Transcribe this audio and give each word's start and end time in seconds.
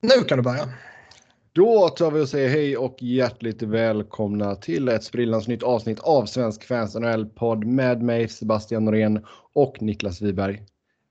Nu 0.00 0.24
kan 0.24 0.38
du 0.38 0.42
börja. 0.44 0.68
Då 1.52 1.88
tar 1.88 2.10
vi 2.10 2.20
och 2.20 2.28
säger 2.28 2.48
hej 2.48 2.76
och 2.76 2.96
hjärtligt 3.02 3.62
välkomna 3.62 4.54
till 4.54 4.88
ett 4.88 5.04
sprillans 5.04 5.48
nytt 5.48 5.62
avsnitt 5.62 6.00
av 6.00 6.26
Svensk 6.26 6.64
Fans 6.64 6.94
NHL-podd 6.94 7.64
med 7.64 8.02
mig 8.02 8.28
Sebastian 8.28 8.84
Norén 8.84 9.24
och 9.52 9.82
Niklas 9.82 10.22
Wiberg. 10.22 10.62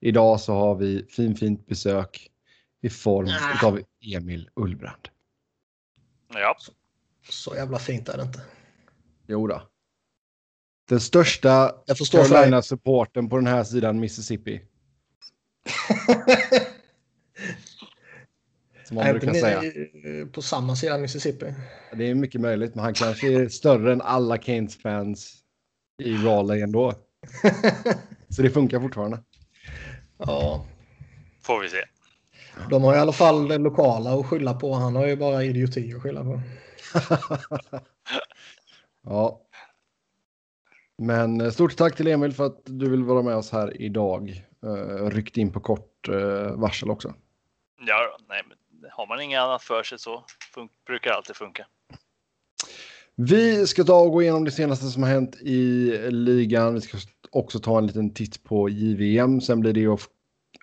Idag 0.02 0.40
så 0.40 0.54
har 0.54 0.76
vi 0.76 1.06
fin 1.10 1.36
fint 1.36 1.68
besök 1.68 2.28
i 2.82 2.90
form 2.90 3.28
Ah. 3.62 3.68
av 3.68 3.80
Emil 4.16 4.50
Ullbrand. 4.56 5.08
Ja, 6.34 6.56
Så 7.30 7.56
jävla 7.56 7.80
fint 7.80 8.10
är 8.10 8.18
det 8.18 8.24
inte. 8.24 8.42
Jo 9.28 9.48
då. 9.48 9.62
Den 10.90 11.00
största. 11.00 11.72
Carolina-supporten 12.12 13.30
på 13.30 13.36
den 13.38 13.48
här 13.48 13.64
sidan 13.64 14.00
Mississippi. 14.00 14.62
Som 18.88 18.96
man 18.96 19.06
Är 19.08 19.14
brukar 19.14 19.34
säga. 19.34 19.62
på 20.32 20.42
samma 20.42 20.76
sida 20.76 20.98
Mississippi? 20.98 21.54
Det 21.94 22.10
är 22.10 22.16
mycket 22.16 22.42
möjligt, 22.42 22.76
men 22.76 22.84
han 22.84 22.94
kanske 22.94 23.34
är 23.34 23.50
större 23.50 23.94
än 23.94 24.02
alla 24.02 24.38
Keynes-fans 24.38 25.34
i 26.04 26.14
Raleigh 26.14 26.64
ändå. 26.64 26.94
Så 28.30 28.42
det 28.42 28.50
funkar 28.50 28.80
fortfarande. 28.80 29.20
ja, 30.18 30.66
får 31.42 31.62
vi 31.62 31.70
se. 31.70 31.78
de 32.70 32.84
har 32.84 32.96
i 32.96 32.98
alla 32.98 33.12
fall 33.12 33.48
det 33.48 33.58
lokala 33.58 34.20
att 34.20 34.26
skylla 34.26 34.54
på. 34.54 34.74
Han 34.74 34.96
har 34.96 35.08
ju 35.08 35.16
bara 35.16 35.44
idioti 35.44 35.94
att 35.94 36.02
skylla 36.02 36.24
på. 36.24 36.42
ja. 39.04 39.42
Men 40.98 41.42
eh, 41.42 41.52
stort 41.52 41.78
tack 41.78 41.96
till 41.96 42.08
Emil 42.08 42.34
för 42.34 42.46
att 42.46 42.62
du 42.66 42.90
vill 42.90 43.04
vara 43.04 43.22
med 43.22 43.36
oss 43.36 43.52
här 43.52 43.82
idag. 43.82 44.44
Uh, 44.66 45.10
ryckt 45.10 45.38
in 45.38 45.52
på 45.52 45.60
kort 45.60 46.08
eh, 46.10 46.52
varsel 46.52 46.90
också. 46.90 47.14
Ja, 47.88 48.18
nej, 48.30 48.42
men 48.48 48.58
har 48.98 49.08
man 49.08 49.22
inget 49.22 49.40
annat 49.40 49.64
för 49.64 49.84
sig 49.84 50.00
så 50.00 50.24
brukar 50.88 51.10
det 51.10 51.16
alltid 51.16 51.36
funka. 51.36 51.66
Vi 53.16 53.68
ska 53.68 53.84
ta 53.84 54.00
och 54.00 54.12
gå 54.12 54.22
igenom 54.22 54.46
det 54.46 54.52
senaste 54.52 54.86
som 54.86 55.04
har 55.04 55.10
hänt 55.10 55.36
i 55.42 55.92
ligan. 56.10 56.74
Vi 56.74 56.82
ska 56.82 56.98
också 57.32 57.60
ta 57.60 57.78
en 57.78 57.88
liten 57.88 58.14
titt 58.14 58.44
på 58.44 58.70
JVM. 58.70 59.42
Sen 59.42 59.60
blir 59.60 59.74
det 59.74 59.88
of, 59.88 60.08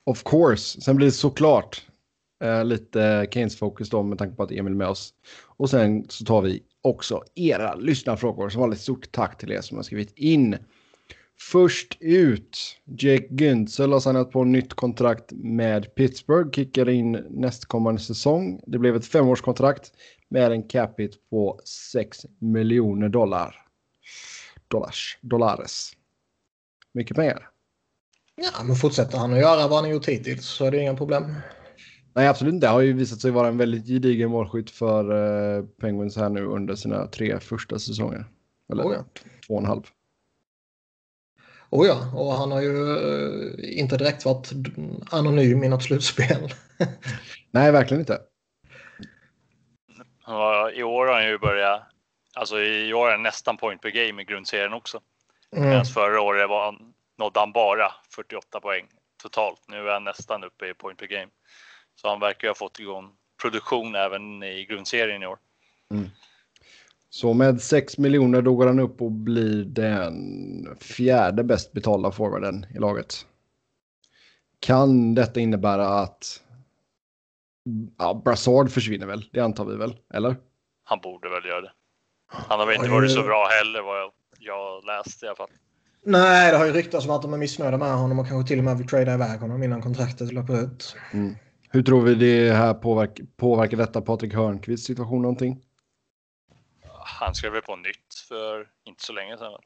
of 0.05 0.23
course. 0.23 0.81
Sen 0.81 0.97
blir 0.97 1.07
det 1.07 1.13
såklart 1.13 1.87
eh, 2.45 2.65
lite 2.65 3.27
Keynes-fokus 3.31 3.91
då 3.91 4.03
med 4.03 4.19
tanke 4.19 4.37
på 4.37 4.43
att 4.43 4.51
Emil 4.51 4.73
är 4.73 4.77
med 4.77 4.89
oss. 4.89 5.15
Och 5.57 5.71
sen 5.71 6.07
så 6.09 6.25
tar 6.25 6.43
vi 6.43 6.63
också 6.83 7.23
era 7.35 7.75
lyssnarfrågor. 7.75 8.49
Som 8.49 8.61
vanligt 8.61 8.81
stort 8.81 9.13
tack 9.13 9.39
till 9.39 9.53
er 9.53 9.61
som 9.61 9.77
har 9.77 9.83
skrivit 9.83 10.13
in. 10.17 10.57
Först 11.41 11.97
ut, 12.01 12.81
Jake 12.85 13.29
Güntzel 13.31 13.93
har 13.93 14.01
signat 14.01 14.31
på 14.31 14.45
nytt 14.45 14.75
kontrakt 14.75 15.33
med 15.33 15.95
Pittsburgh. 15.95 16.51
Kickar 16.51 16.89
in 16.89 17.13
nästkommande 17.31 18.01
säsong. 18.01 18.61
Det 18.67 18.79
blev 18.79 18.97
ett 18.97 19.07
femårskontrakt 19.07 19.93
med 20.29 20.53
en 20.53 20.69
capita 20.69 21.17
på 21.31 21.61
6 21.65 22.27
miljoner 22.39 23.09
dollar. 23.09 23.67
Dollars. 24.69 25.19
Dollares. 25.21 25.93
Mycket 26.93 27.17
pengar. 27.17 27.51
Ja, 28.37 28.65
men 28.65 28.77
fortsätter 28.77 29.19
han 29.19 29.33
att 29.33 29.39
göra 29.39 29.69
vad 29.69 29.75
han 29.75 29.85
har 29.85 29.93
gjort 29.93 30.09
hittills 30.09 30.47
så 30.47 30.65
är 30.65 30.71
det 30.71 30.79
inga 30.79 30.97
problem. 30.97 31.35
Nej, 32.15 32.29
absolut 32.29 32.55
inte. 32.55 32.67
Det 32.67 32.71
har 32.71 32.81
ju 32.81 32.93
visat 32.93 33.21
sig 33.21 33.31
vara 33.31 33.49
en 33.49 33.57
väldigt 33.57 33.87
gedigen 33.87 34.31
målskytt 34.31 34.71
för 34.71 35.13
uh, 35.13 35.67
Penguins 35.81 36.17
här 36.17 36.29
nu 36.29 36.45
under 36.45 36.75
sina 36.75 37.07
tre 37.07 37.41
första 37.41 37.79
säsonger. 37.79 38.25
Eller 38.73 38.85
Oh 38.85 38.95
ja. 38.95 39.05
två 39.47 39.55
och 39.55 39.61
en 39.61 39.67
halv. 39.67 39.83
Oh 41.75 41.87
ja, 41.87 42.11
och 42.15 42.33
han 42.33 42.53
har 42.53 42.61
ju 42.61 42.97
eh, 42.97 43.79
inte 43.81 43.97
direkt 43.97 44.25
varit 44.25 44.53
anonym 45.11 45.65
i 45.65 45.69
något 45.69 45.83
slutspel. 45.83 46.55
Nej, 47.51 47.73
verkligen 47.73 48.01
inte. 48.01 48.21
I 50.75 50.83
år 50.83 51.07
har 51.07 51.15
han 51.15 51.27
ju 51.27 51.39
börjat, 51.39 51.83
alltså 52.35 52.61
i 52.61 52.95
år 52.95 53.07
är 53.07 53.11
han 53.11 53.23
nästan 53.23 53.57
point 53.57 53.83
per 53.83 53.91
game 53.91 54.23
i 54.23 54.25
grundserien 54.25 54.73
också. 54.73 55.01
Mm. 55.57 55.69
Medan 55.69 55.85
förra 55.85 56.21
året 56.21 56.49
var 56.49 56.65
han, 56.65 56.95
nådde 57.19 57.41
han 57.41 57.53
bara 57.53 57.93
48 58.15 58.61
poäng 58.61 58.87
totalt. 59.23 59.61
Nu 59.69 59.89
är 59.89 59.93
han 59.93 60.05
nästan 60.05 60.45
uppe 60.45 60.69
i 60.69 60.75
point 60.75 60.99
per 60.99 61.07
game. 61.07 61.31
Så 62.01 62.09
han 62.09 62.21
verkar 62.21 62.49
ju 62.49 62.51
ha 62.51 62.55
fått 62.55 62.81
igång 62.81 63.11
produktion 63.43 63.95
även 63.95 64.43
i 64.43 64.65
grundserien 64.65 65.23
i 65.23 65.27
år. 65.27 65.39
Så 67.15 67.35
med 67.35 67.61
6 67.63 67.99
miljoner 67.99 68.43
då 68.43 68.55
går 68.55 68.67
han 68.67 68.81
upp 68.81 69.03
och 69.03 69.13
blir 69.13 69.65
den 69.65 70.77
fjärde 70.81 71.45
bäst 71.45 71.73
betalda 71.73 72.11
forwarden 72.11 72.67
i 72.75 72.79
laget. 72.79 73.27
Kan 74.61 75.15
detta 75.15 75.41
innebära 75.41 75.89
att 75.89 76.43
ja, 77.99 78.23
Brassard 78.25 78.71
försvinner 78.71 79.07
väl? 79.07 79.25
Det 79.33 79.41
antar 79.41 79.65
vi 79.65 79.77
väl? 79.77 79.97
Eller? 80.15 80.37
Han 80.85 80.99
borde 81.03 81.29
väl 81.29 81.45
göra 81.45 81.61
det. 81.61 81.73
Han 82.27 82.61
har 82.61 82.67
väl 82.67 82.77
inte 82.77 82.91
varit 82.91 83.11
så 83.11 83.23
bra 83.23 83.49
heller 83.61 83.83
vad 83.83 84.01
jag, 84.01 84.11
jag 84.39 84.85
läste 84.85 85.27
i 85.27 85.29
alla 85.29 85.37
fall. 85.37 85.51
Nej, 86.05 86.53
det 86.53 86.59
har 86.59 86.67
ju 86.67 86.73
ryktats 86.73 87.05
om 87.05 87.11
att 87.11 87.23
de 87.23 87.33
är 87.33 87.39
missnöjda 87.39 87.79
med 87.79 87.97
honom 87.97 88.19
och 88.19 88.29
kanske 88.29 88.49
till 88.49 88.59
och 88.59 88.65
med 88.65 88.79
vill 88.79 88.89
trada 88.89 89.15
iväg 89.15 89.41
honom 89.41 89.63
innan 89.63 89.83
kontraktet 89.83 90.33
löper 90.33 90.65
ut. 90.65 90.97
Mm. 91.13 91.35
Hur 91.71 91.83
tror 91.83 92.03
vi 92.03 92.15
det 92.15 92.53
här 92.53 92.75
påverk 92.75 93.21
påverkar 93.37 93.77
detta 93.77 94.01
Patrik 94.01 94.35
Hörnqvists 94.35 94.87
situation 94.87 95.23
någonting? 95.23 95.61
Han 97.05 97.35
skrev 97.35 97.61
på 97.61 97.77
nytt 97.77 98.15
för 98.29 98.69
inte 98.85 99.05
så 99.05 99.13
länge 99.13 99.39
sedan. 99.39 99.61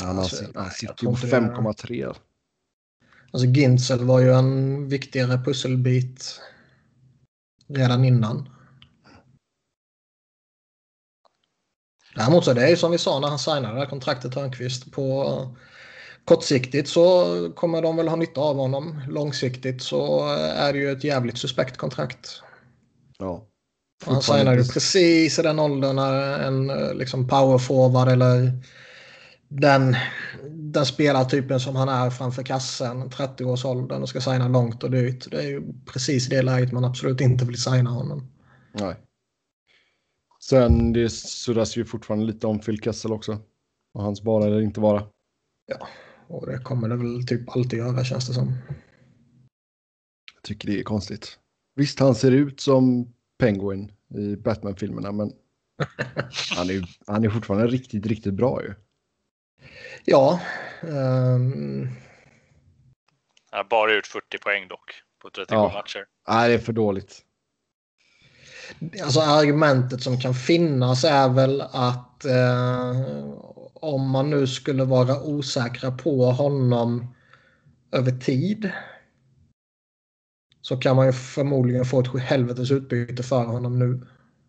Han, 0.00 0.18
Alltså, 0.18 0.44
han 0.54 0.70
sitter 0.70 0.94
ju 1.00 1.06
på 1.06 1.10
inte 1.10 1.26
det. 1.26 1.36
5,3. 1.36 2.16
Alltså 3.32 3.46
Gintzel 3.46 4.04
var 4.04 4.20
ju 4.20 4.32
en 4.32 4.88
viktigare 4.88 5.44
pusselbit 5.44 6.40
redan 7.68 8.04
innan. 8.04 8.48
Däremot 12.14 12.44
så 12.44 12.50
är 12.50 12.54
det 12.54 12.70
ju 12.70 12.76
som 12.76 12.90
vi 12.90 12.98
sa 12.98 13.20
när 13.20 13.28
han 13.28 13.38
signade 13.38 13.74
det 13.74 13.80
här 13.80 13.86
kontraktet 13.86 14.34
Hörnqvist 14.34 14.92
på 14.92 15.56
kortsiktigt 16.24 16.88
så 16.88 17.24
kommer 17.52 17.82
de 17.82 17.96
väl 17.96 18.08
ha 18.08 18.16
nytta 18.16 18.40
av 18.40 18.56
honom. 18.56 19.02
Långsiktigt 19.08 19.82
så 19.82 20.28
är 20.36 20.72
det 20.72 20.78
ju 20.78 20.90
ett 20.90 21.04
jävligt 21.04 21.38
suspekt 21.38 21.76
kontrakt. 21.76 22.42
Ja. 23.18 23.51
Han 24.06 24.22
signade 24.22 24.64
precis 24.64 25.38
i 25.38 25.42
den 25.42 25.58
åldern 25.58 25.96
när 25.96 26.40
en 26.40 26.70
eh, 26.70 26.94
liksom 26.94 27.28
powerforward 27.28 28.08
eller 28.08 28.52
den, 29.48 29.96
den 30.50 30.86
spelartypen 30.86 31.60
som 31.60 31.76
han 31.76 31.88
är 31.88 32.10
framför 32.10 32.42
kassen, 32.42 33.10
30-årsåldern 33.10 34.02
och 34.02 34.08
ska 34.08 34.20
signa 34.20 34.48
långt 34.48 34.82
och 34.82 34.90
dyrt. 34.90 35.30
Det 35.30 35.36
är 35.36 35.48
ju 35.48 35.72
precis 35.86 36.26
i 36.26 36.30
det 36.30 36.42
läget 36.42 36.72
man 36.72 36.84
absolut 36.84 37.20
inte 37.20 37.44
vill 37.44 37.62
signa 37.62 37.90
honom. 37.90 38.30
Nej. 38.72 38.96
Sen 40.40 40.92
det 40.92 41.10
surras 41.10 41.76
ju 41.76 41.84
fortfarande 41.84 42.26
lite 42.26 42.46
om 42.46 42.58
Phil 42.58 42.80
Kessel 42.80 43.12
också. 43.12 43.38
Och 43.94 44.02
hans 44.02 44.22
vara 44.22 44.44
eller 44.44 44.60
inte 44.60 44.80
vara. 44.80 45.06
Ja, 45.66 45.88
och 46.28 46.46
det 46.46 46.58
kommer 46.58 46.88
det 46.88 46.96
väl 46.96 47.26
typ 47.26 47.56
alltid 47.56 47.78
göra 47.78 48.04
känns 48.04 48.26
det 48.26 48.34
som. 48.34 48.54
Jag 50.34 50.42
tycker 50.42 50.68
det 50.68 50.80
är 50.80 50.82
konstigt. 50.82 51.38
Visst, 51.74 52.00
han 52.00 52.14
ser 52.14 52.30
ut 52.30 52.60
som 52.60 53.12
Penguin 53.38 53.92
i 54.14 54.36
Batman-filmerna, 54.36 55.12
men 55.12 55.32
han 56.56 56.70
är, 56.70 56.84
han 57.06 57.24
är 57.24 57.30
fortfarande 57.30 57.66
riktigt, 57.66 58.06
riktigt 58.06 58.34
bra 58.34 58.62
ju. 58.62 58.74
Ja, 60.04 60.40
ehm, 60.82 61.88
Han 63.50 63.58
har 63.58 63.64
bara 63.64 63.94
gjort 63.94 64.06
40 64.06 64.38
poäng 64.38 64.68
dock 64.68 64.90
på 65.22 65.30
37 65.30 65.54
Ja. 65.54 65.72
matcher. 65.74 66.04
Nej, 66.28 66.48
det 66.48 66.54
är 66.54 66.58
för 66.58 66.72
dåligt. 66.72 67.22
Alltså 69.04 69.20
argumentet 69.20 70.02
som 70.02 70.20
kan 70.20 70.34
finnas 70.34 71.04
är 71.04 71.28
väl 71.28 71.60
att 71.60 72.24
eh, 72.24 73.00
om 73.74 74.10
man 74.10 74.30
nu 74.30 74.46
skulle 74.46 74.84
vara 74.84 75.22
osäkra 75.22 75.90
på 75.90 76.24
honom 76.26 77.14
över 77.92 78.12
tid 78.12 78.70
så 80.62 80.76
kan 80.76 80.96
man 80.96 81.06
ju 81.06 81.12
förmodligen 81.12 81.84
få 81.84 82.00
ett 82.00 82.20
helvetes 82.20 82.70
utbyte 82.70 83.22
för 83.22 83.44
honom 83.44 83.78
nu. 83.78 84.00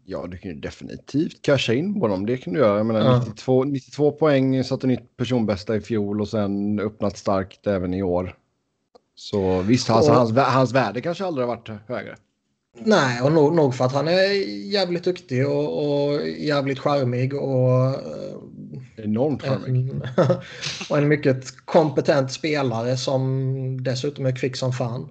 Ja, 0.05 0.27
du 0.27 0.37
kan 0.37 0.51
ju 0.51 0.57
definitivt 0.59 1.41
casha 1.41 1.73
in 1.73 1.99
på 1.99 2.07
dem. 2.07 2.25
Det 2.25 2.37
kan 2.37 2.53
du 2.53 2.59
göra. 2.59 2.77
Jag 2.77 2.85
menar, 2.85 2.99
Ja. 3.01 3.23
92, 3.27 3.63
92 3.63 4.11
poäng, 4.11 4.63
satte 4.63 4.87
nytt 4.87 5.17
personbästa 5.17 5.75
i 5.75 5.81
fjol 5.81 6.21
och 6.21 6.27
sen 6.27 6.79
öppnat 6.79 7.17
starkt 7.17 7.67
även 7.67 7.93
i 7.93 8.03
år. 8.03 8.35
Så 9.15 9.61
visst, 9.61 9.89
alltså, 9.89 10.11
Och- 10.11 10.17
hans, 10.17 10.31
hans 10.37 10.73
värde 10.73 11.01
kanske 11.01 11.25
aldrig 11.25 11.47
har 11.47 11.55
varit 11.55 11.69
högre. 11.87 12.15
Nej, 12.85 13.21
och 13.21 13.31
nog, 13.31 13.55
nog 13.55 13.75
för 13.75 13.85
att 13.85 13.93
han 13.93 14.07
är 14.07 14.31
jävligt 14.71 15.03
duktig 15.03 15.47
och, 15.47 15.83
och 16.13 16.27
jävligt 16.29 16.79
charmig 16.79 17.33
och, 17.33 17.85
eh, 17.85 17.93
Enormt 18.97 19.41
charmig. 19.41 19.89
en, 19.89 20.03
och 20.89 20.97
en 20.97 21.07
mycket 21.07 21.65
kompetent 21.65 22.31
spelare 22.31 22.97
som 22.97 23.83
dessutom 23.83 24.25
är 24.25 24.35
kvick 24.35 24.55
som 24.55 24.73
fan. 24.73 25.09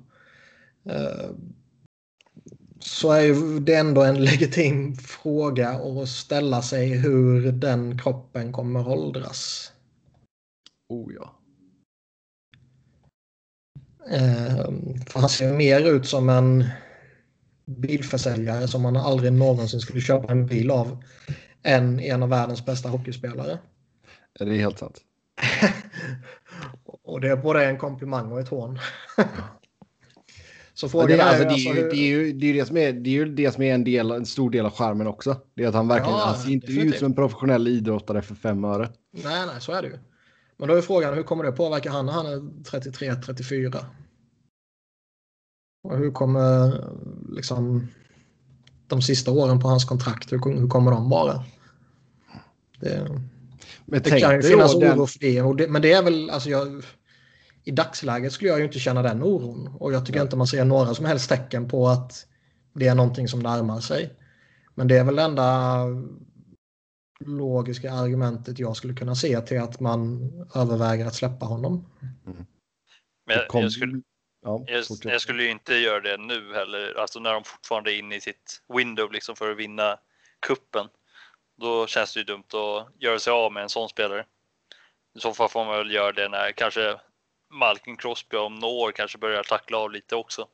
Eh, 0.84 1.30
Så 2.78 3.12
är 3.12 3.20
ju 3.20 3.60
det 3.60 3.74
ändå 3.74 4.02
en 4.02 4.24
legitim 4.24 4.96
fråga 4.96 5.68
att 5.70 6.08
ställa 6.08 6.62
sig 6.62 6.88
hur 6.88 7.52
den 7.52 7.98
kroppen 7.98 8.52
kommer 8.52 8.88
åldras. 8.88 9.72
Oh 10.88 11.12
ja. 11.14 11.38
Eh, 14.10 14.64
För 15.06 15.20
han 15.20 15.28
ser 15.28 15.52
mer 15.56 15.80
ut 15.80 16.06
som 16.06 16.28
en 16.28 16.64
bilförsäljare 17.66 18.68
som 18.68 18.82
man 18.82 18.96
aldrig 18.96 19.32
någonsin 19.32 19.80
skulle 19.80 20.00
köpa 20.00 20.32
en 20.32 20.46
bil 20.46 20.70
av 20.70 21.04
än 21.62 22.00
en 22.00 22.22
av 22.22 22.28
världens 22.28 22.66
bästa 22.66 22.88
hockeyspelare. 22.88 23.58
Det 24.38 24.44
är 24.44 24.58
helt 24.58 24.78
sant. 24.78 25.00
och 27.02 27.20
det 27.20 27.28
är 27.28 27.36
både 27.36 27.64
en 27.66 27.78
komplimang 27.78 28.32
och 28.32 28.40
ett 28.40 28.48
hån. 28.48 28.78
Så 30.82 30.88
frågan 30.88 31.08
det, 31.08 31.14
är, 31.14 31.28
alltså, 31.28 31.44
det, 31.44 31.54
är 31.54 31.58
ju, 31.58 31.68
alltså, 31.70 31.96
det, 31.96 31.96
är 31.96 32.06
ju, 32.06 32.32
det, 32.32 32.46
är 32.46 32.54
det, 32.54 32.66
som 32.66 32.76
är, 32.76 32.92
det 32.92 33.10
är 33.10 33.12
ju 33.12 33.24
det 33.24 33.52
som 33.52 33.62
är 33.62 33.74
en, 33.74 33.84
del, 33.84 34.10
en 34.10 34.26
stor 34.26 34.50
del 34.50 34.66
av 34.66 34.72
skärmen 34.72 35.06
också. 35.06 35.36
Det 35.54 35.64
är 35.64 35.68
att 35.68 35.74
han 35.74 35.88
verkligen 35.88 36.18
ja, 36.18 36.24
han 36.24 36.38
ser 36.38 36.50
inte 36.50 36.72
ut 36.72 36.98
som 36.98 37.06
en 37.06 37.14
professionell 37.14 37.68
idrottare 37.68 38.22
för 38.22 38.34
fem 38.34 38.64
öre. 38.64 38.90
Nej, 39.10 39.46
nej, 39.46 39.60
så 39.60 39.72
är 39.72 39.82
det 39.82 39.88
ju. 39.88 39.98
Men 40.56 40.68
då 40.68 40.74
är 40.74 40.80
frågan 40.80 41.14
hur 41.14 41.22
kommer 41.22 41.44
det 41.44 41.52
påverka 41.52 41.90
han 41.90 42.06
när 42.06 42.12
han 42.12 42.26
är 42.26 42.36
33-34? 42.36 43.84
Och 45.84 45.98
hur 45.98 46.10
kommer 46.10 46.84
liksom 47.32 47.88
de 48.86 49.02
sista 49.02 49.30
åren 49.30 49.60
på 49.60 49.68
hans 49.68 49.84
kontrakt, 49.84 50.32
hur, 50.32 50.60
hur 50.60 50.68
kommer 50.68 50.90
de 50.90 51.10
vara? 51.10 51.44
Det, 52.80 53.08
men 53.84 54.02
det 54.02 54.20
kan 54.20 54.36
ju 54.36 54.42
finnas 54.42 54.74
oro 54.74 54.80
den... 54.80 55.06
för 55.06 55.18
det, 55.18 55.64
det, 55.64 55.70
Men 55.70 55.82
det 55.82 55.92
är 55.92 56.02
väl, 56.02 56.30
alltså 56.30 56.50
jag, 56.50 56.82
i 57.64 57.70
dagsläget 57.70 58.32
skulle 58.32 58.50
jag 58.50 58.58
ju 58.58 58.64
inte 58.64 58.78
känna 58.78 59.02
den 59.02 59.22
oron. 59.22 59.76
Och 59.80 59.92
jag 59.92 60.06
tycker 60.06 60.18
ja. 60.18 60.24
inte 60.24 60.36
man 60.36 60.46
ser 60.46 60.64
några 60.64 60.94
som 60.94 61.04
helst 61.04 61.28
tecken 61.28 61.68
på 61.68 61.88
att 61.88 62.26
det 62.72 62.86
är 62.86 62.94
någonting 62.94 63.28
som 63.28 63.40
närmar 63.40 63.80
sig. 63.80 64.14
Men 64.74 64.88
det 64.88 64.98
är 64.98 65.04
väl 65.04 65.16
det 65.16 65.22
enda 65.22 65.78
logiska 67.26 67.92
argumentet 67.92 68.58
jag 68.58 68.76
skulle 68.76 68.94
kunna 68.94 69.14
se 69.14 69.40
till 69.40 69.60
att 69.60 69.80
man 69.80 70.30
överväger 70.54 71.06
att 71.06 71.14
släppa 71.14 71.46
honom. 71.46 71.86
Mm. 72.26 72.46
Men 73.26 73.36
jag, 73.36 73.62
jag, 73.62 73.72
skulle, 73.72 74.02
ja, 74.42 74.64
jag, 74.66 74.84
jag, 75.02 75.20
skulle 75.20 75.42
ju 75.42 75.50
inte 75.50 75.74
göra 75.74 76.00
det 76.00 76.16
nu 76.16 76.54
heller, 76.54 76.94
alltså 76.98 77.20
när 77.20 77.32
de 77.32 77.44
fortfarande 77.44 77.92
är 77.92 77.98
inne 77.98 78.16
i 78.16 78.20
sitt 78.20 78.62
window 78.74 79.12
liksom 79.12 79.36
för 79.36 79.50
att 79.50 79.58
vinna 79.58 79.98
kuppen. 80.46 80.86
Då 81.60 81.86
känns 81.86 82.14
det 82.14 82.20
ju 82.20 82.24
dumt 82.24 82.54
att 82.54 83.02
göra 83.02 83.18
sig 83.18 83.32
av 83.32 83.52
med 83.52 83.62
en 83.62 83.68
sån 83.68 83.88
spelare. 83.88 84.24
I 85.14 85.20
så 85.20 85.34
fall 85.34 85.48
får 85.48 85.64
man 85.64 85.78
väl 85.78 85.90
göra 85.90 86.12
det 86.12 86.28
när 86.28 86.52
kanske 86.52 86.96
Malkin 87.52 87.96
Crosby 87.96 88.36
om 88.36 88.54
några 88.54 88.74
år 88.74 88.92
kanske 88.92 89.18
börjar 89.18 89.42
tackla 89.42 89.78
av 89.78 89.92
lite 89.92 90.16
också. 90.16 90.46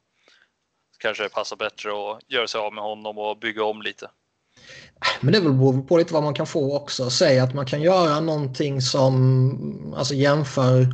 Kanske 0.99 1.23
det 1.23 1.29
passar 1.29 1.57
bättre 1.57 1.91
att 1.91 2.31
göra 2.33 2.47
sig 2.49 2.61
av 2.61 2.75
med 2.75 2.85
honom 2.85 3.19
och 3.19 3.39
bygga 3.39 3.65
om 3.65 3.83
lite. 3.83 4.11
Men 5.21 5.33
det 5.33 5.41
beror 5.41 5.83
på 5.83 5.97
lite 5.97 6.15
vad 6.15 6.23
man 6.23 6.35
kan 6.35 6.47
få 6.47 6.77
också. 6.77 7.11
Säg 7.11 7.39
att 7.39 7.55
man 7.55 7.67
kan 7.67 7.83
göra 7.83 8.21
någonting 8.21 8.81
som 8.81 9.95
alltså 9.97 10.15
jämför 10.15 10.87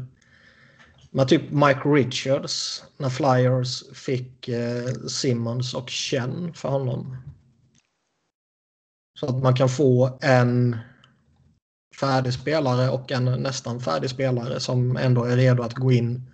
med 1.11 1.29
typ 1.29 1.51
Mike 1.51 1.81
Richards 1.89 2.85
när 2.97 3.11
Flyers 3.11 3.97
fick 3.97 4.49
eh, 4.49 4.87
Simmons 5.09 5.75
och 5.75 5.91
Chen 5.91 6.55
för 6.55 6.69
honom. 6.69 7.17
Så 9.21 9.27
att 9.27 9.43
man 9.43 9.57
kan 9.57 9.69
få 9.69 10.19
en 10.23 10.79
färdig 12.01 12.33
spelare 12.33 12.91
och 12.91 13.13
en 13.13 13.25
nästan 13.25 13.81
färdig 13.81 14.11
spelare 14.11 14.61
som 14.61 14.97
ändå 14.97 15.25
är 15.25 15.37
redo 15.37 15.63
att 15.63 15.75
gå 15.75 15.93
in 15.93 16.31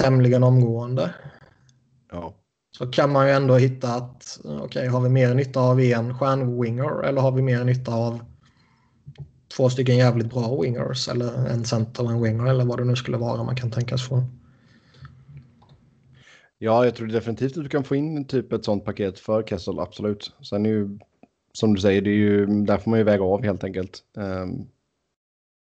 tämligen 0.00 0.42
omgående. 0.42 1.14
Ja. 2.10 2.34
Så 2.76 2.86
kan 2.86 3.12
man 3.12 3.26
ju 3.26 3.32
ändå 3.32 3.54
hitta 3.54 3.94
att 3.94 4.40
okej, 4.44 4.60
okay, 4.60 4.88
har 4.88 5.00
vi 5.00 5.08
mer 5.08 5.34
nytta 5.34 5.60
av 5.60 5.80
en 5.80 6.18
stjärnwinger 6.18 7.04
eller 7.04 7.20
har 7.20 7.32
vi 7.32 7.42
mer 7.42 7.64
nytta 7.64 7.94
av 7.94 8.20
två 9.56 9.70
stycken 9.70 9.96
jävligt 9.96 10.30
bra 10.30 10.60
wingers 10.62 11.08
eller 11.08 11.46
en 11.46 11.64
center 11.64 12.04
och 12.04 12.10
en 12.10 12.22
winger 12.22 12.46
eller 12.46 12.64
vad 12.64 12.78
det 12.78 12.84
nu 12.84 12.96
skulle 12.96 13.16
vara 13.16 13.44
man 13.44 13.56
kan 13.56 13.70
tänkas 13.70 14.08
få. 14.08 14.22
Ja, 16.58 16.84
jag 16.84 16.94
tror 16.94 17.06
definitivt 17.06 17.56
att 17.56 17.62
du 17.62 17.68
kan 17.68 17.84
få 17.84 17.94
in 17.96 18.24
typ 18.24 18.52
ett 18.52 18.64
sånt 18.64 18.84
paket 18.84 19.18
för 19.18 19.42
Kessel, 19.42 19.78
absolut. 19.78 20.32
Sen 20.42 20.66
är 20.66 20.70
ju 20.70 20.98
som 21.52 21.74
du 21.74 21.80
säger, 21.80 22.02
det 22.02 22.10
är 22.10 22.14
ju, 22.14 22.46
där 22.46 22.78
får 22.78 22.90
man 22.90 22.98
ju 22.98 23.04
väga 23.04 23.24
av 23.24 23.44
helt 23.44 23.64
enkelt. 23.64 24.02
Um, 24.16 24.68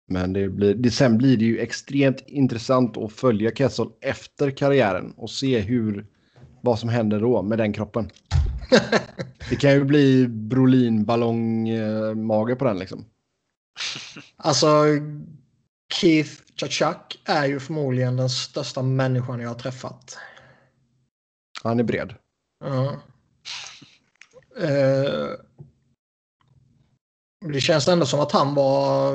men 0.07 0.33
det 0.33 0.49
blir, 0.49 0.75
det, 0.75 0.91
sen 0.91 1.17
blir 1.17 1.37
det 1.37 1.45
ju 1.45 1.59
extremt 1.59 2.23
intressant 2.27 2.97
att 2.97 3.11
följa 3.11 3.51
Kessel 3.51 3.87
efter 4.01 4.51
karriären 4.51 5.13
och 5.17 5.29
se 5.29 5.59
hur, 5.59 6.05
vad 6.61 6.79
som 6.79 6.89
händer 6.89 7.19
då 7.19 7.41
med 7.41 7.57
den 7.57 7.73
kroppen. 7.73 8.09
det 9.49 9.55
kan 9.55 9.71
ju 9.71 9.83
bli 9.83 10.27
Brolin 10.27 11.05
ballongmage 11.05 12.59
på 12.59 12.65
den 12.65 12.77
liksom. 12.79 13.05
Alltså, 14.35 14.85
Keith 15.93 16.31
Chachak 16.55 17.21
är 17.25 17.45
ju 17.45 17.59
förmodligen 17.59 18.17
den 18.17 18.29
största 18.29 18.81
människan 18.81 19.39
jag 19.39 19.49
har 19.49 19.55
träffat. 19.55 20.17
Han 21.63 21.79
är 21.79 21.83
bred. 21.83 22.13
Ja. 22.59 23.01
Uh, 24.61 25.35
det 27.41 27.61
känns 27.61 27.87
ändå 27.87 28.05
som 28.05 28.19
att 28.19 28.31
han 28.31 28.55
var, 28.55 29.13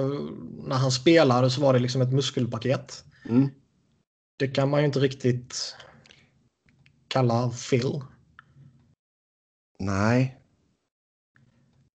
när 0.68 0.76
han 0.76 0.92
spelade 0.92 1.50
så 1.50 1.60
var 1.60 1.72
det 1.72 1.78
liksom 1.78 2.02
ett 2.02 2.12
muskelpaket. 2.12 3.04
Mm. 3.28 3.50
Det 4.38 4.48
kan 4.48 4.70
man 4.70 4.80
ju 4.80 4.86
inte 4.86 4.98
riktigt 4.98 5.76
kalla 7.08 7.50
Phil. 7.70 8.02
Nej. 9.78 10.38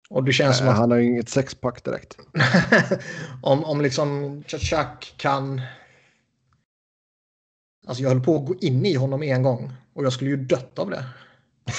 Och 0.10 0.24
det 0.24 0.34
känns 0.34 0.50
Nej, 0.50 0.58
som 0.58 0.68
att... 0.68 0.78
Han 0.78 0.92
har 0.92 0.98
ju 0.98 1.06
inget 1.06 1.30
sexpack 1.30 1.84
direkt. 1.84 2.18
om, 3.42 3.64
om 3.64 3.82
liksom 3.82 4.44
Chachak 4.48 5.14
kan... 5.18 5.62
Alltså 7.88 8.04
jag 8.04 8.10
höll 8.10 8.24
på 8.24 8.36
att 8.36 8.46
gå 8.46 8.56
in 8.56 8.86
i 8.86 8.96
honom 8.96 9.24
en 9.24 9.44
gång 9.44 9.74
och 9.94 10.06
jag 10.06 10.14
skulle 10.14 10.30
ju 10.30 10.38
dött 10.38 10.80
av 10.80 10.90
det. 10.90 11.06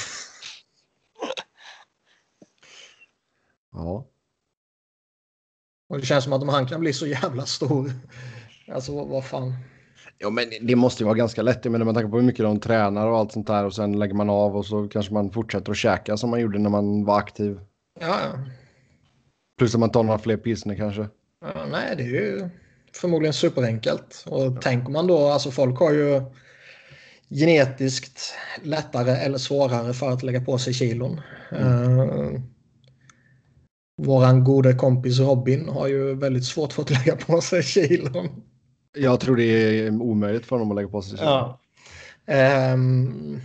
ja. 3.73 4.09
Och 5.93 5.99
det 5.99 6.07
känns 6.07 6.25
som 6.25 6.33
att 6.33 6.43
om 6.43 6.49
han 6.49 6.67
kan 6.67 6.81
bli 6.81 6.93
så 6.93 7.07
jävla 7.07 7.47
stor. 7.47 7.93
Alltså 8.73 9.05
vad, 9.05 9.25
fan. 9.25 9.55
Ja, 10.19 10.31
men 10.31 10.45
det 10.63 10.77
måste 10.77 11.03
ju 11.03 11.05
vara 11.05 11.17
ganska 11.17 11.43
lätt. 11.43 11.65
Menar 11.65 11.85
med 11.85 11.95
tanke 11.95 12.11
på 12.11 12.17
hur 12.17 12.25
mycket 12.25 12.45
de 12.45 12.61
tränar 12.61 13.07
och 13.07 13.19
allt 13.19 13.33
sånt 13.33 13.47
där 13.47 13.65
och 13.65 13.75
sen 13.75 13.99
lägger 13.99 14.15
man 14.15 14.31
av 14.31 14.57
och 14.57 14.67
så 14.67 14.89
kanske 14.89 15.13
man 15.13 15.31
fortsätter 15.31 15.71
att 15.71 15.77
käka 15.77 16.17
som 16.17 16.31
man 16.31 16.41
gjorde 16.41 16.59
när 16.59 16.71
man 16.71 17.05
var 17.05 17.19
aktiv. 17.19 17.61
Ja, 18.01 18.19
ja. 18.23 18.39
Plus 19.59 19.75
att 19.75 19.81
man 19.81 19.91
tar 19.91 20.03
några 20.03 20.19
fler 20.19 20.37
pilsner 20.37 20.75
kanske. 20.75 21.09
Ja, 21.41 21.67
nej, 21.71 21.95
det 21.97 22.03
är 22.03 22.09
ju 22.09 22.49
förmodligen 22.95 23.35
superenkelt. 23.35 24.25
Och 24.27 24.45
ja. 24.45 24.61
tänker 24.61 24.93
man 24.93 25.07
då, 25.07 25.29
alltså 25.29 25.51
folk 25.51 25.79
har 25.79 25.93
ju 25.93 26.23
genetiskt 27.29 28.35
lättare 28.63 29.11
eller 29.11 29.39
svårare 29.39 29.95
för 29.95 30.11
att 30.11 30.23
lägga 30.23 30.41
på 30.41 30.59
sig 30.59 30.75
kilon. 30.75 31.21
Mm. 31.51 32.01
Uh, 32.01 32.41
Våran 34.05 34.45
gode 34.45 34.75
kompis 34.75 35.19
Robin 35.19 35.69
har 35.69 35.87
ju 35.87 36.15
väldigt 36.15 36.45
svårt 36.45 36.73
för 36.73 36.83
att 36.83 36.91
lägga 36.91 37.17
på 37.17 37.41
sig 37.41 37.63
kilon. 37.63 38.29
Jag 38.97 39.21
tror 39.21 39.37
det 39.37 39.45
är 39.45 39.91
omöjligt 40.03 40.47
för 40.47 40.57
honom 40.57 40.71
att 40.71 40.77
lägga 40.77 40.89
på 40.89 41.03
sig 41.03 41.19
kilon. 41.19 41.55
Ja. 42.27 42.73
Um... 42.75 43.41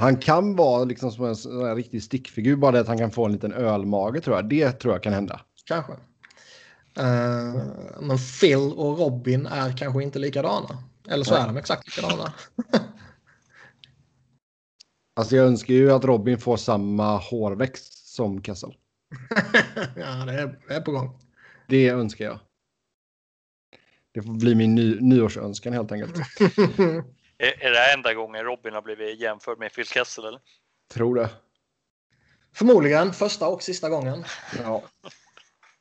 Han 0.00 0.16
kan 0.16 0.56
vara 0.56 0.84
liksom 0.84 1.10
som 1.10 1.24
en, 1.24 1.66
en 1.68 1.76
riktig 1.76 2.02
stickfigur, 2.02 2.56
bara 2.56 2.72
det 2.72 2.80
att 2.80 2.88
han 2.88 2.98
kan 2.98 3.10
få 3.10 3.24
en 3.24 3.32
liten 3.32 3.52
ölmage 3.52 4.24
tror 4.24 4.36
jag. 4.36 4.48
Det 4.48 4.72
tror 4.72 4.94
jag 4.94 5.02
kan 5.02 5.12
hända. 5.12 5.40
Kanske. 5.64 5.92
Uh, 5.92 7.62
men 8.00 8.18
Phil 8.40 8.72
och 8.76 8.98
Robin 8.98 9.46
är 9.46 9.76
kanske 9.76 10.02
inte 10.02 10.18
likadana. 10.18 10.78
Eller 11.08 11.24
så 11.24 11.34
Nej. 11.34 11.42
är 11.42 11.46
de 11.46 11.56
exakt 11.56 11.96
likadana. 11.96 12.32
alltså 15.16 15.36
jag 15.36 15.46
önskar 15.46 15.74
ju 15.74 15.92
att 15.92 16.04
Robin 16.04 16.38
får 16.38 16.56
samma 16.56 17.16
hårväxt 17.16 18.14
som 18.14 18.42
Kessel. 18.42 18.74
ja, 19.96 20.24
det 20.24 20.32
är, 20.32 20.58
det 20.68 20.74
är 20.74 20.80
på 20.80 20.92
gång. 20.92 21.18
Det 21.66 21.88
önskar 21.88 22.24
jag. 22.24 22.38
Det 24.12 24.22
får 24.22 24.32
bli 24.32 24.54
min 24.54 24.74
ny, 24.74 25.00
nyårsönskan 25.00 25.72
helt 25.72 25.92
enkelt. 25.92 26.16
är, 27.38 27.64
är 27.64 27.70
det 27.70 27.92
enda 27.94 28.14
gången 28.14 28.44
Robin 28.44 28.74
har 28.74 28.82
blivit 28.82 29.20
jämförd 29.20 29.58
med 29.58 29.72
Phil 29.72 29.86
Kessel? 29.86 30.24
Eller? 30.24 30.40
Tror 30.92 31.14
det. 31.14 31.30
Förmodligen 32.54 33.12
första 33.12 33.48
och 33.48 33.62
sista 33.62 33.88
gången. 33.88 34.24
Ja, 34.58 34.82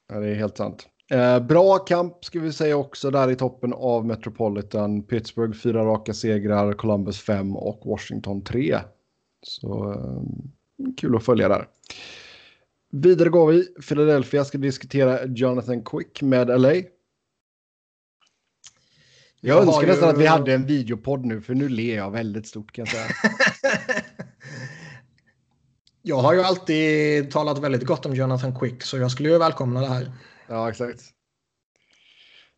ja 0.08 0.20
det 0.20 0.30
är 0.30 0.36
helt 0.36 0.58
sant. 0.58 0.88
Eh, 1.12 1.40
bra 1.40 1.78
kamp 1.78 2.26
ska 2.26 2.40
vi 2.40 2.54
säga 2.54 2.78
också 2.78 3.12
där 3.12 3.32
i 3.32 3.36
toppen 3.36 3.74
av 3.74 4.06
Metropolitan. 4.06 5.04
Pittsburgh 5.04 5.58
fyra 5.58 5.86
raka 5.86 6.14
segrar, 6.14 6.74
Columbus 6.74 7.22
fem 7.22 7.56
och 7.56 7.82
Washington 7.86 8.44
tre. 8.44 8.80
Så 9.42 9.92
eh, 9.92 10.22
kul 10.98 11.16
att 11.16 11.26
följa 11.26 11.50
där. 11.50 11.68
Vidare 12.92 13.30
går 13.30 13.52
vi. 13.52 13.66
Philadelphia 13.88 14.46
ska 14.46 14.58
diskutera 14.58 15.26
Jonathan 15.26 15.84
Quick 15.84 16.22
med 16.22 16.62
LA. 16.62 16.74
Jag, 16.74 16.88
jag 19.42 19.68
önskar 19.68 19.88
nästan 19.88 20.10
ju... 20.10 20.14
att 20.14 20.22
vi 20.22 20.26
hade 20.26 20.54
en 20.54 20.66
videopodd 20.66 21.26
nu, 21.26 21.42
för 21.42 21.54
nu 21.56 21.70
ler 21.70 21.96
jag 21.96 22.12
väldigt 22.12 22.48
stort 22.48 22.72
kan 22.72 22.86
jag 22.86 22.94
säga. 22.94 23.06
jag 26.02 26.18
har 26.18 26.34
ju 26.34 26.42
alltid 26.42 27.32
talat 27.32 27.60
väldigt 27.60 27.86
gott 27.86 28.06
om 28.06 28.16
Jonathan 28.16 28.60
Quick, 28.60 28.84
så 28.84 28.98
jag 28.98 29.12
skulle 29.12 29.30
ju 29.30 29.38
välkomna 29.38 29.82
det 29.82 29.88
här. 29.88 30.12
Ja, 30.48 30.70
exakt. 30.70 31.02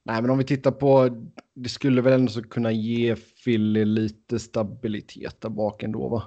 Nej, 0.03 0.21
men 0.21 0.31
om 0.31 0.37
vi 0.37 0.43
tittar 0.43 0.71
på, 0.71 1.09
det 1.55 1.69
skulle 1.69 2.01
väl 2.01 2.13
ändå 2.13 2.41
kunna 2.41 2.71
ge 2.71 3.15
Philly 3.15 3.85
lite 3.85 4.39
stabilitet 4.39 5.41
där 5.41 5.49
bak 5.49 5.83
ändå, 5.83 6.09
va? 6.09 6.23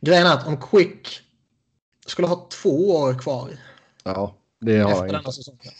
Grejen 0.00 0.26
är 0.26 0.34
att 0.34 0.46
om 0.46 0.60
Quick 0.60 1.20
skulle 2.06 2.28
ha 2.28 2.48
två 2.62 2.96
år 2.96 3.18
kvar. 3.18 3.50
Ja, 4.04 4.34
det 4.60 4.78
har 4.78 4.90
efter 4.90 5.06
denna 5.06 5.32
säsongen. 5.32 5.72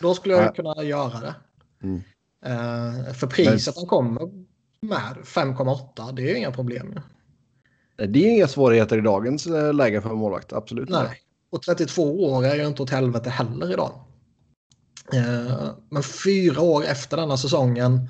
Då 0.00 0.14
skulle 0.14 0.34
jag 0.34 0.44
ja. 0.44 0.52
kunna 0.52 0.82
göra 0.82 1.20
det. 1.20 1.34
Mm. 1.82 2.02
Uh, 2.46 3.12
för 3.12 3.26
priset 3.26 3.74
Men... 3.76 3.80
han 3.80 3.88
kommer 3.88 4.30
med, 4.80 5.16
5,8, 5.24 6.12
det 6.12 6.22
är 6.22 6.26
ju 6.26 6.38
inga 6.38 6.52
problem. 6.52 7.00
Det 7.96 8.18
är 8.26 8.34
inga 8.34 8.48
svårigheter 8.48 8.98
i 8.98 9.00
dagens 9.00 9.46
eh, 9.46 9.74
läge 9.74 10.02
för 10.02 10.14
målvakt, 10.14 10.52
absolut. 10.52 10.88
Nej, 10.88 11.20
och 11.50 11.62
32 11.62 12.24
år 12.24 12.46
är 12.46 12.54
ju 12.54 12.66
inte 12.66 12.82
åt 12.82 12.90
helvete 12.90 13.30
heller 13.30 13.72
idag. 13.72 13.92
Uh, 15.14 15.70
men 15.90 16.02
fyra 16.02 16.60
år 16.60 16.84
efter 16.84 17.16
denna 17.16 17.36
säsongen 17.36 18.08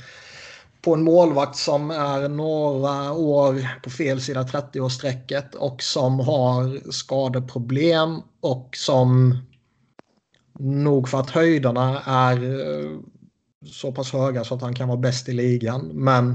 på 0.86 0.94
en 0.94 1.04
målvakt 1.04 1.56
som 1.56 1.90
är 1.90 2.28
några 2.28 3.12
år 3.12 3.80
på 3.82 3.90
fel 3.90 4.20
sida 4.20 4.42
30-årsstrecket 4.42 5.54
och 5.54 5.82
som 5.82 6.20
har 6.20 6.90
skadeproblem 6.92 8.22
och 8.40 8.76
som 8.76 9.38
nog 10.58 11.08
för 11.08 11.20
att 11.20 11.30
höjderna 11.30 12.02
är 12.06 12.60
eh, 12.60 12.90
så 13.64 13.92
pass 13.92 14.12
höga 14.12 14.44
så 14.44 14.54
att 14.54 14.62
han 14.62 14.74
kan 14.74 14.88
vara 14.88 14.98
bäst 14.98 15.28
i 15.28 15.32
ligan. 15.32 15.86
Men 15.86 16.30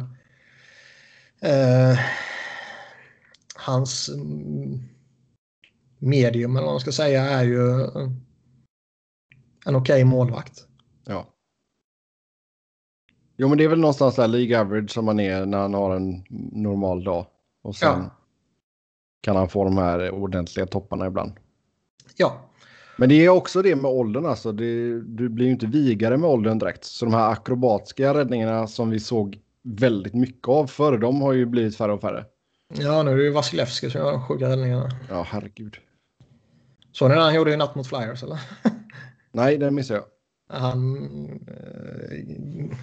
eh, 1.42 2.00
hans 3.56 4.10
mm, 4.10 4.80
medium 6.00 6.56
eller 6.56 6.66
vad 6.66 6.74
man 6.74 6.82
ska 6.82 6.92
säga 6.92 7.24
är 7.24 7.44
ju 7.44 7.82
en 9.66 9.76
okej 9.76 9.76
okay 9.76 10.04
målvakt. 10.04 10.68
Jo, 13.42 13.48
men 13.48 13.58
det 13.58 13.64
är 13.64 13.68
väl 13.68 13.80
någonstans 13.80 14.16
där 14.16 14.28
League 14.28 14.60
average 14.60 14.92
som 14.92 15.06
man 15.06 15.20
är 15.20 15.46
när 15.46 15.58
han 15.58 15.74
har 15.74 15.96
en 15.96 16.24
normal 16.52 17.04
dag. 17.04 17.26
Och 17.62 17.76
sen 17.76 18.00
ja. 18.04 18.16
kan 19.22 19.36
han 19.36 19.50
få 19.50 19.64
de 19.64 19.78
här 19.78 20.12
ordentliga 20.12 20.66
topparna 20.66 21.08
ibland. 21.08 21.32
Ja. 22.16 22.42
Men 22.98 23.10
det 23.10 23.26
är 23.26 23.30
också 23.30 23.62
det 23.62 23.76
med 23.76 23.92
åldern 23.92 24.26
alltså. 24.26 24.52
Det, 24.52 25.02
du 25.02 25.30
blir 25.30 25.46
ju 25.46 25.52
inte 25.52 25.66
vigare 25.66 26.18
med 26.18 26.30
åldern 26.30 26.60
direkt. 26.60 26.84
Så 26.84 27.06
de 27.06 27.14
här 27.14 27.32
akrobatiska 27.32 28.14
räddningarna 28.14 28.68
som 28.68 28.90
vi 28.90 29.00
såg 29.00 29.40
väldigt 29.64 30.14
mycket 30.14 30.48
av 30.48 30.68
förr, 30.68 30.98
de 30.98 31.22
har 31.22 31.34
ju 31.34 31.46
blivit 31.46 31.78
färre 31.78 31.94
och 31.94 32.02
färre. 32.02 32.26
Ja, 32.74 33.04
nu 33.04 33.12
är 33.12 33.18
det 33.18 33.24
ju 33.24 33.32
Vasilevski 33.32 33.90
som 33.90 34.02
gör 34.02 34.12
de 34.12 34.26
sjuka 34.28 34.50
räddningarna. 34.50 34.90
Ja, 35.10 35.26
herregud. 35.30 35.78
Såg 36.92 37.10
ni 37.10 37.16
när 37.16 37.22
han 37.22 37.36
gjorde 37.36 37.54
i 37.54 37.58
natt 37.58 37.76
mot 37.76 37.88
Flyers 37.88 38.24
eller? 38.24 38.40
Nej, 39.32 39.58
det 39.58 39.72
missade 39.72 40.00
jag. 40.00 40.60
Han 40.60 40.96
eh, 41.48 42.78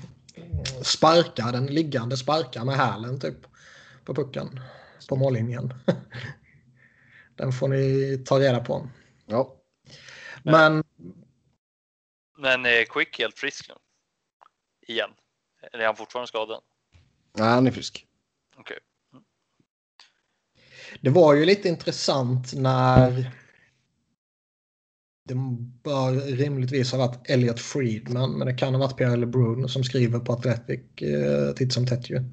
sparkar 0.83 1.53
den 1.53 1.67
liggande 1.67 2.17
sparkar 2.17 2.65
med 2.65 2.77
hälen 2.77 3.21
typ 3.21 3.37
på 4.05 4.15
pucken 4.15 4.61
på 5.09 5.17
mållinjen. 5.17 5.75
den 7.37 7.53
får 7.53 7.69
ni 7.69 8.19
ta 8.27 8.41
reda 8.41 8.61
på. 8.61 8.89
Ja. 9.27 9.57
Men. 10.43 10.85
Men 12.39 12.67
är 12.67 12.85
Quick 12.85 13.19
helt 13.19 13.39
frisk 13.39 13.69
nu? 13.69 13.75
Igen? 14.87 15.11
Eller 15.63 15.83
är 15.83 15.87
han 15.87 15.97
fortfarande 15.97 16.29
skadad? 16.29 16.63
Nej, 17.33 17.49
han 17.49 17.67
är 17.67 17.71
frisk. 17.71 18.07
Okej. 18.57 18.63
Okay. 18.63 18.79
Mm. 19.13 19.25
Det 21.01 21.11
var 21.11 21.35
ju 21.35 21.45
lite 21.45 21.69
intressant 21.69 22.53
när 22.55 23.33
det 25.29 25.35
bör 25.83 26.13
rimligtvis 26.37 26.93
ha 26.93 26.99
varit 26.99 27.31
Elliot 27.31 27.61
Friedman, 27.61 28.33
men 28.33 28.47
det 28.47 28.55
kan 28.55 28.75
ha 28.75 28.81
varit 28.81 28.97
Pierre 28.97 29.17
LeBrun 29.17 29.69
som 29.69 29.85
skriver 29.85 30.19
på 30.19 30.33
Athletic 30.33 30.81
eh, 30.97 31.55
titt 31.55 31.73
som 31.73 31.87
tätt 31.87 32.11
ju. 32.11 32.25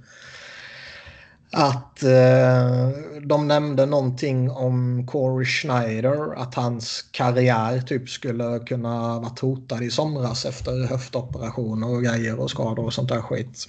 Att 1.51 2.03
eh, 2.03 2.89
de 3.21 3.47
nämnde 3.47 3.85
någonting 3.85 4.51
om 4.51 5.07
Corey 5.07 5.45
Schneider, 5.45 6.41
att 6.41 6.55
hans 6.55 7.01
karriär 7.11 7.81
typ 7.81 8.09
skulle 8.09 8.59
kunna 8.59 9.19
varit 9.19 9.39
hotad 9.39 9.83
i 9.83 9.91
somras 9.91 10.45
efter 10.45 10.87
höftoperationer 10.87 11.89
och 11.89 12.03
grejer 12.03 12.39
och 12.39 12.49
skador 12.49 12.85
och 12.85 12.93
sånt 12.93 13.09
där 13.09 13.21
skit. 13.21 13.67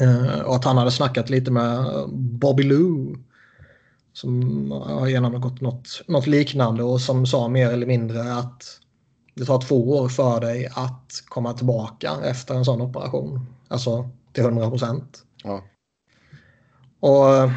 Eh, 0.00 0.40
och 0.40 0.56
att 0.56 0.64
han 0.64 0.76
hade 0.76 0.90
snackat 0.90 1.30
lite 1.30 1.50
med 1.50 1.84
Bobby 2.12 2.62
Lou 2.62 3.16
som 4.20 4.70
har 4.70 5.08
genomgått 5.08 5.60
något, 5.60 6.02
något 6.06 6.26
liknande 6.26 6.82
och 6.82 7.00
som 7.00 7.26
sa 7.26 7.48
mer 7.48 7.70
eller 7.70 7.86
mindre 7.86 8.34
att 8.34 8.80
det 9.34 9.44
tar 9.44 9.60
två 9.60 9.98
år 9.98 10.08
för 10.08 10.40
dig 10.40 10.68
att 10.74 11.22
komma 11.28 11.52
tillbaka 11.52 12.16
efter 12.24 12.54
en 12.54 12.64
sån 12.64 12.80
operation. 12.80 13.46
Alltså 13.68 14.10
till 14.32 14.44
100 14.44 14.70
procent. 14.70 15.24
Ja. 15.44 15.64
Och 17.00 17.50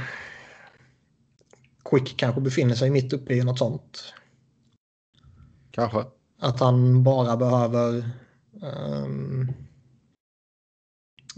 Quick 1.89 2.17
kanske 2.17 2.41
befinner 2.41 2.75
sig 2.75 2.89
mitt 2.89 3.13
uppe 3.13 3.33
i 3.33 3.43
något 3.43 3.59
sånt. 3.59 4.13
Kanske. 5.71 6.03
Att 6.39 6.59
han 6.59 7.03
bara 7.03 7.37
behöver 7.37 8.09
um, 8.61 9.51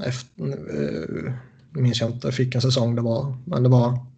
efter, 0.06 0.44
uh, 0.78 1.34
minns 1.70 2.02
jag 2.02 2.10
inte 2.10 2.30
vilken 2.30 2.62
säsong 2.62 2.96
det 2.96 3.02
var, 3.02 3.38
men 3.46 3.64
det 3.64 3.70
var 3.70 4.13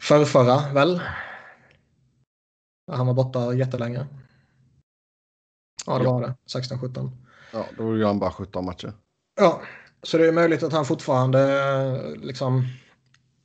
Förrförra 0.00 0.72
väl? 0.72 1.00
Han 2.92 3.06
var 3.06 3.14
borta 3.14 3.54
jättelänge. 3.54 4.06
Ja, 5.86 5.98
det 5.98 6.04
ja. 6.04 6.12
var 6.12 6.20
det. 6.20 6.34
16-17. 6.58 7.10
Ja, 7.52 7.64
då 7.76 7.82
gjorde 7.82 8.06
han 8.06 8.18
bara 8.18 8.32
17 8.32 8.64
matcher. 8.64 8.92
Ja, 9.40 9.60
så 10.02 10.18
det 10.18 10.28
är 10.28 10.32
möjligt 10.32 10.62
att 10.62 10.72
han 10.72 10.84
fortfarande 10.84 12.16
liksom 12.16 12.66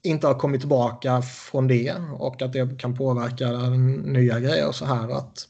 inte 0.03 0.27
har 0.27 0.33
kommit 0.33 0.61
tillbaka 0.61 1.21
från 1.21 1.67
det 1.67 1.95
och 2.17 2.41
att 2.41 2.53
det 2.53 2.79
kan 2.79 2.97
påverka 2.97 3.51
nya 4.03 4.39
grejer 4.39 4.67
och 4.67 4.75
så 4.75 4.85
här 4.85 5.09
att 5.09 5.47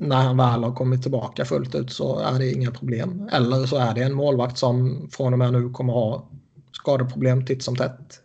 när 0.00 0.22
han 0.22 0.36
väl 0.36 0.64
har 0.64 0.74
kommit 0.74 1.02
tillbaka 1.02 1.44
fullt 1.44 1.74
ut 1.74 1.92
så 1.92 2.18
är 2.18 2.38
det 2.38 2.52
inga 2.52 2.70
problem. 2.70 3.28
Eller 3.32 3.66
så 3.66 3.76
är 3.76 3.94
det 3.94 4.02
en 4.02 4.14
målvakt 4.14 4.58
som 4.58 5.08
från 5.12 5.32
och 5.32 5.38
med 5.38 5.52
nu 5.52 5.70
kommer 5.70 5.92
ha 5.92 6.28
skadeproblem 6.72 7.46
titt 7.46 7.62
som 7.62 7.76
tätt 7.76 8.22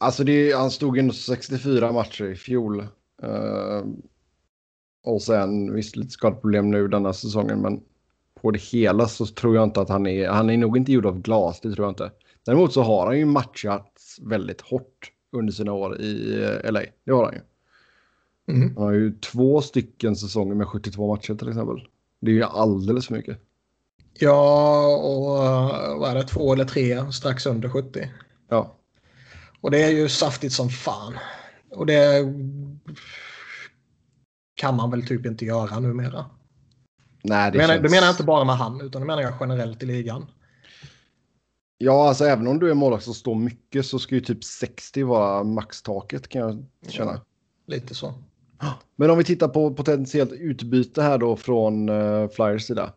Alltså 0.00 0.24
det, 0.24 0.52
han 0.52 0.70
stod 0.70 0.98
ändå 0.98 1.12
64 1.12 1.92
matcher 1.92 2.24
i 2.24 2.36
fjol. 2.36 2.80
Uh, 3.24 3.84
och 5.04 5.22
sen 5.22 5.74
visst 5.74 5.96
lite 5.96 6.10
skadeproblem 6.10 6.70
nu 6.70 6.88
denna 6.88 7.12
säsongen 7.12 7.60
men 7.60 7.80
på 8.42 8.50
det 8.50 8.62
hela 8.62 9.08
så 9.08 9.26
tror 9.26 9.54
jag 9.54 9.64
inte 9.64 9.80
att 9.80 9.88
han 9.88 10.06
är, 10.06 10.28
han 10.28 10.50
är 10.50 10.56
nog 10.56 10.76
inte 10.76 10.92
gjord 10.92 11.06
av 11.06 11.20
glas, 11.20 11.60
det 11.60 11.72
tror 11.72 11.86
jag 11.86 11.92
inte. 11.92 12.10
Däremot 12.44 12.72
så 12.72 12.82
har 12.82 13.06
han 13.06 13.18
ju 13.18 13.24
matchat 13.24 14.00
väldigt 14.22 14.60
hårt 14.60 15.12
under 15.32 15.52
sina 15.52 15.72
år 15.72 16.00
i 16.00 16.42
eh, 16.42 16.72
LA. 16.72 16.82
Det 17.04 17.12
har 17.12 17.24
han 17.24 17.34
ju. 17.34 17.40
Mm. 18.54 18.76
Han 18.76 18.84
har 18.84 18.92
ju 18.92 19.12
två 19.12 19.60
stycken 19.60 20.16
säsonger 20.16 20.54
med 20.54 20.66
72 20.66 21.14
matcher 21.14 21.34
till 21.34 21.48
exempel. 21.48 21.88
Det 22.20 22.30
är 22.30 22.34
ju 22.34 22.42
alldeles 22.42 23.06
för 23.06 23.14
mycket. 23.14 23.38
Ja, 24.18 24.86
och 24.96 25.44
eh, 25.44 25.98
vad 25.98 26.10
är 26.10 26.14
det, 26.14 26.22
två 26.22 26.52
eller 26.52 26.64
tre 26.64 27.12
strax 27.12 27.46
under 27.46 27.68
70. 27.68 28.10
Ja. 28.48 28.76
Och 29.60 29.70
det 29.70 29.82
är 29.82 29.90
ju 29.90 30.08
saftigt 30.08 30.52
som 30.52 30.68
fan. 30.68 31.18
Och 31.70 31.86
det 31.86 32.34
kan 34.54 34.76
man 34.76 34.90
väl 34.90 35.06
typ 35.06 35.26
inte 35.26 35.44
göra 35.44 35.80
numera. 35.80 36.26
Nej, 37.22 37.52
det, 37.52 37.58
menar, 37.58 37.74
känns... 37.74 37.82
det 37.82 37.90
menar 37.90 38.06
jag 38.06 38.12
inte 38.12 38.24
bara 38.24 38.44
med 38.44 38.56
han, 38.56 38.80
utan 38.80 39.02
det 39.02 39.06
menar 39.06 39.22
jag 39.22 39.34
generellt 39.40 39.82
i 39.82 39.86
ligan. 39.86 40.26
Ja, 41.78 42.08
alltså 42.08 42.24
även 42.24 42.46
om 42.46 42.58
du 42.58 42.70
är 42.70 42.74
målvakt 42.74 43.04
som 43.04 43.14
står 43.14 43.34
mycket 43.34 43.86
så 43.86 43.98
ska 43.98 44.14
ju 44.14 44.20
typ 44.20 44.44
60 44.44 45.02
vara 45.02 45.44
maxtaket 45.44 46.28
kan 46.28 46.40
jag 46.40 46.64
känna. 46.92 47.12
Ja, 47.12 47.24
lite 47.66 47.94
så. 47.94 48.14
Men 48.96 49.10
om 49.10 49.18
vi 49.18 49.24
tittar 49.24 49.48
på 49.48 49.74
potentiellt 49.74 50.32
utbyte 50.32 51.02
här 51.02 51.18
då 51.18 51.36
från 51.36 51.88
uh, 51.88 52.28
Flyers 52.28 52.66
sida. 52.66 52.92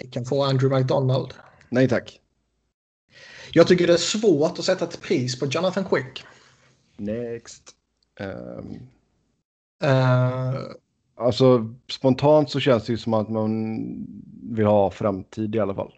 Ni 0.00 0.10
kan 0.10 0.24
få 0.24 0.44
Andrew 0.44 0.80
McDonald. 0.80 1.34
Nej 1.68 1.88
tack. 1.88 2.20
Jag 3.56 3.68
tycker 3.68 3.86
det 3.86 3.92
är 3.92 3.96
svårt 3.96 4.58
att 4.58 4.64
sätta 4.64 4.84
ett 4.84 5.00
pris 5.00 5.38
på 5.38 5.46
Jonathan 5.46 5.84
Quick. 5.84 6.24
Next. 6.96 7.62
Um... 8.20 8.88
Uh... 9.84 10.60
Alltså 11.16 11.74
spontant 11.90 12.50
så 12.50 12.60
känns 12.60 12.86
det 12.86 12.92
ju 12.92 12.98
som 12.98 13.14
att 13.14 13.28
man 13.28 13.84
vill 14.42 14.66
ha 14.66 14.90
framtid 14.90 15.54
i 15.54 15.58
alla 15.58 15.74
fall. 15.74 15.94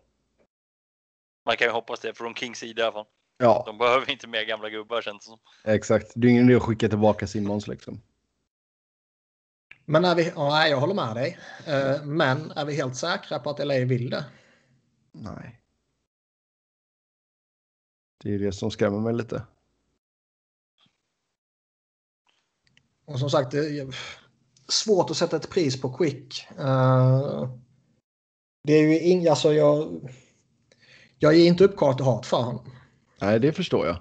Man 1.47 1.57
kan 1.57 1.67
ju 1.67 1.73
hoppas 1.73 2.01
det 2.01 2.15
från 2.15 2.35
Kings 2.35 2.59
sida 2.59 2.83
i 2.83 2.85
alla 2.85 2.93
fall. 2.93 3.07
Ja. 3.39 3.63
De 3.67 3.79
behöver 3.79 4.11
inte 4.11 4.27
mer 4.27 4.45
gamla 4.45 4.71
gubbar 4.71 5.03
känns 5.03 5.19
det 5.19 5.25
som. 5.25 5.39
Exakt. 5.65 6.13
Det 6.15 6.29
är 6.29 6.31
ingen 6.31 6.45
idé 6.45 6.57
att 6.57 6.63
skicka 6.63 6.89
tillbaka 6.89 7.27
Simons 7.27 7.69
liksom. 7.69 8.01
Men 9.85 10.05
är 10.05 10.15
vi, 10.15 10.33
ja, 10.37 10.69
jag 10.69 10.81
håller 10.81 10.95
med 10.95 11.17
dig. 11.17 11.39
Uh, 11.69 12.05
men 12.05 12.51
är 12.51 12.65
vi 12.65 12.75
helt 12.75 12.97
säkra 12.97 13.39
på 13.39 13.51
att 13.51 13.67
LA 13.67 13.75
vill 13.75 14.11
det? 14.11 14.25
Nej. 15.13 15.61
Det 18.27 18.35
är 18.35 18.39
det 18.39 18.53
som 18.53 18.71
skrämmer 18.71 19.01
mig 19.01 19.15
lite. 19.15 19.43
Och 23.05 23.19
som 23.19 23.31
sagt, 23.31 23.51
det 23.51 23.59
är 23.59 23.97
svårt 24.69 25.11
att 25.11 25.17
sätta 25.17 25.37
ett 25.37 25.51
pris 25.51 25.81
på 25.81 25.97
Quick. 25.97 26.47
Uh, 26.59 27.51
det 28.63 28.73
är 28.73 28.83
ju 28.83 29.01
inga, 29.01 29.31
alltså 29.31 29.53
jag, 29.53 30.01
jag 31.19 31.35
ger 31.37 31.47
inte 31.47 31.65
upp 31.65 31.77
Carter 31.77 32.05
Hart 32.05 32.27
för 32.27 32.37
honom. 32.37 32.71
Nej, 33.21 33.41
det 33.41 33.53
förstår 33.53 33.87
jag. 33.87 33.99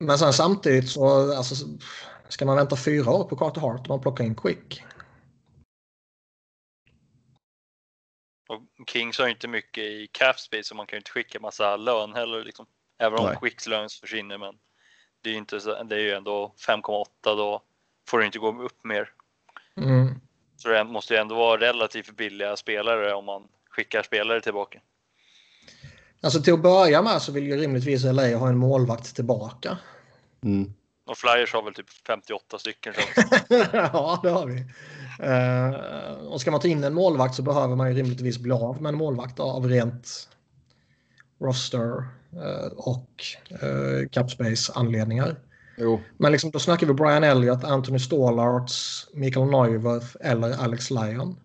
Men 0.00 0.18
sen 0.18 0.32
samtidigt 0.32 0.90
så 0.90 1.32
alltså, 1.36 1.66
ska 2.28 2.46
man 2.46 2.56
vänta 2.56 2.76
fyra 2.76 3.10
år 3.10 3.24
på 3.24 3.36
Carter 3.36 3.60
Hart 3.60 3.80
om 3.80 3.88
man 3.88 4.00
plockar 4.00 4.24
in 4.24 4.34
Quick. 4.34 4.82
Och 8.48 8.88
Kings 8.88 9.18
har 9.18 9.28
inte 9.28 9.48
mycket 9.48 9.84
i 9.84 10.08
cap 10.12 10.40
space 10.40 10.64
så 10.64 10.74
man 10.74 10.86
kan 10.86 10.96
ju 10.96 11.00
inte 11.00 11.10
skicka 11.10 11.40
massa 11.40 11.76
lön 11.76 12.14
heller. 12.14 12.44
Liksom. 12.44 12.66
Även 12.98 13.18
om. 13.18 13.36
Quicks 13.36 13.66
lön 13.66 13.88
försvinner. 14.00 14.38
Men 14.38 14.54
det 15.22 15.30
är, 15.30 15.34
inte 15.34 15.60
så, 15.60 15.82
det 15.82 15.94
är 15.94 16.00
ju 16.00 16.12
ändå 16.12 16.54
5,8 16.66 17.04
då 17.22 17.62
får 18.08 18.18
det 18.18 18.26
inte 18.26 18.38
gå 18.38 18.62
upp 18.62 18.84
mer. 18.84 19.08
Mm. 19.76 20.14
Så 20.56 20.68
det 20.68 20.84
måste 20.84 21.14
ju 21.14 21.20
ändå 21.20 21.34
vara 21.34 21.60
relativt 21.60 22.16
billiga 22.16 22.56
spelare 22.56 23.14
om 23.14 23.24
man 23.24 23.48
skickar 23.70 24.02
spelare 24.02 24.40
tillbaka. 24.40 24.80
Alltså 26.20 26.42
till 26.42 26.54
att 26.54 26.62
börja 26.62 27.02
med 27.02 27.22
så 27.22 27.32
vill 27.32 27.46
ju 27.46 27.56
rimligtvis 27.56 28.04
LA 28.04 28.36
ha 28.36 28.48
en 28.48 28.56
målvakt 28.56 29.14
tillbaka. 29.14 29.78
Mm. 30.42 30.74
Och 31.06 31.18
Flyers 31.18 31.52
har 31.52 31.62
väl 31.62 31.74
typ 31.74 31.90
58 32.06 32.58
stycken. 32.58 32.94
ja, 33.72 34.20
det 34.22 34.30
har 34.30 34.46
vi. 34.46 34.64
Uh, 35.22 36.26
och 36.26 36.40
ska 36.40 36.50
man 36.50 36.60
ta 36.60 36.68
in 36.68 36.84
en 36.84 36.94
målvakt 36.94 37.34
så 37.34 37.42
behöver 37.42 37.76
man 37.76 37.88
ju 37.88 37.98
rimligtvis 37.98 38.38
bli 38.38 38.52
av 38.52 38.82
med 38.82 38.88
en 38.88 38.98
målvakt 38.98 39.40
av 39.40 39.68
rent 39.68 40.28
roster 41.40 41.96
uh, 42.34 42.72
och 42.76 43.24
uh, 43.62 44.08
capspace 44.08 44.72
anledningar. 44.74 45.36
Jo. 45.76 46.00
Men 46.18 46.32
liksom, 46.32 46.50
då 46.50 46.58
snackar 46.58 46.86
vi 46.86 46.92
Brian 46.92 47.24
Elliott, 47.24 47.64
Anthony 47.64 47.98
Stålarts, 47.98 49.06
Mikael 49.12 49.50
Neuwirth 49.50 50.16
eller 50.20 50.64
Alex 50.64 50.90
Lyon. 50.90 51.40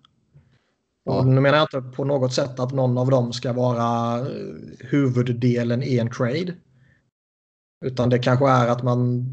Och 1.06 1.28
nu 1.28 1.42
menar 1.42 1.58
jag 1.58 1.64
inte 1.64 1.96
på 1.96 2.04
något 2.06 2.34
sätt 2.34 2.60
att 2.60 2.72
någon 2.72 2.98
av 2.98 3.10
dem 3.10 3.34
ska 3.34 3.54
vara 3.54 4.18
huvuddelen 4.80 5.84
i 5.84 5.98
en 5.98 6.12
trade. 6.12 6.54
Utan 7.86 8.10
det 8.10 8.20
kanske 8.20 8.50
är 8.50 8.68
att 8.68 8.84
man 8.84 9.26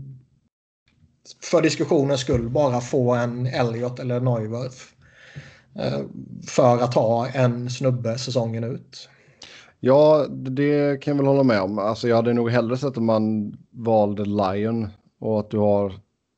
för 1.43 1.63
diskussionens 1.63 2.21
skull 2.21 2.49
bara 2.49 2.81
få 2.81 3.15
en 3.15 3.47
Elliot 3.47 3.99
eller 3.99 4.21
Neuwirth. 4.21 4.83
Eh, 5.79 6.01
för 6.47 6.79
att 6.79 6.95
ha 6.95 7.29
en 7.29 7.71
snubbe 7.71 8.19
säsongen 8.19 8.65
ut. 8.65 9.09
Ja, 9.81 10.27
det 10.29 11.03
kan 11.03 11.17
jag 11.17 11.23
väl 11.23 11.27
hålla 11.27 11.43
med 11.43 11.61
om. 11.61 11.79
Alltså 11.79 12.09
jag 12.09 12.17
hade 12.17 12.33
nog 12.33 12.51
hellre 12.51 12.77
sett 12.77 12.89
att 12.89 13.03
man 13.03 13.57
valde 13.71 14.25
Lion 14.25 14.89
och 15.21 15.41
att 15.41 15.51
du 15.51 15.59
har 15.59 15.93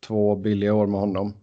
två 0.07 0.37
billiga 0.37 0.75
år 0.75 0.87
med 0.87 1.01
honom. 1.01 1.35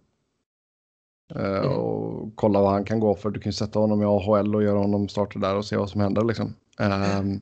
Eh, 1.34 1.56
mm. 1.56 1.72
Och 1.72 2.32
kolla 2.34 2.60
vad 2.60 2.70
han 2.70 2.84
kan 2.84 3.00
gå 3.00 3.14
för. 3.14 3.30
Du 3.30 3.40
kan 3.40 3.52
sätta 3.52 3.78
honom 3.78 4.02
i 4.02 4.04
AHL 4.04 4.54
och 4.54 4.62
göra 4.62 4.78
honom 4.78 5.08
starta 5.08 5.38
där 5.38 5.56
och 5.56 5.64
se 5.64 5.76
vad 5.76 5.90
som 5.90 6.00
händer 6.00 6.24
liksom. 6.24 6.54
Um, 6.78 7.40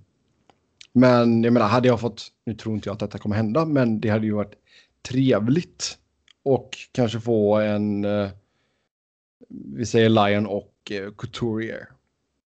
men 0.92 1.44
jag 1.44 1.52
menar, 1.52 1.66
hade 1.66 1.88
jag 1.88 2.00
fått, 2.00 2.28
nu 2.46 2.54
tror 2.54 2.74
inte 2.74 2.88
jag 2.88 2.94
att 2.94 3.00
detta 3.00 3.18
kommer 3.18 3.36
hända, 3.36 3.64
men 3.64 4.00
det 4.00 4.08
hade 4.08 4.26
ju 4.26 4.32
varit 4.32 4.54
trevligt 5.08 5.98
och 6.44 6.70
kanske 6.92 7.20
få 7.20 7.56
en, 7.56 8.04
uh, 8.04 8.30
vi 9.48 9.86
säger 9.86 10.08
Lion 10.08 10.46
och 10.46 10.92
uh, 10.92 11.10
Couturier. 11.10 11.88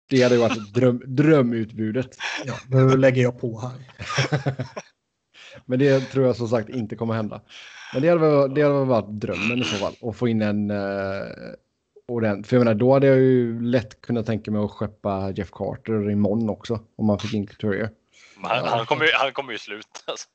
Det 0.08 0.22
hade 0.22 0.34
ju 0.34 0.40
varit 0.40 0.74
dröm, 0.74 1.02
drömutbudet. 1.06 2.16
Ja, 2.44 2.54
nu 2.68 2.96
lägger 2.96 3.22
jag 3.22 3.40
på 3.40 3.60
här. 3.60 3.74
men 5.64 5.78
det 5.78 6.00
tror 6.00 6.26
jag 6.26 6.36
som 6.36 6.48
sagt 6.48 6.68
inte 6.68 6.96
kommer 6.96 7.14
hända. 7.14 7.40
Men 7.92 8.02
det 8.02 8.08
hade, 8.08 8.20
väl, 8.20 8.54
det 8.54 8.62
hade 8.62 8.84
varit 8.84 9.20
drömmen 9.20 9.58
i 9.58 9.64
så 9.64 9.76
fall. 9.76 9.94
Att 10.02 10.16
få 10.16 10.28
in 10.28 10.42
en 10.42 10.70
uh, 10.70 11.26
ordentlig. 12.08 12.46
För 12.46 12.56
jag 12.56 12.64
menar, 12.64 12.74
då 12.74 12.92
hade 12.92 13.06
jag 13.06 13.16
ju 13.16 13.62
lätt 13.62 14.00
kunnat 14.00 14.26
tänka 14.26 14.50
mig 14.50 14.64
att 14.64 14.70
skeppa 14.70 15.30
Jeff 15.30 15.50
Carter 15.50 16.10
imorgon 16.10 16.50
också. 16.50 16.80
Om 16.96 17.06
man 17.06 17.18
fick 17.18 17.34
in 17.34 17.46
Couturier. 17.46 17.90
Han, 18.42 18.64
han, 18.64 18.86
kommer, 18.86 19.08
han 19.14 19.32
kommer 19.32 19.52
ju 19.52 19.58
sluta. 19.58 20.00
Alltså. 20.04 20.28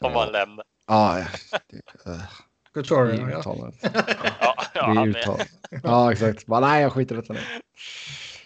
Om 0.00 0.12
ja. 0.12 0.20
han 0.20 0.32
lämnar. 0.32 0.64
Ja, 0.90 1.18
ja. 1.18 1.26
Couturier, 2.74 3.30
ja. 3.30 3.42
ja, 3.44 3.72
ja, 4.74 5.04
det 5.04 5.46
ja, 5.82 6.12
exakt. 6.12 6.46
Bara, 6.46 6.60
nej, 6.60 6.82
jag 6.82 6.92
skiter 6.92 7.14
i 7.14 7.18
detta 7.20 7.32
nu. 7.32 7.40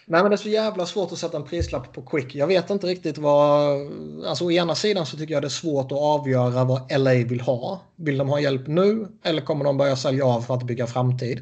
Nej, 0.07 0.21
men 0.21 0.31
det 0.31 0.35
är 0.35 0.37
så 0.37 0.49
jävla 0.49 0.85
svårt 0.85 1.11
att 1.11 1.17
sätta 1.17 1.37
en 1.37 1.43
prislapp 1.43 1.93
på 1.93 2.01
Quick. 2.01 2.35
Jag 2.35 2.47
vet 2.47 2.69
inte 2.69 2.87
riktigt 2.87 3.17
vad... 3.17 3.79
Alltså 4.25 4.45
å 4.45 4.51
ena 4.51 4.75
sidan 4.75 5.05
så 5.05 5.17
tycker 5.17 5.33
jag 5.33 5.43
det 5.43 5.47
är 5.47 5.49
svårt 5.49 5.91
att 5.91 5.97
avgöra 5.97 6.63
vad 6.63 6.91
LA 7.01 7.13
vill 7.13 7.41
ha. 7.41 7.81
Vill 7.95 8.17
de 8.17 8.29
ha 8.29 8.39
hjälp 8.39 8.67
nu 8.67 9.07
eller 9.23 9.41
kommer 9.41 9.65
de 9.65 9.77
börja 9.77 9.95
sälja 9.95 10.25
av 10.25 10.41
för 10.41 10.53
att 10.53 10.63
bygga 10.63 10.87
framtid? 10.87 11.39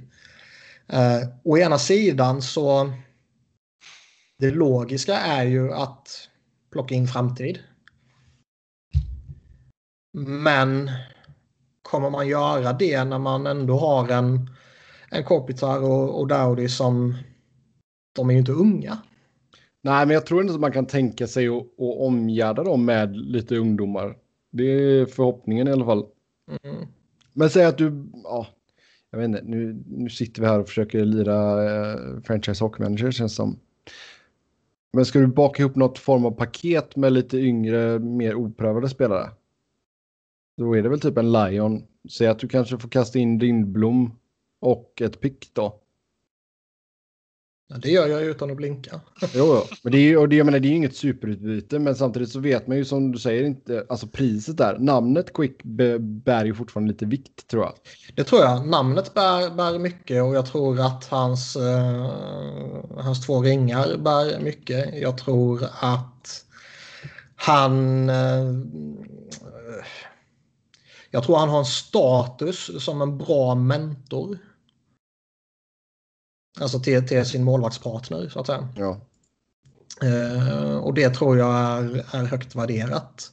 Uh, 0.93 1.29
å 1.43 1.57
ena 1.57 1.79
sidan 1.79 2.41
så... 2.41 2.93
Det 4.39 4.51
logiska 4.51 5.17
är 5.17 5.45
ju 5.45 5.73
att 5.73 6.29
plocka 6.71 6.95
in 6.95 7.07
framtid. 7.07 7.59
Men 10.13 10.91
kommer 11.81 12.09
man 12.09 12.27
göra 12.27 12.73
det 12.73 13.03
när 13.03 13.19
man 13.19 13.47
ändå 13.47 13.77
har 13.77 14.09
en, 14.09 14.49
en 15.09 15.23
Kopitar 15.23 15.83
och, 15.83 16.19
och 16.19 16.27
Dowdy 16.27 16.67
som 16.67 17.17
de 18.15 18.29
är 18.29 18.33
ju 18.33 18.39
inte 18.39 18.51
unga. 18.51 18.97
Nej, 19.81 20.05
men 20.05 20.13
jag 20.13 20.25
tror 20.25 20.41
inte 20.41 20.53
att 20.53 20.59
man 20.59 20.71
kan 20.71 20.85
tänka 20.85 21.27
sig 21.27 21.47
att, 21.47 21.61
att 21.61 21.97
omgärda 21.99 22.63
dem 22.63 22.85
med 22.85 23.15
lite 23.15 23.55
ungdomar. 23.55 24.17
Det 24.51 24.63
är 24.63 25.05
förhoppningen 25.05 25.67
i 25.67 25.71
alla 25.71 25.85
fall. 25.85 26.05
Mm. 26.63 26.87
Men 27.33 27.49
säg 27.49 27.65
att 27.65 27.77
du, 27.77 28.05
ja, 28.23 28.47
jag 29.11 29.19
vet 29.19 29.25
inte, 29.25 29.41
nu, 29.43 29.83
nu 29.87 30.09
sitter 30.09 30.41
vi 30.41 30.47
här 30.47 30.59
och 30.59 30.67
försöker 30.67 31.05
lira 31.05 31.63
eh, 31.65 32.21
franchise 32.23 32.63
hockey 32.63 32.83
manager 32.83 33.11
känns 33.11 33.35
som. 33.35 33.59
Men 34.93 35.05
ska 35.05 35.19
du 35.19 35.27
baka 35.27 35.63
ihop 35.63 35.75
något 35.75 35.99
form 35.99 36.25
av 36.25 36.31
paket 36.31 36.95
med 36.95 37.13
lite 37.13 37.37
yngre, 37.37 37.99
mer 37.99 38.35
oprövade 38.35 38.89
spelare? 38.89 39.29
Då 40.57 40.77
är 40.77 40.83
det 40.83 40.89
väl 40.89 40.99
typ 40.99 41.17
en 41.17 41.31
Lion. 41.31 41.83
Säg 42.09 42.27
att 42.27 42.39
du 42.39 42.47
kanske 42.47 42.77
får 42.77 42.89
kasta 42.89 43.19
in 43.19 43.39
Lindblom 43.39 44.11
och 44.61 45.01
ett 45.01 45.19
pick 45.21 45.53
då. 45.53 45.79
Ja, 47.67 47.79
det 47.81 47.89
gör 47.89 48.07
jag 48.07 48.23
utan 48.23 48.51
att 48.51 48.57
blinka. 48.57 49.01
Jo, 49.21 49.27
jo. 49.33 49.63
men 49.83 49.91
det 49.91 49.97
är 49.97 50.01
ju, 50.01 50.17
och 50.17 50.29
det, 50.29 50.35
jag 50.35 50.45
menar, 50.45 50.59
det 50.59 50.67
är 50.67 50.69
ju 50.69 50.75
inget 50.75 50.95
superutbyte, 50.95 51.79
men 51.79 51.95
samtidigt 51.95 52.29
så 52.29 52.39
vet 52.39 52.67
man 52.67 52.77
ju 52.77 52.85
som 52.85 53.11
du 53.11 53.19
säger 53.19 53.43
inte, 53.43 53.85
alltså 53.89 54.07
priset 54.07 54.57
där, 54.57 54.79
namnet 54.79 55.33
Quick 55.33 55.63
bär 55.63 56.45
ju 56.45 56.53
fortfarande 56.53 56.91
lite 56.91 57.05
vikt 57.05 57.47
tror 57.47 57.63
jag. 57.63 57.73
Det 58.15 58.23
tror 58.23 58.41
jag. 58.41 58.67
Namnet 58.67 59.13
bär, 59.13 59.55
bär 59.55 59.79
mycket 59.79 60.23
och 60.23 60.35
jag 60.35 60.45
tror 60.45 60.79
att 60.79 61.05
hans, 61.05 61.55
eh, 61.55 62.11
hans 62.97 63.25
två 63.25 63.41
ringar 63.41 63.97
bär 63.97 64.39
mycket. 64.39 65.01
Jag 65.01 65.17
tror 65.17 65.63
att 65.81 66.45
han 67.35 68.09
eh, 68.09 68.43
jag 71.13 71.23
tror 71.23 71.37
han 71.37 71.49
har 71.49 71.59
en 71.59 71.65
status 71.65 72.83
som 72.85 73.01
en 73.01 73.17
bra 73.17 73.55
mentor. 73.55 74.37
Alltså 76.59 76.79
till, 76.79 77.07
till 77.07 77.25
sin 77.25 77.43
målvaktspartner 77.43 78.29
så 78.29 78.39
att 78.39 78.47
säga. 78.47 78.69
Ja. 78.75 79.01
Eh, 80.01 80.77
och 80.77 80.93
det 80.93 81.09
tror 81.09 81.37
jag 81.37 81.55
är, 81.55 82.15
är 82.15 82.25
högt 82.25 82.55
värderat. 82.55 83.31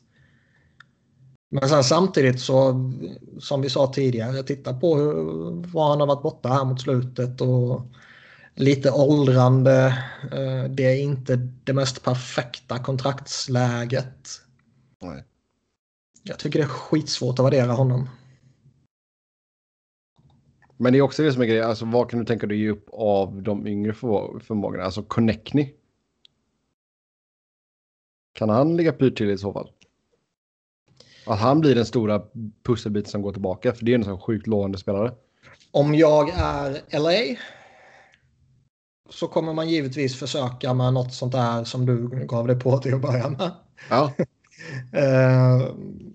Men 1.51 1.69
sen 1.69 1.85
samtidigt 1.85 2.41
så, 2.41 2.91
som 3.41 3.63
vi 3.63 3.71
sa 3.71 3.93
tidigare, 3.93 4.43
titta 4.43 4.75
på 4.75 4.97
hur, 4.97 5.15
vad 5.73 5.89
han 5.89 6.01
har 6.01 6.07
varit 6.07 6.23
borta 6.23 6.49
här 6.49 6.65
mot 6.65 6.81
slutet 6.81 7.41
och 7.41 7.83
lite 8.55 8.91
åldrande. 8.91 9.87
Eh, 10.33 10.71
det 10.71 10.85
är 10.85 11.03
inte 11.03 11.37
det 11.37 11.73
mest 11.73 12.03
perfekta 12.03 12.79
kontraktsläget. 12.79 14.29
Nej. 15.03 15.25
Jag 16.23 16.39
tycker 16.39 16.59
det 16.59 16.65
är 16.65 16.69
skitsvårt 16.69 17.39
att 17.39 17.45
värdera 17.45 17.73
honom. 17.73 18.09
Men 20.77 20.93
det 20.93 20.99
är 20.99 21.03
också 21.03 21.23
det 21.23 21.33
som 21.33 21.43
är 21.43 21.47
grejen. 21.47 21.69
Alltså, 21.69 21.85
vad 21.85 22.11
kan 22.11 22.19
du 22.19 22.25
tänka 22.25 22.47
dig 22.47 22.61
ge 22.61 22.71
upp 22.71 22.89
av 22.93 23.43
de 23.43 23.67
yngre 23.67 23.95
förmågorna? 23.95 24.85
Alltså 24.85 25.03
Connectny. 25.03 25.75
Kan 28.33 28.49
han 28.49 28.77
ligga 28.77 28.93
pyrt 28.93 29.17
till 29.17 29.31
i 29.31 29.39
så 29.39 29.53
fall? 29.53 29.71
Att 31.27 31.39
han 31.41 31.61
blir 31.61 31.75
den 31.75 31.87
stora 31.87 32.23
pusselbiten 32.63 33.11
som 33.11 33.23
går 33.23 33.33
tillbaka. 33.33 33.73
För 33.73 33.85
det 33.85 33.93
är 33.93 33.95
en 33.95 34.05
sån 34.05 34.21
sjukt 34.21 34.47
lovande 34.47 34.79
spelare. 34.79 35.15
Om 35.71 35.95
jag 35.95 36.31
är 36.31 36.99
LA 36.99 37.39
så 39.11 39.29
kommer 39.29 39.53
man 39.53 39.69
givetvis 39.69 40.19
försöka 40.19 40.75
med 40.75 40.93
något 40.93 41.15
sånt 41.15 41.33
där 41.33 41.65
som 41.65 41.87
du 41.87 42.09
gav 42.27 42.47
dig 42.47 42.61
på 42.61 42.79
till 42.79 42.95
att 42.95 43.03
börja 43.03 43.29
med. 43.29 43.51
Ja. 43.91 44.13
uh, 44.97 45.75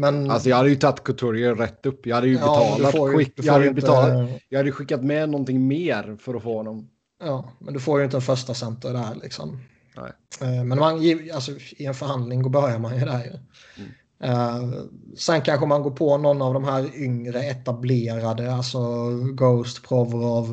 men... 0.00 0.30
Alltså 0.30 0.48
jag 0.48 0.56
hade 0.56 0.68
ju 0.68 0.76
tagit 0.76 1.04
Couturier 1.04 1.54
rätt 1.54 1.86
upp. 1.86 2.06
Jag 2.06 2.14
hade 2.14 2.28
ju 2.28 2.34
ja, 2.34 2.76
betalat 2.78 3.14
quick. 3.14 3.32
Jag 3.36 3.52
hade, 3.52 3.66
inte... 3.66 3.80
betalat, 3.80 4.30
jag 4.48 4.58
hade 4.58 4.72
skickat 4.72 5.04
med 5.04 5.28
någonting 5.28 5.68
mer 5.68 6.16
för 6.20 6.34
att 6.34 6.42
få 6.42 6.56
honom. 6.56 6.88
Ja, 7.24 7.52
men 7.58 7.74
du 7.74 7.80
får 7.80 7.98
ju 7.98 8.04
inte 8.04 8.16
en 8.16 8.22
första 8.22 8.54
center 8.54 8.92
där 8.92 9.14
liksom. 9.22 9.60
Nej. 9.96 10.12
Eh, 10.40 10.64
men 10.64 10.78
man, 10.78 10.94
alltså, 11.34 11.52
i 11.76 11.86
en 11.86 11.94
förhandling 11.94 12.50
börjar 12.50 12.78
man 12.78 12.98
ju 12.98 13.04
där 13.04 13.24
ju. 13.24 13.30
Mm. 13.30 13.90
Uh, 14.24 14.84
sen 15.16 15.42
kanske 15.42 15.66
man 15.66 15.82
går 15.82 15.90
på 15.90 16.18
någon 16.18 16.42
av 16.42 16.54
de 16.54 16.64
här 16.64 16.96
yngre 16.96 17.42
etablerade, 17.42 18.54
alltså 18.54 19.10
Ghost, 19.34 19.88
Provorov, 19.88 20.48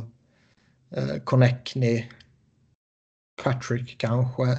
uh, 0.97 1.17
Connectny, 1.23 2.05
Patrick 3.43 3.97
kanske. 3.97 4.57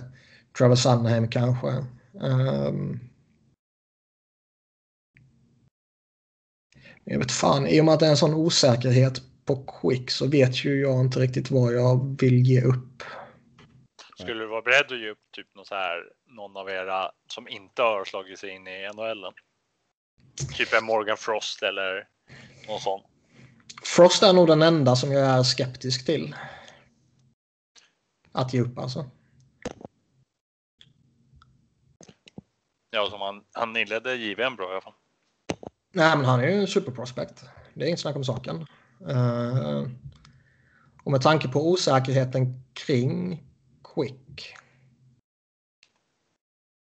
Trevor 0.58 0.74
Sunheim 0.74 1.28
kanske. 1.28 1.84
Um, 2.12 3.00
jag 7.04 7.18
vet 7.18 7.32
fan, 7.32 7.66
i 7.66 7.80
och 7.80 7.84
med 7.84 7.94
att 7.94 8.00
det 8.00 8.06
är 8.06 8.10
en 8.10 8.16
sån 8.16 8.34
osäkerhet 8.34 9.22
på 9.44 9.56
Quick 9.56 10.10
så 10.10 10.28
vet 10.28 10.64
ju 10.64 10.80
jag 10.80 11.00
inte 11.00 11.20
riktigt 11.20 11.50
vad 11.50 11.74
jag 11.74 12.20
vill 12.20 12.46
ge 12.46 12.62
upp. 12.62 13.02
Skulle 14.18 14.40
du 14.40 14.46
vara 14.46 14.62
beredd 14.62 14.92
att 14.92 15.00
ge 15.00 15.10
upp 15.10 15.32
typ 15.32 15.54
något 15.54 15.66
så 15.66 15.74
här, 15.74 16.02
någon 16.26 16.56
av 16.56 16.70
era 16.70 17.10
som 17.28 17.48
inte 17.48 17.82
har 17.82 18.04
slagit 18.04 18.38
sig 18.38 18.50
in 18.50 18.66
i 18.66 18.90
NHL? 18.94 19.24
Typ 20.56 20.72
en 20.72 20.84
Morgan 20.84 21.16
Frost 21.16 21.62
eller 21.62 22.08
någon 22.68 22.80
sån? 22.80 23.00
Frost 23.82 24.22
är 24.22 24.32
nog 24.32 24.46
den 24.46 24.62
enda 24.62 24.96
som 24.96 25.12
jag 25.12 25.26
är 25.26 25.42
skeptisk 25.42 26.06
till. 26.06 26.34
Att 28.32 28.54
ge 28.54 28.60
upp 28.60 28.78
alltså. 28.78 29.10
Ja, 32.90 33.10
som 33.10 33.20
han, 33.20 33.44
han 33.52 33.76
inledde 33.76 34.14
JVM 34.14 34.56
bra 34.56 34.68
i 34.68 34.72
alla 34.72 34.80
fall. 34.80 34.92
Nej, 35.92 36.16
men 36.16 36.24
han 36.24 36.40
är 36.40 36.48
ju 36.48 36.60
en 36.60 36.66
superprospect. 36.66 37.44
Det 37.74 37.84
är 37.84 37.88
inget 37.88 38.00
snack 38.00 38.16
om 38.16 38.24
saken. 38.24 38.66
Uh, 39.10 39.88
och 41.04 41.12
med 41.12 41.20
tanke 41.20 41.48
på 41.48 41.70
osäkerheten 41.70 42.62
kring 42.86 43.42
Quick 43.94 44.54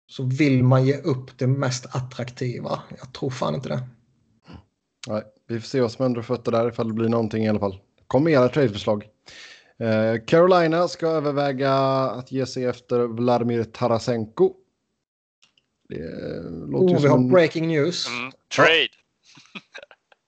så 0.07 0.23
vill 0.23 0.65
man 0.65 0.85
ge 0.85 0.97
upp 0.97 1.39
det 1.39 1.47
mest 1.47 1.87
attraktiva. 1.97 2.83
Jag 2.99 3.13
tror 3.13 3.31
fan 3.31 3.55
inte 3.55 3.69
det. 3.69 3.83
Nej, 5.09 5.23
vi 5.47 5.61
får 5.61 5.67
se 5.67 5.81
vad 5.81 5.93
som 5.93 6.03
händer 6.03 6.23
fötter 6.23 6.53
där 6.53 6.69
ifall 6.69 6.89
det 6.89 6.95
blir 6.95 7.09
någonting 7.09 7.45
i 7.45 7.49
alla 7.49 7.61
fall. 7.61 7.81
Kom 8.07 8.25
med 8.25 8.33
era 8.33 8.49
tradeförslag. 8.49 9.09
Eh, 9.79 10.25
Carolina 10.27 10.89
ska 10.89 11.07
överväga 11.07 11.75
att 12.11 12.33
ge 12.33 12.47
sig 12.47 12.65
efter 12.65 13.01
Vladimir 13.07 13.65
Tarasenko. 13.65 14.55
Det 15.95 16.43
låter 16.71 16.97
oh, 16.97 17.03
vi 17.03 17.09
har 17.09 17.19
breaking 17.19 17.69
news. 17.69 18.09
Mm, 18.09 18.33
trade. 18.57 18.89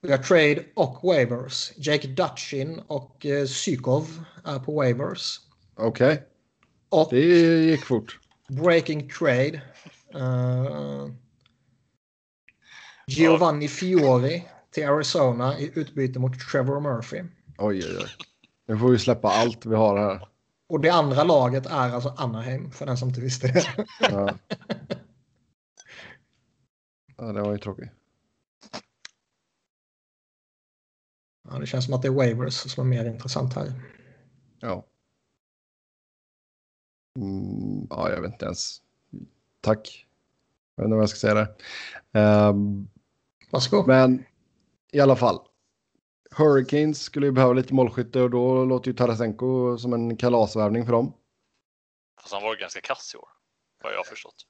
Vi 0.01 0.11
har 0.11 0.17
trade 0.17 0.65
och 0.75 0.99
waivers. 1.03 1.71
Jake 1.75 2.07
Dutchin 2.07 2.81
och 2.87 3.25
eh, 3.25 3.45
Sykov 3.45 4.25
är 4.43 4.59
på 4.59 4.75
waivers. 4.75 5.39
Okej. 5.75 6.23
Okay. 6.89 7.21
Det 7.21 7.63
gick 7.63 7.85
fort. 7.85 8.19
Breaking 8.49 9.09
trade. 9.09 9.61
Uh, 10.15 11.09
Giovanni 13.07 13.67
Fiori 13.67 14.43
till 14.71 14.87
Arizona 14.87 15.59
i 15.59 15.71
utbyte 15.75 16.19
mot 16.19 16.39
Trevor 16.39 16.79
Murphy. 16.79 17.17
Oj, 17.57 17.83
oj, 17.85 17.97
oj. 17.97 18.09
Nu 18.67 18.77
får 18.77 18.89
vi 18.89 18.99
släppa 18.99 19.27
allt 19.27 19.65
vi 19.65 19.75
har 19.75 19.97
här. 19.97 20.27
Och 20.69 20.79
det 20.79 20.89
andra 20.89 21.23
laget 21.23 21.65
är 21.65 21.93
alltså 21.93 22.13
Anaheim, 22.17 22.71
för 22.71 22.85
den 22.85 22.97
som 22.97 23.09
inte 23.09 23.21
visste 23.21 23.47
det. 23.47 23.65
Ja, 23.99 24.29
ja 27.17 27.23
det 27.23 27.41
var 27.41 27.51
ju 27.51 27.57
tråkigt. 27.57 27.89
Ja, 31.49 31.59
det 31.59 31.65
känns 31.65 31.85
som 31.85 31.93
att 31.93 32.01
det 32.01 32.07
är 32.07 32.11
waivers 32.11 32.53
som 32.53 32.85
är 32.85 32.97
mer 32.97 33.05
intressant 33.05 33.53
här. 33.53 33.73
Ja. 34.59 34.85
Mm, 37.19 37.87
ja, 37.89 38.09
jag 38.09 38.21
vet 38.21 38.31
inte 38.31 38.45
ens. 38.45 38.81
Tack. 39.61 40.07
Jag 40.75 40.83
vet 40.83 40.87
inte 40.87 40.95
vad 40.95 41.01
jag 41.01 41.09
ska 41.09 41.19
säga 41.19 41.33
där. 42.11 42.49
Um, 42.49 42.87
Varsågod. 43.51 43.87
Men 43.87 44.25
i 44.91 44.99
alla 44.99 45.15
fall. 45.15 45.39
Hurricanes 46.31 47.01
skulle 47.01 47.25
ju 47.25 47.31
behöva 47.31 47.53
lite 47.53 47.73
målskytte 47.73 48.21
och 48.21 48.29
då 48.29 48.65
låter 48.65 48.91
ju 48.91 48.97
Tarasenko 48.97 49.77
som 49.77 49.93
en 49.93 50.17
kalasvärvning 50.17 50.85
för 50.85 50.91
dem. 50.91 51.13
Fast 52.21 52.33
han 52.33 52.43
var 52.43 52.55
ganska 52.55 52.81
kass 52.81 53.11
i 53.15 53.17
år, 53.17 53.29
vad 53.83 53.93
jag 53.93 53.97
har 53.97 54.03
förstått. 54.03 54.45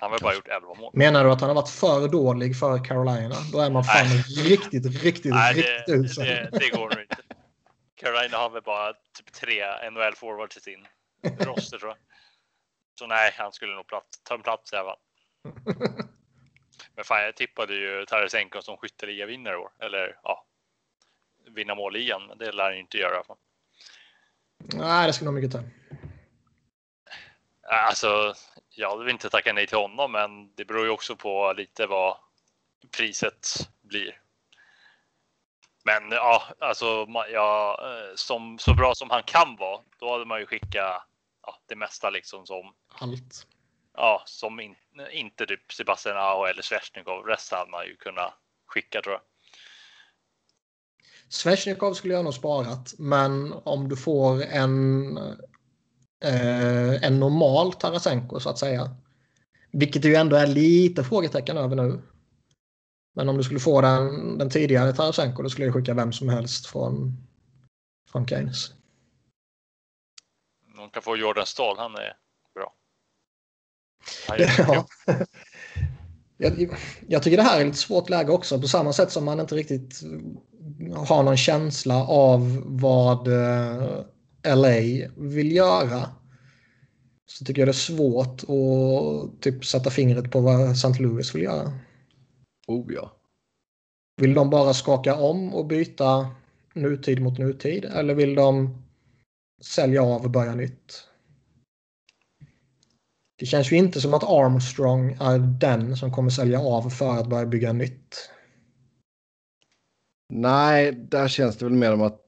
Han 0.00 0.12
har 0.12 0.18
bara 0.18 0.34
gjort 0.34 0.48
11 0.48 0.74
mål. 0.74 0.90
Menar 0.94 1.24
du 1.24 1.30
att 1.30 1.40
han 1.40 1.50
har 1.50 1.54
varit 1.54 1.68
för 1.68 2.08
dålig 2.08 2.58
för 2.58 2.84
Carolina? 2.84 3.34
Då 3.52 3.60
är 3.60 3.70
man 3.70 3.84
fan 3.84 4.06
Nej. 4.06 4.44
riktigt, 4.44 5.02
riktigt, 5.02 5.34
Nej, 5.34 5.54
riktigt 5.54 5.94
usel. 5.94 6.26
Det, 6.26 6.48
det, 6.52 6.68
går 6.68 7.00
inte. 7.00 7.16
Carolina 7.94 8.36
har 8.36 8.50
väl 8.50 8.62
bara 8.62 8.92
typ 8.92 9.32
tre 9.32 9.90
NHL 9.90 10.14
forwards 10.14 10.56
i 10.56 10.60
sin 10.60 10.86
roster 11.46 11.78
tror 11.78 11.90
jag. 11.90 11.98
Så 12.98 13.06
nej, 13.06 13.34
han 13.38 13.52
skulle 13.52 13.74
nog 13.74 13.86
plats, 13.86 14.22
ta 14.22 14.34
en 14.34 14.42
plats 14.42 14.72
i 14.72 14.76
alla 14.76 14.88
fall. 14.88 14.98
Men 16.96 17.04
fan, 17.04 17.22
jag 17.22 17.36
tippade 17.36 17.74
ju 17.74 18.04
Tarasenko 18.06 18.62
som 18.62 18.76
skytteligavinnare 18.76 19.54
i 19.54 19.56
år. 19.56 19.70
Eller 19.78 20.18
ja, 20.22 20.46
vinna 21.50 21.74
målligan. 21.74 22.26
Men 22.28 22.38
det 22.38 22.52
lär 22.52 22.64
han 22.64 22.74
ju 22.74 22.80
inte 22.80 22.98
göra. 22.98 23.22
Nej, 24.74 25.06
det 25.06 25.12
skulle 25.12 25.30
nog 25.30 25.34
mycket 25.34 25.52
ta. 25.52 25.62
Alltså, 27.66 28.34
jag 28.70 28.98
vill 28.98 29.08
inte 29.08 29.30
tacka 29.30 29.52
nej 29.52 29.66
till 29.66 29.78
honom, 29.78 30.12
men 30.12 30.54
det 30.54 30.64
beror 30.64 30.84
ju 30.84 30.90
också 30.90 31.16
på 31.16 31.52
lite 31.56 31.86
vad 31.86 32.16
priset 32.96 33.48
blir. 33.82 34.20
Men 35.84 36.10
ja, 36.10 36.42
alltså 36.58 37.06
ja, 37.32 37.78
eh, 37.82 38.14
som, 38.14 38.58
så 38.58 38.74
bra 38.74 38.94
som 38.94 39.10
han 39.10 39.22
kan 39.22 39.56
vara, 39.56 39.80
då 39.98 40.12
hade 40.12 40.24
man 40.24 40.40
ju 40.40 40.46
skickat 40.46 41.02
ja, 41.42 41.58
det 41.66 41.76
mesta 41.76 42.10
liksom 42.10 42.46
som 42.46 42.74
allt. 42.88 43.46
Ja, 43.96 44.22
som 44.26 44.60
in, 44.60 44.76
inte 45.12 45.46
typ 45.46 45.72
Sebastian 45.72 46.16
Aho 46.16 46.44
eller 46.44 46.62
Svesjnikov. 46.62 47.26
Resten 47.26 47.58
hade 47.58 47.70
man 47.70 47.86
ju 47.86 47.96
kunnat 47.96 48.34
skicka 48.66 49.02
tror 49.02 49.14
jag. 49.14 49.22
Svesjnikov 51.28 51.94
skulle 51.94 52.14
jag 52.14 52.24
nog 52.24 52.34
sparat, 52.34 52.94
men 52.98 53.52
om 53.52 53.88
du 53.88 53.96
får 53.96 54.42
en 54.42 55.18
eh, 56.24 57.04
en 57.04 57.20
normal 57.20 57.72
Tarasenko 57.72 58.40
så 58.40 58.50
att 58.50 58.58
säga. 58.58 58.96
Vilket 59.72 60.04
ju 60.04 60.14
ändå 60.14 60.36
är 60.36 60.46
lite 60.46 61.04
frågetecken 61.04 61.56
över 61.56 61.76
nu. 61.76 62.02
Men 63.14 63.28
om 63.28 63.36
du 63.36 63.42
skulle 63.42 63.60
få 63.60 63.80
den, 63.80 64.38
den 64.38 64.50
tidigare 64.50 64.92
Tarasenko 64.92 65.42
då 65.42 65.50
skulle 65.50 65.66
jag 65.66 65.74
skicka 65.74 65.94
vem 65.94 66.12
som 66.12 66.28
helst 66.28 66.66
från, 66.66 67.16
från 68.12 68.26
Keynes. 68.26 68.72
Man 70.76 70.90
kan 70.90 71.02
få 71.02 71.16
Jordan 71.16 71.46
Stahl, 71.46 71.76
han 71.78 71.94
är 71.94 72.16
bra. 72.54 72.74
Han 74.28 74.38
ja. 74.58 74.86
jag, 76.36 76.76
jag 77.08 77.22
tycker 77.22 77.36
det 77.36 77.42
här 77.42 77.60
är 77.60 77.64
lite 77.64 77.78
svårt 77.78 78.08
läge 78.08 78.32
också 78.32 78.60
på 78.60 78.68
samma 78.68 78.92
sätt 78.92 79.12
som 79.12 79.24
man 79.24 79.40
inte 79.40 79.54
riktigt 79.54 80.00
har 81.06 81.22
någon 81.22 81.36
känsla 81.36 82.06
av 82.06 82.62
vad 82.64 83.28
eh, 83.28 84.04
LA 84.44 85.08
vill 85.16 85.52
göra. 85.52 86.10
Så 87.26 87.44
tycker 87.44 87.60
jag 87.60 87.68
det 87.68 87.70
är 87.70 87.72
svårt 87.72 88.42
att 88.42 89.42
typ 89.42 89.64
sätta 89.64 89.90
fingret 89.90 90.30
på 90.30 90.40
vad 90.40 90.70
St. 90.70 91.02
Louis 91.02 91.34
vill 91.34 91.42
göra. 91.42 91.72
Oh 92.66 92.92
ja. 92.92 93.16
Vill 94.16 94.34
de 94.34 94.50
bara 94.50 94.74
skaka 94.74 95.14
om 95.14 95.54
och 95.54 95.66
byta 95.66 96.30
nutid 96.74 97.22
mot 97.22 97.38
nutid? 97.38 97.84
Eller 97.84 98.14
vill 98.14 98.34
de 98.34 98.82
sälja 99.62 100.02
av 100.02 100.24
och 100.24 100.30
börja 100.30 100.54
nytt? 100.54 101.08
Det 103.36 103.46
känns 103.46 103.72
ju 103.72 103.76
inte 103.76 104.00
som 104.00 104.14
att 104.14 104.24
Armstrong 104.24 105.16
är 105.20 105.38
den 105.38 105.96
som 105.96 106.12
kommer 106.12 106.30
sälja 106.30 106.60
av 106.60 106.90
för 106.90 107.18
att 107.18 107.28
börja 107.28 107.46
bygga 107.46 107.72
nytt. 107.72 108.30
Nej, 110.28 110.92
där 110.92 111.28
känns 111.28 111.56
det 111.56 111.64
väl 111.64 111.74
mer 111.74 111.90
som 111.90 112.02
att, 112.02 112.20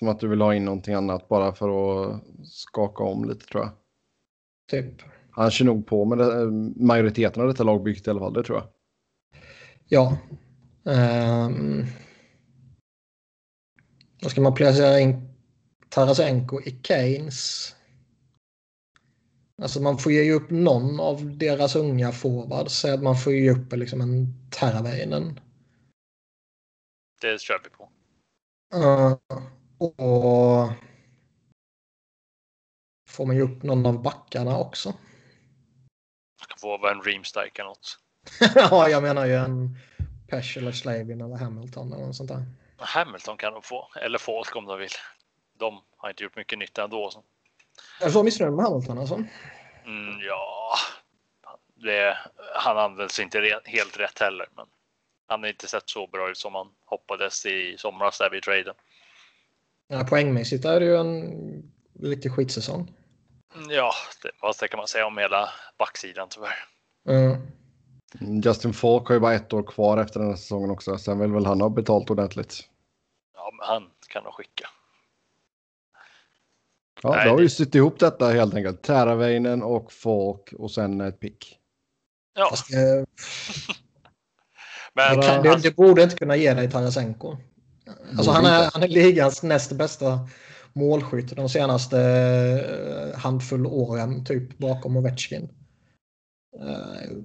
som 0.00 0.08
att 0.08 0.20
du 0.20 0.28
vill 0.28 0.40
ha 0.40 0.54
in 0.54 0.64
någonting 0.64 0.94
annat 0.94 1.28
bara 1.28 1.52
för 1.52 1.68
att 1.68 2.22
skaka 2.44 3.04
om 3.04 3.28
lite 3.28 3.46
tror 3.46 3.64
jag. 3.64 3.72
Typ. 4.70 5.02
Han 5.30 5.50
kör 5.50 5.64
nog 5.64 5.86
på 5.86 6.04
med 6.04 6.18
det, 6.18 6.50
majoriteten 6.84 7.42
av 7.42 7.48
detta 7.48 7.64
lagbygget 7.64 8.06
i 8.06 8.10
alla 8.10 8.20
fall, 8.20 8.32
det 8.32 8.42
tror 8.42 8.58
jag. 8.58 8.68
Ja. 9.88 10.18
Um, 10.82 11.86
då 14.20 14.28
ska 14.28 14.40
man 14.40 14.54
placera 14.54 15.00
in 15.00 15.34
Tarasenko 15.88 16.60
i 16.60 16.80
Keynes. 16.82 17.74
Alltså 19.62 19.82
man 19.82 19.98
får 19.98 20.12
ge 20.12 20.32
upp 20.32 20.50
någon 20.50 21.00
av 21.00 21.38
deras 21.38 21.76
unga 21.76 22.12
forwards. 22.12 22.74
Så 22.74 22.94
att 22.94 23.02
man 23.02 23.16
får 23.16 23.32
ge 23.32 23.50
upp 23.50 23.72
liksom 23.72 24.00
en 24.00 24.50
Teravainen. 24.50 25.40
Det 27.20 27.40
kör 27.40 27.60
vi 27.64 27.70
på. 27.70 27.88
Uh, 28.74 29.16
och 29.80 30.72
får 33.08 33.26
man 33.26 33.36
ju 33.36 33.42
upp 33.42 33.62
någon 33.62 33.86
av 33.86 34.02
backarna 34.02 34.58
också. 34.58 34.88
Det 36.40 36.46
kan 36.48 36.58
få 36.58 36.78
vara 36.78 36.92
en 36.92 37.02
Reamstike 37.02 37.62
eller 37.62 37.68
något. 37.68 37.98
ja, 38.54 38.88
jag 38.88 39.02
menar 39.02 39.26
ju 39.26 39.34
en 39.34 39.78
Pesh 40.28 40.58
eller 40.58 40.72
Slavin 40.72 41.20
eller 41.20 41.36
Hamilton 41.36 41.92
eller 41.92 42.06
något 42.06 42.16
sånt 42.16 42.30
där. 42.30 42.44
Hamilton 42.76 43.36
kan 43.36 43.52
de 43.52 43.62
få, 43.62 43.88
eller 44.02 44.18
Falk 44.18 44.56
om 44.56 44.66
de 44.66 44.78
vill. 44.78 44.90
De 45.58 45.82
har 45.96 46.10
inte 46.10 46.22
gjort 46.24 46.36
mycket 46.36 46.58
nytta 46.58 46.84
ändå. 46.84 47.10
Så. 47.10 47.24
Jag 48.00 48.08
är 48.08 48.12
så 48.12 48.22
missnöjd 48.22 48.52
med 48.52 48.64
Hamilton 48.64 48.98
alltså? 48.98 49.14
Mm, 49.84 50.20
ja, 50.20 50.74
det, 51.74 52.18
han 52.54 52.78
används 52.78 53.20
inte 53.20 53.60
helt 53.64 53.98
rätt 53.98 54.18
heller. 54.18 54.46
Men 54.56 54.66
han 55.26 55.40
har 55.40 55.48
inte 55.48 55.68
sett 55.68 55.88
så 55.88 56.06
bra 56.06 56.30
ut 56.30 56.38
som 56.38 56.52
man 56.52 56.68
hoppades 56.84 57.46
i 57.46 57.76
somras 57.78 58.18
där 58.18 58.30
vid 58.30 58.42
traden. 58.42 58.74
Ja, 59.92 60.04
poängmässigt 60.04 60.64
är 60.64 60.80
det 60.80 60.86
ju 60.86 60.96
en 60.96 61.32
riktig 62.02 62.32
skitsäsong. 62.32 62.94
Ja, 63.68 63.92
det, 64.22 64.30
vad 64.42 64.70
kan 64.70 64.78
man 64.78 64.88
säga 64.88 65.06
om 65.06 65.18
hela 65.18 65.48
backsidan 65.78 66.28
tyvärr. 66.30 66.64
Mm. 67.08 68.42
Justin 68.44 68.72
Falk 68.72 69.08
har 69.08 69.14
ju 69.14 69.20
bara 69.20 69.34
ett 69.34 69.52
år 69.52 69.62
kvar 69.62 69.98
efter 69.98 70.20
den 70.20 70.28
här 70.28 70.36
säsongen 70.36 70.70
också. 70.70 70.98
Sen 70.98 71.18
vill 71.18 71.32
väl 71.32 71.46
han 71.46 71.60
ha 71.60 71.68
betalt 71.68 72.10
ordentligt. 72.10 72.60
Ja, 73.34 73.50
men 73.58 73.66
han 73.68 73.90
kan 74.08 74.24
nog 74.24 74.34
skicka. 74.34 74.68
Ja, 77.02 77.10
Nej, 77.10 77.24
då 77.24 77.30
har 77.30 77.36
vi 77.36 77.42
det... 77.42 77.50
sytt 77.50 77.74
ihop 77.74 77.98
detta 77.98 78.28
helt 78.28 78.54
enkelt. 78.54 78.82
Täraväinen 78.82 79.62
och 79.62 79.92
Falk 79.92 80.52
och 80.52 80.70
sen 80.70 81.00
ett 81.00 81.20
pick. 81.20 81.58
Ja. 82.34 82.50
Fast, 82.50 82.74
eh... 82.74 82.78
men, 84.92 85.16
det, 85.16 85.26
kan, 85.26 85.42
det, 85.42 85.56
det, 85.62 85.76
borde 85.76 86.02
inte 86.02 86.16
kunna 86.16 86.36
ge 86.36 86.54
dig 86.54 86.70
Tarasenko. 86.70 87.36
Alltså, 88.16 88.30
han, 88.30 88.46
är, 88.46 88.70
han 88.72 88.82
är 88.82 88.88
ligans 88.88 89.42
näst 89.42 89.72
bästa 89.72 90.28
målskytt 90.72 91.36
de 91.36 91.48
senaste 91.48 92.00
eh, 92.00 93.20
handfull 93.20 93.66
åren, 93.66 94.24
typ 94.24 94.58
bakom 94.58 94.96
Ovechkin. 94.96 95.48
Uh, 96.60 97.22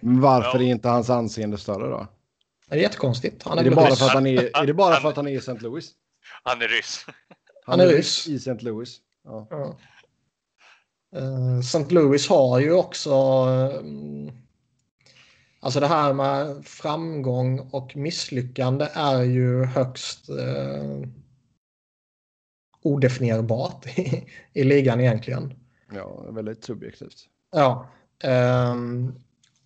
Varför 0.00 0.58
ja. 0.58 0.64
är 0.64 0.68
inte 0.68 0.88
hans 0.88 1.10
anseende 1.10 1.58
större 1.58 1.90
då? 1.90 2.06
Det 2.68 2.74
är 2.74 2.80
jättekonstigt. 2.80 3.42
Han 3.42 3.58
är, 3.58 3.62
är, 3.62 3.70
det 3.70 3.76
bara 3.76 3.96
för 3.96 4.06
att 4.06 4.12
han 4.12 4.26
är, 4.26 4.56
är 4.62 4.66
det 4.66 4.74
bara 4.74 4.96
för 4.96 5.08
att 5.08 5.16
han 5.16 5.26
är 5.28 5.32
i 5.32 5.36
St. 5.36 5.58
Louis? 5.60 5.90
Han 6.42 6.62
är 6.62 6.68
ryss. 6.68 7.04
Han, 7.06 7.80
han 7.80 7.80
är 7.80 7.92
ryss. 7.92 8.28
I 8.28 8.36
St. 8.36 8.58
Louis. 8.60 8.98
Ja. 9.24 9.46
ja. 9.50 9.78
Eh, 11.16 11.58
St. 11.58 11.84
Louis 11.88 12.28
har 12.28 12.58
ju 12.58 12.72
också... 12.72 13.12
Alltså 15.68 15.80
det 15.80 15.86
här 15.86 16.12
med 16.12 16.66
framgång 16.66 17.58
och 17.58 17.96
misslyckande 17.96 18.88
är 18.94 19.22
ju 19.22 19.64
högst 19.64 20.30
uh, 20.30 21.08
odefinierbart 22.82 23.86
i, 23.98 24.26
i 24.52 24.64
ligan 24.64 25.00
egentligen. 25.00 25.54
Ja, 25.94 26.30
väldigt 26.30 26.64
subjektivt. 26.64 27.16
Ja. 27.52 27.86
Um, 28.72 29.14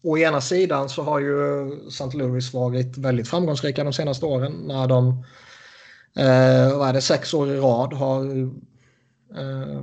å 0.03 0.19
ena 0.19 0.41
sidan 0.41 0.89
så 0.89 1.03
har 1.03 1.21
ju 1.21 1.73
St. 1.89 2.17
Louis 2.17 2.55
varit 2.55 2.99
väldigt 2.99 3.29
framgångsrika 3.29 3.85
de 3.85 3.93
senaste 3.93 4.27
åren 4.27 4.53
när 4.53 4.87
de 4.87 5.09
eh, 6.17 6.79
vad 6.79 6.89
är 6.89 6.93
det, 6.93 7.01
sex 7.01 7.35
år 7.35 7.49
i 7.49 7.57
rad 7.57 7.93
har, 7.93 8.25
eh, 9.37 9.83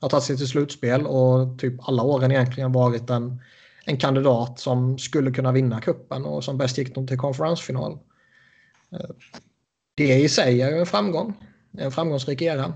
har 0.00 0.08
tagit 0.08 0.24
sig 0.24 0.36
till 0.36 0.48
slutspel 0.48 1.06
och 1.06 1.58
typ 1.58 1.88
alla 1.88 2.02
åren 2.02 2.32
egentligen 2.32 2.72
varit 2.72 3.10
en, 3.10 3.40
en 3.86 3.96
kandidat 3.96 4.58
som 4.58 4.98
skulle 4.98 5.30
kunna 5.30 5.52
vinna 5.52 5.80
kuppen 5.80 6.24
och 6.24 6.44
som 6.44 6.58
bäst 6.58 6.78
gick 6.78 6.94
de 6.94 7.06
till 7.06 7.18
konferensfinal. 7.18 7.98
Eh, 8.92 9.10
det 9.96 10.14
i 10.14 10.28
sig 10.28 10.62
är 10.62 10.70
ju 10.70 10.78
en 10.78 10.86
framgång, 10.86 11.34
en 11.78 11.92
framgångsrik 11.92 12.42
era. 12.42 12.74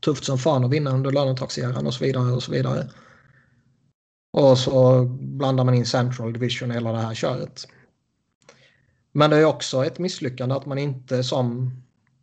Tufft 0.00 0.24
som 0.24 0.38
fan 0.38 0.64
att 0.64 0.70
vinna 0.70 0.90
under 0.90 1.12
lönetagseran 1.12 1.86
och 1.86 1.94
så 1.94 2.04
vidare 2.04 2.32
och 2.32 2.42
så 2.42 2.52
vidare. 2.52 2.88
Och 4.32 4.58
så 4.58 5.04
blandar 5.20 5.64
man 5.64 5.74
in 5.74 5.86
Central 5.86 6.32
Division 6.32 6.70
i 6.70 6.74
hela 6.74 6.92
det 6.92 6.98
här 6.98 7.14
köret. 7.14 7.68
Men 9.12 9.30
det 9.30 9.36
är 9.36 9.44
också 9.44 9.84
ett 9.84 9.98
misslyckande 9.98 10.54
att 10.54 10.66
man 10.66 10.78
inte 10.78 11.24
som 11.24 11.70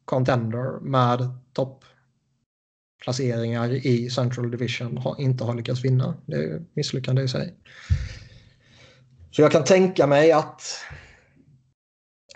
contender 0.06 0.80
med 0.80 1.30
toppplaceringar 2.98 3.72
i 3.86 4.10
Central 4.10 4.52
Division 4.52 4.98
har, 4.98 5.22
inte 5.22 5.44
har 5.44 5.56
lyckats 5.56 5.86
vinna. 5.86 6.18
Det 6.26 6.36
är 6.36 6.66
misslyckande 6.74 7.22
i 7.22 7.28
sig. 7.28 7.54
Så 9.32 9.42
jag 9.42 9.52
kan 9.52 9.64
tänka 9.64 10.08
mig 10.08 10.32
att 10.32 10.62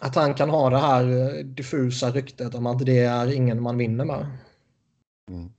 att 0.02 0.16
han 0.16 0.34
kan 0.34 0.50
ha 0.50 0.70
det 0.70 0.78
här 0.78 1.44
diffusa 1.44 2.12
ryktet 2.12 2.56
om 2.56 2.66
att 2.66 2.86
det 2.86 3.00
är 3.00 3.34
ingen 3.34 3.62
man 3.62 3.78
vinner 3.78 4.06
med. 4.06 4.38
Mm. 5.30 5.52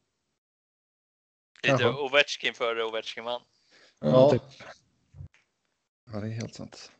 Lite 1.63 1.89
Ovechkin 1.89 2.55
före 2.55 2.85
Ovechkin 2.85 3.25
vann. 3.25 3.41
Ja, 4.01 4.31
typ. 4.31 4.43
ja, 6.13 6.21
det 6.21 6.27
är 6.27 6.31
helt 6.31 6.55
sant. 6.55 6.93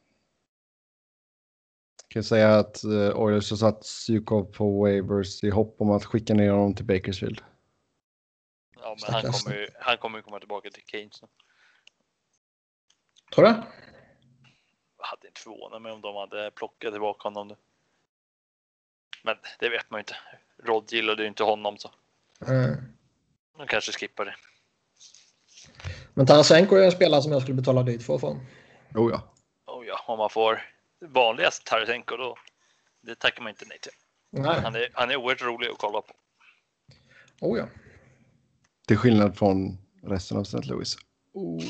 Jag 2.03 2.15
kan 2.15 2.25
säga 2.25 2.59
att 2.59 2.85
uh, 2.85 3.17
Oilers 3.17 3.51
har 3.51 3.57
satt 3.57 3.85
Sykov 3.85 4.45
på 4.45 4.81
waivers 4.81 5.45
i 5.45 5.51
hopp 5.51 5.77
om 5.81 5.91
att 5.91 6.05
skicka 6.05 6.35
ner 6.35 6.51
honom 6.51 6.75
till 6.75 6.87
Bakersfield. 6.87 7.41
Ja, 8.83 8.97
men 9.03 9.15
han 9.15 9.33
kommer, 9.33 9.57
ju, 9.57 9.69
han 9.81 9.99
kommer 9.99 10.19
ju 10.19 10.23
komma 10.23 10.39
tillbaka 10.39 10.71
till 10.71 10.83
Keynes. 10.87 11.23
Tror 13.35 13.45
du? 13.45 13.51
Jag 14.99 15.07
hade 15.07 15.27
inte 15.27 15.41
förvånat 15.41 15.83
mig 15.83 15.93
om 15.93 16.01
de 16.01 16.17
hade 16.17 16.51
plockat 16.51 16.93
tillbaka 16.93 17.29
honom 17.29 17.49
nu. 17.49 17.57
Men 19.23 19.37
det 19.59 19.69
vet 19.69 19.91
man 19.91 19.99
ju 19.99 20.01
inte. 20.01 20.17
Rod 20.65 20.93
gillade 20.93 21.23
ju 21.23 21.29
inte 21.29 21.45
honom 21.45 21.79
så. 21.79 21.91
Mm. 22.47 22.77
De 23.57 23.67
kanske 23.67 23.93
skippar 23.93 24.25
det. 24.25 24.35
Men 26.15 26.27
Tarasenko 26.27 26.77
är 26.77 26.85
en 26.85 26.93
spelare 26.93 27.23
som 27.23 27.33
jag 27.33 27.43
skulle 27.43 27.55
betala 27.55 27.83
dyrt 27.83 28.03
för 28.03 28.19
få. 28.19 28.41
Oh 28.95 29.11
ja. 29.13 29.35
Oh 29.67 29.87
ja, 29.87 30.05
om 30.07 30.19
man 30.19 30.31
får 30.31 30.63
vanligast 31.01 31.67
Tarasenko 31.67 32.17
då. 32.17 32.37
Det 33.01 33.15
tackar 33.15 33.43
man 33.43 33.51
inte 33.51 33.65
nej 33.69 33.79
till. 33.79 33.93
Nej. 34.31 34.61
Han, 34.61 34.75
är, 34.75 34.91
han 34.93 35.11
är 35.11 35.17
oerhört 35.17 35.43
rolig 35.43 35.69
att 35.69 35.79
kolla 35.79 36.01
på. 36.01 36.15
Oh 37.41 37.59
ja. 37.59 37.67
Till 38.87 38.97
skillnad 38.97 39.37
från 39.37 39.79
resten 40.03 40.37
av 40.37 40.43
St. 40.43 40.63
Louis. 40.63 40.97
Oh. 41.33 41.63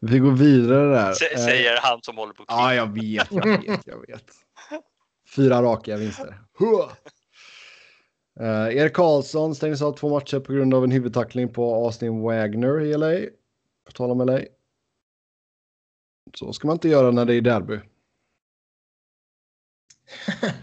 Vi 0.00 0.18
går 0.18 0.32
vidare 0.32 0.94
där. 0.94 1.10
S 1.10 1.18
säger 1.18 1.74
eh. 1.74 1.80
han 1.82 2.02
som 2.02 2.16
håller 2.16 2.32
på 2.32 2.44
Ja, 2.48 2.74
jag 2.74 2.94
vet, 2.94 3.28
jag 3.30 3.60
vet, 3.62 3.86
jag 3.86 4.00
vet. 4.06 4.24
Fyra 5.36 5.62
raka 5.62 5.96
vinster. 5.96 6.38
Uh, 8.40 8.76
Erik 8.76 8.94
Karlsson 8.94 9.54
stängdes 9.54 9.82
av 9.82 9.92
två 9.92 10.08
matcher 10.08 10.40
på 10.40 10.52
grund 10.52 10.74
av 10.74 10.84
en 10.84 10.90
huvudtackling 10.90 11.52
på 11.52 11.74
Austin 11.74 12.20
Wagner 12.20 12.80
i 12.80 12.96
LA. 12.96 13.30
På 13.86 13.92
tal 13.92 14.10
om 14.10 14.26
LA. 14.26 14.40
Så 16.34 16.52
ska 16.52 16.66
man 16.66 16.74
inte 16.74 16.88
göra 16.88 17.10
när 17.10 17.24
det 17.24 17.34
är 17.34 17.40
derby. 17.40 17.80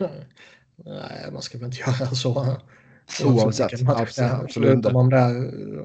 Nej, 0.75 1.31
man 1.31 1.41
ska 1.41 1.57
väl 1.57 1.65
inte 1.65 1.79
göra 1.79 2.07
så. 2.07 2.57
Oavsett. 3.25 3.89
Absolut, 3.89 4.31
absolut 4.31 4.73
inte. 4.73 4.89
Om 4.89 5.09
det 5.09 5.17
är 5.17 5.33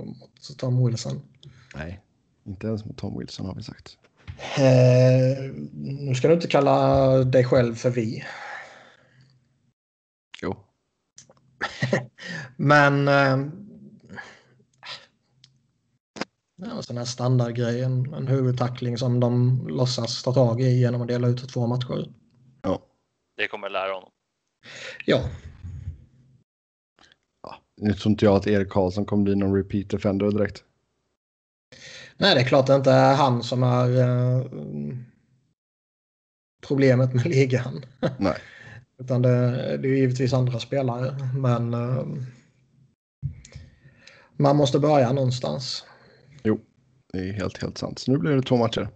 mot 0.04 0.58
Tom 0.58 0.86
Wilson. 0.86 1.22
Nej, 1.74 2.00
inte 2.46 2.66
ens 2.66 2.84
mot 2.84 2.96
Tom 2.96 3.18
Wilson 3.18 3.46
har 3.46 3.54
vi 3.54 3.62
sagt. 3.62 3.96
Eh, 4.58 5.52
nu 5.74 6.14
ska 6.14 6.28
du 6.28 6.34
inte 6.34 6.46
kalla 6.46 7.08
dig 7.24 7.44
själv 7.44 7.74
för 7.74 7.90
vi. 7.90 8.24
Men 12.56 13.08
eh, 13.08 13.38
ja, 16.56 16.82
sån 16.82 16.96
här 16.96 17.04
standardgrej, 17.04 17.82
en, 17.82 18.14
en 18.14 18.26
huvudtackling 18.26 18.98
som 18.98 19.20
de 19.20 19.60
låtsas 19.68 20.22
ta 20.22 20.32
tag 20.32 20.60
i 20.60 20.80
genom 20.80 21.02
att 21.02 21.08
dela 21.08 21.28
ut 21.28 21.48
två 21.48 21.66
matcher. 21.66 22.12
Ja. 22.62 22.82
Det 23.36 23.48
kommer 23.48 23.70
lära 23.70 23.92
honom. 23.92 24.10
Ja. 25.06 25.20
Nu 27.80 27.92
tror 27.92 28.10
inte 28.10 28.24
jag 28.24 28.36
att 28.36 28.46
Erik 28.46 28.68
Karlsson 28.68 29.04
kommer 29.04 29.24
bli 29.24 29.36
någon 29.36 29.56
repeat 29.56 29.90
defender 29.90 30.30
direkt. 30.30 30.64
Nej, 32.16 32.34
det 32.34 32.40
är 32.40 32.44
klart 32.44 32.66
det 32.66 32.74
inte 32.74 32.90
är 32.90 33.14
han 33.14 33.42
som 33.42 33.62
är 33.62 34.00
eh, 34.00 34.46
problemet 36.66 37.14
med 37.14 37.26
ligan. 37.26 37.84
Nej. 38.18 38.36
Utan 38.98 39.22
det, 39.22 39.50
det 39.76 39.88
är 39.88 39.96
givetvis 39.96 40.32
andra 40.32 40.58
spelare. 40.58 41.16
Men 41.38 41.74
uh, 41.74 42.04
man 44.36 44.56
måste 44.56 44.78
börja 44.78 45.12
någonstans. 45.12 45.84
Jo, 46.42 46.60
det 47.12 47.18
är 47.18 47.32
helt, 47.32 47.62
helt 47.62 47.78
sant. 47.78 47.98
Så 47.98 48.12
nu 48.12 48.18
blir 48.18 48.32
det 48.32 48.42
två 48.42 48.56
matcher. 48.56 48.88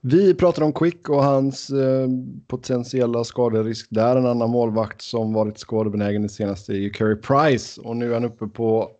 Vi 0.00 0.34
pratar 0.34 0.62
om 0.62 0.72
Quick 0.72 1.08
och 1.08 1.24
hans 1.24 1.70
eh, 1.70 2.08
potentiella 2.46 3.24
skaderisk 3.24 3.86
där. 3.90 4.16
En 4.16 4.26
annan 4.26 4.50
målvakt 4.50 5.02
som 5.02 5.32
varit 5.32 5.58
skadebenägen 5.58 6.24
i 6.24 6.28
senaste 6.28 6.72
är 6.72 6.76
ju 6.76 6.90
Curry 6.90 7.16
Price 7.16 7.80
och 7.80 7.96
nu 7.96 8.10
är 8.10 8.14
han 8.14 8.24
uppe 8.24 8.46
på 8.46 8.90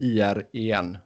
IR 0.00 0.46
igen. 0.52 0.98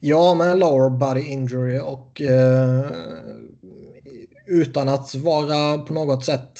Ja, 0.00 0.34
med 0.34 0.58
lower 0.58 0.90
body 0.90 1.20
injury 1.20 1.78
och 1.78 2.20
eh, 2.20 2.90
utan 4.46 4.88
att 4.88 5.14
vara 5.14 5.78
på 5.78 5.94
något 5.94 6.24
sätt 6.24 6.58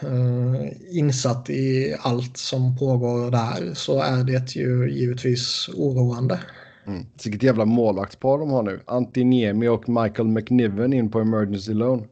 eh, 0.00 0.96
insatt 0.98 1.50
i 1.50 1.96
allt 2.00 2.36
som 2.36 2.76
pågår 2.76 3.30
där 3.30 3.74
så 3.74 4.00
är 4.00 4.24
det 4.24 4.56
ju 4.56 4.90
givetvis 4.90 5.68
oroande. 5.74 6.40
Mm. 6.86 7.06
Vilket 7.24 7.42
jävla 7.42 7.64
målvaktspar 7.64 8.38
de 8.38 8.50
har 8.50 8.62
nu. 8.62 8.80
Antiniemi 8.86 9.68
och 9.68 9.88
Michael 9.88 10.28
McNiven 10.28 10.92
in 10.92 11.10
på 11.10 11.20
emergency 11.20 11.74
loan. 11.74 12.08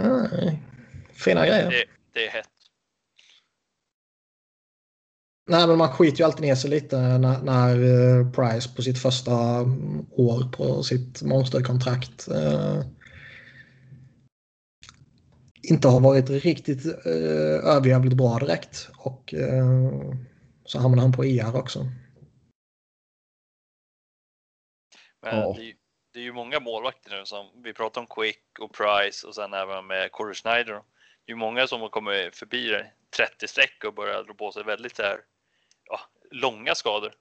Mm. 0.00 0.56
Fina 1.12 1.46
grejer. 1.46 1.70
Det, 1.70 1.84
det 2.12 2.26
är 2.26 2.30
hett. 2.30 2.48
Nej, 5.46 5.66
men 5.66 5.78
man 5.78 5.88
skiter 5.88 6.18
ju 6.18 6.24
alltid 6.24 6.42
ner 6.42 6.54
sig 6.54 6.70
lite 6.70 7.18
när, 7.18 7.42
när 7.42 7.78
uh, 7.78 8.32
Price 8.32 8.74
på 8.76 8.82
sitt 8.82 8.98
första 8.98 9.32
år 10.10 10.52
på 10.52 10.82
sitt 10.82 11.22
monsterkontrakt 11.22 12.28
uh, 12.30 12.82
inte 15.68 15.88
har 15.88 16.00
varit 16.00 16.30
riktigt 16.30 16.86
eh, 16.86 17.74
överjävligt 17.76 18.16
bra 18.16 18.38
direkt. 18.38 18.88
Och 18.96 19.34
eh, 19.34 19.90
så 20.64 20.78
hamnar 20.78 21.02
han 21.02 21.12
på 21.12 21.24
IR 21.24 21.56
också. 21.56 21.86
Men 25.24 25.38
ja. 25.38 25.54
det, 25.58 25.72
det, 26.12 26.18
är 26.18 26.22
ju 26.22 26.32
många 26.32 26.60
målvakter 26.60 27.10
nu 27.10 27.24
som 27.24 27.46
vi 27.64 27.72
pratar 27.72 28.00
om 28.00 28.06
Quick 28.06 28.58
och 28.60 28.72
Price 28.72 29.26
och 29.26 29.34
sen 29.34 29.54
även 29.54 29.86
med 29.86 30.12
Corey 30.12 30.34
Schneider. 30.34 30.72
Det 30.72 31.32
är 31.32 31.34
ju 31.34 31.36
många 31.36 31.66
som 31.66 31.80
har 31.80 31.88
kommit 31.88 32.36
förbi 32.36 32.82
30 33.16 33.48
streck 33.48 33.84
och 33.86 33.94
börjat 33.94 34.26
dra 34.26 34.34
på 34.34 34.52
sig 34.52 34.64
väldigt 34.64 34.98
här, 34.98 35.18
ja, 35.90 36.00
långa 36.30 36.74
skador. 36.74 37.12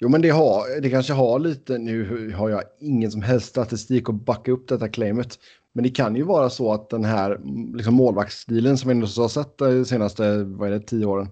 Jo, 0.00 0.08
men 0.08 0.22
det, 0.22 0.30
har, 0.30 0.80
det 0.80 0.90
kanske 0.90 1.12
har 1.12 1.38
lite, 1.38 1.78
nu 1.78 2.32
har 2.32 2.50
jag 2.50 2.62
ingen 2.80 3.10
som 3.10 3.22
helst 3.22 3.48
statistik 3.48 4.08
att 4.08 4.14
backa 4.14 4.52
upp 4.52 4.68
detta 4.68 4.88
claimet. 4.88 5.38
Men 5.72 5.84
det 5.84 5.90
kan 5.90 6.16
ju 6.16 6.22
vara 6.22 6.50
så 6.50 6.72
att 6.72 6.90
den 6.90 7.04
här 7.04 7.40
liksom, 7.74 7.94
målvaktsstilen 7.94 8.78
som 8.78 8.88
vi 8.88 8.94
ändå 8.94 9.06
har 9.06 9.28
sett 9.28 9.58
de 9.58 9.84
senaste 9.84 10.44
vad 10.44 10.68
är 10.68 10.72
det, 10.72 10.80
tio 10.80 11.06
åren. 11.06 11.28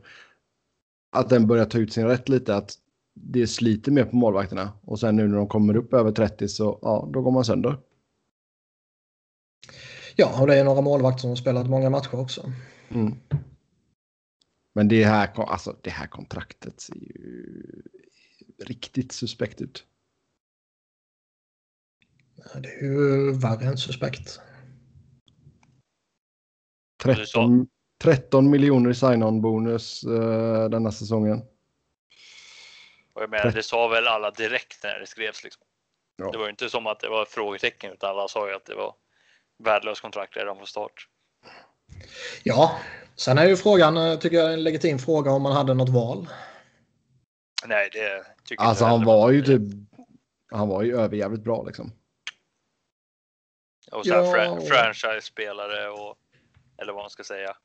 Att 1.12 1.28
den 1.28 1.46
börjar 1.46 1.64
ta 1.64 1.78
ut 1.78 1.92
sin 1.92 2.06
rätt 2.06 2.28
lite. 2.28 2.56
Att 2.56 2.74
det 3.18 3.46
sliter 3.46 3.92
mer 3.92 4.05
på 4.05 4.16
målvakterna. 4.16 4.72
Och 4.83 5.00
sen 5.00 5.16
nu 5.16 5.29
när 5.29 5.37
de 5.37 5.48
kommer 5.48 5.76
upp 5.76 5.94
över 5.94 6.12
30 6.12 6.48
så 6.48 6.79
ja, 6.83 7.09
då 7.12 7.22
går 7.22 7.31
man 7.31 7.44
sönder. 7.44 7.79
Ja, 10.16 10.40
och 10.40 10.46
det 10.46 10.57
är 10.57 10.64
några 10.64 10.81
målvakter 10.81 11.20
som 11.20 11.31
har 11.31 11.37
spelat 11.37 11.70
många 11.70 11.90
matcher 11.90 12.20
också. 12.20 12.52
Mm. 12.88 13.14
Men 14.74 14.88
det 14.88 15.05
här, 15.05 15.40
alltså, 15.40 15.76
det 15.83 15.90
här 15.90 16.07
kontraktet 16.07 16.81
ser 16.81 16.94
ju 16.94 17.83
riktigt 18.64 19.12
suspekt 19.12 19.61
ut. 19.61 19.85
Det 22.62 22.68
är 22.68 22.83
ju 22.83 23.33
värre 23.33 23.64
än 23.64 23.76
suspekt. 23.76 24.40
13, 27.02 27.68
13 28.02 28.50
miljoner 28.50 28.90
i 28.90 28.94
sign-on-bonus 28.94 30.05
uh, 30.05 30.68
denna 30.68 30.92
säsongen. 30.92 31.42
Och 33.16 33.22
jag 33.22 33.31
menar, 33.31 33.50
det 33.50 33.62
sa 33.62 33.88
väl 33.88 34.07
alla 34.07 34.31
direkt 34.31 34.85
när 34.85 35.00
det 35.00 35.07
skrevs. 35.07 35.44
Liksom. 35.44 35.62
Ja. 36.16 36.31
Det 36.31 36.38
var 36.38 36.44
ju 36.44 36.50
inte 36.50 36.70
som 36.70 36.87
att 36.87 37.00
det 37.00 37.09
var 37.09 37.24
frågetecken 37.24 37.92
utan 37.92 38.11
alla 38.11 38.29
sa 38.29 38.48
ju 38.48 38.55
att 38.55 38.64
det 38.64 38.74
var 38.74 38.94
värdelöst 39.64 40.02
kontrakt 40.02 40.37
redan 40.37 40.57
från 40.57 40.66
start. 40.66 41.09
Ja, 42.42 42.79
sen 43.14 43.38
är 43.38 43.46
ju 43.46 43.57
frågan, 43.57 43.96
eh, 43.96 44.18
tycker 44.18 44.37
jag, 44.37 44.52
en 44.52 44.62
legitim 44.62 44.98
fråga 44.98 45.31
om 45.31 45.42
man 45.42 45.52
hade 45.52 45.74
något 45.74 45.88
val. 45.88 46.29
Nej, 47.66 47.90
det 47.92 47.98
tycker 47.98 48.05
alltså, 48.05 48.24
jag 48.48 48.55
inte. 48.55 48.62
Alltså 48.62 48.85
han 48.85 49.05
var 49.05 49.31
ju 49.31 49.42
typ, 49.42 49.62
han 50.50 50.68
var 50.68 50.83
ju 50.83 50.96
överjävligt 50.96 51.44
bra 51.44 51.62
liksom. 51.62 51.92
Och 53.92 54.07
så 54.07 54.12
ja. 54.12 54.33
Fra 54.33 54.61
franchise-spelare 54.61 55.88
och, 55.88 56.18
eller 56.79 56.92
vad 56.92 57.02
man 57.02 57.11
ska 57.11 57.24
säga. 57.24 57.57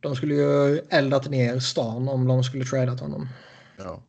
De 0.00 0.16
skulle 0.16 0.34
ju 0.34 0.78
eldat 0.78 1.30
ner 1.30 1.58
stan 1.58 2.08
om 2.08 2.28
de 2.28 2.44
skulle 2.44 2.64
tradat 2.64 3.00
honom. 3.00 3.28
Ja. 3.76 4.02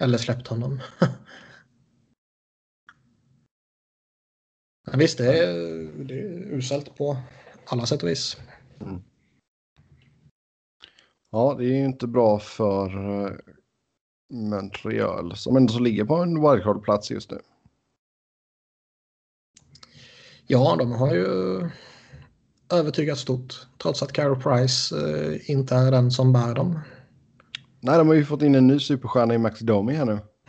Eller 0.00 0.18
släppt 0.18 0.48
honom. 0.48 0.80
Men 4.86 4.98
visst, 4.98 5.18
det 5.18 5.38
är, 5.38 5.52
det 6.04 6.14
är 6.14 6.52
uselt 6.52 6.96
på 6.96 7.16
alla 7.66 7.86
sätt 7.86 8.02
och 8.02 8.08
vis. 8.08 8.36
Mm. 8.80 9.02
Ja, 11.30 11.54
det 11.58 11.64
är 11.64 11.68
ju 11.68 11.84
inte 11.84 12.06
bra 12.06 12.38
för 12.38 12.86
eh, 13.26 13.32
Montreal 14.32 15.36
som 15.36 15.56
ändå 15.56 15.72
så 15.72 15.78
ligger 15.78 16.04
på 16.04 16.14
en 16.16 16.34
wildcard-plats 16.34 17.10
just 17.10 17.30
nu. 17.30 17.38
Ja, 20.46 20.76
de 20.78 20.92
har 20.92 21.14
ju 21.14 21.26
övertygat 22.72 23.18
stort 23.18 23.66
trots 23.82 24.02
att 24.02 24.12
Carol 24.12 24.42
Price 24.42 24.96
eh, 24.96 25.50
inte 25.50 25.74
är 25.74 25.90
den 25.90 26.10
som 26.10 26.32
bär 26.32 26.54
dem. 26.54 26.80
Nej, 27.84 27.98
de 27.98 28.08
har 28.08 28.14
ju 28.14 28.24
fått 28.24 28.42
in 28.42 28.54
en 28.54 28.66
ny 28.66 28.78
superstjärna 28.78 29.34
i 29.34 29.38
Max 29.38 29.60
Domi 29.60 29.94
här 29.94 30.04
nu. 30.04 30.18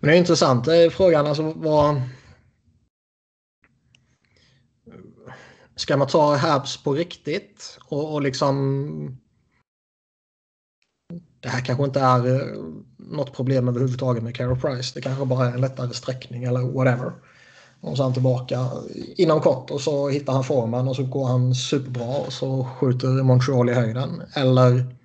Men 0.00 0.10
det 0.10 0.12
är 0.12 0.18
intressant 0.18 0.64
det 0.64 0.76
är 0.76 0.90
frågan 0.90 1.26
alltså 1.26 1.52
vad... 1.56 2.02
Ska 5.76 5.96
man 5.96 6.08
ta 6.08 6.36
Habs 6.36 6.82
på 6.82 6.92
riktigt 6.92 7.78
och, 7.84 8.14
och 8.14 8.22
liksom... 8.22 9.20
Det 11.40 11.48
här 11.48 11.60
kanske 11.60 11.84
inte 11.84 12.00
är 12.00 12.34
eh, 12.34 12.64
något 12.96 13.32
problem 13.32 13.68
överhuvudtaget 13.68 14.22
med 14.22 14.36
Carol 14.36 14.60
Price. 14.60 14.92
Det 14.94 15.00
kanske 15.00 15.24
bara 15.24 15.46
är 15.46 15.52
en 15.52 15.60
lättare 15.60 15.94
sträckning 15.94 16.44
eller 16.44 16.60
whatever. 16.60 17.12
Och 17.80 17.96
så 17.96 18.02
är 18.02 18.04
han 18.04 18.12
tillbaka 18.12 18.68
inom 19.16 19.40
kort 19.40 19.70
och 19.70 19.80
så 19.80 20.08
hittar 20.08 20.32
han 20.32 20.44
formen 20.44 20.88
och 20.88 20.96
så 20.96 21.04
går 21.04 21.26
han 21.26 21.54
superbra 21.54 22.18
och 22.26 22.32
så 22.32 22.64
skjuter 22.64 23.22
Montreal 23.22 23.70
i 23.70 23.74
höjden. 23.74 24.22
Eller 24.34 24.99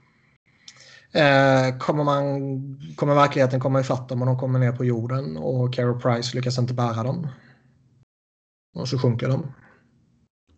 eh, 1.15 1.77
kommer, 1.77 2.03
man, 2.03 2.95
kommer 2.95 3.15
verkligheten 3.15 3.59
komma 3.59 3.79
ifatt 3.79 4.09
dem 4.09 4.21
och 4.21 4.27
de 4.27 4.39
kommer 4.39 4.59
ner 4.59 4.71
på 4.71 4.85
jorden 4.85 5.37
och 5.37 5.73
Carol 5.73 6.01
Price 6.01 6.35
lyckas 6.35 6.59
inte 6.59 6.73
bära 6.73 7.03
dem. 7.03 7.27
Och 8.75 8.87
så 8.89 8.99
sjunker 8.99 9.27
de. 9.27 9.53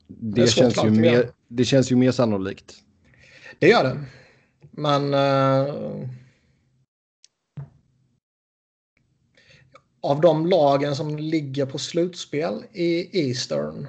Det, 0.07 0.41
det 0.41 0.47
känns, 0.47 0.83
ju 0.83 0.91
mer, 0.91 1.29
det 1.47 1.65
känns 1.65 1.91
ju 1.91 1.95
mer 1.95 2.11
sannolikt. 2.11 2.75
Det 3.59 3.67
gör 3.67 3.83
det. 3.83 4.05
Men 4.71 5.13
eh, 5.13 5.75
av 10.01 10.21
de 10.21 10.45
lagen 10.45 10.95
som 10.95 11.17
ligger 11.17 11.65
på 11.65 11.77
slutspel 11.77 12.63
i 12.73 13.19
Eastern 13.27 13.87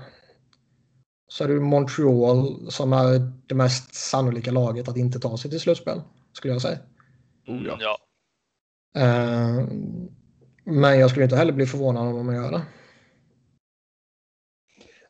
så 1.29 1.45
är 1.45 1.49
det 1.49 1.61
Montreal 1.61 2.71
som 2.71 2.93
är 2.93 3.33
det 3.47 3.55
mest 3.55 3.95
sannolika 3.95 4.51
laget 4.51 4.89
att 4.89 4.97
inte 4.97 5.21
ta 5.21 5.39
sig 5.39 5.51
till 5.51 5.61
slutspel, 5.61 6.01
skulle 6.39 6.55
jag 6.55 6.63
säga. 6.63 6.79
Oh, 7.47 7.67
ja. 7.67 7.79
ja. 7.81 7.99
Uh, 8.97 9.69
men 10.65 10.99
jag 10.99 11.11
skulle 11.11 11.25
inte 11.25 11.37
heller 11.37 11.53
bli 11.53 11.67
förvånad 11.67 12.07
om 12.07 12.27
de 12.27 12.35
gör 12.35 12.53
det. 12.53 12.63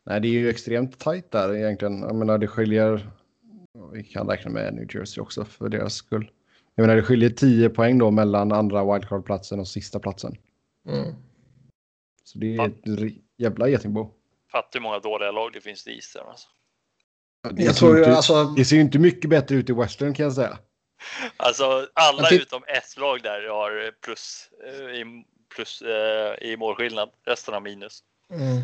Nej, 0.05 0.21
det 0.21 0.29
är 0.29 0.33
ju 0.33 0.49
extremt 0.49 0.99
tajt 0.99 1.31
där 1.31 1.57
egentligen. 1.57 2.01
Jag 2.01 2.14
menar, 2.14 2.38
det 2.38 2.47
skiljer... 2.47 3.11
Vi 3.93 4.05
kan 4.05 4.29
räkna 4.29 4.51
med 4.51 4.75
New 4.75 4.97
Jersey 4.97 5.23
också 5.23 5.45
för 5.45 5.69
deras 5.69 5.95
skull. 5.95 6.31
Jag 6.75 6.83
menar, 6.83 6.97
det 6.97 7.03
skiljer 7.03 7.31
10 7.31 7.71
poäng 7.71 7.99
då 7.99 8.11
mellan 8.11 8.53
andra 8.53 8.85
wildcard-platsen 8.95 9.61
och 9.61 9.69
sista 9.69 9.99
platsen. 9.99 10.37
Mm. 10.88 11.14
Så 12.25 12.38
det 12.38 12.57
är 12.57 12.69
ett 12.69 13.12
jävla 13.37 13.69
getingbo. 13.69 14.11
Fattar 14.53 14.79
hur 14.79 14.81
många 14.81 14.99
dåliga 14.99 15.31
lag 15.31 15.51
det 15.53 15.61
finns 15.61 15.87
i 15.87 15.91
Eastern. 15.91 16.27
Alltså. 16.29 16.49
Det, 17.51 17.62
jag 17.62 17.77
tror 17.77 17.99
inte, 17.99 18.17
alltså... 18.17 18.45
det 18.45 18.64
ser 18.64 18.77
ju 18.77 18.83
inte 18.83 18.99
mycket 18.99 19.31
bättre 19.31 19.57
ut 19.57 19.71
i 19.71 19.73
Western 19.73 20.14
kan 20.14 20.25
jag 20.25 20.33
säga. 20.33 20.59
Alltså 21.37 21.89
alla 21.93 22.29
utom 22.31 22.63
ett 22.67 22.97
lag 22.97 23.23
där 23.23 23.49
har 23.49 23.91
plus, 24.01 24.49
eh, 24.67 25.01
i, 25.01 25.25
plus 25.55 25.83
eh, 25.83 26.49
i 26.49 26.57
målskillnad. 26.57 27.11
Resten 27.27 27.55
har 27.55 27.61
minus. 27.61 28.03
Mm. 28.31 28.63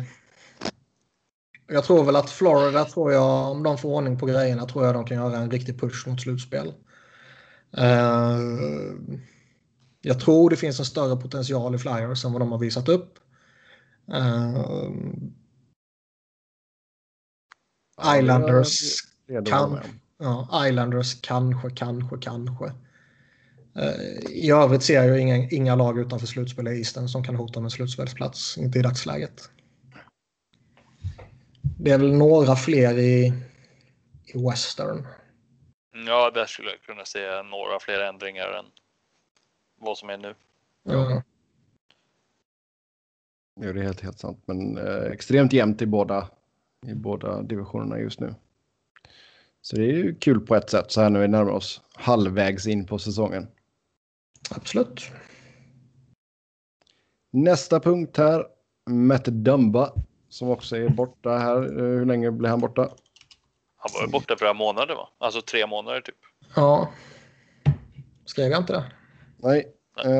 Jag 1.67 1.83
tror 1.83 2.03
väl 2.03 2.15
att 2.15 2.29
Florida, 2.29 2.85
tror 2.85 3.11
jag, 3.13 3.51
om 3.51 3.63
de 3.63 3.77
får 3.77 3.89
ordning 3.89 4.19
på 4.19 4.25
grejerna, 4.25 4.65
tror 4.65 4.85
jag 4.85 4.95
de 4.95 5.05
kan 5.05 5.17
göra 5.17 5.37
en 5.37 5.51
riktig 5.51 5.79
push 5.79 6.07
mot 6.07 6.21
slutspel. 6.21 6.73
Uh, 7.77 8.95
jag 10.01 10.19
tror 10.19 10.49
det 10.49 10.55
finns 10.55 10.79
en 10.79 10.85
större 10.85 11.21
potential 11.21 11.75
i 11.75 11.77
Flyers 11.77 12.25
än 12.25 12.31
vad 12.31 12.41
de 12.41 12.51
har 12.51 12.59
visat 12.59 12.89
upp. 12.89 13.19
Uh, 14.13 14.91
Islanders, 18.19 19.01
kan, 19.49 19.79
ja, 20.17 20.67
Islanders 20.67 21.21
kanske, 21.21 21.69
kanske, 21.69 22.17
kanske. 22.21 22.65
Uh, 23.77 24.31
I 24.31 24.51
övrigt 24.51 24.83
ser 24.83 25.03
jag 25.03 25.19
inga, 25.19 25.49
inga 25.49 25.75
lag 25.75 25.99
utanför 25.99 26.27
slutspel 26.27 26.67
i 26.67 26.77
Eastern 26.77 27.07
som 27.07 27.23
kan 27.23 27.35
hota 27.35 27.59
med 27.59 27.71
slutspelsplats. 27.71 28.57
Inte 28.57 28.79
i 28.79 28.81
dagsläget. 28.81 29.49
Det 31.79 31.91
är 31.91 31.97
väl 31.97 32.13
några 32.13 32.55
fler 32.55 32.97
i, 32.97 33.33
i 34.25 34.49
Western. 34.49 35.07
Ja, 36.07 36.31
där 36.31 36.45
skulle 36.45 36.69
jag 36.69 36.81
kunna 36.81 37.05
se 37.05 37.43
några 37.43 37.79
fler 37.79 37.99
ändringar 37.99 38.59
än 38.59 38.65
vad 39.79 39.97
som 39.97 40.09
är 40.09 40.17
nu. 40.17 40.35
Ja. 40.83 41.23
Ja, 43.61 43.73
det 43.73 43.79
är 43.79 43.83
helt, 43.83 44.01
helt 44.01 44.19
sant. 44.19 44.43
Men 44.45 44.77
eh, 44.77 45.11
extremt 45.11 45.53
jämnt 45.53 45.81
i 45.81 45.85
båda, 45.85 46.29
i 46.87 46.93
båda 46.93 47.41
divisionerna 47.41 47.99
just 47.99 48.19
nu. 48.19 48.35
Så 49.65 49.75
det 49.75 49.83
är 49.83 49.93
ju 49.93 50.15
kul 50.15 50.39
på 50.39 50.55
ett 50.55 50.69
sätt 50.69 50.91
så 50.91 51.01
här 51.01 51.09
när 51.09 51.19
vi 51.19 51.27
närmar 51.27 51.51
oss 51.51 51.81
halvvägs 51.93 52.67
in 52.67 52.85
på 52.85 52.99
säsongen. 52.99 53.47
Absolut. 54.49 55.11
Nästa 57.31 57.79
punkt 57.79 58.17
här. 58.17 58.45
Matt 58.89 59.25
Dumba 59.25 59.93
som 60.29 60.49
också 60.49 60.77
är 60.77 60.89
borta 60.89 61.37
här. 61.37 61.57
Eh, 61.57 61.83
hur 61.83 62.05
länge 62.05 62.31
blir 62.31 62.49
han 62.49 62.59
borta? 62.59 62.89
Han 63.77 63.91
var 64.01 64.07
borta 64.07 64.35
flera 64.37 64.53
månader 64.53 64.95
va? 64.95 65.09
Alltså 65.17 65.41
tre 65.41 65.67
månader 65.67 66.01
typ. 66.01 66.15
Ja. 66.55 66.89
Skrev 68.25 68.51
jag 68.51 68.61
inte 68.61 68.73
det? 68.73 68.85
Nej, 69.37 69.67
uh, 70.05 70.11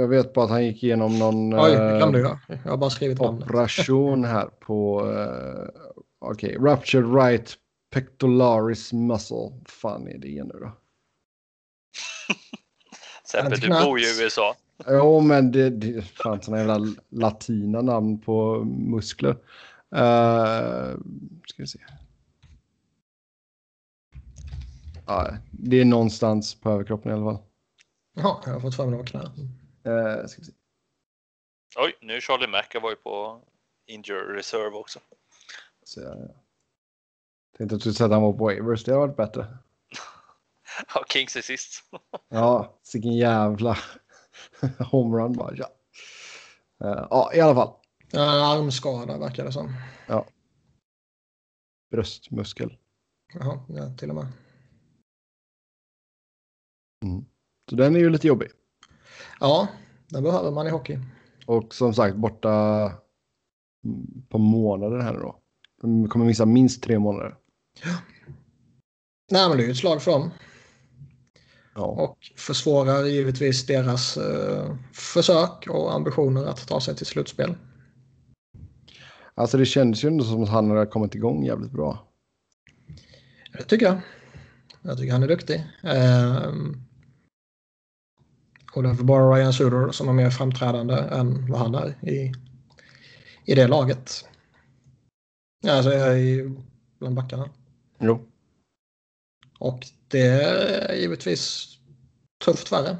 jag 0.00 0.08
vet 0.08 0.32
bara 0.32 0.44
att 0.44 0.50
han 0.50 0.64
gick 0.64 0.82
igenom 0.82 1.18
någon 1.18 1.60
Oj, 1.60 1.70
uh, 1.70 1.96
glömde 1.96 2.20
jag. 2.20 2.38
Jag 2.64 2.70
har 2.70 2.76
bara 2.76 2.90
skrivit 2.90 3.20
operation 3.20 4.24
här 4.24 4.46
på 4.60 5.04
uh, 5.04 5.68
okej, 6.18 6.58
okay. 6.58 6.72
ruptured 6.72 7.14
right 7.14 7.58
Pectolaris 7.90 8.92
muscle. 8.92 9.52
fan 9.66 10.08
är 10.08 10.18
det 10.18 10.44
nu 10.44 10.58
då? 10.60 10.72
Sebbe, 13.24 13.56
du 13.56 13.68
bor 13.68 13.98
ju 13.98 14.06
i 14.06 14.22
USA. 14.22 14.56
Jo, 14.86 15.20
men 15.20 15.52
det, 15.52 15.70
det 15.70 16.02
fan 16.02 16.42
sådana 16.42 16.62
jävla 16.62 16.94
latina 17.08 17.82
namn 17.82 18.20
på 18.20 18.64
muskler. 18.64 19.30
Uh, 19.96 20.98
ska 21.46 21.62
vi 21.62 21.66
se. 21.66 21.78
Ja, 25.06 25.36
det 25.50 25.80
är 25.80 25.84
någonstans 25.84 26.54
på 26.60 26.70
överkroppen 26.70 27.12
i 27.12 27.14
alla 27.14 27.24
fall. 27.24 27.42
Ja, 28.14 28.42
jag 28.46 28.52
har 28.52 28.60
fått 28.60 28.76
för 28.76 28.86
mig 28.86 28.90
det 28.90 28.96
var 28.96 29.06
knä. 29.06 29.20
Uh, 29.20 30.26
ska 30.26 30.40
vi 30.40 30.46
se. 30.46 30.52
Oj, 31.76 31.98
nu 32.00 32.14
är 32.14 32.20
Charlie 32.20 32.46
McAvoy 32.46 32.96
på 32.96 33.42
injury 33.86 34.38
reserve 34.38 34.76
också. 34.76 34.98
Så, 35.84 36.00
ja. 36.00 36.45
Tänkte 37.58 37.76
att 37.76 37.82
du 37.82 37.90
att 37.90 38.10
han 38.10 38.22
var 38.22 38.32
på 38.32 38.44
waivers, 38.44 38.84
det 38.84 38.92
har 38.92 39.00
varit 39.00 39.16
bättre. 39.16 39.58
ja, 40.94 41.04
Kings 41.08 41.36
är 41.36 41.40
sist. 41.40 41.82
ja, 42.28 42.78
vilken 42.92 43.16
jävla 43.16 43.78
homerun 44.90 45.32
bara. 45.32 45.56
Ja. 45.56 45.70
Uh, 46.84 47.06
ja, 47.10 47.30
i 47.34 47.40
alla 47.40 47.54
fall. 47.54 47.74
Ja, 48.12 48.56
armskada 48.56 49.18
verkar 49.18 49.44
det 49.44 49.52
som. 49.52 49.72
Ja. 50.08 50.26
Bröstmuskel. 51.90 52.76
Jaha, 53.34 53.60
ja, 53.68 53.96
till 53.98 54.10
och 54.10 54.16
med. 54.16 54.26
Mm. 57.04 57.24
Så 57.70 57.76
den 57.76 57.96
är 57.96 58.00
ju 58.00 58.10
lite 58.10 58.26
jobbig. 58.26 58.50
Ja, 59.40 59.68
den 60.08 60.22
behöver 60.22 60.50
man 60.50 60.66
i 60.66 60.70
hockey. 60.70 60.98
Och 61.46 61.74
som 61.74 61.94
sagt 61.94 62.16
borta 62.16 62.92
på 64.28 64.38
månader 64.38 64.98
här 64.98 65.12
nu 65.12 65.18
då. 65.18 65.40
De 65.80 66.08
kommer 66.08 66.26
missa 66.26 66.46
minst 66.46 66.82
tre 66.82 66.98
månader. 66.98 67.36
Ja. 67.82 67.98
Nej, 69.30 69.48
men 69.48 69.56
det 69.56 69.62
är 69.62 69.66
ju 69.66 69.70
ett 69.70 69.78
slag 69.78 70.02
för 70.02 70.10
dem. 70.10 70.30
Ja. 71.74 71.84
Och 71.84 72.18
försvårar 72.36 73.04
givetvis 73.04 73.66
deras 73.66 74.16
eh, 74.16 74.76
försök 74.92 75.66
och 75.68 75.94
ambitioner 75.94 76.44
att 76.44 76.68
ta 76.68 76.80
sig 76.80 76.96
till 76.96 77.06
slutspel. 77.06 77.54
Alltså 79.34 79.58
det 79.58 79.66
kändes 79.66 80.04
ju 80.04 80.08
ändå 80.08 80.24
som 80.24 80.42
att 80.42 80.48
han 80.48 80.70
har 80.70 80.86
kommit 80.86 81.14
igång 81.14 81.44
jävligt 81.44 81.72
bra. 81.72 82.08
Det 83.52 83.62
tycker 83.62 83.86
jag. 83.86 84.00
Jag 84.82 84.98
tycker 84.98 85.12
han 85.12 85.22
är 85.22 85.28
duktig. 85.28 85.64
Eh, 85.82 86.52
och 88.74 88.82
det 88.82 88.88
är 88.88 88.94
bara 88.94 89.36
Ryan 89.36 89.52
Suder 89.52 89.90
som 89.90 90.08
är 90.08 90.12
mer 90.12 90.30
framträdande 90.30 90.94
än 90.94 91.50
vad 91.50 91.60
han 91.60 91.74
är 91.74 92.08
i, 92.10 92.32
i 93.44 93.54
det 93.54 93.68
laget. 93.68 94.28
Alltså 95.68 95.92
i, 95.92 96.54
bland 96.98 97.14
backarna. 97.14 97.48
Jo. 97.98 98.18
Och 99.58 99.86
det 100.08 100.26
är 100.26 100.94
givetvis 100.94 101.68
tufft 102.44 102.72
värre. 102.72 102.96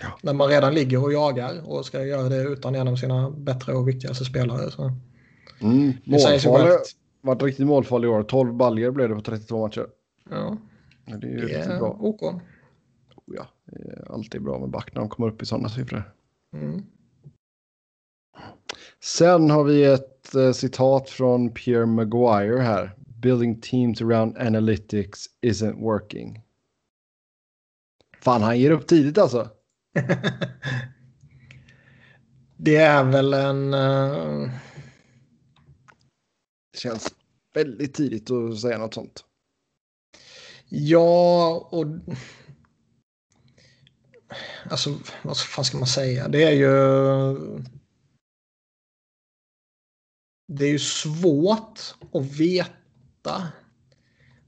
Ja. 0.00 0.18
När 0.22 0.32
man 0.32 0.48
redan 0.48 0.74
ligger 0.74 1.04
och 1.04 1.12
jagar 1.12 1.70
och 1.70 1.86
ska 1.86 2.04
göra 2.04 2.28
det 2.28 2.42
utan 2.42 2.74
en 2.74 2.88
av 2.88 2.96
sina 2.96 3.30
bättre 3.30 3.74
och 3.74 3.88
viktigaste 3.88 4.24
spelare. 4.24 4.70
Så. 4.70 4.92
Mm, 5.60 5.92
målfarlig, 6.04 6.78
varit 7.20 7.42
riktigt 7.42 7.66
målfarlig 7.66 8.08
i 8.08 8.10
år. 8.10 8.22
12 8.22 8.54
baljer 8.54 8.90
blev 8.90 9.08
det 9.08 9.14
på 9.14 9.20
32 9.20 9.66
matcher. 9.66 9.86
Ja, 10.30 10.56
det 11.04 11.26
är 11.26 11.30
ju 11.30 11.46
det 11.46 11.54
är 11.54 11.78
bra. 11.78 11.96
OK. 12.00 12.22
Oh, 12.22 12.40
ja, 13.26 13.46
det 13.64 13.92
är 13.92 14.12
alltid 14.12 14.42
bra 14.42 14.58
med 14.58 14.68
back 14.68 14.94
när 14.94 15.00
de 15.00 15.08
kommer 15.08 15.28
upp 15.28 15.42
i 15.42 15.46
sådana 15.46 15.68
siffror. 15.68 16.12
Mm. 16.52 16.82
Sen 19.04 19.50
har 19.50 19.64
vi 19.64 19.84
ett 19.84 20.34
eh, 20.34 20.52
citat 20.52 21.10
från 21.10 21.50
Pierre 21.50 21.86
Maguire 21.86 22.60
här. 22.60 22.97
Building 23.20 23.60
teams 23.60 24.02
around 24.02 24.38
analytics 24.38 25.26
isn't 25.42 25.80
working. 25.80 26.42
Fan, 28.20 28.42
han 28.42 28.58
ger 28.58 28.70
upp 28.70 28.86
tidigt 28.86 29.18
alltså. 29.18 29.50
det 32.56 32.76
är 32.76 33.04
väl 33.04 33.34
en... 33.34 33.74
Uh... 33.74 34.50
Det 36.72 36.78
känns 36.78 37.14
väldigt 37.54 37.94
tidigt 37.94 38.30
att 38.30 38.60
säga 38.60 38.78
något 38.78 38.94
sånt. 38.94 39.24
Ja, 40.68 41.68
och... 41.70 41.86
Alltså, 44.70 44.98
vad 45.22 45.38
fan 45.38 45.64
ska 45.64 45.78
man 45.78 45.86
säga? 45.86 46.28
Det 46.28 46.42
är 46.42 46.52
ju... 46.52 46.68
Det 50.52 50.64
är 50.64 50.70
ju 50.70 50.78
svårt 50.78 51.80
att 52.12 52.24
veta 52.24 52.77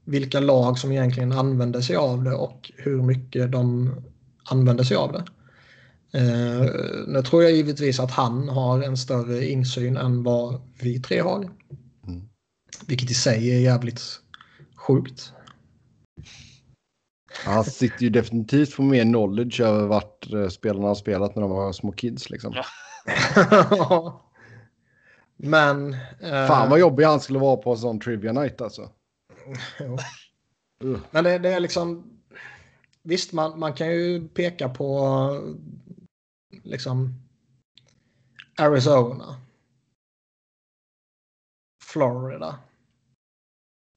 vilka 0.05 0.39
lag 0.39 0.79
som 0.79 0.91
egentligen 0.91 1.31
använder 1.31 1.81
sig 1.81 1.95
av 1.95 2.23
det 2.23 2.33
och 2.33 2.71
hur 2.77 3.01
mycket 3.01 3.51
de 3.51 3.95
använder 4.43 4.83
sig 4.83 4.97
av 4.97 5.11
det. 5.11 5.23
Eh, 6.13 6.69
nu 7.07 7.21
tror 7.21 7.43
jag 7.43 7.51
givetvis 7.51 7.99
att 7.99 8.11
han 8.11 8.49
har 8.49 8.81
en 8.81 8.97
större 8.97 9.45
insyn 9.45 9.97
än 9.97 10.23
vad 10.23 10.61
vi 10.81 10.99
tre 10.99 11.19
har. 11.19 11.37
Mm. 12.07 12.21
Vilket 12.85 13.11
i 13.11 13.13
sig 13.13 13.55
är 13.55 13.59
jävligt 13.59 14.01
sjukt. 14.75 15.33
Han 17.45 17.63
sitter 17.63 18.03
ju 18.03 18.09
definitivt 18.09 18.75
på 18.75 18.81
mer 18.81 19.03
knowledge 19.03 19.59
över 19.59 19.87
vart 19.87 20.33
eh, 20.33 20.47
spelarna 20.47 20.87
har 20.87 20.95
spelat 20.95 21.35
när 21.35 21.41
de 21.41 21.51
var 21.51 21.73
små 21.73 21.91
kids. 21.91 22.29
Liksom. 22.29 22.53
Ja. 22.55 22.65
Men... 25.43 25.93
Eh... 26.19 26.47
Fan 26.47 26.69
vad 26.69 26.79
jobbig 26.79 27.03
han 27.03 27.19
skulle 27.19 27.39
vara 27.39 27.57
på 27.57 27.71
en 27.71 27.77
sån 27.77 27.99
trivia 27.99 28.31
night 28.33 28.61
alltså. 28.61 28.81
uh. 30.83 30.99
Men 31.11 31.23
det, 31.23 31.37
det, 31.37 31.49
är 31.49 31.59
liksom... 31.59 32.19
Visst, 33.03 33.33
man, 33.33 33.59
man 33.59 33.73
kan 33.73 33.91
ju 33.91 34.27
peka 34.27 34.69
på 34.69 35.29
liksom 36.63 37.13
Arizona. 38.57 39.41
Florida. 41.83 42.59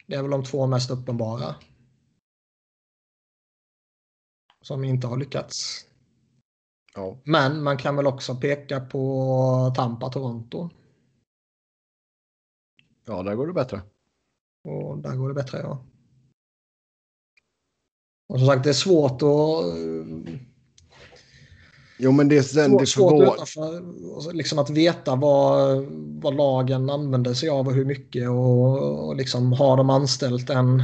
Det 0.06 0.16
är 0.16 0.22
väl 0.22 0.30
de 0.30 0.44
två 0.44 0.66
mest 0.66 0.90
uppenbara. 0.90 1.54
Som 4.60 4.84
inte 4.84 5.06
har 5.06 5.16
lyckats. 5.16 5.86
Ja. 6.94 7.18
Men 7.24 7.62
man 7.62 7.76
kan 7.78 7.96
väl 7.96 8.06
också 8.06 8.36
peka 8.36 8.80
på 8.80 9.72
Tampa, 9.76 10.10
Toronto. 10.10 10.70
Ja, 13.06 13.22
där 13.22 13.34
går 13.34 13.46
det 13.46 13.52
bättre. 13.52 13.82
Och 14.64 14.98
där 14.98 15.16
går 15.16 15.28
det 15.28 15.34
bättre, 15.34 15.58
ja. 15.58 15.84
Och 18.28 18.38
som 18.38 18.48
sagt, 18.48 18.64
det 18.64 18.70
är 18.70 18.74
svårt 18.74 19.22
att... 19.22 19.78
Jo, 21.98 22.12
men 22.12 22.28
det 22.28 22.38
är 22.38 22.42
sen 22.42 22.70
svårt, 22.70 22.80
det 22.80 22.86
svårt 22.86 23.34
utanför, 23.34 24.32
liksom 24.32 24.58
att 24.58 24.70
veta 24.70 25.16
vad, 25.16 25.84
vad 26.22 26.36
lagen 26.36 26.90
använder 26.90 27.34
sig 27.34 27.48
av 27.48 27.66
och 27.66 27.74
hur 27.74 27.84
mycket 27.84 28.28
och, 28.28 29.06
och 29.08 29.16
liksom 29.16 29.52
har 29.52 29.76
de 29.76 29.90
anställt 29.90 30.50
en... 30.50 30.82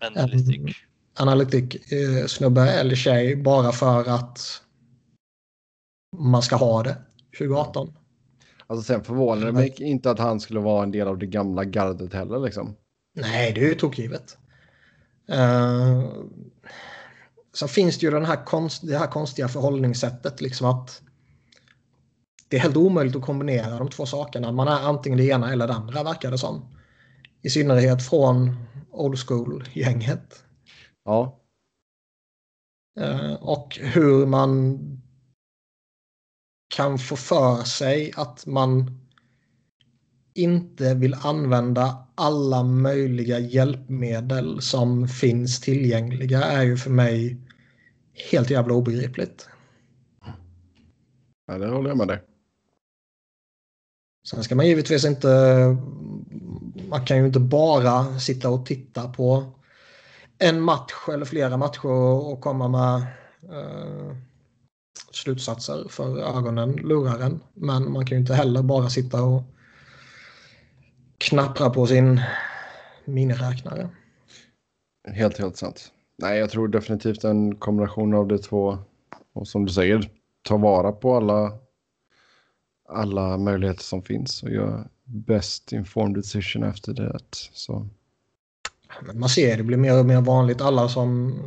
Analytik. 0.00 0.76
En 1.18 1.28
analytik 1.28 1.92
eh, 1.92 2.26
snubbe 2.26 2.70
eller 2.70 2.94
tjej 2.94 3.36
bara 3.36 3.72
för 3.72 4.08
att 4.08 4.62
man 6.16 6.42
ska 6.42 6.56
ha 6.56 6.82
det 6.82 6.96
2018. 7.38 7.92
Alltså 8.70 8.84
sen 8.84 9.04
förvånar 9.04 9.46
det 9.46 9.52
mig 9.52 9.74
inte 9.78 10.10
att 10.10 10.18
han 10.18 10.40
skulle 10.40 10.60
vara 10.60 10.82
en 10.82 10.90
del 10.90 11.08
av 11.08 11.18
det 11.18 11.26
gamla 11.26 11.64
gardet 11.64 12.12
heller 12.12 12.38
liksom. 12.38 12.76
Nej, 13.14 13.52
det 13.52 13.60
är 13.60 13.68
ju 13.68 13.74
tokgivet. 13.74 14.38
Uh, 15.30 16.10
sen 17.54 17.68
finns 17.68 17.98
det 17.98 18.06
ju 18.06 18.12
den 18.12 18.24
här 18.24 18.44
konst, 18.44 18.86
det 18.86 18.98
här 18.98 19.06
konstiga 19.06 19.48
förhållningssättet 19.48 20.40
liksom 20.40 20.66
att 20.66 21.02
det 22.48 22.56
är 22.56 22.60
helt 22.60 22.76
omöjligt 22.76 23.16
att 23.16 23.22
kombinera 23.22 23.78
de 23.78 23.90
två 23.90 24.06
sakerna. 24.06 24.52
Man 24.52 24.68
är 24.68 24.88
antingen 24.88 25.18
det 25.18 25.24
ena 25.24 25.52
eller 25.52 25.66
det 25.66 25.74
andra 25.74 26.02
verkar 26.02 26.30
det 26.30 26.38
som. 26.38 26.76
I 27.42 27.50
synnerhet 27.50 28.08
från 28.08 28.56
old 28.90 29.18
school-gänget. 29.18 30.44
Ja. 31.04 31.40
Uh, 33.00 33.34
och 33.34 33.78
hur 33.80 34.26
man 34.26 34.78
kan 36.70 36.98
få 36.98 37.16
för 37.16 37.64
sig 37.64 38.12
att 38.16 38.46
man 38.46 39.00
inte 40.34 40.94
vill 40.94 41.14
använda 41.14 42.06
alla 42.14 42.62
möjliga 42.62 43.38
hjälpmedel 43.38 44.62
som 44.62 45.08
finns 45.08 45.60
tillgängliga 45.60 46.42
är 46.42 46.62
ju 46.62 46.76
för 46.76 46.90
mig 46.90 47.36
helt 48.30 48.50
jävla 48.50 48.74
obegripligt. 48.74 49.48
Ja, 51.46 51.58
det 51.58 51.68
håller 51.68 51.88
jag 51.88 51.98
med 51.98 52.08
dig. 52.08 52.22
Sen 54.28 54.44
ska 54.44 54.54
man 54.54 54.66
givetvis 54.66 55.04
inte... 55.04 55.28
Man 56.88 57.06
kan 57.06 57.16
ju 57.16 57.26
inte 57.26 57.40
bara 57.40 58.18
sitta 58.18 58.50
och 58.50 58.66
titta 58.66 59.08
på 59.08 59.52
en 60.38 60.60
match 60.60 61.08
eller 61.08 61.24
flera 61.24 61.56
matcher 61.56 61.86
och 61.86 62.40
komma 62.40 62.68
med 62.68 63.06
uh, 63.52 64.16
slutsatser 65.12 65.86
för 65.88 66.18
ögonen 66.38 66.72
lurar 66.72 67.20
en. 67.20 67.40
Men 67.54 67.92
man 67.92 68.06
kan 68.06 68.16
ju 68.16 68.20
inte 68.20 68.34
heller 68.34 68.62
bara 68.62 68.90
sitta 68.90 69.22
och 69.22 69.42
knapprar 71.18 71.70
på 71.70 71.86
sin 71.86 72.20
miniräknare. 73.04 73.88
Helt, 75.08 75.38
helt 75.38 75.56
sant. 75.56 75.92
Nej, 76.18 76.38
jag 76.38 76.50
tror 76.50 76.68
definitivt 76.68 77.24
en 77.24 77.56
kombination 77.56 78.14
av 78.14 78.28
de 78.28 78.38
två. 78.38 78.78
Och 79.32 79.48
som 79.48 79.66
du 79.66 79.72
säger, 79.72 80.10
ta 80.42 80.56
vara 80.56 80.92
på 80.92 81.16
alla, 81.16 81.52
alla 82.88 83.38
möjligheter 83.38 83.82
som 83.82 84.02
finns 84.02 84.42
och 84.42 84.50
göra 84.50 84.86
best 85.04 85.72
informed 85.72 86.14
decision 86.14 86.62
efter 86.62 86.92
det. 86.92 87.18
Så. 87.52 87.88
Man 89.14 89.28
ser 89.28 89.56
det 89.56 89.62
blir 89.62 89.76
mer 89.76 89.98
och 89.98 90.06
mer 90.06 90.20
vanligt. 90.20 90.60
Alla 90.60 90.88
som 90.88 91.38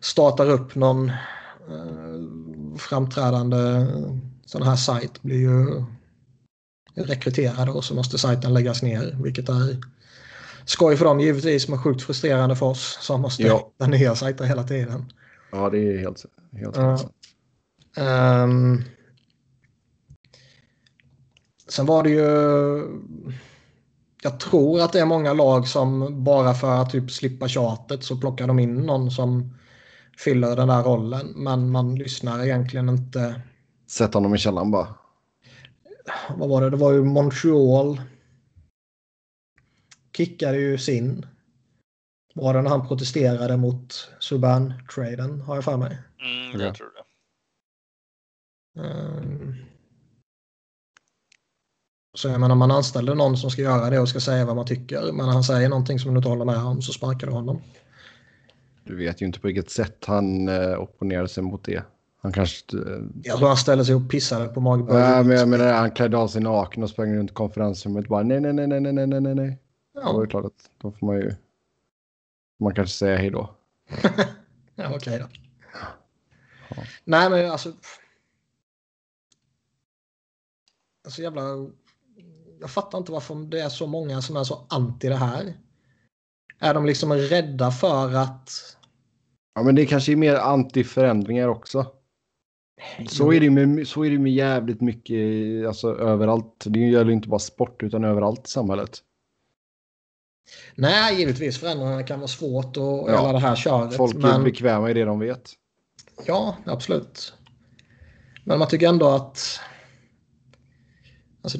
startar 0.00 0.50
upp 0.50 0.74
någon 0.74 1.12
framträdande 2.78 3.86
sån 4.44 4.62
här 4.62 4.76
sajt 4.76 5.22
blir 5.22 5.38
ju 5.38 5.84
rekryterade 6.94 7.70
och 7.70 7.84
så 7.84 7.94
måste 7.94 8.18
sajten 8.18 8.54
läggas 8.54 8.82
ner. 8.82 9.18
Vilket 9.22 9.48
är 9.48 9.76
skoj 10.64 10.96
för 10.96 11.04
dem 11.04 11.20
givetvis 11.20 11.68
men 11.68 11.82
sjukt 11.82 12.02
frustrerande 12.02 12.56
för 12.56 12.66
oss 12.66 12.98
som 13.00 13.20
måste 13.20 13.42
ja. 13.42 13.70
hitta 13.78 13.86
nya 13.90 14.14
sajter 14.14 14.44
hela 14.44 14.62
tiden. 14.62 15.12
Ja 15.52 15.70
det 15.70 15.78
är 15.78 15.98
helt, 15.98 16.24
helt 16.52 16.78
uh, 16.78 17.00
um, 18.44 18.84
Sen 21.68 21.86
var 21.86 22.02
det 22.02 22.10
ju 22.10 22.24
jag 24.22 24.40
tror 24.40 24.80
att 24.80 24.92
det 24.92 25.00
är 25.00 25.06
många 25.06 25.32
lag 25.32 25.68
som 25.68 26.24
bara 26.24 26.54
för 26.54 26.82
att 26.82 26.90
typ 26.90 27.10
slippa 27.10 27.48
tjatet 27.48 28.04
så 28.04 28.16
plockar 28.16 28.46
de 28.46 28.58
in 28.58 28.74
någon 28.74 29.10
som 29.10 29.54
fyller 30.18 30.56
den 30.56 30.68
där 30.68 30.82
rollen. 30.82 31.32
Men 31.36 31.70
man 31.70 31.94
lyssnar 31.94 32.44
egentligen 32.44 32.88
inte. 32.88 33.42
Sätt 33.86 34.14
honom 34.14 34.34
i 34.34 34.38
källaren 34.38 34.70
bara. 34.70 34.94
Vad 36.36 36.48
var 36.48 36.60
det? 36.60 36.70
Det 36.70 36.76
var 36.76 36.92
ju 36.92 37.04
Montreal. 37.04 38.00
Kickade 40.16 40.58
ju 40.58 40.78
sin. 40.78 41.26
Var 42.34 42.54
det 42.54 42.62
när 42.62 42.70
han 42.70 42.88
protesterade 42.88 43.56
mot 43.56 44.10
Subban-traden 44.20 45.40
har 45.40 45.54
jag 45.54 45.64
för 45.64 45.76
mig. 45.76 45.98
Mm, 46.20 46.60
jag 46.60 46.74
tror 46.74 46.86
det. 46.86 47.04
Um, 48.80 49.54
så 52.16 52.28
jag 52.28 52.40
menar 52.40 52.54
man 52.54 52.70
anställer 52.70 53.14
någon 53.14 53.36
som 53.36 53.50
ska 53.50 53.62
göra 53.62 53.90
det 53.90 53.98
och 53.98 54.08
ska 54.08 54.20
säga 54.20 54.44
vad 54.44 54.56
man 54.56 54.66
tycker. 54.66 55.12
Men 55.12 55.26
när 55.26 55.32
han 55.32 55.44
säger 55.44 55.68
någonting 55.68 55.98
som 55.98 56.10
du 56.14 56.16
inte 56.16 56.28
håller 56.28 56.44
med 56.44 56.58
om 56.58 56.82
så 56.82 56.92
sparkar 56.92 57.26
du 57.26 57.32
honom. 57.32 57.62
Du 58.84 58.96
vet 58.96 59.22
ju 59.22 59.26
inte 59.26 59.40
på 59.40 59.46
vilket 59.46 59.70
sätt 59.70 60.04
han 60.04 60.48
eh, 60.48 60.80
opponerar 60.80 61.26
sig 61.26 61.42
mot 61.42 61.64
det. 61.64 61.84
Han 62.20 62.32
kanske... 62.32 62.76
Eh... 62.76 63.02
Jag 63.22 63.38
tror 63.38 63.48
han 63.48 63.56
ställer 63.56 63.84
sig 63.84 63.94
och 63.94 64.10
pissade 64.10 64.48
på 64.48 64.60
magburken. 64.60 65.00
Nej, 65.00 65.24
men 65.24 65.36
jag 65.36 65.48
menar 65.48 65.72
han 65.72 65.90
klädde 65.90 66.16
av 66.16 66.28
sig 66.28 66.42
naken 66.42 66.82
och 66.82 66.90
sprang 66.90 67.16
runt 67.16 67.34
konferensrummet 67.34 68.08
bara 68.08 68.22
nej, 68.22 68.40
nej, 68.40 68.52
nej, 68.52 68.66
nej, 68.66 68.80
nej, 68.80 69.06
nej, 69.06 69.20
nej, 69.20 69.34
nej. 69.34 69.58
Ja. 69.94 70.12
Då 70.12 70.18
är 70.18 70.24
det 70.24 70.30
klart 70.30 70.44
att 70.44 70.70
då 70.78 70.92
får 70.92 71.06
man 71.06 71.16
ju... 71.16 71.34
Man 72.60 72.74
kanske 72.74 72.96
säga 72.96 73.16
hej 73.16 73.30
då. 73.30 73.54
ja, 74.74 74.86
okej 74.86 74.96
okay 74.96 75.18
då. 75.18 75.26
Ja. 76.68 76.82
Nej, 77.04 77.30
men 77.30 77.50
alltså... 77.50 77.72
Alltså 81.04 81.22
jävla 81.22 81.42
jag 82.64 82.70
fattar 82.70 82.98
inte 82.98 83.12
varför 83.12 83.34
det 83.34 83.60
är 83.60 83.68
så 83.68 83.86
många 83.86 84.22
som 84.22 84.36
är 84.36 84.44
så 84.44 84.66
anti 84.68 85.08
det 85.08 85.16
här. 85.16 85.54
Är 86.58 86.74
de 86.74 86.86
liksom 86.86 87.12
rädda 87.12 87.70
för 87.70 88.14
att... 88.14 88.73
Ja, 89.54 89.62
men 89.62 89.74
det 89.74 89.86
kanske 89.86 90.12
är 90.12 90.16
mer 90.16 90.34
anti-förändringar 90.34 91.48
också. 91.48 91.86
Så 93.08 93.32
är, 93.32 93.40
det 93.40 93.50
med, 93.50 93.88
så 93.88 94.04
är 94.04 94.10
det 94.10 94.18
med 94.18 94.32
jävligt 94.32 94.80
mycket, 94.80 95.16
alltså 95.66 95.96
överallt. 95.96 96.64
Det 96.66 96.78
gäller 96.78 97.10
inte 97.10 97.28
bara 97.28 97.38
sport 97.38 97.82
utan 97.82 98.04
överallt 98.04 98.46
i 98.46 98.50
samhället. 98.50 99.02
Nej, 100.74 101.18
givetvis 101.18 101.60
förändringarna 101.60 102.02
kan 102.02 102.18
vara 102.18 102.28
svårt 102.28 102.76
och 102.76 103.10
ja. 103.10 103.20
hela 103.20 103.32
det 103.32 103.38
här 103.38 103.56
köret. 103.56 103.96
Folk 103.96 104.14
är 104.14 104.20
men... 104.20 104.44
bekväma 104.44 104.90
i 104.90 104.94
det 104.94 105.04
de 105.04 105.18
vet. 105.18 105.50
Ja, 106.26 106.56
absolut. 106.66 107.34
Men 108.44 108.58
man 108.58 108.68
tycker 108.68 108.88
ändå 108.88 109.08
att... 109.08 109.60
Alltså, 111.42 111.58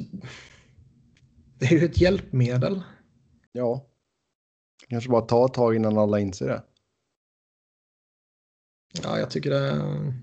det 1.59 1.65
är 1.65 1.71
ju 1.71 1.85
ett 1.85 2.01
hjälpmedel. 2.01 2.83
Ja. 3.51 3.85
Kanske 4.89 5.09
bara 5.09 5.21
ta 5.21 5.45
ett 5.45 5.53
tag 5.53 5.75
innan 5.75 5.97
alla 5.97 6.19
inser 6.19 6.47
det. 6.47 6.63
Ja, 9.03 9.19
jag 9.19 9.29
tycker 9.29 9.49
det 9.49 9.69
är 9.69 10.13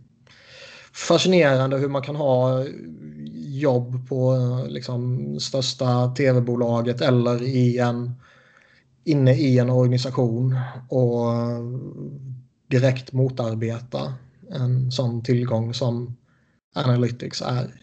fascinerande 0.92 1.78
hur 1.78 1.88
man 1.88 2.02
kan 2.02 2.16
ha 2.16 2.64
jobb 3.34 4.08
på 4.08 4.36
liksom, 4.68 5.36
största 5.40 6.08
tv-bolaget 6.08 7.00
eller 7.00 7.42
i 7.42 7.78
en, 7.78 8.12
inne 9.04 9.34
i 9.34 9.58
en 9.58 9.70
organisation 9.70 10.56
och 10.88 11.32
direkt 12.66 13.12
motarbeta 13.12 14.14
en 14.50 14.92
sån 14.92 15.22
tillgång 15.22 15.74
som 15.74 16.16
Analytics 16.74 17.42
är. 17.42 17.82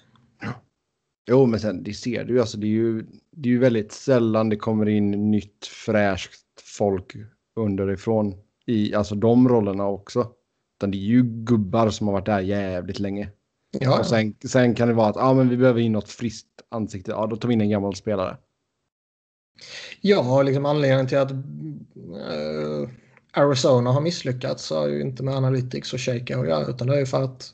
Jo, 1.29 1.45
men 1.45 1.59
sen 1.59 1.83
det 1.83 1.93
ser 1.93 2.23
du 2.23 2.39
alltså, 2.39 2.57
det 2.57 2.67
är 2.67 2.69
ju, 2.69 3.05
det 3.31 3.49
är 3.49 3.53
ju 3.53 3.59
väldigt 3.59 3.91
sällan 3.91 4.49
det 4.49 4.55
kommer 4.55 4.89
in 4.89 5.31
nytt 5.31 5.65
fräscht 5.85 6.61
folk 6.77 7.15
underifrån 7.55 8.35
i 8.65 8.93
alltså 8.93 9.15
de 9.15 9.49
rollerna 9.49 9.87
också. 9.87 10.31
Utan 10.79 10.91
det 10.91 10.97
är 10.97 10.99
ju 10.99 11.23
gubbar 11.23 11.89
som 11.89 12.07
har 12.07 12.13
varit 12.13 12.25
där 12.25 12.39
jävligt 12.39 12.99
länge. 12.99 13.29
Ja. 13.71 13.99
Och 13.99 14.05
sen, 14.05 14.35
sen 14.45 14.75
kan 14.75 14.87
det 14.87 14.93
vara 14.93 15.09
att 15.09 15.17
ah, 15.17 15.33
men 15.33 15.49
vi 15.49 15.57
behöver 15.57 15.79
in 15.79 15.91
något 15.91 16.09
friskt 16.09 16.47
ansikte. 16.69 17.11
Ja, 17.11 17.27
då 17.27 17.35
tar 17.35 17.47
vi 17.47 17.53
in 17.53 17.61
en 17.61 17.69
gammal 17.69 17.95
spelare. 17.95 18.37
Ja, 20.01 20.41
liksom 20.41 20.65
anledningen 20.65 21.07
till 21.07 21.17
att 21.17 21.31
uh, 21.31 22.89
Arizona 23.33 23.91
har 23.91 24.01
misslyckats 24.01 24.69
har 24.69 24.87
ju 24.87 25.01
inte 25.01 25.23
med 25.23 25.35
Analytics 25.35 25.93
och 25.93 25.99
Shaker 25.99 26.37
att 26.37 26.47
göra 26.47 26.67
utan 26.67 26.87
det 26.87 26.95
är 26.95 26.99
ju 26.99 27.05
för 27.05 27.23
att 27.23 27.53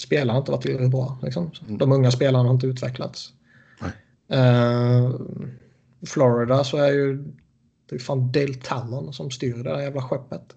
spelarna 0.00 0.32
har 0.32 0.40
inte 0.40 0.52
varit 0.52 0.62
tillräckligt 0.62 0.90
bra. 0.90 1.18
Liksom. 1.22 1.50
Mm. 1.66 1.78
De 1.78 1.92
unga 1.92 2.10
spelarna 2.10 2.44
har 2.44 2.54
inte 2.54 2.66
utvecklats. 2.66 3.32
Uh, 4.32 5.20
Florida 6.06 6.64
så 6.64 6.76
är 6.76 6.92
ju 6.92 7.24
det 7.88 7.94
är 7.94 7.98
fan 7.98 8.32
Dale 8.32 8.54
Talon 8.54 9.12
som 9.12 9.30
styr 9.30 9.54
det 9.56 9.62
där 9.62 9.80
jävla 9.80 10.02
skeppet. 10.02 10.54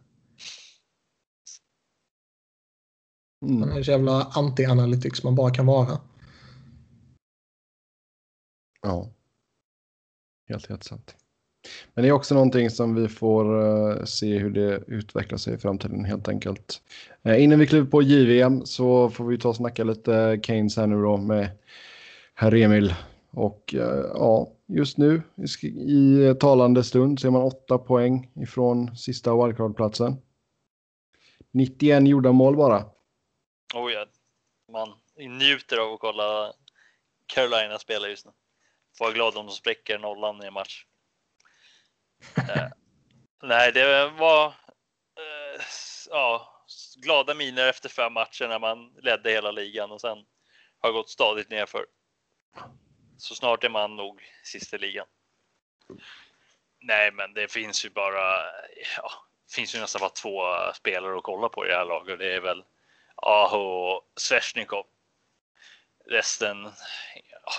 Mm. 3.42 3.62
Han 3.62 3.72
är 3.72 3.84
så 3.84 3.92
jävla 3.92 4.24
anti-analytics 4.24 5.24
man 5.24 5.36
bara 5.36 5.52
kan 5.52 5.66
vara. 5.66 6.00
Ja. 8.82 9.10
Helt, 10.50 10.70
helt 10.70 10.84
sant. 10.84 11.16
Men 11.94 12.04
det 12.04 12.10
är 12.10 12.12
också 12.12 12.34
någonting 12.36 12.70
som 12.70 12.96
vi 12.96 13.08
får 13.08 13.60
uh, 13.60 14.04
se 14.06 14.38
hur 14.38 14.50
det 14.50 14.84
utvecklar 14.88 15.38
sig 15.38 15.54
i 15.54 15.58
framtiden 15.58 16.06
helt 16.06 16.28
enkelt. 16.28 16.82
Uh, 17.28 17.44
innan 17.44 17.60
vi 17.60 17.68
kliver 17.68 17.86
på 17.88 18.02
JVM 18.02 18.66
så 18.66 19.10
får 19.10 19.26
vi 19.26 19.38
ta 19.38 19.50
och 19.50 19.56
snacka 19.56 19.84
lite 19.84 20.40
Keynes 20.44 20.78
här 20.78 20.88
nu 20.88 21.02
då 21.02 21.18
med 21.18 21.50
herr 22.34 22.56
Emil. 22.56 22.94
Och 23.32 23.76
uh, 23.78 23.82
ja, 24.14 24.52
just 24.68 24.98
nu 24.98 25.22
i 25.88 26.34
talande 26.40 26.84
stund 26.84 27.20
så 27.20 27.28
är 27.28 27.32
man 27.32 27.42
åtta 27.42 27.78
poäng 27.78 28.32
ifrån 28.36 28.96
sista 28.96 29.36
wildcard-platsen. 29.36 30.18
91 31.52 32.08
gjorda 32.08 32.32
mål 32.32 32.56
bara. 32.56 32.86
Oh 33.74 33.92
ja, 33.92 34.06
man 34.72 35.00
njuter 35.16 35.78
av 35.78 35.94
att 35.94 36.00
kolla 36.00 36.54
Carolina 37.26 37.80
spela 37.80 38.08
just 38.08 38.26
nu. 38.26 38.32
Får 38.98 39.06
vara 39.06 39.14
glad 39.14 39.38
om 39.38 39.46
de 39.46 39.52
spräcker 39.52 40.00
nollan 40.00 40.44
i 40.44 40.48
en 40.48 40.54
match 40.54 40.86
eh, 42.38 42.68
nej, 43.42 43.72
det 43.72 44.10
var 44.10 44.48
eh, 44.48 45.62
ja, 46.10 46.64
glada 46.96 47.34
miner 47.34 47.68
efter 47.68 47.90
fem 47.90 48.14
matcher 48.14 48.48
när 48.48 48.60
man 48.60 48.94
ledde 49.02 49.32
hela 49.32 49.52
ligan 49.52 49.92
och 49.92 50.02
sen 50.02 50.18
har 50.80 50.92
gått 50.92 51.10
stadigt 51.10 51.50
nerför. 51.50 51.86
Så 53.18 53.36
snart 53.36 53.64
är 53.64 53.70
man 53.70 53.96
nog 53.96 54.22
sist 54.44 54.74
i 54.74 54.78
ligan. 54.78 55.08
Nej, 56.80 57.12
men 57.12 57.34
det 57.34 57.52
finns 57.52 57.86
ju 57.86 57.90
bara. 57.90 58.44
Ja, 58.98 59.12
finns 59.56 59.76
ju 59.76 59.80
nästan 59.80 60.00
bara 60.00 60.10
två 60.10 60.42
spelare 60.74 61.18
att 61.18 61.24
kolla 61.24 61.50
på 61.50 61.66
i 61.66 61.70
det 61.70 61.76
här 61.76 61.86
laget. 61.86 62.20
Det 62.20 62.36
är 62.36 62.42
väl 62.42 62.64
Aho 63.22 64.02
Svesjnikov. 64.16 64.86
Resten. 66.06 66.64
Ja, 66.64 67.52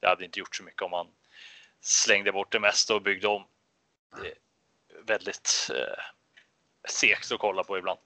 det 0.00 0.06
hade 0.06 0.24
inte 0.24 0.38
gjort 0.38 0.56
så 0.56 0.62
mycket 0.62 0.82
om 0.82 0.90
man 0.90 1.06
slängde 1.80 2.32
bort 2.32 2.52
det 2.52 2.60
mesta 2.60 2.94
och 2.94 3.02
byggde 3.02 3.28
om 3.28 3.46
det 4.22 4.28
är 4.28 4.34
väldigt 5.06 5.70
eh, 5.74 6.02
segt 6.88 7.32
att 7.32 7.38
kolla 7.38 7.64
på 7.64 7.78
ibland. 7.78 7.98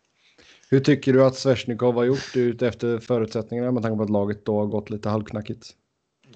Hur 0.70 0.80
tycker 0.80 1.12
du 1.12 1.24
att 1.24 1.36
Svesjnikov 1.36 1.94
har 1.94 2.04
gjort 2.04 2.36
ut 2.36 2.62
efter 2.62 2.98
förutsättningarna 2.98 3.72
med 3.72 3.82
tanke 3.82 3.96
på 3.96 4.02
att 4.02 4.10
laget 4.10 4.46
då 4.46 4.58
har 4.58 4.66
gått 4.66 4.90
lite 4.90 5.08
halvknackigt? 5.08 5.66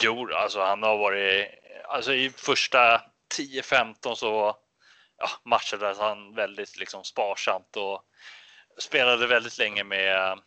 Jo, 0.00 0.28
alltså 0.32 0.60
han 0.60 0.82
har 0.82 0.98
varit, 0.98 1.46
alltså 1.88 2.12
i 2.12 2.30
första 2.30 3.02
10-15 3.38 4.14
så 4.14 4.56
ja, 5.18 5.28
matchades 5.44 5.98
han 5.98 6.34
väldigt 6.34 6.78
liksom 6.78 7.04
sparsamt 7.04 7.76
och 7.76 8.02
spelade 8.78 9.26
väldigt 9.26 9.58
länge 9.58 9.84
med 9.84 10.38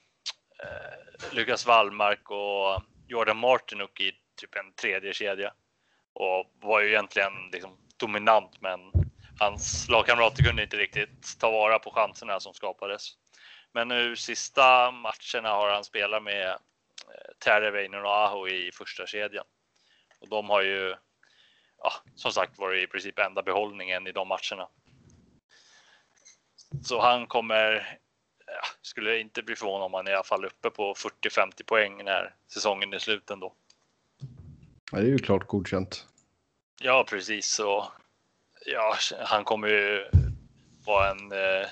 Eh, 0.62 1.36
Lukas 1.36 1.66
Wallmark 1.66 2.32
och 2.32 2.84
Jordan 3.08 3.38
Martinuk 3.38 4.00
i 4.00 4.12
typ 4.36 4.56
en 4.56 4.74
tredje 4.74 5.14
kedja. 5.14 5.54
och 6.14 6.46
var 6.62 6.82
ju 6.82 6.90
egentligen 6.90 7.34
liksom 7.52 7.78
dominant, 7.98 8.62
men 8.62 8.80
hans 9.40 9.90
lagkamrater 9.90 10.44
kunde 10.44 10.64
inte 10.64 10.78
riktigt 10.78 11.40
ta 11.40 11.52
vara 11.52 11.80
på 11.80 11.92
chanserna 11.92 12.40
som 12.40 12.54
skapades. 12.54 13.18
Men 13.72 13.88
nu 13.88 14.16
sista 14.16 14.92
matcherna 14.92 15.50
har 15.50 15.70
han 15.74 15.84
spelat 15.84 16.24
med 16.24 16.50
eh, 16.50 16.58
Terreveinen 17.40 18.06
och 18.06 18.16
Aho 18.16 18.48
i 18.48 18.72
första 18.74 19.08
kedjan. 19.08 19.46
Och 20.20 20.30
de 20.30 20.50
har 20.50 20.62
ju, 20.62 20.96
ja, 21.78 21.94
som 22.16 22.32
sagt, 22.32 22.60
varit 22.60 22.84
i 22.84 22.92
princip 22.92 23.20
enda 23.20 23.42
behållningen 23.42 24.08
i 24.08 24.12
de 24.12 24.28
matcherna. 24.28 24.68
Så 26.84 27.02
han 27.02 27.28
kommer, 27.28 27.98
ja, 28.52 28.68
skulle 28.82 29.20
inte 29.20 29.44
bli 29.44 29.56
förvånad 29.56 29.86
om 29.86 29.94
han 29.94 30.08
i 30.08 30.14
alla 30.14 30.24
fall 30.24 30.46
uppe 30.46 30.70
på 30.70 30.94
40-50 30.94 31.64
poäng 31.66 32.04
när 32.04 32.36
säsongen 32.54 32.94
är 32.94 33.00
slut 33.00 33.30
ändå. 33.30 33.54
Ja, 34.92 35.00
det 35.00 35.06
är 35.06 35.12
ju 35.12 35.18
klart 35.18 35.48
godkänt. 35.48 36.08
Ja, 36.82 37.06
precis. 37.10 37.48
Så, 37.48 37.92
ja, 38.66 38.96
han 39.20 39.44
kommer 39.44 39.68
ju 39.68 40.06
vara 40.86 41.12
en 41.12 41.32
eh, 41.32 41.68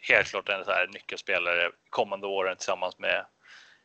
helt 0.00 0.28
klart 0.28 0.48
en 0.48 0.64
så 0.64 0.70
här 0.70 0.86
nyckelspelare 0.86 1.70
kommande 1.90 2.26
åren 2.26 2.56
tillsammans 2.56 2.98
med 2.98 3.26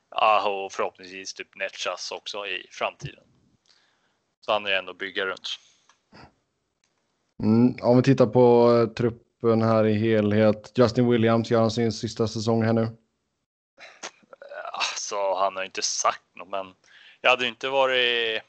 Aho 0.10 0.52
och 0.52 0.72
förhoppningsvis 0.72 1.34
typ 1.34 1.56
Netchas 1.56 2.12
också 2.12 2.48
i 2.48 2.68
framtiden. 2.72 3.24
Så 4.42 4.52
han 4.52 4.66
är 4.66 4.72
ändå 4.72 4.94
bygga 4.94 5.26
runt. 5.26 5.50
Mm, 7.44 7.76
om 7.82 7.98
vi 7.98 8.04
tittar 8.04 8.26
på 8.26 8.70
uh, 8.70 8.90
truppen 9.40 9.62
här 9.62 9.86
i 9.86 9.94
helhet. 9.94 10.72
Justin 10.76 11.10
Williams 11.10 11.52
gör 11.52 11.60
han 11.60 11.72
sin 11.72 11.92
sista 11.92 12.28
säsong 12.28 12.64
här 12.64 12.74
nu? 12.74 12.88
Alltså, 14.74 15.34
han 15.34 15.56
har 15.56 15.64
inte 15.64 15.82
sagt 15.82 16.36
något, 16.36 16.50
men 16.50 16.74
jag 17.22 17.30
hade 17.30 17.48
inte 17.48 17.70
varit, 17.70 18.42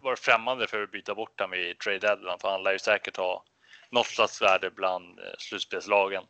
varit 0.00 0.18
främmande 0.18 0.66
för 0.66 0.82
att 0.82 0.90
byta 0.90 1.14
bort 1.14 1.40
honom 1.40 1.54
i 1.54 1.74
trade 1.74 1.98
deadline, 1.98 2.38
för 2.40 2.50
han 2.50 2.62
lär 2.62 2.72
ju 2.72 2.78
säkert 2.78 3.16
ha 3.16 3.44
något 3.90 4.06
slags 4.06 4.42
värde 4.42 4.70
bland 4.70 5.18
eh, 5.18 5.24
slutspelslagen 5.38 6.24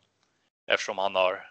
eftersom 0.67 0.97
han 0.97 1.15
har 1.15 1.45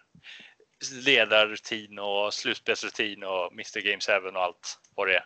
ledarrutin 1.05 1.99
och 1.99 2.35
slutspelsrutin 2.35 3.25
och 3.25 3.53
Mr 3.53 3.81
Game 3.81 4.21
7 4.21 4.29
och 4.29 4.43
allt 4.43 4.79
vad 4.95 5.09
det 5.09 5.17
är. 5.17 5.25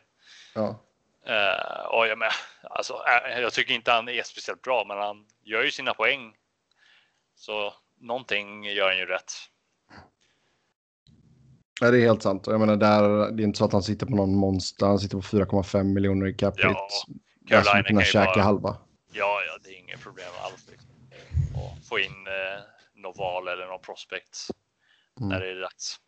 Ja. 0.54 0.82
Uh, 1.28 1.86
och 1.86 2.06
jag, 2.06 2.18
med, 2.18 2.30
alltså, 2.62 3.02
jag 3.40 3.52
tycker 3.52 3.74
inte 3.74 3.92
han 3.92 4.08
är 4.08 4.22
speciellt 4.22 4.62
bra, 4.62 4.84
men 4.88 4.98
han 4.98 5.26
gör 5.44 5.62
ju 5.62 5.70
sina 5.70 5.94
poäng. 5.94 6.34
Så 7.36 7.72
någonting 8.00 8.64
gör 8.64 8.88
han 8.88 8.98
ju 8.98 9.06
rätt. 9.06 9.32
Ja, 11.80 11.90
det 11.90 11.98
är 11.98 12.02
helt 12.02 12.22
sant. 12.22 12.46
Jag 12.46 12.60
menar, 12.60 12.76
där, 12.76 13.32
det 13.32 13.42
är 13.42 13.44
inte 13.44 13.58
så 13.58 13.64
att 13.64 13.72
han 13.72 13.82
sitter 13.82 14.06
på 14.06 14.16
någon 14.16 14.34
monster. 14.34 14.86
Han 14.86 14.98
sitter 14.98 15.16
på 15.16 15.22
4,5 15.22 15.84
miljoner 15.84 16.26
i 16.26 16.34
cap 16.34 16.58
hit. 16.58 16.64
Ja, 16.64 17.62
Carolina 17.62 17.82
kan 17.82 18.04
käka 18.04 18.32
bara, 18.34 18.44
halva. 18.44 18.76
Ja, 19.12 19.40
ja, 19.46 19.58
det 19.64 19.70
är 19.70 19.78
inget 19.78 20.00
problem 20.00 20.28
alls. 20.44 20.68
Liksom. 20.70 20.90
Och 21.54 21.86
få 21.88 21.98
in 21.98 22.26
eh, 22.26 22.76
val 23.16 23.48
eller 23.48 23.66
någon 23.66 23.80
prospect 23.80 24.38
mm. 25.20 25.28
när 25.28 25.40
det 25.40 25.50
är 25.50 25.60
dags. 25.60 26.00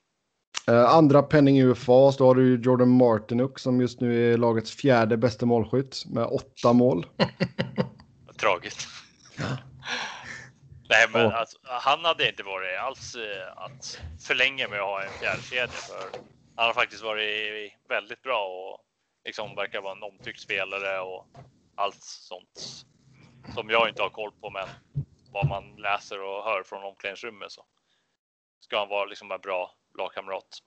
Uh, 0.70 0.94
andra 0.94 1.22
penning 1.22 1.62
UFA 1.62 2.12
så 2.12 2.26
har 2.26 2.34
du 2.34 2.60
Jordan 2.60 2.90
Martinuk 2.90 3.58
som 3.58 3.80
just 3.80 4.00
nu 4.00 4.32
är 4.32 4.38
lagets 4.38 4.70
fjärde 4.70 5.16
bästa 5.16 5.46
målskytt 5.46 6.04
med 6.06 6.24
åtta 6.24 6.72
mål. 6.72 7.06
Tragiskt. 8.40 8.88
Nej, 10.88 11.06
men 11.12 11.26
oh. 11.26 11.34
alltså, 11.34 11.58
han 11.62 12.04
hade 12.04 12.28
inte 12.28 12.42
varit 12.42 12.78
alls 12.78 13.16
uh, 13.16 13.22
att 13.56 14.00
förlänga 14.26 14.68
med 14.68 14.80
att 14.80 14.86
ha 14.86 15.02
en 15.02 15.10
fjärdekedja 15.10 15.68
för 15.68 16.20
han 16.56 16.66
har 16.66 16.74
faktiskt 16.74 17.02
varit 17.02 17.72
väldigt 17.88 18.22
bra 18.22 18.46
och 18.46 18.80
liksom 19.24 19.54
verkar 19.56 19.80
vara 19.80 19.96
en 19.96 20.02
omtyckt 20.02 20.40
spelare 20.40 21.00
och 21.00 21.26
allt 21.74 22.02
sånt 22.02 22.84
som 23.54 23.70
jag 23.70 23.88
inte 23.88 24.02
har 24.02 24.10
koll 24.10 24.32
på. 24.40 24.50
Men 24.50 24.68
vad 25.32 25.48
man 25.48 25.76
läser 25.76 26.22
och 26.22 26.44
hör 26.44 26.62
från 26.62 26.84
omklädningsrummet 26.84 27.52
så 27.52 27.64
ska 28.60 28.78
han 28.78 28.88
vara 28.88 29.04
liksom 29.04 29.32
en 29.32 29.40
bra 29.40 29.70
lagkamrat. 29.98 30.58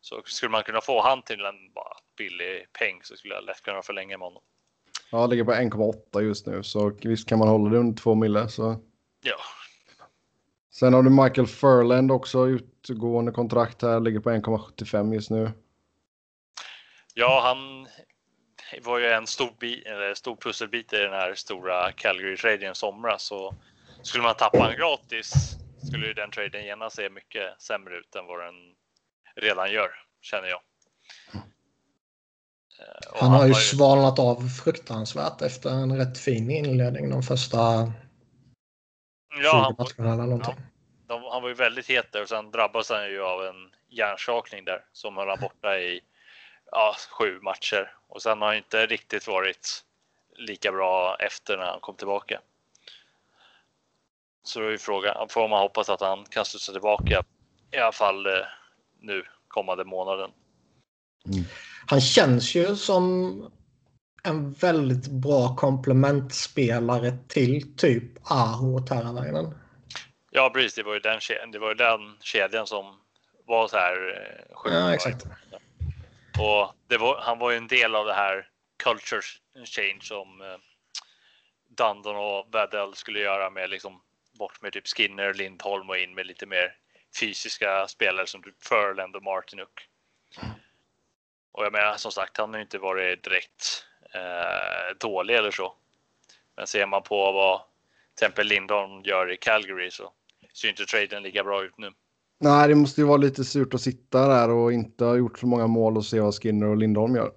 Så 0.00 0.22
skulle 0.24 0.50
man 0.50 0.62
kunna 0.62 0.80
få 0.80 1.02
han 1.02 1.22
till 1.22 1.44
en 1.44 1.72
bara 1.74 1.96
billig 2.16 2.72
peng 2.78 3.00
så 3.02 3.16
skulle 3.16 3.34
jag 3.34 3.44
lätt 3.44 3.62
kunna 3.62 3.82
förlänga 3.82 4.18
med 4.18 4.26
honom. 4.26 4.42
Ja, 5.10 5.26
ligger 5.26 5.44
på 5.44 5.52
1,8 5.52 6.20
just 6.20 6.46
nu 6.46 6.62
så 6.62 6.92
visst 7.02 7.28
kan 7.28 7.38
man 7.38 7.48
hålla 7.48 7.70
det 7.70 7.78
under 7.78 8.02
2 8.02 8.14
mille 8.14 8.48
så. 8.48 8.76
Ja. 9.20 9.36
Sen 10.70 10.94
har 10.94 11.02
du 11.02 11.10
Michael 11.10 11.46
Furland 11.46 12.12
också 12.12 12.46
utgående 12.48 13.32
kontrakt 13.32 13.82
här, 13.82 14.00
ligger 14.00 14.20
på 14.20 14.30
1,75 14.30 15.14
just 15.14 15.30
nu. 15.30 15.50
Ja, 17.14 17.40
han 17.44 17.88
var 18.82 18.98
ju 18.98 19.06
en 19.06 19.26
stor, 19.26 19.50
bit, 19.60 19.86
eller 19.86 20.14
stor 20.14 20.36
pusselbit 20.36 20.92
i 20.92 20.96
den 20.96 21.12
här 21.12 21.34
stora 21.34 21.92
Calgary-traden 21.92 22.72
i 22.72 22.74
somras. 22.74 23.22
Så 23.22 23.54
skulle 24.02 24.22
man 24.22 24.34
tappa 24.34 24.70
en 24.70 24.76
gratis 24.76 25.56
skulle 25.86 26.06
ju 26.06 26.12
den 26.12 26.30
traden 26.30 26.64
genast 26.64 26.96
se 26.96 27.10
mycket 27.10 27.62
sämre 27.62 27.96
ut 27.96 28.14
än 28.14 28.26
vad 28.26 28.40
den 28.40 28.54
redan 29.36 29.72
gör, 29.72 29.90
känner 30.20 30.48
jag. 30.48 30.60
Eh, 32.80 33.20
han, 33.20 33.30
han 33.30 33.40
har 33.40 33.46
ju 33.46 33.54
svalnat 33.54 34.18
av 34.18 34.48
fruktansvärt 34.48 35.42
efter 35.42 35.70
en 35.70 35.96
rätt 35.96 36.18
fin 36.18 36.50
inledning 36.50 37.10
de 37.10 37.22
första 37.22 37.92
ja, 39.42 39.74
20 39.78 40.02
matcherna 40.02 40.14
eller 40.14 40.24
någonting. 40.24 40.54
Ja, 40.56 41.14
de, 41.14 41.22
han 41.32 41.42
var 41.42 41.48
ju 41.48 41.54
väldigt 41.54 41.88
het 41.88 42.12
där 42.12 42.22
och 42.22 42.28
sen 42.28 42.50
drabbades 42.50 42.90
han 42.90 43.10
ju 43.10 43.22
av 43.22 43.44
en 43.44 43.70
hjärnskakning 43.88 44.64
där 44.64 44.84
som 44.92 45.16
höll 45.16 45.28
han 45.28 45.40
borta 45.40 45.78
i 45.78 46.00
ja, 46.70 46.96
sju 47.10 47.40
matcher 47.40 47.94
och 48.08 48.22
sen 48.22 48.40
har 48.40 48.48
han 48.48 48.56
inte 48.56 48.86
riktigt 48.86 49.26
varit 49.26 49.84
lika 50.36 50.72
bra 50.72 51.16
efter 51.16 51.56
när 51.56 51.66
han 51.66 51.80
kom 51.80 51.96
tillbaka. 51.96 52.40
Så 54.42 54.60
då 54.60 54.66
är 54.66 54.76
frågan, 54.76 55.28
får 55.28 55.48
man 55.48 55.60
hoppas 55.60 55.88
att 55.88 56.00
han 56.00 56.24
kan 56.24 56.44
studsa 56.44 56.72
tillbaka 56.72 57.22
i 57.72 57.76
alla 57.76 57.92
fall 57.92 58.26
eh, 58.26 58.32
nu 59.00 59.24
kommande 59.48 59.84
månaden. 59.84 60.30
Mm. 61.26 61.44
Han 61.86 62.00
känns 62.00 62.54
ju 62.54 62.76
som 62.76 63.52
en 64.22 64.52
väldigt 64.52 65.08
bra 65.08 65.56
komplementspelare 65.56 67.12
till 67.28 67.76
typ 67.76 68.30
Aho 68.30 68.78
och 68.78 68.86
Terravainen. 68.86 69.54
Ja, 70.30 70.50
precis. 70.54 70.74
Det 70.74 70.82
var 70.82 70.94
ju 70.94 71.00
den, 71.00 71.20
det 71.52 71.58
var 71.58 71.68
ju 71.68 71.74
den 71.74 72.16
kedjan 72.20 72.66
som 72.66 73.00
var 73.46 73.68
så 73.68 73.76
här 73.76 73.96
eh, 73.96 74.56
sjuk. 74.56 74.72
Ja, 74.72 74.94
exakt. 74.94 75.24
Och 76.38 77.00
var, 77.00 77.20
han 77.20 77.38
var 77.38 77.50
ju 77.50 77.56
en 77.56 77.68
del 77.68 77.94
av 77.94 78.06
det 78.06 78.14
här 78.14 78.48
culture 78.84 79.22
change 79.64 80.00
som 80.00 80.40
eh, 80.40 80.56
Dundon 81.68 82.16
och 82.16 82.46
Waddell 82.52 82.94
skulle 82.94 83.18
göra 83.18 83.50
med 83.50 83.70
liksom 83.70 84.00
bort 84.38 84.62
med 84.62 84.72
typ 84.72 84.88
Skinner, 84.88 85.34
Lindholm 85.34 85.88
och 85.88 85.98
in 85.98 86.14
med 86.14 86.26
lite 86.26 86.46
mer 86.46 86.76
fysiska 87.20 87.88
spelare 87.88 88.26
som 88.26 88.42
typ 88.42 88.62
Furland 88.62 89.16
och 89.16 89.22
Martinuk. 89.22 89.88
Och 91.52 91.64
jag 91.64 91.72
menar 91.72 91.96
som 91.96 92.12
sagt, 92.12 92.36
han 92.36 92.54
har 92.54 92.60
inte 92.60 92.78
varit 92.78 93.24
direkt 93.24 93.84
eh, 94.14 94.96
dålig 95.00 95.34
eller 95.34 95.50
så. 95.50 95.74
Men 96.56 96.66
ser 96.66 96.86
man 96.86 97.02
på 97.02 97.32
vad 97.32 97.60
till 97.60 98.26
exempel 98.26 98.46
Lindholm 98.46 99.02
gör 99.02 99.32
i 99.32 99.36
Calgary 99.36 99.90
så 99.90 100.12
ser 100.54 100.68
inte 100.68 100.84
traden 100.84 101.22
lika 101.22 101.44
bra 101.44 101.64
ut 101.64 101.78
nu. 101.78 101.90
Nej, 102.40 102.68
det 102.68 102.74
måste 102.74 103.00
ju 103.00 103.06
vara 103.06 103.16
lite 103.16 103.44
surt 103.44 103.74
att 103.74 103.80
sitta 103.80 104.28
där 104.28 104.50
och 104.50 104.72
inte 104.72 105.04
ha 105.04 105.16
gjort 105.16 105.38
så 105.38 105.46
många 105.46 105.66
mål 105.66 105.96
och 105.96 106.04
se 106.04 106.20
vad 106.20 106.34
Skinner 106.34 106.66
och 106.66 106.76
Lindholm 106.76 107.16
gör. 107.16 107.32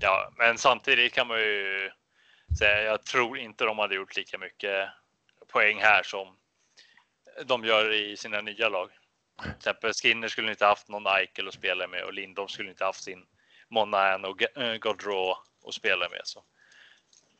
Ja, 0.00 0.32
men 0.38 0.58
samtidigt 0.58 1.12
kan 1.12 1.26
man 1.28 1.38
ju 1.38 1.90
säga, 2.58 2.82
jag 2.82 3.04
tror 3.04 3.38
inte 3.38 3.64
de 3.64 3.78
hade 3.78 3.94
gjort 3.94 4.16
lika 4.16 4.38
mycket 4.38 4.88
poäng 5.52 5.78
här 5.80 6.02
som 6.02 6.36
de 7.46 7.64
gör 7.64 7.92
i 7.92 8.16
sina 8.16 8.40
nya 8.40 8.68
lag. 8.68 8.90
Till 9.42 9.50
exempel 9.50 9.92
Skinner 9.92 10.28
skulle 10.28 10.50
inte 10.50 10.66
haft 10.66 10.88
någon 10.88 11.06
Eichel 11.06 11.48
att 11.48 11.54
spela 11.54 11.88
med 11.88 12.04
och 12.04 12.14
Lindholm 12.14 12.48
skulle 12.48 12.70
inte 12.70 12.84
haft 12.84 13.04
sin 13.04 13.24
Monahan 13.68 14.24
och 14.24 14.58
eh, 14.58 14.74
Gaudreau 14.74 15.36
att 15.64 15.74
spela 15.74 16.08
med. 16.08 16.20
Så. 16.24 16.44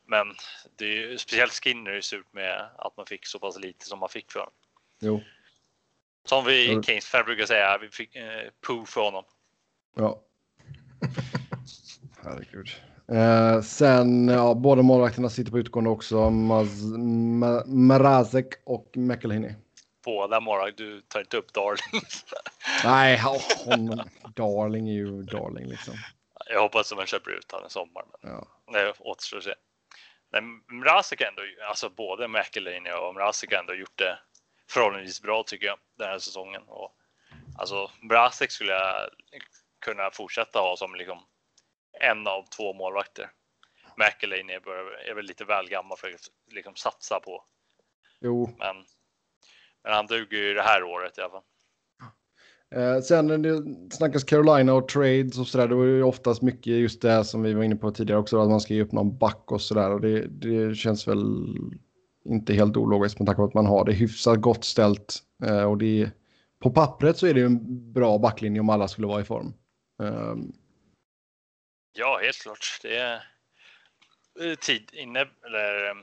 Men 0.07 0.27
det 0.75 0.85
är 0.85 1.09
ju 1.09 1.17
speciellt 1.17 1.53
Skinner 1.53 1.91
är 1.91 2.01
surt 2.01 2.33
med 2.33 2.69
att 2.77 2.97
man 2.97 3.05
fick 3.05 3.25
så 3.25 3.39
pass 3.39 3.59
lite 3.59 3.85
som 3.85 3.99
man 3.99 4.09
fick 4.09 4.31
för 4.31 4.39
honom. 4.39 4.53
Jo. 4.99 5.21
Som 6.25 6.45
vi 6.45 6.71
i 6.71 6.83
Kings 6.83 7.05
fan 7.05 7.25
brukar 7.25 7.45
säga, 7.45 7.77
vi 7.77 7.89
fick 7.89 8.15
eh, 8.15 8.49
poo 8.61 8.85
för 8.85 9.01
honom. 9.01 9.23
Ja. 9.95 10.21
Herregud. 12.23 12.69
Eh, 13.07 13.61
sen, 13.61 14.27
ja, 14.27 14.53
båda 14.53 14.81
målvakterna 14.81 15.29
sitter 15.29 15.51
på 15.51 15.59
utgående 15.59 15.89
också. 15.89 16.29
Maz, 16.29 16.81
Ma, 16.97 17.63
Mrazek 17.65 18.47
och 18.63 18.91
McElhinney. 18.95 19.53
Båda 20.05 20.39
målvakter, 20.39 20.83
du 20.83 21.01
tar 21.01 21.19
inte 21.19 21.37
upp 21.37 21.53
Darling. 21.53 22.01
Nej, 22.83 23.17
honom, 23.65 24.01
Darling 24.35 24.89
är 24.89 24.93
ju 24.93 25.23
Darling 25.23 25.67
liksom. 25.67 25.93
Jag 26.49 26.61
hoppas 26.61 26.91
att 26.91 26.97
man 26.97 27.07
köper 27.07 27.31
ut 27.31 27.51
honom 27.51 27.67
i 27.67 27.69
sommar. 27.69 28.05
Men 28.21 28.31
ja. 28.31 28.47
Det 28.73 28.93
återstår 28.99 29.37
att 29.37 29.43
se. 29.43 29.55
Men 30.29 30.63
Mrazek 30.79 31.21
ändå, 31.21 31.41
alltså 31.69 31.89
både 31.89 32.27
McElhinney 32.27 32.93
och 32.93 33.13
Mrazek 33.13 33.51
ändå 33.51 33.73
gjort 33.73 33.97
det 33.97 34.19
förhållandevis 34.69 35.21
bra 35.21 35.43
tycker 35.43 35.67
jag 35.67 35.79
den 35.97 36.07
här 36.07 36.19
säsongen. 36.19 36.63
Och, 36.67 36.95
alltså 37.57 37.91
Mrazek 38.01 38.51
skulle 38.51 38.71
jag 38.71 39.09
kunna 39.79 40.11
fortsätta 40.11 40.59
ha 40.59 40.77
som 40.77 40.95
liksom 40.95 41.25
en 41.99 42.27
av 42.27 42.45
två 42.57 42.73
målvakter. 42.73 43.31
McElane 43.97 44.53
är, 44.53 44.69
är 45.09 45.13
väl 45.13 45.25
lite 45.25 45.45
väl 45.45 45.69
gammal 45.69 45.97
för 45.97 46.13
att 46.13 46.31
liksom 46.51 46.75
satsa 46.75 47.19
på. 47.19 47.45
Jo. 48.19 48.55
Men, 48.57 48.85
men 49.83 49.93
han 49.93 50.07
duger 50.07 50.37
ju 50.37 50.53
det 50.53 50.63
här 50.63 50.83
året 50.83 51.17
i 51.17 51.21
alla 51.21 51.31
fall. 51.31 51.43
Eh, 52.75 53.01
sen 53.01 53.27
när 53.27 53.37
det 53.37 53.63
snackas 53.95 54.23
Carolina 54.23 54.73
och 54.73 54.87
trades 54.87 55.39
och 55.39 55.47
sådär, 55.47 55.67
då 55.67 55.81
är 55.81 55.87
det 55.87 56.03
oftast 56.03 56.41
mycket 56.41 56.73
just 56.73 57.01
det 57.01 57.25
som 57.25 57.43
vi 57.43 57.53
var 57.53 57.63
inne 57.63 57.75
på 57.75 57.91
tidigare 57.91 58.19
också, 58.19 58.41
att 58.41 58.49
man 58.49 58.61
ska 58.61 58.73
ge 58.73 58.81
upp 58.81 58.91
någon 58.91 59.17
back 59.17 59.51
och 59.51 59.61
sådär. 59.61 59.91
Och 59.91 60.01
det, 60.01 60.27
det 60.27 60.75
känns 60.75 61.07
väl 61.07 61.23
inte 62.25 62.53
helt 62.53 62.77
ologiskt 62.77 63.19
med 63.19 63.25
tanke 63.25 63.37
på 63.37 63.45
att 63.45 63.53
man 63.53 63.65
har 63.65 63.85
det 63.85 63.93
hyfsat 63.93 64.41
gott 64.41 64.63
ställt. 64.63 65.19
Eh, 65.43 65.63
och 65.63 65.77
det, 65.77 66.11
på 66.63 66.71
pappret 66.71 67.17
så 67.17 67.27
är 67.27 67.33
det 67.33 67.39
ju 67.39 67.45
en 67.45 67.93
bra 67.93 68.17
backlinje 68.17 68.59
om 68.59 68.69
alla 68.69 68.87
skulle 68.87 69.07
vara 69.07 69.21
i 69.21 69.25
form. 69.25 69.53
Eh, 70.03 70.35
ja, 71.97 72.19
helt 72.23 72.41
klart. 72.41 72.79
Det 72.81 72.97
är 72.97 73.15
eh, 74.41 74.55
tid 74.55 74.89
inne, 74.93 75.19
eller 75.19 75.91
ehm, 75.91 75.97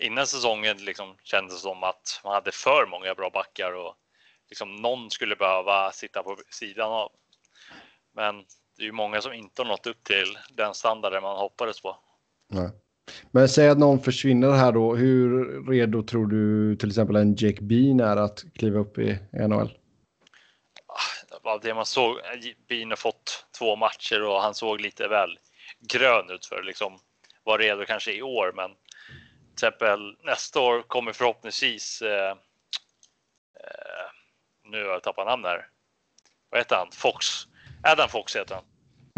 innan 0.00 0.26
säsongen 0.26 0.76
liksom 0.76 1.14
kändes 1.22 1.54
det 1.54 1.60
som 1.60 1.82
att 1.82 2.20
man 2.24 2.34
hade 2.34 2.52
för 2.52 2.86
många 2.90 3.14
bra 3.14 3.30
backar 3.30 3.72
och 3.72 3.94
liksom 4.54 4.76
någon 4.76 5.10
skulle 5.10 5.36
behöva 5.36 5.92
sitta 5.92 6.22
på 6.22 6.36
sidan 6.50 6.92
av. 6.92 7.12
Men 8.16 8.36
det 8.76 8.82
är 8.82 8.86
ju 8.86 8.92
många 8.92 9.20
som 9.20 9.32
inte 9.32 9.62
har 9.62 9.68
nått 9.68 9.86
upp 9.86 10.04
till 10.04 10.38
den 10.50 10.74
standarden 10.74 11.22
man 11.22 11.36
hoppades 11.36 11.80
på. 11.80 11.96
Nej. 12.50 12.70
Men 13.30 13.48
säg 13.48 13.68
att 13.68 13.78
någon 13.78 14.00
försvinner 14.00 14.50
här 14.50 14.72
då. 14.72 14.94
Hur 14.94 15.62
redo 15.70 16.02
tror 16.02 16.26
du 16.26 16.76
till 16.76 16.88
exempel 16.88 17.16
en 17.16 17.34
Jake 17.34 17.62
Bean 17.62 18.00
är 18.00 18.16
att 18.16 18.44
kliva 18.54 18.80
upp 18.80 18.98
i 18.98 19.18
NHL? 19.32 19.78
Av 21.42 21.60
det 21.60 21.74
man 21.74 21.86
såg, 21.86 22.16
Bean 22.68 22.90
har 22.90 22.96
fått 22.96 23.46
två 23.58 23.76
matcher 23.76 24.22
och 24.22 24.42
han 24.42 24.54
såg 24.54 24.80
lite 24.80 25.08
väl 25.08 25.38
grön 25.80 26.30
ut 26.30 26.46
för 26.46 26.62
liksom 26.62 26.98
vara 27.44 27.62
redo 27.62 27.84
kanske 27.86 28.12
i 28.12 28.22
år. 28.22 28.52
Men 28.56 28.70
till 28.70 29.52
exempel 29.52 30.16
nästa 30.24 30.60
år 30.60 30.82
kommer 30.82 31.12
förhoppningsvis 31.12 32.02
eh, 32.02 32.30
eh, 33.60 34.13
nu 34.64 34.84
har 34.84 34.92
jag 34.92 35.02
tappat 35.02 35.26
namn 35.26 35.44
här. 35.44 35.68
Vad 36.50 36.60
heter 36.60 36.76
han? 36.76 36.88
Fox. 36.92 37.26
Adam 37.82 38.08
Fox 38.08 38.36
heter 38.36 38.54
han. 38.54 38.64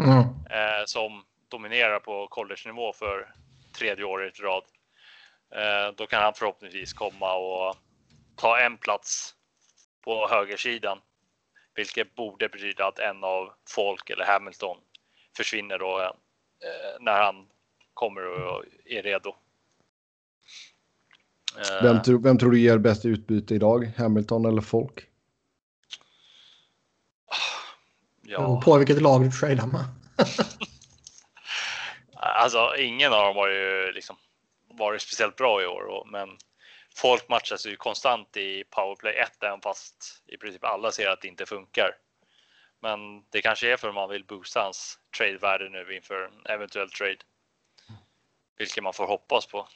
Mm. 0.07 0.19
Eh, 0.49 0.85
som 0.85 1.23
dominerar 1.49 1.99
på 1.99 2.27
college-nivå 2.27 2.93
för 2.93 3.33
tredje 3.77 4.05
året 4.05 4.39
i 4.39 4.41
rad. 4.41 4.63
Eh, 5.55 5.95
då 5.95 6.07
kan 6.07 6.23
han 6.23 6.33
förhoppningsvis 6.33 6.93
komma 6.93 7.33
och 7.33 7.75
ta 8.35 8.59
en 8.59 8.77
plats 8.77 9.35
på 10.03 10.27
högersidan. 10.29 10.99
Vilket 11.75 12.15
borde 12.15 12.49
betyda 12.49 12.87
att 12.87 12.99
en 12.99 13.23
av 13.23 13.53
Folk 13.69 14.09
eller 14.09 14.25
Hamilton 14.25 14.77
försvinner 15.37 15.79
då 15.79 16.01
eh, 16.01 16.99
när 16.99 17.23
han 17.23 17.47
kommer 17.93 18.25
och 18.25 18.63
är 18.85 19.03
redo. 19.03 19.35
Vem, 21.81 22.01
tror, 22.01 22.19
vem 22.19 22.37
tror 22.37 22.51
du 22.51 22.59
ger 22.59 22.77
bäst 22.77 23.05
utbyte 23.05 23.55
idag? 23.55 23.91
Hamilton 23.97 24.45
eller 24.45 24.61
Folk? 24.61 25.07
Ja. 28.29 28.61
På 28.61 28.77
vilket 28.77 29.01
lag 29.01 29.23
du 29.23 29.31
tradar 29.31 29.67
med. 29.67 29.85
alltså 32.15 32.75
ingen 32.77 33.13
av 33.13 33.25
dem 33.25 33.35
har 33.35 33.49
ju 33.49 33.91
liksom 33.91 34.15
varit 34.69 35.01
speciellt 35.01 35.35
bra 35.35 35.61
i 35.61 35.65
år, 35.65 36.07
men 36.11 36.29
folk 36.95 37.29
matchas 37.29 37.65
ju 37.65 37.75
konstant 37.75 38.37
i 38.37 38.63
powerplay 38.69 39.13
1 39.13 39.43
även 39.43 39.61
fast 39.61 40.23
i 40.27 40.37
princip 40.37 40.63
alla 40.63 40.91
ser 40.91 41.09
att 41.09 41.21
det 41.21 41.27
inte 41.27 41.45
funkar. 41.45 41.91
Men 42.79 43.23
det 43.29 43.41
kanske 43.41 43.73
är 43.73 43.77
för 43.77 43.87
att 43.87 43.95
man 43.95 44.09
vill 44.09 44.25
boosta 44.25 44.61
hans 44.61 44.99
trade-värde 45.17 45.69
nu 45.69 45.95
inför 45.95 46.25
en 46.25 46.53
eventuell 46.53 46.89
trade. 46.89 47.17
Vilket 48.57 48.83
man 48.83 48.93
får 48.93 49.07
hoppas 49.07 49.45
på. 49.45 49.67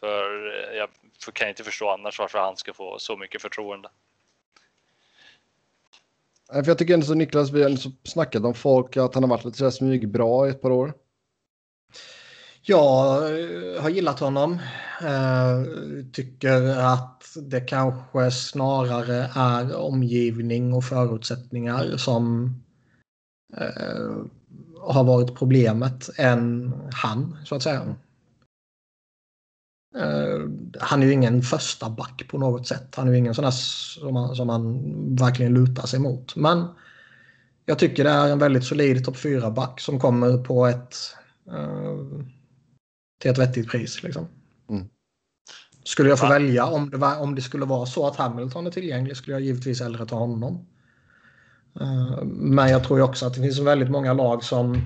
För 0.00 0.30
jag 0.74 0.88
kan 1.34 1.48
inte 1.48 1.64
förstå 1.64 1.90
annars 1.90 2.18
varför 2.18 2.38
han 2.38 2.56
ska 2.56 2.74
få 2.74 2.98
så 2.98 3.16
mycket 3.16 3.42
förtroende. 3.42 3.88
För 6.52 6.68
jag 6.68 6.78
tycker 6.78 6.94
ändå 6.94 7.06
så 7.06 7.14
Niklas, 7.14 7.50
vi 7.50 7.62
har 7.62 8.06
snackat 8.08 8.44
om 8.44 8.54
folk, 8.54 8.96
att 8.96 9.14
han 9.14 9.22
har 9.22 9.30
varit 9.30 9.44
lite 9.44 9.70
smygbra 9.70 10.46
i 10.46 10.50
ett 10.50 10.62
par 10.62 10.70
år. 10.70 10.94
Jag 12.62 13.20
har 13.80 13.88
gillat 13.88 14.20
honom. 14.20 14.58
Eh, 15.00 15.62
tycker 16.12 16.78
att 16.78 17.24
det 17.42 17.60
kanske 17.60 18.30
snarare 18.30 19.30
är 19.34 19.76
omgivning 19.76 20.74
och 20.74 20.84
förutsättningar 20.84 21.96
som 21.96 22.54
eh, 23.56 24.16
har 24.80 25.04
varit 25.04 25.34
problemet 25.34 26.10
än 26.18 26.72
han, 26.92 27.36
så 27.44 27.54
att 27.54 27.62
säga. 27.62 27.94
Uh, 29.96 30.48
han 30.80 31.02
är 31.02 31.06
ju 31.06 31.12
ingen 31.12 31.42
första 31.42 31.90
back 31.90 32.28
på 32.28 32.38
något 32.38 32.66
sätt. 32.66 32.94
Han 32.96 33.08
är 33.08 33.12
ju 33.12 33.18
ingen 33.18 33.34
sån 33.34 33.44
där 33.44 33.50
som 33.50 34.14
man, 34.14 34.36
som 34.36 34.46
man 34.46 34.82
verkligen 35.16 35.54
lutar 35.54 35.86
sig 35.86 36.00
mot. 36.00 36.36
Men 36.36 36.66
jag 37.66 37.78
tycker 37.78 38.04
det 38.04 38.10
är 38.10 38.28
en 38.28 38.38
väldigt 38.38 38.64
solid 38.64 39.04
topp 39.04 39.16
4-back 39.16 39.80
som 39.80 40.00
kommer 40.00 40.38
på 40.38 40.66
ett 40.66 40.96
uh, 41.52 42.24
till 43.20 43.30
ett 43.30 43.38
vettigt 43.38 43.68
pris. 43.70 44.02
Liksom. 44.02 44.26
Mm. 44.70 44.88
Skulle 45.84 46.08
jag 46.08 46.18
få 46.18 46.26
ja. 46.26 46.30
välja 46.30 46.66
om 46.66 46.90
det, 46.90 46.96
var, 46.96 47.20
om 47.20 47.34
det 47.34 47.42
skulle 47.42 47.64
vara 47.64 47.86
så 47.86 48.06
att 48.06 48.16
Hamilton 48.16 48.66
är 48.66 48.70
tillgänglig 48.70 49.16
skulle 49.16 49.34
jag 49.34 49.42
givetvis 49.42 49.80
hellre 49.80 50.06
ta 50.06 50.16
honom. 50.16 50.66
Uh, 51.80 52.24
men 52.24 52.68
jag 52.68 52.84
tror 52.84 53.00
också 53.00 53.26
att 53.26 53.34
det 53.34 53.40
finns 53.40 53.58
väldigt 53.58 53.90
många 53.90 54.12
lag 54.12 54.44
som 54.44 54.84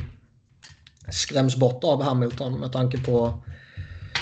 skräms 1.13 1.57
bort 1.57 1.85
av 1.85 2.03
Hamilton 2.03 2.61
med 2.61 2.73
tanke 2.73 3.05
på 3.05 3.43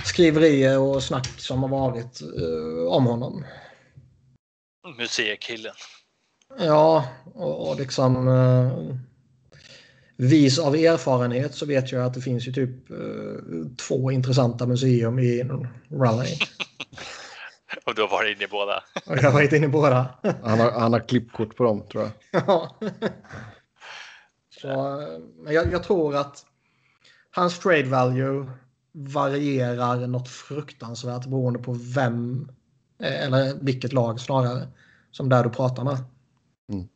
skriverier 0.05 0.79
och 0.79 1.03
snack 1.03 1.29
som 1.37 1.63
har 1.63 1.69
varit 1.69 2.23
uh, 2.23 2.87
om 2.87 3.07
honom. 3.07 3.45
Museikillen. 4.99 5.75
Ja, 6.59 7.09
och, 7.35 7.69
och 7.69 7.77
liksom 7.79 8.29
uh, 8.29 8.97
vis 10.17 10.59
av 10.59 10.75
erfarenhet 10.75 11.55
så 11.55 11.67
vet 11.67 11.93
jag 11.93 12.05
att 12.05 12.15
det 12.15 12.21
finns 12.21 12.49
ju 12.49 12.53
typ 12.53 12.91
uh, 12.91 13.67
två 13.89 14.11
intressanta 14.11 14.67
museum 14.67 15.19
i 15.19 15.43
Raleigh. 15.91 16.43
och 17.85 17.95
du 17.95 18.03
har 18.03 18.09
varit 18.09 18.37
inne 18.37 18.45
i 18.45 18.49
båda? 18.49 18.85
och 19.07 19.17
jag 19.17 19.23
har 19.23 19.33
varit 19.33 19.53
inne 19.53 19.67
i 19.67 19.69
båda. 19.69 20.15
han, 20.43 20.61
har, 20.61 20.71
han 20.71 20.93
har 20.93 21.01
klippkort 21.01 21.57
på 21.57 21.65
dem 21.65 21.87
tror 21.89 22.03
jag. 22.03 22.43
ja. 22.47 22.77
Så, 24.61 24.69
men 25.37 25.55
jag, 25.55 25.73
jag 25.73 25.83
tror 25.83 26.17
att 26.17 26.45
hans 27.31 27.59
trade 27.59 27.83
value 27.83 28.51
varierar 28.95 30.07
något 30.07 30.29
fruktansvärt 30.29 31.27
beroende 31.27 31.59
på 31.59 31.77
vem, 31.95 32.49
eh, 33.03 33.25
eller 33.25 33.55
vilket 33.65 33.93
lag 33.93 34.21
snarare, 34.21 34.69
som 35.11 35.29
där 35.29 35.45
du 35.45 35.51
pratar 35.51 35.85
med. 35.85 35.97
Mm. 36.73 36.89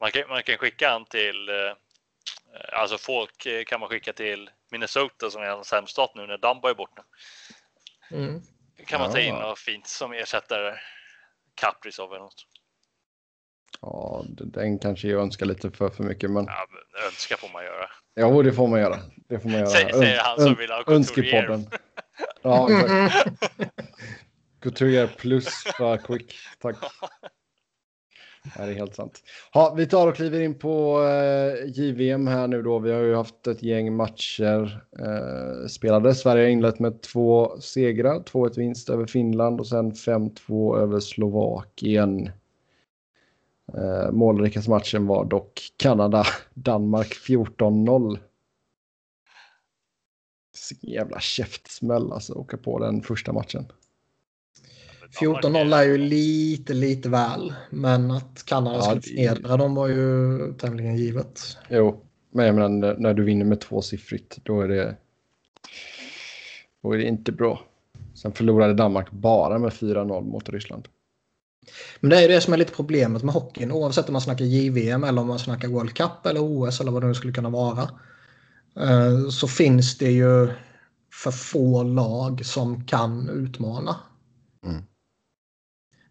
Man, 0.00 0.10
kan, 0.10 0.28
man 0.28 0.42
kan 0.42 0.58
skicka 0.58 0.90
han 0.90 1.04
till, 1.04 1.48
eh, 1.48 1.76
alltså 2.72 2.98
folk 2.98 3.46
eh, 3.46 3.64
kan 3.64 3.80
man 3.80 3.88
skicka 3.88 4.12
till 4.12 4.50
Minnesota 4.70 5.30
som 5.30 5.42
är 5.42 5.46
en 5.46 5.64
sämst 5.64 5.98
nu 6.14 6.26
när 6.26 6.38
Dumba 6.38 6.70
är 6.70 6.74
borta. 6.74 7.04
Mm. 8.10 8.42
kan 8.86 9.00
man 9.00 9.12
ta 9.12 9.20
in 9.20 9.34
något 9.34 9.58
fint 9.58 9.86
som 9.86 10.12
ersätter 10.12 10.82
Kaprizov 11.54 12.12
eller 12.12 12.22
något. 12.22 12.46
Ja, 13.82 14.24
den 14.28 14.78
kanske 14.78 15.08
jag 15.08 15.22
önskar 15.22 15.46
lite 15.46 15.70
för, 15.70 15.88
för 15.88 16.04
mycket. 16.04 16.30
Men... 16.30 16.44
Ja, 16.44 16.66
önska 17.06 17.36
får 17.36 17.48
man 17.52 17.64
göra. 17.64 17.86
Ja, 18.14 18.42
det 18.42 18.52
får 18.52 18.68
man 18.68 18.80
göra. 18.80 18.98
Det 19.28 19.40
får 19.40 19.48
man 19.48 19.58
göra. 19.58 19.68
Säger, 19.68 19.92
säger 19.92 20.18
han 20.22 20.40
som 20.40 20.54
vill 20.54 20.70
ha 20.70 20.84
Önskepodden. 20.86 21.66
Ja, 22.42 22.68
Couturier 24.62 25.06
plus 25.06 25.48
för 25.76 25.96
quick. 25.96 26.34
Tack. 26.60 26.76
Det 28.56 28.62
är 28.62 28.74
helt 28.74 28.94
sant. 28.94 29.20
Ja, 29.52 29.74
vi 29.76 29.86
tar 29.86 30.08
och 30.08 30.16
kliver 30.16 30.40
in 30.40 30.58
på 30.58 31.02
eh, 31.04 31.70
JVM 31.70 32.26
här 32.26 32.48
nu 32.48 32.62
då. 32.62 32.78
Vi 32.78 32.92
har 32.92 33.00
ju 33.00 33.14
haft 33.14 33.46
ett 33.46 33.62
gäng 33.62 33.96
matcher 33.96 34.82
eh, 34.98 35.66
spelade. 35.68 36.14
Sverige 36.14 36.44
har 36.44 36.50
inlett 36.50 36.78
med 36.78 37.02
två 37.02 37.60
segrar. 37.60 38.18
2-1 38.20 38.58
vinst 38.58 38.90
över 38.90 39.06
Finland 39.06 39.60
och 39.60 39.66
sen 39.66 39.92
5-2 39.92 40.78
över 40.78 41.00
Slovakien. 41.00 42.30
Eh, 43.74 44.12
målrikaste 44.12 44.70
matchen 44.70 45.06
var 45.06 45.24
dock 45.24 45.72
Kanada-Danmark 45.76 47.14
14-0. 47.28 48.18
Jävla 50.80 51.20
käftsmäll 51.20 52.12
alltså, 52.12 52.32
åka 52.32 52.56
på 52.56 52.78
den 52.78 53.02
första 53.02 53.32
matchen. 53.32 53.66
14-0 55.20 55.74
är 55.76 55.82
ju 55.82 55.98
lite, 55.98 56.74
lite 56.74 57.08
väl. 57.08 57.54
Men 57.70 58.10
att 58.10 58.44
Kanada 58.46 58.76
ja, 58.76 58.82
skulle 58.82 59.00
förnedra 59.00 59.56
dem 59.56 59.74
var 59.74 59.88
ju 59.88 60.38
tämligen 60.52 60.96
givet. 60.96 61.40
Jo, 61.68 62.00
men 62.30 62.46
jag 62.46 62.54
menar 62.54 62.96
när 62.98 63.14
du 63.14 63.24
vinner 63.24 63.44
med 63.44 63.60
tvåsiffrigt 63.60 64.38
då 64.42 64.60
är 64.60 64.68
det, 64.68 64.96
då 66.82 66.92
är 66.92 66.98
det 66.98 67.04
inte 67.04 67.32
bra. 67.32 67.60
Sen 68.14 68.32
förlorade 68.32 68.74
Danmark 68.74 69.10
bara 69.10 69.58
med 69.58 69.70
4-0 69.70 70.24
mot 70.24 70.48
Ryssland. 70.48 70.88
Men 72.00 72.10
det 72.10 72.24
är 72.24 72.28
det 72.28 72.40
som 72.40 72.52
är 72.52 72.56
lite 72.56 72.72
problemet 72.72 73.22
med 73.22 73.34
hockeyn 73.34 73.72
oavsett 73.72 74.08
om 74.08 74.12
man 74.12 74.22
snackar 74.22 74.44
JVM 74.44 75.04
eller 75.04 75.22
om 75.22 75.28
man 75.28 75.38
snackar 75.38 75.68
World 75.68 75.94
Cup 75.94 76.26
eller 76.26 76.40
OS 76.40 76.80
eller 76.80 76.92
vad 76.92 77.02
det 77.02 77.08
nu 77.08 77.14
skulle 77.14 77.32
kunna 77.32 77.50
vara. 77.50 77.82
eh, 78.76 79.28
så 79.30 79.48
finns 79.48 79.98
det 79.98 80.10
ju 80.10 80.48
för 81.12 81.30
få 81.30 81.82
lag 81.82 82.44
som 82.44 82.86
kan 82.86 83.28
utmana. 83.28 83.96
Mm. 84.64 84.82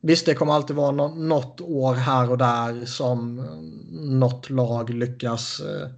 Visst, 0.01 0.25
det 0.25 0.33
kommer 0.33 0.53
alltid 0.53 0.75
vara 0.75 0.91
något 0.91 1.61
år 1.61 1.95
här 1.95 2.31
och 2.31 2.37
där 2.37 2.85
som 2.85 3.35
något 3.91 4.49
lag 4.49 4.89
lyckas 4.89 5.59
eh, 5.59 5.89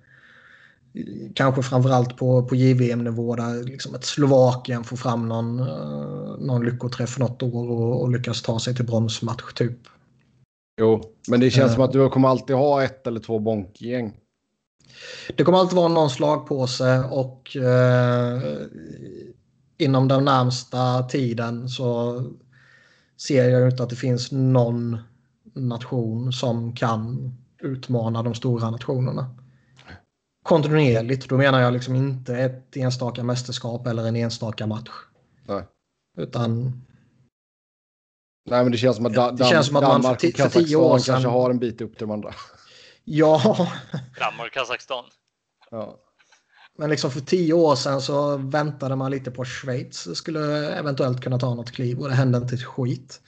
kanske 1.36 1.64
framförallt 1.64 2.18
på, 2.18 2.44
på 2.44 2.56
JVM-nivå 2.56 3.36
där 3.36 3.64
liksom 3.64 3.96
ett 3.96 4.04
Slovakien 4.04 4.84
får 4.84 4.98
fram 4.98 5.30
någon, 5.30 5.60
uh, 5.60 6.38
någon 6.40 6.66
lyckoträff 6.66 7.20
något 7.20 7.44
år 7.44 7.72
och, 7.72 8.02
och 8.02 8.12
lyckas 8.12 8.42
ta 8.42 8.60
sig 8.60 8.76
till 8.76 8.86
bronsmatch 8.86 9.54
typ. 9.54 9.80
Jo, 10.80 11.04
men 11.28 11.40
det 11.40 11.52
känns 11.52 11.70
uh, 11.72 11.76
som 11.76 11.84
att 11.84 11.92
du 11.92 12.10
kommer 12.10 12.30
alltid 12.30 12.56
ha 12.56 12.84
ett 12.84 13.08
eller 13.08 13.20
två 13.20 13.40
bonkgäng. 13.40 14.14
Det 15.38 15.44
kommer 15.44 15.58
alltid 15.58 15.76
vara 15.76 15.88
någon 15.88 16.10
slagpåse 16.10 17.04
och 17.12 17.58
uh, 17.60 18.44
inom 19.78 20.08
den 20.08 20.26
närmsta 20.26 21.04
tiden 21.04 21.70
så 21.70 22.22
ser 23.28 23.50
jag 23.50 23.70
inte 23.72 23.84
att 23.84 23.90
det 23.90 23.96
finns 23.96 24.32
någon 24.32 24.98
nation 25.54 26.34
som 26.34 26.76
kan 26.76 27.32
utmana 27.62 28.24
de 28.24 28.36
stora 28.36 28.70
nationerna 28.70 29.30
kontinuerligt. 30.44 31.30
Då 31.30 31.38
menar 31.38 31.62
jag 31.62 31.74
liksom 31.74 31.96
inte 31.96 32.38
ett 32.38 32.78
enstaka 32.78 33.24
mästerskap 33.24 33.88
eller 33.88 34.08
en 34.08 34.16
enstaka 34.16 34.68
match. 34.68 34.92
Nej. 35.48 35.64
Utan... 36.18 36.82
Nej, 38.50 38.64
men 38.64 38.72
det 38.72 38.78
känns 38.78 38.96
som 38.96 39.06
att, 39.06 39.14
da 39.14 39.32
det 39.32 39.46
känns 39.46 39.68
som 39.68 39.76
att 39.76 39.82
Danmark 39.82 40.04
man 40.04 40.32
för, 40.32 40.50
för 40.50 40.62
tio 40.62 40.76
år 40.76 41.00
sedan 41.00 41.14
kanske 41.14 41.30
har 41.30 41.50
en 41.50 41.60
bit 41.60 41.82
upp 41.82 41.98
till 41.98 42.08
de 42.08 42.12
andra. 42.12 42.34
Ja. 43.04 43.42
Danmark, 44.20 44.54
Kazakstan. 44.54 45.04
Ja. 45.72 46.00
Men 46.78 46.90
liksom 46.90 47.12
för 47.12 47.20
tio 47.20 47.54
år 47.54 47.76
sedan 47.76 48.02
så 48.02 48.38
väntade 48.38 48.96
man 48.96 49.12
lite 49.12 49.32
på 49.32 49.46
Schweiz 49.46 50.16
skulle 50.16 50.74
eventuellt 50.76 51.22
kunna 51.22 51.40
ta 51.40 51.56
något 51.56 51.72
kliv 51.72 52.00
och 52.00 52.10
det 52.10 52.16
hände 52.16 52.38
inte 52.38 52.56
ett 52.56 52.64
skit. 52.64 53.22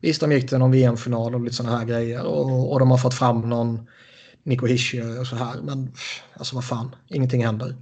Visst, 0.00 0.20
de 0.20 0.32
gick 0.32 0.48
till 0.48 0.58
någon 0.58 0.70
VM-final 0.70 1.34
och 1.34 1.40
lite 1.40 1.56
sådana 1.56 1.78
här 1.78 1.84
grejer 1.84 2.22
och, 2.22 2.72
och 2.72 2.78
de 2.78 2.90
har 2.90 2.98
fått 2.98 3.14
fram 3.14 3.40
någon 3.40 3.88
Nico 4.46 4.66
Hischier 4.66 5.20
och 5.20 5.26
så 5.26 5.36
här. 5.36 5.62
Men 5.62 5.92
alltså 6.32 6.54
vad 6.54 6.64
fan, 6.64 6.96
ingenting 7.08 7.44
händer. 7.44 7.76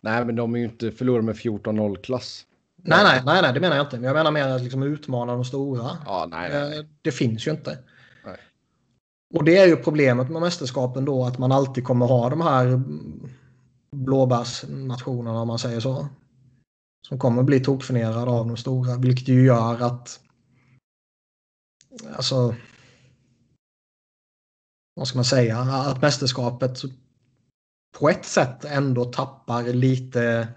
Nej, 0.00 0.24
men 0.24 0.36
de 0.36 0.54
är 0.54 0.58
ju 0.58 0.64
inte 0.64 0.90
förlorade 0.90 1.26
med 1.26 1.36
14-0 1.36 2.00
klass. 2.02 2.46
Nej, 2.76 3.04
nej, 3.04 3.22
nej, 3.24 3.42
nej, 3.42 3.52
det 3.52 3.60
menar 3.60 3.76
jag 3.76 3.86
inte. 3.86 3.96
Men 3.96 4.04
jag 4.04 4.14
menar 4.14 4.30
mer 4.30 4.48
att 4.48 4.62
liksom 4.62 4.82
utmana 4.82 5.32
de 5.32 5.44
stora. 5.44 5.98
Ja, 6.06 6.26
nej, 6.30 6.50
nej. 6.52 6.78
Eh, 6.78 6.84
det 7.02 7.12
finns 7.12 7.46
ju 7.46 7.50
inte. 7.50 7.78
Nej. 8.24 8.36
Och 9.34 9.44
det 9.44 9.56
är 9.56 9.66
ju 9.66 9.76
problemet 9.76 10.30
med 10.30 10.42
mästerskapen 10.42 11.04
då 11.04 11.24
att 11.24 11.38
man 11.38 11.52
alltid 11.52 11.84
kommer 11.84 12.06
ha 12.06 12.30
de 12.30 12.40
här 12.40 12.82
blåbärsnationerna 13.96 15.40
om 15.40 15.48
man 15.48 15.58
säger 15.58 15.80
så. 15.80 16.08
Som 17.08 17.18
kommer 17.18 17.42
bli 17.42 17.60
tokförnerade 17.60 18.30
av 18.30 18.46
de 18.46 18.56
stora, 18.56 18.96
vilket 18.96 19.28
ju 19.28 19.44
gör 19.44 19.82
att 19.82 20.20
alltså 22.16 22.54
vad 24.98 25.08
ska 25.08 25.18
man 25.18 25.24
säga, 25.24 25.58
att 25.58 26.02
mästerskapet 26.02 26.82
på 27.98 28.08
ett 28.08 28.24
sätt 28.24 28.64
ändå 28.64 29.04
tappar 29.04 29.62
lite, 29.62 30.48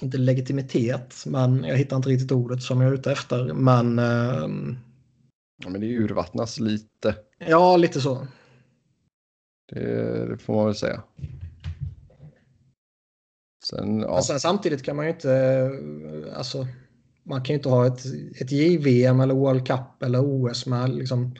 inte 0.00 0.18
legitimitet, 0.18 1.24
men 1.26 1.64
jag 1.64 1.76
hittar 1.76 1.96
inte 1.96 2.08
riktigt 2.08 2.32
ordet 2.32 2.62
som 2.62 2.80
jag 2.80 2.90
är 2.90 2.94
ute 2.94 3.12
efter, 3.12 3.52
men... 3.52 3.98
Eh, 3.98 4.48
ja, 5.62 5.68
men 5.68 5.80
det 5.80 5.86
urvattnas 5.86 6.60
lite. 6.60 7.16
Ja, 7.38 7.76
lite 7.76 8.00
så. 8.00 8.26
Det, 9.72 10.26
det 10.26 10.38
får 10.38 10.54
man 10.54 10.66
väl 10.66 10.74
säga. 10.74 11.02
Sen, 13.64 14.00
ja. 14.00 14.22
sen, 14.22 14.40
samtidigt 14.40 14.82
kan 14.82 14.96
man 14.96 15.04
ju 15.04 15.12
inte, 15.12 15.70
alltså, 16.36 16.66
man 17.22 17.42
kan 17.44 17.54
ju 17.54 17.56
inte 17.56 17.68
ha 17.68 17.86
ett, 17.86 18.00
ett 18.40 18.52
JVM 18.52 19.20
eller 19.20 19.34
World 19.34 19.66
Cup 19.66 20.02
eller 20.02 20.20
OS 20.22 20.66
med 20.66 20.90
liksom 20.90 21.34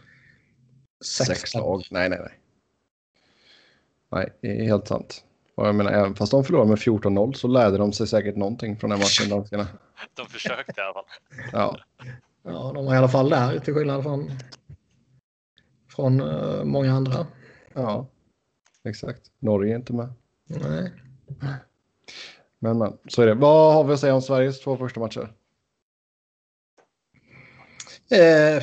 sex, 1.05 1.40
sex 1.40 1.55
lag. 1.55 1.82
Nej, 1.90 2.09
nej, 2.09 2.18
nej. 2.18 2.38
Nej, 4.12 4.32
det 4.40 4.61
är 4.61 4.64
helt 4.64 4.88
sant. 4.88 5.24
Och 5.55 5.66
jag 5.66 5.74
menar, 5.74 5.92
även 5.92 6.14
fast 6.14 6.32
de 6.32 6.44
förlorade 6.44 6.68
med 6.68 6.78
14-0 6.78 7.32
så 7.32 7.48
lärde 7.48 7.78
de 7.78 7.92
sig 7.92 8.07
säkert 8.07 8.36
någonting 8.36 8.76
från 8.76 8.90
den 8.90 8.98
matchen, 8.98 9.28
danskarna. 9.28 9.66
De 10.14 10.26
försökte 10.26 10.80
i 10.80 10.84
alla 10.84 10.92
fall. 10.92 11.05
Ja. 11.53 11.76
Ja, 12.42 12.72
de 12.74 12.86
var 12.86 12.94
i 12.94 12.98
alla 12.98 13.09
fall 13.09 13.30
där 13.30 13.59
till 13.59 13.74
skillnad 13.74 14.03
från, 14.03 14.30
från 15.88 16.20
uh, 16.20 16.64
många 16.64 16.92
andra. 16.92 17.26
Ja, 17.74 18.07
exakt. 18.84 19.20
Norge 19.38 19.72
är 19.72 19.76
inte 19.76 19.92
med. 19.92 20.12
Nej. 20.44 20.92
Men, 22.59 22.78
men 22.78 22.98
så 23.09 23.22
är 23.22 23.26
det. 23.26 23.34
Vad 23.34 23.74
har 23.74 23.84
vi 23.84 23.92
att 23.92 24.01
säga 24.01 24.14
om 24.14 24.22
Sveriges 24.22 24.61
två 24.61 24.76
första 24.76 25.01
matcher? 25.01 25.32
Eh, 28.11 28.62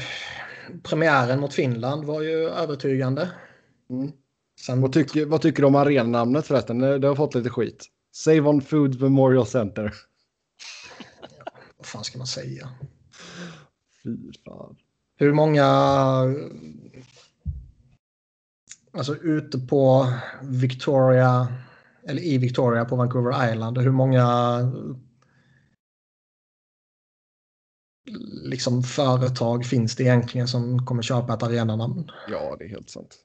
premiären 0.84 1.40
mot 1.40 1.54
Finland 1.54 2.06
var 2.06 2.22
ju 2.22 2.50
övertygande. 2.50 3.32
Mm. 3.90 4.12
Sen... 4.66 4.82
Vad, 4.82 4.94
tycker, 4.94 5.26
vad 5.26 5.42
tycker 5.42 5.62
du 5.62 5.68
om 5.68 5.76
arenanamnet 5.76 6.48
förresten? 6.48 6.80
Det 6.80 7.08
har 7.08 7.16
fått 7.16 7.36
lite 7.36 7.50
skit. 7.50 7.86
Save 8.12 8.42
on 8.42 8.62
Foods 8.62 9.00
Memorial 9.00 9.46
Center. 9.46 9.94
Ja, 11.38 11.52
vad 11.78 11.86
fan 11.86 12.04
ska 12.04 12.18
man 12.18 12.28
säga? 12.28 12.70
Fy 14.04 14.18
fan. 14.46 14.76
Hur 15.16 15.34
många... 15.34 15.66
Alltså 18.92 19.16
ute 19.16 19.60
på 19.60 20.14
Victoria, 20.44 21.48
eller 22.08 22.22
i 22.22 22.38
Victoria 22.38 22.86
på 22.86 22.96
Vancouver 22.96 23.52
Island, 23.52 23.78
hur 23.78 23.92
många 23.92 24.24
liksom 28.44 28.84
företag 28.84 29.66
finns 29.66 29.96
det 29.96 30.04
egentligen 30.04 30.48
som 30.48 30.86
kommer 30.86 31.02
köpa 31.02 31.34
ett 31.34 31.44
arenanamn? 31.44 32.12
Ja, 32.32 32.56
det 32.60 32.66
är 32.66 32.70
helt 32.70 32.90
sant. 32.90 33.16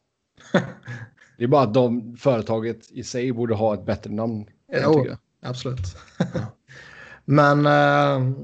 det 1.38 1.44
är 1.44 1.48
bara 1.48 1.62
att 1.62 1.74
de, 1.74 2.16
företaget 2.16 2.90
i 2.90 3.04
sig 3.04 3.32
borde 3.32 3.54
ha 3.54 3.74
ett 3.74 3.86
bättre 3.86 4.10
namn. 4.10 4.46
Jo, 4.82 5.06
absolut. 5.42 5.96
Men 7.24 7.66
eh, 7.66 8.34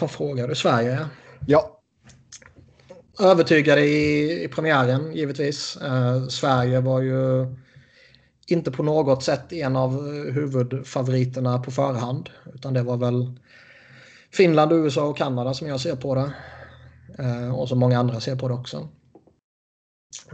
vad 0.00 0.10
frågar 0.10 0.48
du? 0.48 0.54
Sverige? 0.54 1.06
Ja. 1.46 1.80
Övertygade 3.20 3.80
i, 3.80 4.44
i 4.44 4.48
premiären 4.48 5.12
givetvis. 5.12 5.76
Eh, 5.76 6.26
Sverige 6.26 6.80
var 6.80 7.00
ju 7.00 7.46
inte 8.46 8.70
på 8.70 8.82
något 8.82 9.22
sätt 9.22 9.52
en 9.52 9.76
av 9.76 10.12
huvudfavoriterna 10.30 11.58
på 11.58 11.70
förhand. 11.70 12.30
Utan 12.54 12.74
det 12.74 12.82
var 12.82 12.96
väl 12.96 13.40
Finland, 14.34 14.72
USA 14.72 15.04
och 15.06 15.16
Kanada 15.16 15.54
som 15.54 15.68
jag 15.68 15.80
ser 15.80 15.96
på 15.96 16.14
det. 16.14 16.32
Eh, 17.18 17.54
och 17.54 17.68
som 17.68 17.78
många 17.78 17.98
andra 17.98 18.20
ser 18.20 18.36
på 18.36 18.48
det 18.48 18.54
också. 18.54 18.88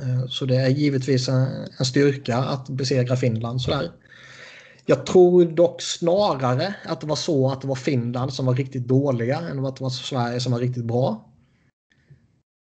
Eh, 0.03 0.27
så 0.29 0.47
det 0.47 0.57
är 0.57 0.69
givetvis 0.69 1.29
en 1.29 1.85
styrka 1.85 2.37
att 2.37 2.69
besegra 2.69 3.17
Finland 3.17 3.63
sådär. 3.63 3.91
Jag 4.87 5.07
tror 5.07 5.45
dock 5.45 5.83
snarare 5.83 6.75
att 6.85 7.01
det 7.01 7.07
var 7.07 7.17
så 7.17 7.51
att 7.51 7.61
det 7.61 7.69
var 7.69 7.75
Finland 7.75 8.33
som 8.33 8.47
var 8.47 8.55
riktigt 8.55 8.89
dåliga 8.89 9.41
än 9.41 9.67
att 9.67 9.77
det 9.77 9.83
var 9.83 9.91
Sverige 9.91 10.41
som 10.41 10.53
var 10.53 10.59
riktigt 10.59 10.85
bra. 10.85 11.33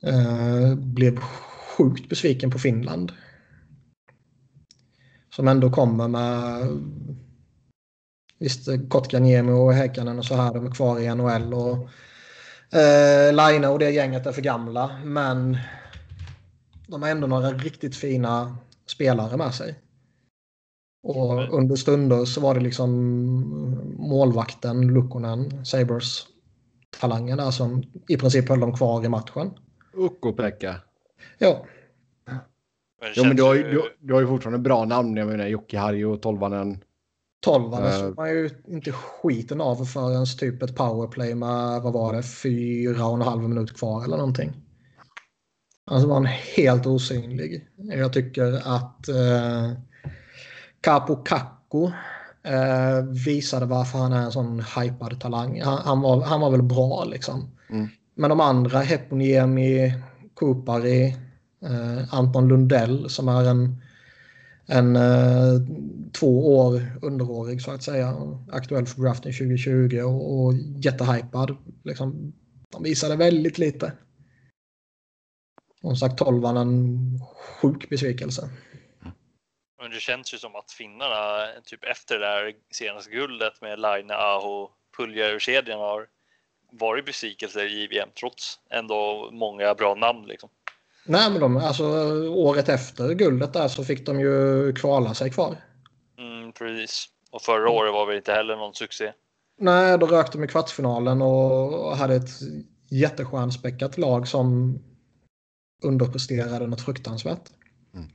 Eh, 0.04 0.76
blev 0.76 1.20
sjukt 1.78 2.10
besviken 2.10 2.52
på 2.52 2.60
Finland. 2.60 3.12
Som 5.36 5.48
ändå 5.48 5.72
kommer 5.72 6.08
med 6.08 6.68
Visst, 8.40 8.68
Kotkaniemi 8.90 9.52
och 9.52 9.74
Häkkanen 9.74 10.20
och 10.20 10.26
så 10.26 10.36
här, 10.36 10.54
de 10.54 10.66
är 10.66 10.72
kvar 10.72 11.00
i 11.00 11.16
NHL. 11.16 11.54
Och 11.54 11.90
eh, 12.80 13.34
Laine 13.34 13.66
och 13.68 13.80
det 13.80 13.92
gänget 13.92 14.26
är 14.26 14.32
för 14.32 14.42
gamla. 14.42 15.02
Men 15.04 15.58
de 16.88 17.02
har 17.02 17.10
ändå 17.10 17.28
några 17.28 17.52
riktigt 17.52 17.96
fina 17.96 18.58
spelare 18.86 19.38
med 19.38 19.54
sig. 19.54 19.80
Och 21.04 21.54
under 21.60 21.76
stunder 21.76 22.26
så 22.26 22.42
var 22.42 22.56
det 22.56 22.62
liksom 22.62 22.90
målvakten, 23.98 24.88
Lukkonen, 24.88 25.66
Sabres 25.66 26.28
talangen 27.00 27.38
där 27.38 27.52
som 27.52 27.84
i 28.08 28.18
princip 28.18 28.50
höll 28.50 28.60
dem 28.60 28.74
kvar 28.74 29.06
i 29.06 29.10
matchen. 29.10 29.52
Ukko-Pekka. 29.94 30.76
Ja. 31.38 31.66
Jo, 33.16 33.24
men 33.24 33.36
du 33.36 33.44
har, 33.44 33.56
ju, 33.56 33.64
du, 33.64 33.82
du 34.00 34.14
har 34.14 34.22
ju 34.22 34.28
fortfarande 34.28 34.60
bra 34.60 34.86
namn. 34.86 35.18
Jag 35.18 35.28
menar 35.28 35.48
Jocke 35.48 35.78
Harju 35.78 36.06
och 36.06 36.22
Tolvanen. 36.22 36.84
12 37.44 37.74
uh, 37.74 37.92
såg 37.92 38.18
man 38.18 38.30
ju 38.30 38.50
inte 38.68 38.92
skiten 38.92 39.62
av 39.62 39.86
förrän 39.86 40.26
typ 40.26 40.64
ett 40.64 40.76
powerplay 40.76 41.36
med, 41.36 41.82
vad 41.82 41.94
var 41.94 42.14
det, 42.14 42.24
fyra 42.24 43.06
och 43.06 43.16
en 43.16 43.22
halv 43.22 43.42
minut 43.42 43.78
kvar 43.78 44.04
eller 44.04 44.18
någonting. 44.18 44.54
Alltså 45.86 46.08
var 46.08 46.16
han 46.16 46.26
helt 46.56 46.86
osynlig. 46.86 47.68
Jag 47.78 48.14
tycker 48.14 48.76
att 48.76 49.10
eh, 49.10 49.72
Capo 50.82 51.16
Kakko 51.16 51.92
eh, 52.44 53.06
visade 53.26 53.66
varför 53.66 54.00
han 54.00 54.14
är 54.14 54.22
en 54.22 54.32
sån 54.32 54.64
hypad 54.78 55.20
talang. 55.22 55.62
Han, 55.62 55.78
han, 55.78 56.02
var, 56.02 56.22
han 56.22 56.42
var 56.42 56.52
väl 56.52 56.64
bra 56.64 57.04
liksom. 57.04 57.52
Mm. 57.70 57.88
Men 58.16 58.30
de 58.30 58.40
andra, 58.40 58.80
Heponiemi, 58.80 59.94
Kupari, 60.36 61.08
eh, 61.66 62.14
Anton 62.14 62.48
Lundell 62.48 63.10
som 63.10 63.28
är 63.28 63.50
en 63.50 63.82
en 64.68 64.96
eh, 64.96 65.62
två 66.14 66.58
år 66.58 66.82
underårig 67.02 67.62
så 67.62 67.72
att 67.72 67.84
säga. 67.84 68.14
Aktuell 68.52 68.86
för 68.86 69.02
draften 69.02 69.34
2020 69.34 70.02
och, 70.02 70.46
och 70.46 70.54
jättehypad. 70.84 71.58
Liksom, 71.84 72.34
de 72.72 72.84
visade 72.84 73.16
väldigt 73.16 73.58
lite. 73.58 73.92
Som 75.82 75.96
sagt, 75.96 76.18
tolvan 76.18 76.58
en 76.58 77.00
sjuk 77.62 77.90
besvikelse. 77.90 78.50
Men 79.82 79.92
det 79.92 80.00
känns 80.00 80.34
ju 80.34 80.38
som 80.38 80.56
att 80.56 80.72
finnarna, 80.72 81.48
typ 81.66 81.84
efter 81.84 82.20
det 82.20 82.26
där 82.26 82.54
senaste 82.72 83.12
guldet 83.12 83.62
med 83.62 83.80
Line, 83.80 84.12
Aho, 84.12 84.70
Puljer-kedjan 84.98 85.80
har 85.80 86.08
varit 86.72 87.06
besvikelser 87.06 87.72
i 87.72 87.88
VM 87.88 88.10
trots 88.20 88.60
ändå 88.70 89.30
många 89.32 89.76
bra 89.76 89.96
namn. 89.96 90.26
Liksom. 90.26 90.50
Nej, 91.06 91.32
men 91.32 91.40
de, 91.42 91.58
alltså, 91.58 91.84
året 92.30 92.70
efter 92.70 93.14
guldet 93.14 93.54
där 93.54 93.68
så 93.68 93.84
fick 93.84 94.06
de 94.06 94.20
ju 94.20 94.74
kvala 94.74 95.14
sig 95.14 95.32
kvar. 95.32 95.58
Mm, 96.18 96.52
precis. 96.52 97.10
Och 97.32 97.42
förra 97.42 97.70
året 97.70 97.94
var 97.94 98.06
väl 98.06 98.16
inte 98.18 98.32
heller 98.32 98.56
någon 98.56 98.74
succé. 98.74 99.14
Nej, 99.58 99.98
då 99.98 100.06
rökte 100.06 100.38
de 100.38 100.44
i 100.44 100.48
kvartsfinalen 100.48 101.22
och 101.22 101.98
hade 101.98 102.16
ett 102.16 102.30
jättestjärnspäckat 102.90 103.98
lag 103.98 104.28
som 104.28 104.80
underpresterade 105.84 106.68
något 106.68 106.82
fruktansvärt. 106.82 107.50
Mm. 107.94 108.08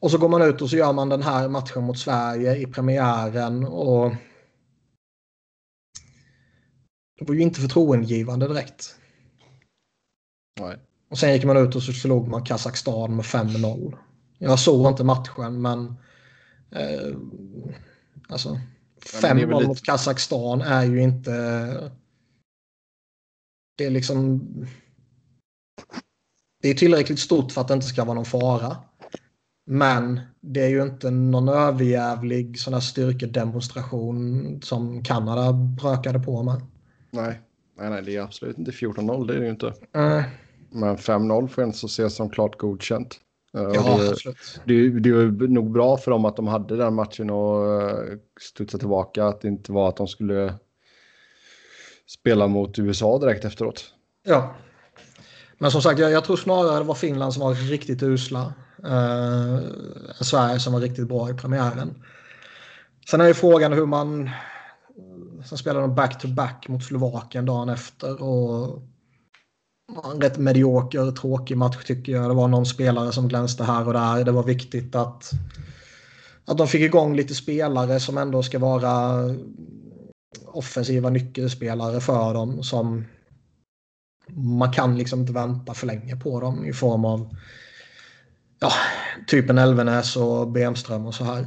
Och 0.00 0.10
så 0.10 0.18
går 0.18 0.28
man 0.28 0.42
ut 0.42 0.62
och 0.62 0.70
så 0.70 0.76
gör 0.76 0.92
man 0.92 1.08
den 1.08 1.22
här 1.22 1.48
matchen 1.48 1.82
mot 1.82 1.98
Sverige 1.98 2.56
i 2.56 2.66
premiären 2.66 3.64
och 3.64 4.12
det 7.18 7.24
var 7.24 7.34
ju 7.34 7.40
inte 7.40 7.60
förtroendegivande 7.60 8.48
direkt. 8.48 8.96
Nej. 10.60 10.76
Och 11.08 11.18
sen 11.18 11.32
gick 11.32 11.44
man 11.44 11.56
ut 11.56 11.76
och 11.76 11.82
så 11.82 11.92
förlorade 11.92 12.30
man 12.30 12.44
Kazakstan 12.44 13.16
med 13.16 13.24
5-0. 13.24 13.96
Jag 14.38 14.58
såg 14.58 14.90
inte 14.90 15.04
matchen 15.04 15.62
men 15.62 15.94
eh, 16.70 17.16
alltså 18.28 18.60
5-0 19.22 19.34
lite... 19.34 19.68
mot 19.68 19.82
Kazakstan 19.82 20.60
är 20.60 20.84
ju 20.84 21.02
inte 21.02 21.32
det 23.76 23.86
är 23.86 23.90
liksom 23.90 24.40
det 26.62 26.68
är 26.68 26.74
tillräckligt 26.74 27.18
stort 27.18 27.52
för 27.52 27.60
att 27.60 27.68
det 27.68 27.74
inte 27.74 27.86
ska 27.86 28.04
vara 28.04 28.14
någon 28.14 28.24
fara. 28.24 28.76
Men 29.66 30.20
det 30.40 30.60
är 30.60 30.68
ju 30.68 30.82
inte 30.82 31.10
någon 31.10 31.48
överjävlig 31.48 32.58
sån 32.58 32.74
här 32.74 32.80
styrkedemonstration 32.80 34.62
som 34.62 35.04
Kanada 35.04 35.52
brökade 35.52 36.18
på 36.18 36.42
med. 36.42 36.60
Nej, 37.10 37.40
nej, 37.78 37.90
nej 37.90 38.02
det 38.02 38.16
är 38.16 38.22
absolut 38.22 38.58
inte 38.58 38.70
14-0, 38.70 39.26
det 39.26 39.34
är 39.34 39.38
det 39.38 39.44
ju 39.44 39.50
inte. 39.50 39.74
Mm. 39.94 40.22
Men 40.70 40.96
5-0 40.96 41.48
får 41.48 41.64
inte 41.64 41.86
ses 41.86 42.16
som 42.16 42.30
klart 42.30 42.58
godkänt. 42.58 43.20
Eh, 43.54 43.70
ja, 43.74 43.98
det. 44.64 44.90
Det, 44.90 45.00
det 45.00 45.12
var 45.12 45.48
nog 45.48 45.70
bra 45.70 45.96
för 45.96 46.10
dem 46.10 46.24
att 46.24 46.36
de 46.36 46.46
hade 46.46 46.76
den 46.76 46.94
matchen 46.94 47.30
och 47.30 47.82
eh, 47.82 48.18
studsa 48.40 48.78
tillbaka. 48.78 49.26
Att 49.26 49.40
det 49.40 49.48
inte 49.48 49.72
var 49.72 49.88
att 49.88 49.96
de 49.96 50.08
skulle 50.08 50.54
spela 52.06 52.46
mot 52.46 52.78
USA 52.78 53.18
direkt 53.18 53.44
efteråt. 53.44 53.84
Ja. 54.26 54.54
Men 55.58 55.70
som 55.70 55.82
sagt, 55.82 56.00
jag, 56.00 56.10
jag 56.10 56.24
tror 56.24 56.36
snarare 56.36 56.78
det 56.78 56.84
var 56.84 56.94
Finland 56.94 57.34
som 57.34 57.42
var 57.42 57.54
riktigt 57.54 58.02
usla. 58.02 58.52
Uh, 58.84 59.58
Sverige 60.20 60.60
som 60.60 60.72
var 60.72 60.80
riktigt 60.80 61.08
bra 61.08 61.30
i 61.30 61.34
premiären. 61.34 62.04
Sen 63.10 63.20
är 63.20 63.26
ju 63.26 63.34
frågan 63.34 63.72
hur 63.72 63.86
man... 63.86 64.30
Sen 65.44 65.58
spelade 65.58 65.80
de 65.80 65.94
back-to-back 65.94 66.68
mot 66.68 66.84
Slovakien 66.84 67.46
dagen 67.46 67.68
efter. 67.68 68.22
och 68.22 68.82
en 69.88 70.20
rätt 70.20 70.38
medioker, 70.38 71.10
tråkig 71.10 71.56
match 71.56 71.84
tycker 71.84 72.12
jag. 72.12 72.30
Det 72.30 72.34
var 72.34 72.48
någon 72.48 72.66
spelare 72.66 73.12
som 73.12 73.28
glänste 73.28 73.64
här 73.64 73.86
och 73.86 73.92
där. 73.92 74.24
Det 74.24 74.32
var 74.32 74.42
viktigt 74.42 74.94
att, 74.94 75.30
att 76.44 76.58
de 76.58 76.68
fick 76.68 76.80
igång 76.80 77.16
lite 77.16 77.34
spelare 77.34 78.00
som 78.00 78.18
ändå 78.18 78.42
ska 78.42 78.58
vara 78.58 79.24
offensiva 80.46 81.10
nyckelspelare 81.10 82.00
för 82.00 82.34
dem. 82.34 82.62
Som 82.62 83.04
man 84.34 84.72
kan 84.72 84.98
liksom 84.98 85.20
inte 85.20 85.32
vänta 85.32 85.74
för 85.74 85.86
länge 85.86 86.16
på 86.16 86.40
dem 86.40 86.64
i 86.64 86.72
form 86.72 87.04
av 87.04 87.36
ja, 88.60 88.72
typen 89.26 89.58
Elvenäs 89.58 90.16
och 90.16 90.48
Bemström 90.48 91.06
och 91.06 91.14
så 91.14 91.24
här. 91.24 91.46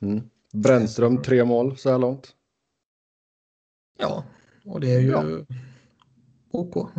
Mm. 0.00 0.22
Brännström 0.52 1.22
tre 1.22 1.44
mål 1.44 1.76
så 1.76 1.90
här 1.90 1.98
långt. 1.98 2.32
Ja, 3.98 4.24
och 4.64 4.80
det 4.80 4.94
är 4.94 5.00
ju... 5.00 5.10
Ja. 5.10 5.22
OK. 6.56 6.90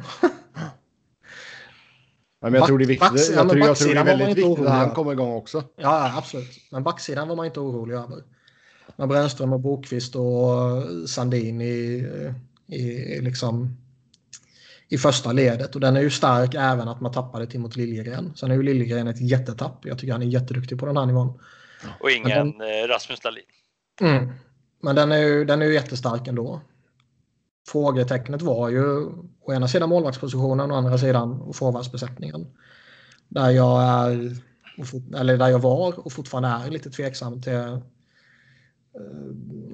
Men 2.41 2.53
jag 2.53 2.67
tror 2.67 2.77
det 2.77 2.83
är 2.83 2.87
viktigt. 2.87 3.09
Backs, 3.09 3.29
jag, 3.29 3.49
tror, 3.49 3.59
jag 3.59 3.77
tror 3.77 3.93
det 3.93 3.99
är 3.99 4.03
väldigt 4.03 4.37
viktigt 4.37 4.59
att 4.59 4.69
han 4.69 4.91
kommer 4.91 5.11
igång 5.11 5.33
också. 5.33 5.63
Ja, 5.75 6.17
absolut. 6.17 6.49
Men 6.71 6.83
backsidan 6.83 7.27
var 7.27 7.35
man 7.35 7.45
inte 7.45 7.59
orolig 7.59 7.95
över. 7.95 8.23
Med 8.95 9.07
Brännström 9.07 9.53
och 9.53 9.59
Bokvist 9.59 10.15
och 10.15 11.09
Sandin 11.09 11.61
i, 11.61 12.07
i, 12.67 13.21
liksom, 13.21 13.77
i 14.89 14.97
första 14.97 15.31
ledet. 15.31 15.75
Och 15.75 15.81
den 15.81 15.97
är 15.97 16.01
ju 16.01 16.09
stark 16.09 16.53
även 16.53 16.87
att 16.87 17.01
man 17.01 17.11
tappade 17.11 17.47
Timot 17.47 17.75
Liljegren. 17.75 18.33
Sen 18.35 18.51
är 18.51 18.55
ju 18.55 18.63
Liljegren 18.63 19.07
ett 19.07 19.21
jättetapp. 19.21 19.85
Jag 19.85 19.99
tycker 19.99 20.11
han 20.11 20.21
är 20.21 20.27
jätteduktig 20.27 20.79
på 20.79 20.85
den 20.85 20.97
här 20.97 21.05
nivån. 21.05 21.39
Och 21.99 22.11
ingen 22.11 22.29
den, 22.29 22.61
eh, 22.61 22.87
Rasmus 22.87 23.19
Dahlin. 23.19 23.43
Mm. 24.01 24.31
Men 24.81 24.95
den 24.95 25.11
är 25.11 25.17
ju, 25.17 25.45
den 25.45 25.61
är 25.61 25.65
ju 25.65 25.73
jättestark 25.73 26.27
ändå 26.27 26.61
frågetecknet 27.67 28.41
var 28.41 28.69
ju 28.69 29.05
å 29.41 29.53
ena 29.53 29.67
sidan 29.67 29.89
målvaktspositionen 29.89 30.71
och 30.71 30.77
å 30.77 30.79
andra 30.79 30.97
sidan 30.97 31.53
forwardsbesättningen. 31.53 32.47
Där 33.27 33.49
jag 33.49 33.83
är, 33.83 34.37
eller 35.15 35.37
där 35.37 35.47
jag 35.47 35.59
var 35.59 35.99
och 36.05 36.11
fortfarande 36.11 36.49
är 36.49 36.71
lite 36.71 36.89
tveksam 36.89 37.41
till 37.41 37.53
eh, 37.53 37.79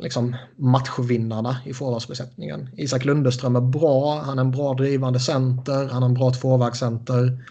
liksom 0.01 0.35
matchvinnarna 0.55 1.57
i 1.65 1.73
forwardsbesättningen. 1.73 2.69
Isak 2.77 3.05
Lundeström 3.05 3.55
är 3.55 3.61
bra, 3.61 4.21
han 4.21 4.39
är 4.39 4.43
en 4.43 4.51
bra 4.51 4.73
drivande 4.73 5.19
center, 5.19 5.89
han 5.91 6.03
är 6.03 6.07
en 6.07 6.13
bra 6.13 6.31
tvåvägscenter. 6.31 7.43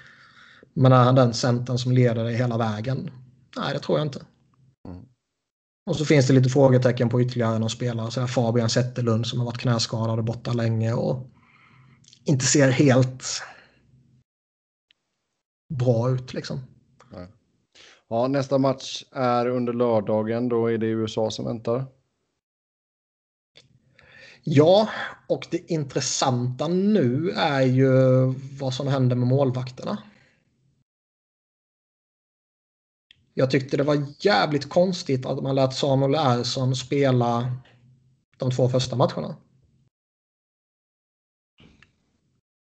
Men 0.74 0.92
är 0.92 1.04
han 1.04 1.14
den 1.14 1.34
centern 1.34 1.78
som 1.78 1.92
leder 1.92 2.24
dig 2.24 2.34
hela 2.36 2.58
vägen? 2.58 3.10
Nej, 3.56 3.74
det 3.74 3.78
tror 3.78 3.98
jag 3.98 4.06
inte. 4.06 4.20
Och 5.86 5.96
så 5.96 6.04
finns 6.04 6.26
det 6.26 6.32
lite 6.32 6.48
frågetecken 6.48 7.08
på 7.08 7.22
ytterligare 7.22 7.58
någon 7.58 7.70
spelare. 7.70 8.10
Så 8.10 8.20
här 8.20 8.26
Fabian 8.26 8.70
Zetterlund 8.70 9.26
som 9.26 9.38
har 9.38 9.46
varit 9.46 9.58
knäskadad 9.58 10.18
och 10.18 10.24
borta 10.24 10.52
länge 10.52 10.92
och 10.92 11.30
inte 12.24 12.44
ser 12.44 12.70
helt 12.70 13.24
bra 15.78 16.10
ut 16.10 16.34
liksom. 16.34 16.60
Ja, 18.08 18.28
nästa 18.28 18.58
match 18.58 19.04
är 19.12 19.46
under 19.46 19.72
lördagen. 19.72 20.48
Då 20.48 20.66
är 20.66 20.78
det 20.78 20.86
USA 20.86 21.30
som 21.30 21.44
väntar. 21.44 21.86
Ja, 24.44 24.88
och 25.28 25.46
det 25.50 25.70
intressanta 25.72 26.68
nu 26.68 27.30
är 27.30 27.62
ju 27.62 27.90
vad 28.58 28.74
som 28.74 28.88
händer 28.88 29.16
med 29.16 29.28
målvakterna. 29.28 29.98
Jag 33.34 33.50
tyckte 33.50 33.76
det 33.76 33.82
var 33.82 34.06
jävligt 34.18 34.68
konstigt 34.68 35.26
att 35.26 35.42
man 35.42 35.54
lät 35.54 35.74
Samuel 35.74 36.14
Ersson 36.14 36.76
spela 36.76 37.52
de 38.36 38.50
två 38.50 38.68
första 38.68 38.96
matcherna. 38.96 39.36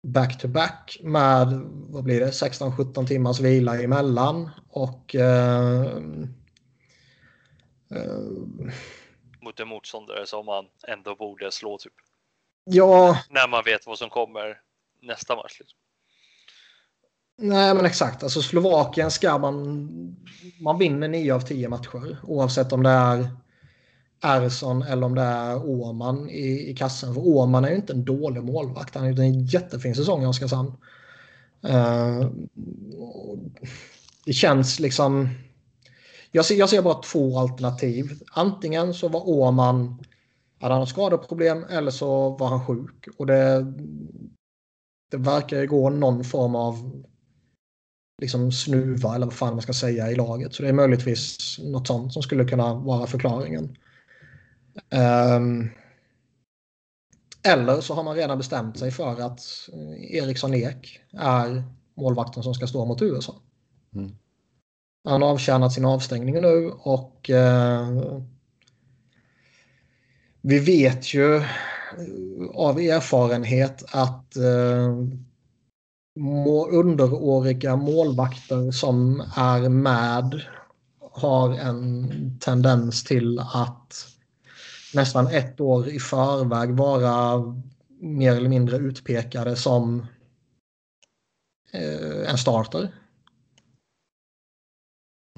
Back 0.07 0.39
to 0.39 0.49
back 0.49 1.01
med, 1.03 1.47
vad 1.89 2.05
blir 2.05 2.21
det, 2.21 2.31
16-17 2.31 3.07
timmars 3.07 3.41
vila 3.41 3.83
emellan 3.83 4.51
och 4.69 5.15
eh, 5.15 5.83
eh, 7.91 8.21
mot 9.41 9.61
en 9.61 9.69
motståndare 9.69 10.27
som 10.27 10.47
man 10.47 10.67
ändå 10.89 11.15
borde 11.15 11.53
slå 11.53 11.79
typ. 11.79 11.93
Ja. 12.65 13.19
När 13.31 13.49
man 13.49 13.63
vet 13.65 13.87
vad 13.87 13.99
som 13.99 14.11
kommer 14.11 14.61
nästa 15.03 15.37
match. 15.37 15.61
Liksom. 15.61 15.79
Nej 17.43 17.75
men 17.75 17.85
exakt, 17.85 18.23
alltså 18.23 18.43
Slovakien 18.43 19.11
ska 19.11 19.39
man... 19.39 20.17
Man 20.61 20.79
vinner 20.79 21.09
9 21.09 21.35
av 21.35 21.41
10 21.41 21.69
matcher 21.69 22.19
oavsett 22.23 22.73
om 22.73 22.83
det 22.83 22.91
är 22.91 23.29
Ersson 24.23 24.83
eller 24.83 25.07
om 25.07 25.15
det 25.15 25.23
är 25.23 25.69
Åman 25.71 26.31
i, 26.31 26.71
i 26.71 26.75
kassen. 26.77 27.15
För 27.15 27.29
Åman 27.29 27.65
är 27.65 27.71
ju 27.71 27.77
inte 27.77 27.93
en 27.93 28.05
dålig 28.05 28.43
målvakt, 28.43 28.95
han 28.95 29.03
har 29.03 29.11
gjort 29.11 29.19
en 29.19 29.45
jättefin 29.45 29.95
säsong 29.95 30.23
i 30.23 30.27
Oskarshamn. 30.27 30.73
Uh, 31.69 32.31
det 34.25 34.33
känns 34.33 34.81
liksom... 34.81 35.29
Jag 36.33 36.45
ser, 36.45 36.55
jag 36.55 36.69
ser 36.69 36.83
bara 36.83 37.03
två 37.03 37.39
alternativ. 37.39 38.21
Antingen 38.33 38.95
så 38.95 39.09
var 39.09 39.29
Åman 39.29 40.05
hade 40.61 40.75
han 40.75 40.87
skadeproblem 40.87 41.65
eller 41.65 41.91
så 41.91 42.31
var 42.31 42.49
han 42.49 42.67
sjuk. 42.67 43.09
Och 43.19 43.27
det, 43.27 43.73
det 45.11 45.17
verkar 45.17 45.61
ju 45.61 45.67
gå 45.67 45.91
någon 45.91 46.25
form 46.25 46.55
av 46.55 47.05
liksom 48.21 48.53
snuva 48.53 49.15
eller 49.15 49.27
vad 49.27 49.35
fan 49.35 49.53
man 49.53 49.63
ska 49.63 49.73
säga 49.73 50.11
i 50.11 50.15
laget. 50.15 50.55
Så 50.55 50.63
det 50.63 50.69
är 50.69 50.73
möjligtvis 50.73 51.59
något 51.59 51.87
sånt 51.87 52.13
som 52.13 52.23
skulle 52.23 52.45
kunna 52.45 52.75
vara 52.75 53.07
förklaringen. 53.07 53.77
Um, 55.37 55.71
eller 57.43 57.81
så 57.81 57.95
har 57.95 58.03
man 58.03 58.17
redan 58.17 58.39
bestämt 58.39 58.79
sig 58.79 58.91
för 58.91 59.21
att 59.21 59.41
Eriksson 60.11 60.55
Ek 60.55 61.01
är 61.13 61.65
målvakten 61.97 62.43
som 62.43 62.55
ska 62.55 62.67
stå 62.67 62.85
mot 62.85 63.03
USA. 63.03 63.35
Mm. 63.95 64.11
Han 65.05 65.23
har 65.23 65.29
avtjänat 65.29 65.73
sin 65.73 65.85
avstängning 65.85 66.41
nu 66.41 66.71
och 66.71 67.31
eh, 67.31 68.21
vi 70.41 70.59
vet 70.59 71.15
ju 71.15 71.43
av 72.55 72.81
erfarenhet 72.81 73.85
att 73.91 74.37
eh, 74.37 74.97
underåriga 76.71 77.77
målvakter 77.77 78.71
som 78.71 79.21
är 79.37 79.69
med 79.69 80.43
har 81.13 81.51
en 81.55 82.11
tendens 82.41 83.05
till 83.05 83.39
att 83.39 84.07
nästan 84.95 85.27
ett 85.27 85.61
år 85.61 85.89
i 85.89 85.99
förväg 85.99 86.71
vara 86.71 87.43
mer 88.01 88.37
eller 88.37 88.49
mindre 88.49 88.77
utpekade 88.77 89.57
som 89.57 90.07
eh, 91.73 92.31
en 92.31 92.39
starter. 92.39 92.95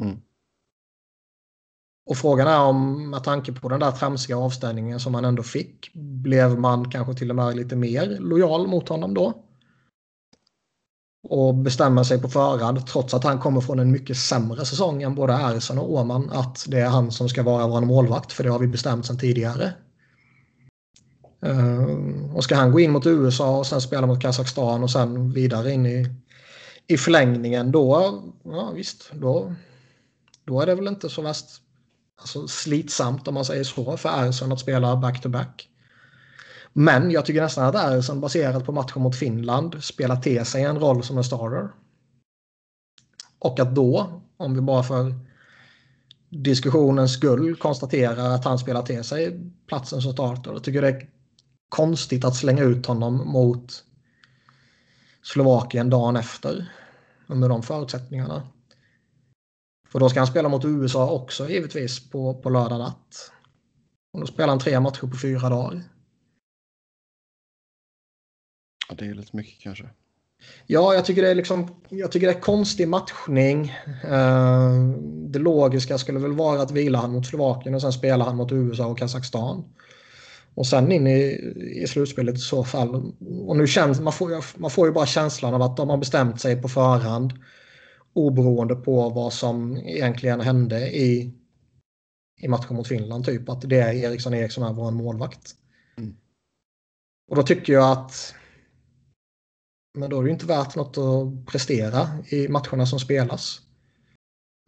Mm. 0.01 0.21
Och 2.07 2.17
frågan 2.17 2.49
är 2.49 2.61
om, 2.61 3.11
med 3.11 3.25
tanke 3.25 3.53
på 3.53 3.69
den 3.69 3.81
där 3.81 3.91
tramsiga 3.91 4.39
avstängningen 4.39 5.01
som 5.01 5.15
han 5.15 5.25
ändå 5.25 5.43
fick, 5.43 5.91
blev 5.95 6.59
man 6.59 6.91
kanske 6.91 7.15
till 7.15 7.31
och 7.31 7.37
med 7.37 7.57
lite 7.57 7.77
mer 7.77 8.19
lojal 8.21 8.67
mot 8.67 8.89
honom 8.89 9.15
då? 9.15 9.45
Och 11.23 11.55
bestämmer 11.55 12.05
sig 12.05 12.21
på 12.21 12.29
förhand, 12.29 12.87
trots 12.87 13.15
att 13.15 13.25
han 13.25 13.39
kommer 13.39 13.61
från 13.61 13.79
en 13.79 13.91
mycket 13.91 14.17
sämre 14.17 14.65
säsong 14.65 15.03
än 15.03 15.15
både 15.15 15.33
Ersson 15.33 15.79
och 15.79 15.93
Åman, 15.93 16.31
att 16.33 16.65
det 16.69 16.81
är 16.81 16.89
han 16.89 17.13
som 17.13 17.29
ska 17.29 17.43
vara 17.43 17.67
vår 17.67 17.81
målvakt, 17.81 18.33
för 18.33 18.45
det 18.45 18.51
har 18.51 18.59
vi 18.59 18.67
bestämt 18.67 19.07
sedan 19.07 19.19
tidigare. 19.19 19.73
Eh, 21.43 22.35
och 22.35 22.45
ska 22.45 22.57
han 22.57 22.73
gå 22.73 22.81
in 22.81 22.91
mot 22.91 23.07
USA 23.07 23.59
och 23.59 23.67
sen 23.67 23.81
spela 23.81 24.07
mot 24.07 24.23
Kazakstan 24.23 24.83
och 24.83 24.91
sen 24.91 25.33
vidare 25.33 25.73
in 25.73 25.87
i, 25.87 26.07
i 26.87 26.97
förlängningen 26.97 27.73
då, 27.73 28.23
ja 28.45 28.73
visst, 28.75 29.11
då, 29.13 29.55
då 30.45 30.61
är 30.61 30.67
det 30.67 30.75
väl 30.75 30.89
inte 30.89 31.09
så 31.09 31.23
värst 31.23 31.47
alltså, 32.21 32.49
slitsamt 32.49 33.29
om 33.29 33.35
man 33.35 33.45
säger 33.45 33.65
så 33.65 33.97
för 33.97 34.29
Ersson 34.29 34.53
att 34.53 34.61
spela 34.61 34.97
back-to-back. 34.97 35.69
Men 36.73 37.11
jag 37.11 37.27
tycker 37.27 37.43
nästan 37.43 37.65
att 37.65 37.75
Ersson 37.75 38.21
baserat 38.21 38.65
på 38.65 38.73
matchen 38.73 39.03
mot 39.03 39.17
Finland 39.17 39.85
spelar 39.85 40.17
till 40.17 40.45
sig 40.45 40.63
en 40.63 40.79
roll 40.79 41.05
som 41.05 41.19
en 41.19 41.25
starter. 41.25 41.69
Och 43.39 43.61
att 43.61 43.75
då, 43.75 44.21
om 44.37 44.55
vi 44.55 44.61
bara 44.61 44.83
för 44.83 45.15
diskussionens 46.29 47.15
skull 47.15 47.57
konstaterar 47.57 48.35
att 48.35 48.45
han 48.45 48.59
spelar 48.59 48.83
till 48.83 49.05
sig 49.05 49.41
platsen 49.67 50.03
som 50.03 50.13
starter. 50.13 50.53
Jag 50.53 50.65
tycker 50.65 50.83
det 50.83 50.89
är 50.89 51.09
konstigt 51.69 52.25
att 52.25 52.37
slänga 52.37 52.63
ut 52.63 52.87
honom 52.87 53.33
mot 53.33 53.85
Slovakien 55.23 55.91
dagen 55.91 56.17
efter 56.17 56.73
under 57.27 57.49
de 57.49 57.63
förutsättningarna. 57.63 58.49
För 59.89 60.01
då 60.01 60.09
ska 60.09 60.21
han 60.21 60.27
spela 60.27 60.49
mot 60.49 60.65
USA 60.65 61.11
också 61.11 61.49
givetvis 61.49 62.11
på, 62.11 62.35
på 62.35 62.51
lördag 62.51 62.79
natt. 62.79 63.33
Och 64.13 64.21
då 64.21 64.27
spelar 64.27 64.49
han 64.49 64.59
tre 64.59 64.81
matcher 64.81 65.07
på 65.07 65.17
fyra 65.17 65.49
dagar. 65.49 65.83
Ja, 68.89 68.95
det 68.99 69.07
är 69.07 69.15
lite 69.15 69.37
mycket 69.37 69.63
kanske. 69.63 69.85
Ja, 70.67 70.95
jag 70.95 71.05
tycker 71.05 71.23
det 71.23 71.31
är, 71.31 71.35
liksom, 71.35 71.69
jag 71.89 72.13
tycker 72.13 72.27
det 72.27 72.33
är 72.33 72.41
konstig 72.41 72.89
matchning. 72.89 73.73
Uh, 74.05 74.99
det 75.29 75.39
logiska 75.39 75.99
skulle 75.99 76.19
väl 76.19 76.33
vara 76.33 76.63
att 76.63 76.71
vila 76.71 76.99
han 76.99 77.13
mot 77.13 77.27
Slovakien 77.27 77.75
och 77.75 77.81
sen 77.81 77.93
spela 77.93 78.25
han 78.25 78.37
mot 78.37 78.53
USA 78.53 78.87
och 78.87 78.99
Kazakstan. 78.99 79.65
Och 80.55 80.67
sen 80.67 80.93
in 80.93 81.07
i, 81.07 81.21
i 81.83 81.87
slutspelet 81.87 82.35
i 82.35 82.39
så 82.39 82.65
fall. 82.65 83.13
Och 83.47 83.57
nu 83.57 83.67
känns, 83.67 84.01
man, 84.01 84.13
får, 84.13 84.61
man 84.61 84.71
får 84.71 84.87
ju 84.87 84.93
bara 84.93 85.07
känslan 85.07 85.55
av 85.55 85.63
att 85.63 85.77
de 85.77 85.91
har 85.91 85.97
bestämt 85.97 86.41
sig 86.41 86.63
på 86.63 86.69
förhand 86.69 87.33
oberoende 88.13 88.75
på 88.75 89.09
vad 89.09 89.33
som 89.33 89.77
egentligen 89.77 90.41
hände 90.41 90.97
i, 90.97 91.35
i 92.41 92.49
matchen 92.49 92.77
mot 92.77 92.89
Finland. 92.89 93.25
Typ 93.25 93.49
att 93.49 93.61
det 93.61 93.81
är 93.81 93.95
Eriksson 93.95 94.35
Eriksson 94.35 94.65
är 94.65 94.73
vår 94.73 94.91
målvakt. 94.91 95.55
Mm. 95.99 96.17
Och 97.29 97.37
då 97.37 97.43
tycker 97.43 97.73
jag 97.73 97.93
att 97.93 98.35
men 99.95 100.11
då 100.11 100.21
är 100.21 100.25
det 100.25 100.31
inte 100.31 100.47
värt 100.47 100.77
något 100.77 100.99
att 100.99 101.47
prestera 101.53 102.09
i 102.29 102.49
matcherna 102.49 102.87
som 102.87 103.01
spelas. 103.01 103.61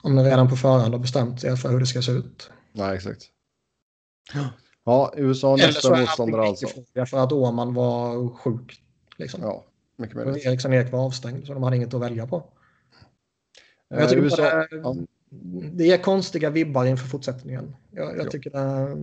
Om 0.03 0.17
ni 0.17 0.23
redan 0.23 0.49
på 0.49 0.57
förhand 0.57 0.95
har 0.95 1.01
bestämt 1.01 1.45
er 1.45 1.57
för 1.57 1.69
hur 1.69 1.81
det 1.81 1.87
ska 1.87 2.03
se 2.03 2.13
ut. 2.13 2.51
Nej, 2.73 2.97
exakt. 2.97 3.31
Ja, 4.85 5.13
USA 5.17 5.57
nästa 5.57 6.01
motståndare 6.01 6.43
alltså. 6.43 6.67
För 7.07 7.25
att 7.25 7.33
Åman 7.33 7.75
var 7.75 8.29
sjuk. 8.29 8.83
Liksom. 9.17 9.41
Ja, 9.43 9.65
mycket 9.97 10.17
möjligt. 10.17 10.47
Eriksson 10.47 10.73
Erik 10.73 10.93
var 10.93 11.07
avstängd 11.07 11.47
så 11.47 11.55
de 11.55 11.63
hade 11.63 11.77
inget 11.77 11.95
att 11.95 12.01
välja 12.01 12.27
på. 12.27 12.37
Eh, 13.95 14.01
jag 14.01 14.09
tycker 14.09 14.23
USA, 14.23 14.43
det, 14.43 14.69
ja. 14.71 14.97
det 15.73 15.85
ger 15.85 15.99
konstiga 15.99 16.51
vibbar 16.51 16.85
inför 16.85 17.07
fortsättningen. 17.07 17.77
Jag, 17.91 18.19
jag 18.19 18.31
tycker 18.31 18.51
det, 18.51 18.97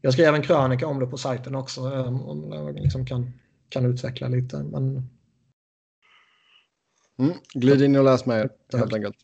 jag 0.00 0.12
skrev 0.12 0.34
en 0.34 0.42
krönika 0.42 0.86
om 0.86 1.00
det 1.00 1.06
på 1.06 1.18
sajten 1.18 1.54
också. 1.54 1.80
Eh, 1.80 2.28
om 2.28 2.52
jag 2.52 2.74
liksom 2.74 3.06
kan, 3.06 3.32
kan 3.68 3.86
utveckla 3.86 4.28
lite. 4.28 4.62
Men... 4.62 5.08
Mm, 7.22 7.34
glid 7.54 7.82
in 7.82 7.96
och 7.96 8.04
läs 8.04 8.26
med 8.26 8.50
helt 8.72 8.94
enkelt. 8.94 9.16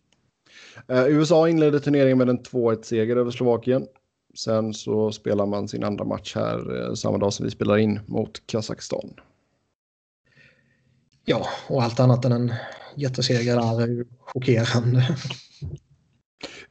Uh, 0.93 1.07
USA 1.09 1.49
inledde 1.49 1.81
turneringen 1.81 2.19
med 2.19 2.29
en 2.29 2.39
2-1-seger 2.39 3.17
över 3.17 3.31
Slovakien. 3.31 3.87
Sen 4.35 4.75
så 4.75 5.13
spelar 5.13 5.47
man 5.47 5.69
sin 5.69 5.85
andra 5.85 6.05
match 6.05 6.35
här 6.35 6.89
uh, 6.89 6.95
samma 6.95 7.19
dag 7.19 7.33
som 7.33 7.45
vi 7.45 7.51
spelar 7.51 7.79
in 7.79 8.01
mot 8.07 8.47
Kazakstan. 8.47 9.15
Ja, 11.25 11.47
och 11.69 11.83
allt 11.83 12.01
annat 12.01 12.25
än 12.25 12.33
en 12.33 12.55
jätteseger 12.97 13.57
där 13.57 13.83
är 13.83 13.87
ju 13.87 14.05
chockerande. 14.21 15.17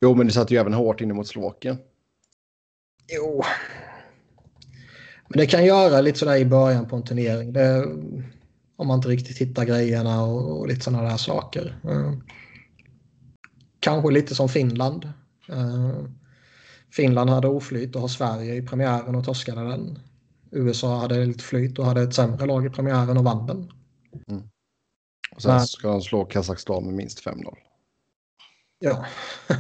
Jo, 0.02 0.16
men 0.16 0.28
det 0.28 0.34
satt 0.34 0.52
ju 0.52 0.58
även 0.58 0.74
hårt 0.74 1.02
inne 1.02 1.14
mot 1.14 1.28
Slovakien. 1.28 1.78
Jo. 3.08 3.44
Men 5.28 5.38
det 5.38 5.46
kan 5.46 5.66
göra 5.66 6.02
lite 6.02 6.20
sådär 6.20 6.36
i 6.36 6.46
början 6.46 6.88
på 6.88 6.96
en 6.96 7.04
turnering. 7.04 7.54
Det, 7.54 7.86
om 8.78 8.88
man 8.88 8.98
inte 8.98 9.10
riktigt 9.10 9.38
hittar 9.38 9.66
grejerna 9.66 10.24
och, 10.24 10.60
och 10.60 10.68
lite 10.68 10.82
sådana 10.82 11.10
där 11.10 11.18
saker. 11.18 11.80
Uh, 11.86 12.14
kanske 13.80 14.12
lite 14.12 14.36
som 14.36 14.50
Finland. 14.50 15.14
Uh, 15.50 16.06
Finland 16.92 17.30
hade 17.30 17.48
oflyt 17.48 17.96
och 17.96 18.02
har 18.02 18.08
Sverige 18.08 18.56
i 18.56 18.62
premiären 18.62 19.16
och 19.16 19.26
torskade 19.26 19.70
den. 19.70 20.00
USA 20.52 21.00
hade 21.00 21.26
lite 21.26 21.44
flyt 21.44 21.80
och 21.80 21.86
hade 21.86 22.02
ett 22.02 22.16
sämre 22.16 22.46
lag 22.46 22.66
i 22.66 22.70
premiären 22.70 23.18
och 23.18 23.24
vann 23.24 23.48
den. 23.48 23.72
Mm. 24.28 24.44
Och 25.36 25.42
sen 25.42 25.52
Men... 25.52 25.68
ska 25.68 25.88
de 25.88 26.02
slå 26.02 26.26
Kazakstan 26.26 26.86
med 26.86 26.94
minst 26.94 27.26
5-0. 27.26 27.58
Ja. 28.80 29.06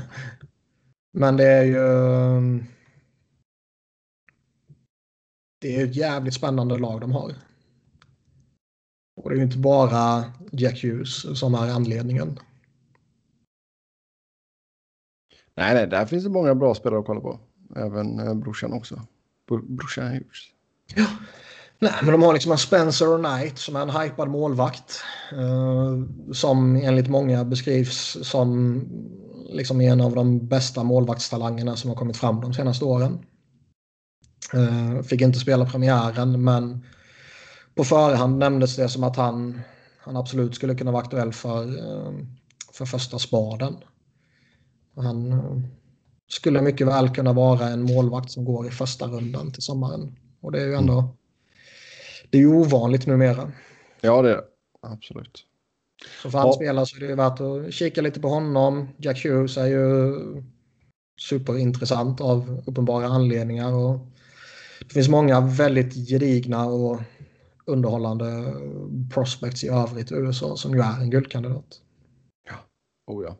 Men 1.13 1.37
det 1.37 1.47
är 1.47 1.63
ju... 1.63 2.63
Det 5.59 5.75
är 5.75 5.85
ett 5.85 5.95
jävligt 5.95 6.33
spännande 6.33 6.77
lag 6.77 7.01
de 7.01 7.11
har. 7.11 7.35
Och 9.17 9.29
det 9.29 9.35
är 9.35 9.37
ju 9.37 9.43
inte 9.43 9.57
bara 9.57 10.23
Jack 10.51 10.83
Hughes 10.83 11.39
som 11.39 11.55
är 11.55 11.69
anledningen. 11.69 12.39
Nej, 15.55 15.73
nej, 15.73 15.87
där 15.87 16.05
finns 16.05 16.23
det 16.23 16.29
många 16.29 16.55
bra 16.55 16.75
spelare 16.75 16.99
att 16.99 17.05
kolla 17.05 17.21
på. 17.21 17.39
Även 17.75 18.19
eh, 18.19 18.33
brorsan 18.33 18.73
också. 18.73 19.01
Brorsan 19.67 20.07
Hughes. 20.07 20.43
Ja, 20.95 21.07
Nej, 21.79 21.93
men 22.01 22.11
de 22.11 22.23
har 22.23 22.33
liksom 22.33 22.51
en 22.51 22.57
Spencer 22.57 23.17
Knight 23.17 23.57
som 23.57 23.75
är 23.75 23.81
en 23.81 23.89
hypad 23.89 24.29
målvakt. 24.29 25.03
Eh, 25.31 25.97
som 26.33 26.75
enligt 26.75 27.07
många 27.07 27.45
beskrivs 27.45 28.17
som 28.21 28.81
liksom 29.49 29.81
en 29.81 30.01
av 30.01 30.15
de 30.15 30.47
bästa 30.47 30.83
målvaktstalangerna 30.83 31.75
som 31.75 31.89
har 31.89 31.97
kommit 31.97 32.17
fram 32.17 32.41
de 32.41 32.53
senaste 32.53 32.85
åren. 32.85 33.19
Eh, 34.53 35.03
fick 35.03 35.21
inte 35.21 35.39
spela 35.39 35.65
premiären 35.65 36.43
men 36.43 36.85
på 37.77 37.83
förhand 37.83 38.37
nämndes 38.37 38.75
det 38.75 38.89
som 38.89 39.03
att 39.03 39.15
han, 39.15 39.61
han 39.97 40.17
absolut 40.17 40.55
skulle 40.55 40.75
kunna 40.75 40.91
vara 40.91 41.03
aktuell 41.03 41.33
för, 41.33 41.63
eh, 41.77 42.11
för 42.73 42.85
första 42.85 43.19
spaden. 43.19 43.75
Han 44.95 45.31
eh, 45.31 45.61
skulle 46.29 46.61
mycket 46.61 46.87
väl 46.87 47.09
kunna 47.09 47.33
vara 47.33 47.67
en 47.67 47.81
målvakt 47.81 48.31
som 48.31 48.45
går 48.45 48.67
i 48.67 48.71
första 48.71 49.07
rundan 49.07 49.51
till 49.51 49.63
sommaren. 49.63 50.15
Och 50.41 50.51
det 50.51 50.61
är 50.61 50.65
ju 50.65 50.75
ändå 50.75 50.99
mm 50.99 51.17
det 52.29 52.37
är 52.37 52.41
ju 52.41 52.47
ovanligt 52.47 53.07
numera. 53.07 53.51
Ja, 54.01 54.21
det 54.21 54.29
är 54.29 54.35
det. 54.35 54.43
Absolut. 54.81 55.43
Så 56.23 56.31
för 56.31 56.39
hans 56.39 56.55
ja. 56.55 56.55
spelare 56.55 56.85
så 56.85 56.97
är 56.97 57.07
det 57.07 57.15
värt 57.15 57.39
att 57.39 57.73
kika 57.73 58.01
lite 58.01 58.19
på 58.19 58.27
honom. 58.27 58.87
Jack 58.97 59.25
Hughes 59.25 59.57
är 59.57 59.65
ju 59.65 60.13
superintressant 61.19 62.21
av 62.21 62.63
uppenbara 62.65 63.07
anledningar. 63.07 63.73
Och 63.73 63.99
det 64.79 64.93
finns 64.93 65.09
många 65.09 65.41
väldigt 65.41 66.09
gedigna 66.09 66.65
och 66.65 67.01
underhållande 67.67 68.53
prospects 69.13 69.63
i 69.63 69.67
övrigt 69.67 70.11
i 70.11 70.15
USA 70.15 70.55
som 70.55 70.73
ju 70.73 70.79
är 70.79 71.01
en 71.01 71.09
guldkandidat. 71.09 71.81
Ja, 72.49 72.55
oh 73.13 73.23
ja. 73.23 73.37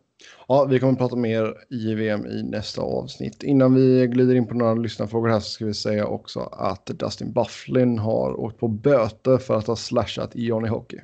Ja, 0.47 0.65
vi 0.65 0.79
kommer 0.79 0.93
att 0.93 0.99
prata 0.99 1.15
mer 1.15 1.53
JVM 1.69 2.25
i 2.25 2.43
nästa 2.43 2.81
avsnitt. 2.81 3.43
Innan 3.43 3.73
vi 3.73 4.07
glider 4.07 4.35
in 4.35 4.47
på 4.47 4.53
några 4.53 4.73
lyssnarfrågor 4.73 5.29
här 5.29 5.39
så 5.39 5.49
ska 5.49 5.65
vi 5.65 5.73
säga 5.73 6.05
också 6.05 6.39
att 6.39 6.85
Dustin 6.85 7.33
Bufflin 7.33 7.99
har 7.99 8.39
åkt 8.39 8.59
på 8.59 8.67
böter 8.67 9.37
för 9.37 9.57
att 9.57 9.67
ha 9.67 9.75
slashat 9.75 10.31
Johnny 10.33 10.67
Hockey. 10.67 10.99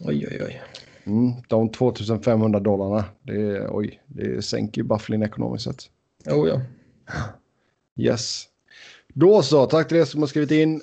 Oj, 0.00 0.26
oj, 0.30 0.42
oj. 0.46 0.62
Mm, 1.04 1.32
de 1.48 1.68
2500 1.70 2.60
dollarna, 2.60 3.04
det, 3.22 3.68
oj, 3.68 4.02
det 4.06 4.44
sänker 4.44 4.82
ju 4.82 4.88
Bufflin 4.88 5.22
ekonomiskt 5.22 5.64
sett. 5.64 5.90
Oh, 6.26 6.48
ja. 6.48 6.60
Yes. 7.96 8.44
Då 9.14 9.42
så, 9.42 9.66
tack 9.66 9.88
till 9.88 9.96
er 9.96 10.04
som 10.04 10.20
har 10.20 10.26
skrivit 10.26 10.50
in. 10.50 10.80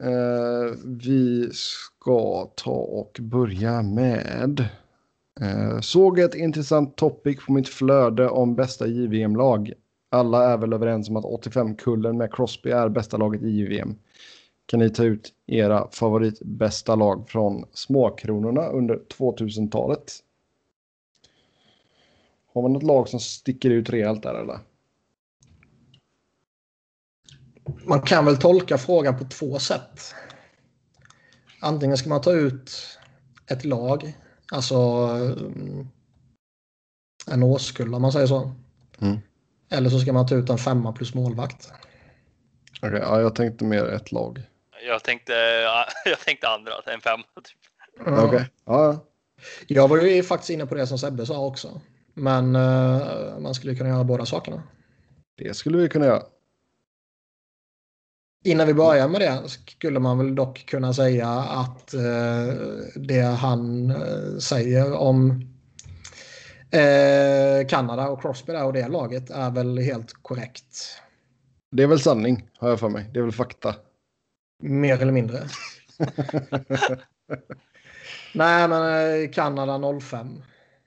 Eh, 0.00 0.76
vi 0.84 1.50
ska 1.52 2.50
ta 2.54 2.70
och 2.70 3.18
börja 3.20 3.82
med. 3.82 4.68
Eh, 5.40 5.80
såg 5.80 6.18
ett 6.18 6.34
intressant 6.34 6.96
topic 6.96 7.46
på 7.46 7.52
mitt 7.52 7.68
flöde 7.68 8.28
om 8.28 8.54
bästa 8.54 8.86
JVM-lag. 8.86 9.72
Alla 10.10 10.52
är 10.52 10.56
väl 10.56 10.72
överens 10.72 11.08
om 11.08 11.16
att 11.16 11.24
85-kullen 11.24 12.16
med 12.16 12.34
Crosby 12.34 12.70
är 12.70 12.88
bästa 12.88 13.16
laget 13.16 13.42
i 13.42 13.48
JVM. 13.48 13.94
Kan 14.66 14.80
ni 14.80 14.90
ta 14.90 15.04
ut 15.04 15.32
era 15.46 15.88
favoritbästa 15.90 16.94
lag 16.94 17.28
från 17.28 17.64
småkronorna 17.72 18.66
under 18.66 19.00
2000-talet? 19.18 20.12
Har 22.52 22.62
man 22.62 22.72
något 22.72 22.82
lag 22.82 23.08
som 23.08 23.20
sticker 23.20 23.70
ut 23.70 23.90
rejält 23.90 24.22
där 24.22 24.34
eller? 24.34 24.58
Man 27.84 28.00
kan 28.00 28.24
väl 28.24 28.36
tolka 28.36 28.78
frågan 28.78 29.18
på 29.18 29.24
två 29.24 29.58
sätt. 29.58 30.14
Antingen 31.60 31.96
ska 31.96 32.08
man 32.08 32.20
ta 32.20 32.32
ut 32.32 32.98
ett 33.46 33.64
lag, 33.64 34.18
alltså 34.52 34.76
mm, 34.76 35.88
en 37.26 37.42
årskull 37.42 37.94
om 37.94 38.02
man 38.02 38.12
säger 38.12 38.26
så. 38.26 38.52
Mm. 39.00 39.18
Eller 39.70 39.90
så 39.90 39.98
ska 39.98 40.12
man 40.12 40.26
ta 40.26 40.34
ut 40.34 40.50
en 40.50 40.58
femma 40.58 40.92
plus 40.92 41.14
målvakt. 41.14 41.72
Okej, 42.76 42.88
okay, 42.88 43.00
ja, 43.00 43.20
jag 43.20 43.34
tänkte 43.34 43.64
mer 43.64 43.84
ett 43.84 44.12
lag. 44.12 44.42
Jag 44.86 45.04
tänkte, 45.04 45.32
jag 46.04 46.20
tänkte 46.20 46.48
andra, 46.48 46.72
en 46.86 47.00
femma. 47.00 47.24
Typ. 47.44 47.58
Ja. 48.06 48.24
Okej. 48.24 48.24
Okay. 48.24 48.44
Ja. 48.64 49.04
Jag 49.66 49.88
var 49.88 49.96
ju 49.96 50.22
faktiskt 50.22 50.50
inne 50.50 50.66
på 50.66 50.74
det 50.74 50.86
som 50.86 50.98
Sebbe 50.98 51.26
sa 51.26 51.46
också. 51.46 51.80
Men 52.14 52.56
uh, 52.56 53.38
man 53.38 53.54
skulle 53.54 53.74
kunna 53.74 53.88
göra 53.88 54.04
båda 54.04 54.26
sakerna. 54.26 54.62
Det 55.38 55.54
skulle 55.54 55.78
vi 55.78 55.88
kunna 55.88 56.06
göra. 56.06 56.22
Innan 58.46 58.66
vi 58.66 58.74
börjar 58.74 59.08
med 59.08 59.20
det 59.20 59.42
skulle 59.48 60.00
man 60.00 60.18
väl 60.18 60.34
dock 60.34 60.66
kunna 60.66 60.94
säga 60.94 61.28
att 61.28 61.94
uh, 61.94 62.54
det 62.94 63.20
han 63.20 63.90
uh, 63.90 64.38
säger 64.38 64.94
om 64.96 65.50
Kanada 67.68 68.08
och 68.08 68.22
Crosby 68.22 68.52
där 68.52 68.64
och 68.64 68.72
det 68.72 68.88
laget 68.88 69.30
är 69.30 69.50
väl 69.50 69.78
helt 69.78 70.12
korrekt. 70.22 70.98
Det 71.70 71.82
är 71.82 71.86
väl 71.86 72.00
sanning, 72.00 72.48
har 72.58 72.68
jag 72.68 72.80
för 72.80 72.88
mig. 72.88 73.10
Det 73.12 73.18
är 73.18 73.22
väl 73.22 73.32
fakta. 73.32 73.74
Mer 74.62 75.02
eller 75.02 75.12
mindre. 75.12 75.42
Nej, 78.34 78.68
men 78.68 79.28
Kanada 79.32 80.00
05 80.00 80.42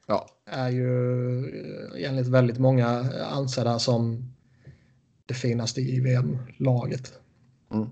ja. 0.07 0.27
är 0.45 0.69
ju 0.69 0.85
enligt 2.05 2.27
väldigt 2.27 2.59
många 2.59 2.87
ansedda 3.31 3.79
som 3.79 4.33
det 5.25 5.33
finaste 5.33 5.81
i 5.81 5.99
VM-laget. 5.99 7.13
Mm. 7.71 7.89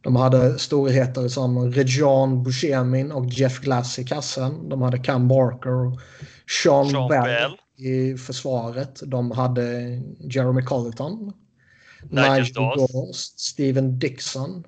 De 0.00 0.16
hade 0.16 0.58
storheter 0.58 1.28
som 1.28 1.72
Rejan 1.72 2.42
Buscemin 2.42 3.12
och 3.12 3.26
Jeff 3.26 3.60
Glass 3.60 3.98
i 3.98 4.04
kassen. 4.04 4.68
De 4.68 4.82
hade 4.82 4.98
Cam 4.98 5.28
Barker 5.28 5.70
och 5.70 6.00
Sean, 6.62 6.90
Sean 6.90 7.08
Bell, 7.08 7.24
Bell, 7.24 7.56
i 7.76 8.16
försvaret. 8.16 9.00
De 9.06 9.30
hade 9.30 10.00
Jeremy 10.20 10.62
Colleton. 10.62 11.32
Nigel 12.02 12.52
Dost, 12.54 13.40
Steven 13.40 13.98
Dixon. 13.98 14.64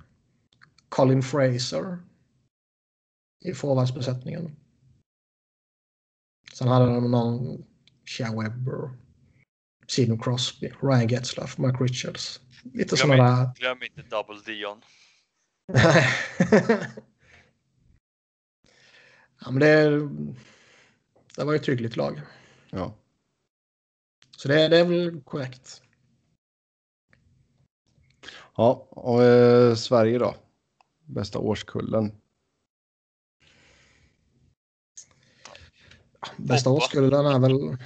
Colin 0.89 1.23
Fraser 1.23 1.99
i 3.45 3.55
forwardsbesättningen. 3.55 4.57
Sen 6.53 6.69
hade 6.69 6.95
de 6.95 7.11
någon 7.11 7.65
Shea 8.05 8.33
Webber, 8.33 8.91
Sidney 9.89 10.19
Crosby, 10.19 10.73
Ryan 10.83 11.09
Getzlaff, 11.09 11.59
Mike 11.59 11.85
Richards. 11.85 12.41
Lite 12.62 12.97
sådana 12.97 13.24
där. 13.24 13.51
Glöm 13.55 13.82
inte 13.82 14.02
Double 14.02 14.40
Dion. 14.47 14.82
ja, 19.40 19.51
men 19.51 19.59
det, 19.59 19.90
det 21.36 21.44
var 21.44 21.52
ju 21.52 21.56
ett 21.56 21.68
hyggligt 21.68 21.97
lag. 21.97 22.20
Ja. 22.70 22.94
Så 24.36 24.48
det, 24.48 24.68
det 24.68 24.78
är 24.78 24.84
väl 24.84 25.20
korrekt. 25.20 25.82
Ja, 28.56 28.86
och 28.90 29.22
eh, 29.22 29.74
Sverige 29.74 30.18
då? 30.18 30.34
bästa 31.05 31.39
årskullen? 31.39 32.12
Bästa 36.36 36.70
årskullen 36.70 37.26
är 37.26 37.39
väl... 37.39 37.76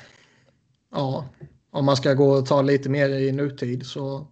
Ja, 0.91 1.29
om 1.71 1.85
man 1.85 1.97
ska 1.97 2.15
gå 2.15 2.31
och 2.31 2.47
ta 2.47 2.63
lite 2.63 2.89
mer 2.89 3.09
i 3.09 3.33
nutid 3.33 3.87
så 3.87 4.27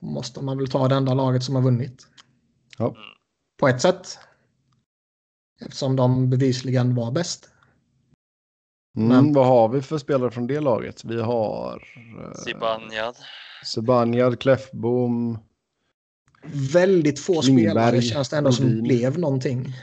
måste 0.00 0.44
man 0.44 0.58
väl 0.58 0.68
ta 0.68 0.88
det 0.88 0.94
enda 0.94 1.14
laget 1.14 1.42
som 1.42 1.54
har 1.54 1.62
vunnit. 1.62 2.06
Ja. 2.78 2.96
På 3.60 3.68
ett 3.68 3.80
sätt. 3.80 4.18
Eftersom 5.60 5.96
de 5.96 6.30
bevisligen 6.30 6.94
var 6.94 7.10
bäst. 7.10 7.48
Mm, 8.96 9.08
Men... 9.08 9.32
Vad 9.32 9.46
har 9.46 9.68
vi 9.68 9.82
för 9.82 9.98
spelare 9.98 10.30
från 10.30 10.46
det 10.46 10.60
laget? 10.60 11.04
Vi 11.04 11.20
har... 11.20 11.82
Zibanejad. 12.44 13.16
Zibanejad, 13.64 14.40
Kläffbom 14.40 15.38
väldigt 16.72 17.20
få 17.20 17.42
Klingberg, 17.42 17.70
spelare 17.70 18.02
känns 18.02 18.28
det 18.28 18.36
ändå 18.36 18.50
Brodin. 18.50 18.76
som 18.76 18.82
blev 18.82 19.18
någonting. 19.18 19.74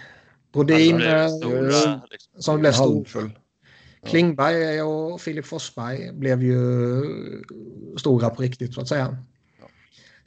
Brodin 0.53 1.01
alltså, 1.01 1.37
stora, 1.37 2.01
liksom. 2.11 2.41
som 2.41 2.59
blev 2.59 2.71
stor. 2.71 3.31
Klingberg 4.05 4.81
och 4.81 5.21
Filip 5.21 5.45
Forsberg 5.45 6.13
blev 6.13 6.43
ju 6.43 6.57
stora 7.97 8.29
på 8.29 8.41
riktigt 8.41 8.73
så 8.73 8.81
att 8.81 8.87
säga. 8.87 9.17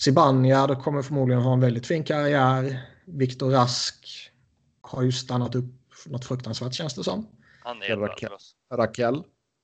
Ja. 0.01 0.05
Zibanejad 0.05 0.83
kommer 0.83 1.03
förmodligen 1.03 1.43
ha 1.43 1.53
en 1.53 1.61
väldigt 1.61 1.87
fin 1.87 2.05
karriär. 2.05 2.81
Viktor 3.05 3.51
Rask 3.51 4.31
har 4.81 5.03
ju 5.03 5.13
stannat 5.13 5.55
upp 5.55 5.75
något 6.07 6.25
fruktansvärt 6.25 6.75
känns 6.75 6.95
det 6.95 7.05
som. 7.05 7.29
Han 7.65 7.83
är 7.83 7.97
Raquel. 7.97 8.31
Raquel. 8.75 9.23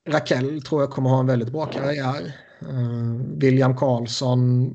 Raquel 0.08 0.62
tror 0.62 0.82
jag 0.82 0.90
kommer 0.90 1.10
ha 1.10 1.20
en 1.20 1.26
väldigt 1.26 1.52
bra 1.52 1.66
karriär. 1.66 2.32
Uh, 2.62 3.22
William 3.38 3.76
Karlsson, 3.76 4.72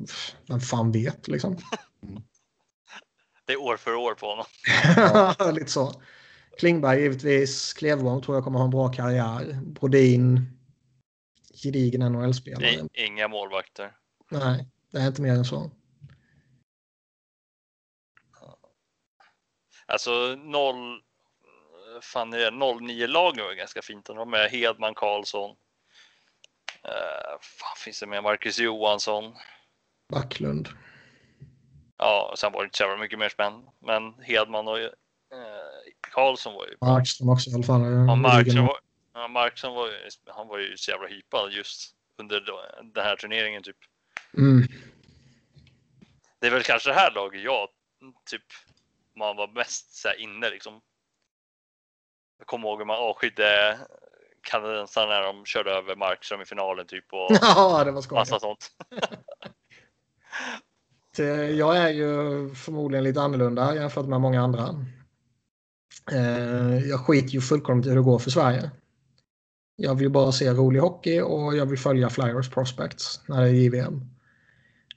vem 0.48 0.60
fan 0.60 0.92
vet 0.92 1.28
liksom. 1.28 1.58
Det 3.46 3.54
är 3.54 3.62
år 3.62 3.78
för 3.78 3.96
år 3.96 4.14
på 4.14 4.26
honom. 4.26 4.46
ja, 5.40 5.52
lite 5.52 5.72
så. 5.72 6.02
Klingberg 6.60 7.02
givetvis. 7.02 7.74
Klevholm 7.74 8.22
tror 8.22 8.38
jag 8.38 8.44
kommer 8.44 8.60
ha 8.60 8.66
en 8.66 8.72
bra 8.72 8.90
karriär. 8.90 9.60
Brodin. 9.64 10.58
Gedigen 11.64 12.12
NHL-spelare. 12.12 12.88
Inga 12.94 13.28
målvakter. 13.28 13.92
Nej, 14.32 14.68
det 14.92 15.00
är 15.00 15.08
inte 15.08 15.22
mer 15.22 15.34
än 15.34 15.46
så. 15.46 15.72
Alltså 19.86 20.36
noll 20.36 21.02
fan 22.02 22.34
är 22.34 22.52
det, 22.52 22.80
09 22.82 23.08
lagen 23.08 23.46
var 23.46 23.54
ganska 23.54 23.82
fint. 23.82 24.06
De 24.06 24.18
var 24.18 24.26
med 24.26 24.50
Hedman, 24.50 24.94
Karlsson. 24.96 25.50
Uh, 26.86 27.40
fan 27.42 27.76
finns 27.78 28.00
det 28.00 28.08
med? 28.08 28.24
Marcus 28.24 28.60
Johansson. 28.60 29.34
Backlund. 30.10 30.70
Ja, 31.98 32.34
sen 32.38 32.52
var 32.52 32.62
det 32.62 32.66
inte 32.66 32.78
så 32.78 32.98
mycket 32.98 33.20
mer 33.20 33.30
spännande. 33.30 33.72
Men 33.80 34.14
Hedman 34.24 34.68
och 34.68 34.80
eh, 34.80 34.92
Karlsson 36.12 36.54
var 36.54 36.68
ju... 36.68 36.78
Markström 36.82 37.30
också 37.30 37.50
i 37.50 37.54
alla 37.54 37.64
fall. 37.64 37.82
Ja, 37.82 38.16
Markström 38.16 38.66
var, 38.66 38.80
ja, 39.14 39.28
Markström 39.28 39.74
var, 39.74 39.90
han 40.28 40.48
var 40.48 40.58
ju 40.60 40.78
så 40.78 40.92
jävla 40.92 41.08
hypad 41.08 41.52
just 41.52 41.96
under 42.18 42.42
den 42.94 43.04
här 43.04 43.16
turneringen 43.16 43.64
typ. 43.64 43.78
Mm. 44.38 44.68
Det 46.40 46.48
är 46.48 46.52
väl 46.52 46.64
kanske 46.64 46.90
det 46.90 46.96
här 46.96 47.12
laget 47.12 47.44
jag 47.44 47.68
typ 48.30 48.44
man 49.16 49.36
var 49.36 49.48
mest 49.48 49.96
så 49.96 50.14
inne 50.14 50.50
liksom. 50.50 50.82
Jag 52.38 52.48
kommer 52.48 52.68
ihåg 52.68 52.80
hur 52.80 52.86
man 52.86 53.00
avskydde 53.00 53.78
kanadensarna 54.42 55.08
när 55.08 55.22
de 55.22 55.46
körde 55.46 55.72
över 55.72 55.96
Markström 55.96 56.42
i 56.42 56.46
finalen 56.46 56.88
typ 56.88 57.14
och 57.14 57.32
ja, 57.42 57.84
det 57.84 57.92
var 57.92 58.02
skoj. 58.02 58.16
massa 58.16 58.40
sånt. 58.40 58.72
Jag 61.58 61.78
är 61.78 61.90
ju 61.90 62.06
förmodligen 62.56 63.04
lite 63.04 63.22
annorlunda 63.22 63.76
jämfört 63.76 64.06
med 64.06 64.22
många 64.22 64.42
andra. 64.42 64.86
Eh, 66.12 66.90
jag 66.90 67.00
skiter 67.00 67.30
ju 67.30 67.42
fullkomligt 67.42 67.86
i 67.88 67.90
hur 67.90 67.96
det 67.96 68.04
går 68.04 68.20
för 68.20 68.30
Sverige. 68.30 68.72
Jag 69.76 69.96
vill 69.96 70.10
bara 70.10 70.32
se 70.32 70.52
rolig 70.52 70.80
hockey 70.80 71.22
och 71.22 71.58
jag 71.58 71.66
vill 71.66 71.80
följa 71.80 72.10
Flyers 72.10 72.50
Prospects 72.50 73.22
när 73.28 73.42
det 73.42 73.48
är 73.48 73.54
JVM. 73.54 74.12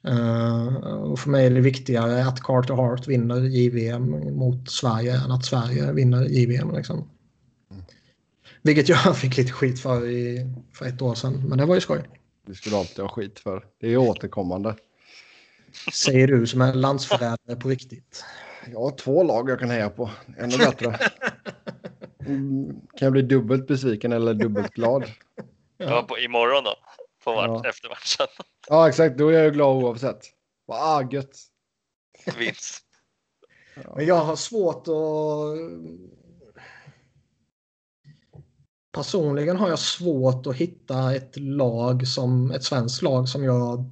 Uh, 0.09 0.77
och 0.85 1.19
för 1.19 1.31
mig 1.31 1.47
är 1.47 1.51
det 1.51 1.61
viktigare 1.61 2.25
att 2.25 2.43
Carter 2.43 2.75
Hart 2.75 3.09
vinner 3.09 3.41
JVM 3.41 4.37
mot 4.37 4.71
Sverige 4.71 5.17
än 5.25 5.33
att 5.33 5.45
Sverige 5.45 5.93
vinner 5.93 6.25
JVM. 6.25 6.77
Liksom. 6.77 7.11
Vilket 8.63 8.89
jag 8.89 9.17
fick 9.17 9.37
lite 9.37 9.53
skit 9.53 9.81
för 9.81 10.09
i, 10.09 10.51
för 10.73 10.87
ett 10.87 11.03
år 11.03 11.15
sedan, 11.15 11.49
men 11.49 11.59
det 11.59 11.67
var 11.67 11.75
ju 11.75 11.81
skoj. 11.81 12.03
Det 12.47 12.55
skulle 12.55 12.77
alltid 12.77 12.99
ha 12.99 13.09
skit 13.09 13.41
för. 13.41 13.65
Det 13.81 13.93
är 13.93 13.97
återkommande. 13.97 14.77
Säger 15.93 16.27
du 16.27 16.47
som 16.47 16.61
är 16.61 16.75
landsförrädare 16.75 17.57
på 17.57 17.69
riktigt. 17.69 18.25
Jag 18.73 18.81
har 18.81 18.91
två 18.91 19.23
lag 19.23 19.51
jag 19.51 19.61
kan 19.61 19.71
heja 19.71 19.91
på. 19.91 20.11
Ännu 20.39 20.59
bättre. 20.59 20.99
Mm, 22.27 22.67
kan 22.69 23.07
jag 23.07 23.13
bli 23.13 23.23
dubbelt 23.23 23.67
besviken 23.67 24.13
eller 24.13 24.35
dubbelt 24.35 24.75
glad? 24.75 25.05
ja, 25.79 26.05
på, 26.09 26.19
imorgon 26.19 26.65
då. 26.65 26.77
På 27.25 27.35
match, 27.35 27.61
ja. 27.65 27.71
efter 27.71 27.89
matchen. 27.89 28.27
Ja, 28.69 28.89
exakt. 28.89 29.19
Då 29.19 29.29
är 29.29 29.43
jag 29.43 29.53
glad 29.53 29.85
oavsett. 29.85 30.21
Ah, 30.67 31.03
gött. 31.11 31.37
Vinst. 32.39 32.85
Men 33.97 34.07
jag 34.07 34.25
har 34.25 34.37
svårt 34.37 34.89
att... 34.89 36.15
Personligen 38.93 39.57
har 39.57 39.69
jag 39.69 39.79
svårt 39.79 40.47
att 40.47 40.57
hitta 40.57 41.15
ett 41.15 41.37
lag 41.37 42.07
som 42.07 42.51
ett 42.51 42.65
svenskt 42.65 43.03
lag 43.03 43.29
som 43.29 43.45
jag 43.45 43.91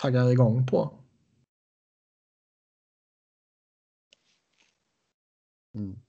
taggar 0.00 0.30
igång 0.30 0.66
på. 0.66 1.04
Mm. 5.74 6.00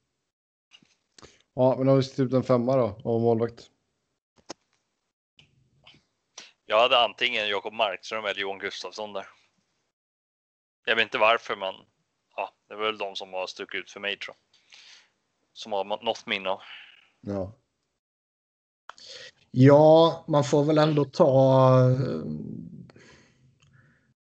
Ja, 1.53 1.75
men 1.77 1.87
har 1.87 1.95
vi 1.95 2.03
skrivit 2.03 2.33
en 2.33 2.43
femma 2.43 2.77
då 2.77 3.01
av 3.03 3.21
målvakt? 3.21 3.69
Jag 6.71 6.79
hade 6.81 6.99
antingen 6.99 7.47
Jakob 7.47 7.73
Markström 7.73 8.25
eller 8.25 8.41
Johan 8.41 8.59
Gustafsson 8.59 9.13
där. 9.13 9.27
Jag 10.85 10.95
vet 10.95 11.03
inte 11.03 11.17
varför, 11.17 11.55
men 11.55 11.73
ja, 12.35 12.53
det 12.67 12.75
var 12.75 12.85
väl 12.85 12.97
de 12.97 13.15
som 13.15 13.33
har 13.33 13.47
stuckit 13.47 13.79
ut 13.79 13.91
för 13.91 13.99
mig 13.99 14.19
tror 14.19 14.35
jag. 14.35 14.59
Som 15.53 15.71
har 15.71 15.85
något 15.85 16.25
minne 16.25 16.49
av. 16.49 16.61
Ja. 17.21 17.55
Ja, 19.51 20.25
man 20.27 20.43
får 20.43 20.63
väl 20.63 20.77
ändå 20.77 21.05
ta 21.05 21.69
eh, 21.89 22.23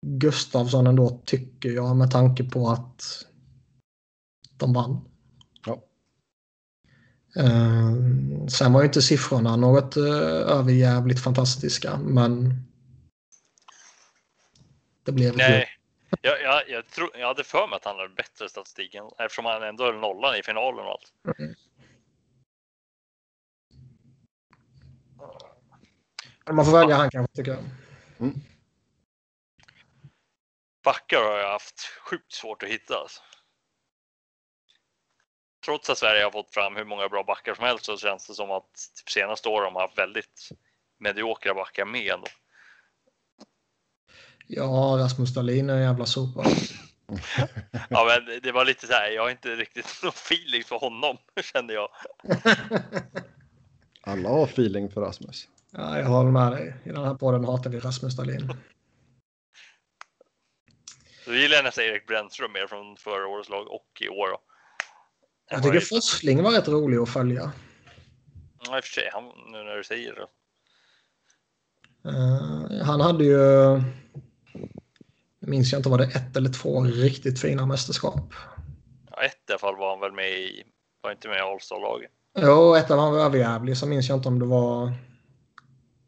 Gustafsson 0.01 0.87
ändå 0.87 1.21
tycker 1.25 1.69
jag 1.69 1.97
med 1.97 2.11
tanke 2.11 2.45
på 2.45 2.69
att 2.69 3.03
de 4.59 4.73
vann. 4.73 5.14
Uh, 7.37 8.47
sen 8.47 8.73
var 8.73 8.81
ju 8.81 8.87
inte 8.87 9.03
siffrorna 9.03 9.57
något 9.57 9.97
uh, 9.97 10.05
överjävligt 10.59 11.23
fantastiska, 11.23 11.97
men 11.97 12.55
det 15.05 15.13
blev 15.13 15.37
Nej, 15.37 15.69
jag, 16.21 16.43
jag, 16.43 16.69
jag, 16.69 16.87
tro, 16.87 17.11
jag 17.15 17.27
hade 17.27 17.45
för 17.45 17.67
mig 17.69 17.77
att 17.77 17.85
han 17.85 17.97
hade 17.97 18.15
bättre 18.15 18.49
statistik 18.49 18.97
eftersom 19.19 19.45
han 19.45 19.63
ändå 19.63 19.85
höll 19.85 20.01
nollan 20.01 20.37
i 20.37 20.43
finalen 20.43 20.85
och 20.85 20.91
allt. 20.91 21.39
Mm. 21.39 21.55
Man 26.53 26.65
får 26.65 26.73
välja 26.73 26.97
han 26.97 27.11
kanske 27.11 27.37
tycker 27.37 27.51
jag. 27.51 27.65
Mm. 28.19 28.41
Backar 30.85 31.19
har 31.19 31.39
jag 31.39 31.53
haft 31.53 31.81
sjukt 31.81 32.33
svårt 32.33 32.63
att 32.63 32.69
hitta. 32.69 32.95
Alltså 32.95 33.23
trots 35.65 35.91
att 35.91 35.99
Sverige 35.99 36.25
har 36.25 36.31
fått 36.31 36.55
fram 36.55 36.77
hur 36.77 36.85
många 36.85 37.09
bra 37.09 37.25
backar 37.25 37.55
som 37.55 37.65
helst 37.65 37.85
så 37.85 37.97
känns 37.97 38.27
det 38.27 38.35
som 38.35 38.51
att 38.51 38.73
typ 38.97 39.11
senaste 39.11 39.49
åren 39.49 39.75
har 39.75 39.81
haft 39.81 39.99
väldigt 39.99 40.49
mediokra 40.99 41.55
backar 41.55 41.85
med 41.85 42.13
ändå. 42.13 42.27
Ja, 44.47 44.97
Rasmus 45.01 45.35
Dahlin 45.35 45.71
är 45.71 45.75
en 45.75 45.83
jävla 45.83 46.07
sopa. 46.07 46.45
ja, 47.91 48.05
men 48.27 48.41
det 48.43 48.53
var 48.53 48.65
lite 48.65 48.87
så 48.87 48.93
här. 48.93 49.11
Jag 49.11 49.23
har 49.23 49.31
inte 49.31 49.57
riktigt 49.57 49.87
någon 50.03 50.13
feeling 50.13 50.65
för 50.65 50.77
honom 50.77 51.17
kände 51.53 51.75
jag. 51.75 51.89
Alla 54.03 54.29
har 54.29 54.45
feeling 54.45 54.91
för 54.91 55.01
Rasmus. 55.01 55.49
Ja, 55.71 55.99
jag 55.99 56.07
håller 56.07 56.31
med 56.31 56.53
dig. 56.53 56.75
I 56.85 56.89
den 56.89 57.05
här 57.05 57.15
podden 57.15 57.45
hatar 57.45 57.71
vi 57.71 57.79
Rasmus 57.79 58.17
Dahlin. 58.17 58.53
Du 61.27 61.41
gillar 61.41 61.63
nästan 61.63 61.85
Erik 61.85 62.07
Brännström 62.07 62.53
mer 62.53 62.67
från 62.67 62.97
förra 62.97 63.27
årets 63.27 63.49
lag 63.49 63.69
och 63.69 63.99
i 64.01 64.09
år. 64.09 64.29
Då. 64.29 64.39
Jag 65.51 65.63
tycker 65.63 65.81
Forsling 65.81 66.43
var 66.43 66.53
rätt 66.53 66.69
rolig 66.69 66.99
att 66.99 67.09
följa. 67.09 67.53
Ja, 68.67 68.77
i 68.77 68.81
och 68.81 68.85
för 68.85 68.93
sig. 68.93 69.11
Han, 69.13 69.25
nu 69.25 69.65
när 69.65 69.77
du 69.77 69.85
säger 69.85 70.15
det. 70.15 70.27
Uh, 72.11 72.83
han 72.83 73.01
hade 73.01 73.25
ju... 73.25 73.39
Jag 75.41 75.51
minns 75.51 75.73
jag 75.73 75.79
inte, 75.79 75.89
var 75.89 75.99
det 75.99 76.05
ett 76.05 76.37
eller 76.37 76.51
två 76.51 76.85
riktigt 76.85 77.41
fina 77.41 77.67
mästerskap? 77.67 78.35
Ja, 79.11 79.23
ett 79.23 79.37
i 79.49 79.53
alla 79.53 79.59
fall 79.59 79.77
var 79.77 79.91
han 79.91 80.01
väl 80.01 80.13
med 80.13 80.31
i... 80.31 80.65
Var 81.01 81.13
inte 81.13 81.29
med 81.29 81.37
i 81.37 81.41
Allstar-laget? 81.41 82.11
Jo, 82.39 82.75
ett 82.75 82.91
av 82.91 82.99
han 82.99 83.13
var 83.13 83.21
överjävlig. 83.21 83.77
Så 83.77 83.87
minns 83.87 84.09
jag 84.09 84.19
inte 84.19 84.29
om 84.29 84.39
det 84.39 84.47
var 84.47 84.93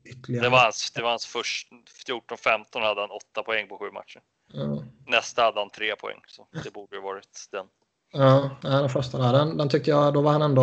ytterligare. 0.05 0.47
Det 0.47 0.51
var 0.51 0.59
hans, 0.59 0.91
det 0.91 1.03
var 1.03 1.11
hans 1.11 1.27
först 1.27 1.69
14-15 2.07 2.81
hade 2.81 3.01
han 3.01 3.11
åtta 3.11 3.43
poäng 3.43 3.69
på 3.69 3.79
sju 3.79 3.91
matcher. 3.91 4.21
Mm. 4.55 4.85
Nästa 5.07 5.43
hade 5.43 5.61
han 5.61 5.71
tre 5.71 5.97
poäng, 5.97 6.21
så 6.27 6.49
det 6.65 6.73
borde 6.73 6.97
ju 6.97 7.03
varit 7.03 7.49
den. 7.53 7.67
Ja, 8.13 8.51
den 8.63 8.89
första 8.89 9.19
där. 9.19 9.33
Den, 9.33 9.57
den 9.57 9.69
tyckte 9.69 9.91
jag, 9.91 10.15
då 10.15 10.21
var 10.21 10.33
han 10.33 10.43
ändå 10.43 10.63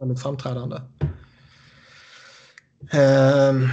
väldigt 0.00 0.22
framträdande. 0.22 0.76
Um... 3.50 3.68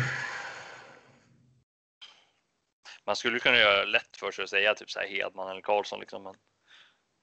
Man 3.06 3.16
skulle 3.16 3.40
kunna 3.40 3.58
göra 3.58 3.86
lätt 3.86 4.18
för 4.18 4.32
sig 4.32 4.44
att 4.44 4.50
säga 4.50 4.74
typ 4.74 4.90
så 4.90 5.00
här 5.00 5.08
Hedman 5.08 5.52
eller 5.52 5.62
Karlsson 5.62 6.00
liksom, 6.00 6.24
men 6.24 6.34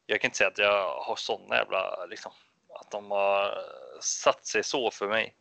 jag 0.07 0.21
kan 0.21 0.29
inte 0.29 0.39
säga 0.39 0.49
att 0.49 0.59
jag 0.59 1.01
har 1.01 1.17
sådana 1.17 1.57
jävla 1.57 2.07
liksom 2.11 2.33
att 2.81 2.91
de 2.91 3.11
har 3.11 3.55
satt 4.01 4.47
sig 4.47 4.65
så 4.65 4.91
för 4.91 5.09
mig. 5.09 5.35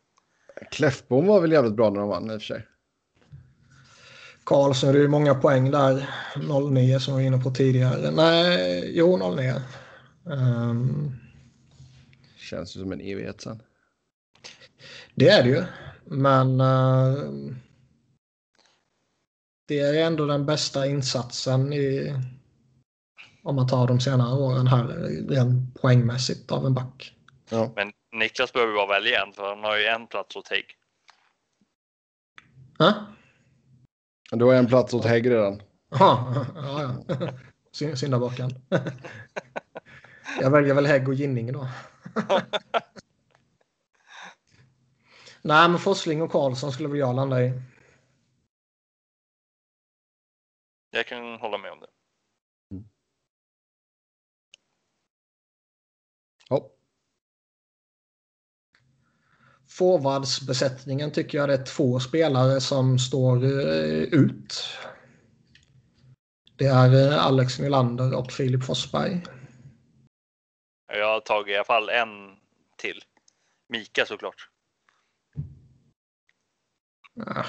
Kläffbom 0.72 1.28
var 1.28 1.42
väl 1.42 1.52
jävligt 1.52 1.74
bra 1.74 1.90
när 1.90 2.00
de 2.00 2.10
vann 2.10 2.32
i 2.32 2.38
och 2.38 2.42
för 2.42 2.48
sig. 2.48 2.68
Karlsson, 4.44 4.92
det 4.92 5.00
är 5.00 5.02
ju 5.02 5.08
många 5.08 5.36
poäng 5.36 5.72
där. 5.72 6.10
09 6.72 7.00
som 7.00 7.18
vi 7.18 7.24
var 7.24 7.28
inne 7.28 7.44
på 7.44 7.52
tidigare. 7.52 8.12
Nej, 8.12 8.92
jo 8.98 9.36
09. 9.36 9.54
Um, 10.30 11.16
Känns 12.38 12.76
ju 12.76 12.80
som 12.82 12.92
en 12.92 13.02
evighet 13.02 13.42
sen. 13.42 13.62
Det 15.16 15.30
är 15.30 15.44
det 15.44 15.50
ju. 15.50 15.64
Men 16.06 16.62
uh, 16.62 17.54
det 19.68 19.80
är 19.80 20.06
ändå 20.06 20.26
den 20.26 20.46
bästa 20.46 20.88
insatsen 20.88 21.74
i, 21.74 22.16
om 23.44 23.56
man 23.56 23.68
tar 23.68 23.88
de 23.88 24.00
senare 24.00 24.36
åren 24.36 24.68
här 24.68 24.88
rent 25.30 25.82
poängmässigt 25.82 26.52
av 26.52 26.66
en 26.66 26.74
back. 26.74 27.16
Ja. 27.50 27.72
Men 27.76 27.92
Niklas 28.12 28.54
behöver 28.54 28.74
bara 28.74 29.00
välja 29.00 29.26
en 29.26 29.34
för 29.34 29.50
han 29.50 29.64
har 29.64 29.78
ju 29.78 29.86
en 29.86 30.08
plats 30.08 30.36
åt 30.36 30.48
Hägg. 30.48 30.66
Huh? 32.80 32.94
Du 34.32 34.46
har 34.46 34.54
en 34.54 34.68
plats 34.68 34.94
åt 34.94 35.06
Hägg 35.06 35.30
redan. 35.30 35.62
Aha, 35.92 36.46
ja, 36.56 36.96
ja. 37.08 37.96
Syndabocken. 37.96 38.50
Jag 40.38 40.52
väljer 40.52 40.74
väl 40.74 40.86
Hägg 40.86 41.08
och 41.08 41.14
Ginning 41.14 41.54
då. 41.54 41.68
Nej, 45.42 45.70
men 45.70 45.80
Forsling 45.80 46.22
och 46.22 46.32
Karlsson 46.32 46.72
skulle 46.72 46.90
väl 46.90 47.00
jag 47.00 47.16
landa 47.16 47.44
i. 47.44 47.62
Jag 50.92 51.08
kan 51.08 51.36
hålla 51.36 51.58
med 51.58 51.72
om 51.72 51.80
det. 51.80 51.88
Mm. 52.72 52.90
Ja. 56.50 56.72
Forwardsbesättningen 59.68 61.12
tycker 61.12 61.38
jag 61.38 61.50
det 61.50 61.56
är 61.56 61.66
två 61.66 62.00
spelare 62.00 62.62
som 62.62 63.00
står 63.00 63.44
eh, 63.46 64.04
ut. 64.04 64.64
Det 66.56 66.66
är 66.66 67.12
eh, 67.12 67.26
Alex 67.26 67.60
Nylander 67.60 68.16
och 68.18 68.32
Filip 68.32 68.64
Forsberg. 68.64 69.24
Jag 70.90 71.06
har 71.06 71.20
tagit 71.20 71.54
i 71.54 71.56
alla 71.56 71.64
fall 71.64 71.90
en 71.90 72.38
till. 72.78 73.04
Mika 73.68 74.06
såklart. 74.06 74.50
Äh. 77.28 77.46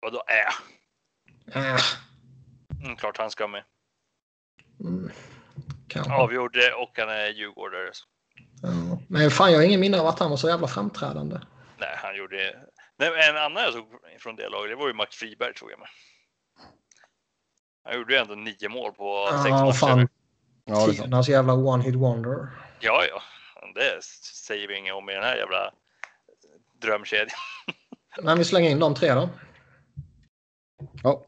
Vadå 0.00 0.22
äh? 0.28 1.56
Äh. 1.56 1.80
Mm, 2.84 2.96
klart 2.96 3.16
han 3.16 3.30
ska 3.30 3.48
med. 3.48 3.64
Mm. 4.80 5.10
Avgjorde 6.10 6.74
och 6.74 6.92
han 6.96 7.08
är 7.08 7.28
djurgårdare. 7.28 7.90
Ja. 8.62 8.98
Men 9.08 9.30
fan, 9.30 9.52
jag 9.52 9.58
har 9.58 9.64
ingen 9.64 9.80
minne 9.80 10.00
av 10.00 10.06
att 10.06 10.18
han 10.18 10.30
var 10.30 10.36
så 10.36 10.48
jävla 10.48 10.68
framträdande. 10.68 11.40
Nej, 11.78 11.96
han 11.96 12.16
gjorde... 12.16 12.66
Nej, 12.96 13.28
en 13.28 13.36
annan 13.36 13.62
jag 13.62 13.72
såg 13.72 13.86
från 14.18 14.36
det 14.36 14.48
laget, 14.48 14.70
det 14.70 14.76
var 14.76 14.88
ju 14.88 14.94
Max 14.94 15.16
Friberg 15.16 15.54
tror 15.54 15.70
jag 15.70 15.80
med. 15.80 15.88
Han 17.84 17.94
gjorde 17.94 18.12
ju 18.12 18.18
ändå 18.18 18.34
nio 18.34 18.68
mål 18.68 18.92
på 18.92 19.28
ja, 19.30 19.42
sex 19.42 19.50
matcher. 19.50 19.72
Fan. 19.72 20.08
Ja, 20.70 20.86
Tidernas 20.86 21.28
jävla 21.28 21.52
one-hit 21.52 21.96
wonder. 21.96 22.48
Ja, 22.80 23.04
ja. 23.10 23.22
Det 23.74 24.04
säger 24.46 24.68
vi 24.68 24.78
inget 24.78 24.94
om 24.94 25.10
i 25.10 25.12
den 25.12 25.22
här 25.22 25.36
jävla 25.36 25.74
drömkedjan. 26.82 27.28
Men 28.22 28.38
vi 28.38 28.44
slänger 28.44 28.70
in 28.70 28.78
de 28.78 28.94
tre 28.94 29.14
då. 29.14 29.28
Ja. 31.02 31.26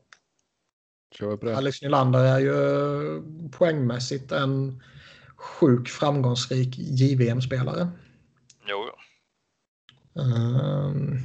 Kör 1.19 1.37
på 1.37 1.47
det. 1.47 1.57
Alex 1.57 1.83
Nylander 1.83 2.25
är 2.25 2.39
ju 2.39 3.51
poängmässigt 3.51 4.33
en 4.33 4.83
sjuk 5.37 5.89
framgångsrik 5.89 6.79
JVM-spelare. 6.79 7.89
Jo, 8.67 8.87
jo. 8.89 8.95
Um, 10.23 11.19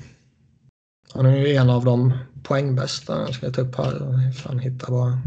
han 1.14 1.26
är 1.26 1.38
ju 1.38 1.56
en 1.56 1.70
av 1.70 1.86
de 1.86 2.18
poängbästa. 2.44 3.22
Jag 3.22 3.34
ska 3.34 3.50
ta 3.52 3.62
upp 3.62 3.76
här. 3.76 4.32
Fan, 4.32 4.60
hitta 4.60 4.92
bara. 4.92 5.22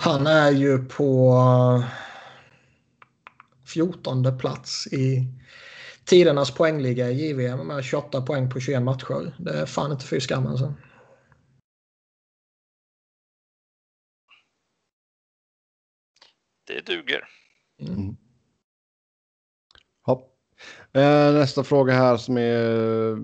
Han 0.00 0.26
är 0.26 0.50
ju 0.50 0.78
på 0.84 1.84
14 3.66 4.38
plats 4.38 4.86
i 4.86 5.26
tidernas 6.04 6.54
poängliga 6.54 7.10
i 7.10 7.28
JVM 7.28 7.66
med 7.66 7.84
28 7.84 8.22
poäng 8.22 8.50
på 8.50 8.60
21 8.60 8.82
matcher. 8.82 9.34
Det 9.38 9.50
är 9.50 9.66
fan 9.66 9.92
inte 9.92 10.06
fy 10.06 10.20
skam 10.20 10.46
alltså. 10.46 10.74
Det 16.66 16.86
duger. 16.86 17.24
Mm. 17.80 17.94
mm. 17.94 18.16
Hopp. 20.02 20.34
Eh, 20.92 21.32
nästa 21.32 21.64
fråga 21.64 21.92
här 21.92 22.16
som 22.16 22.36
är 22.36 23.10
eh, 23.10 23.16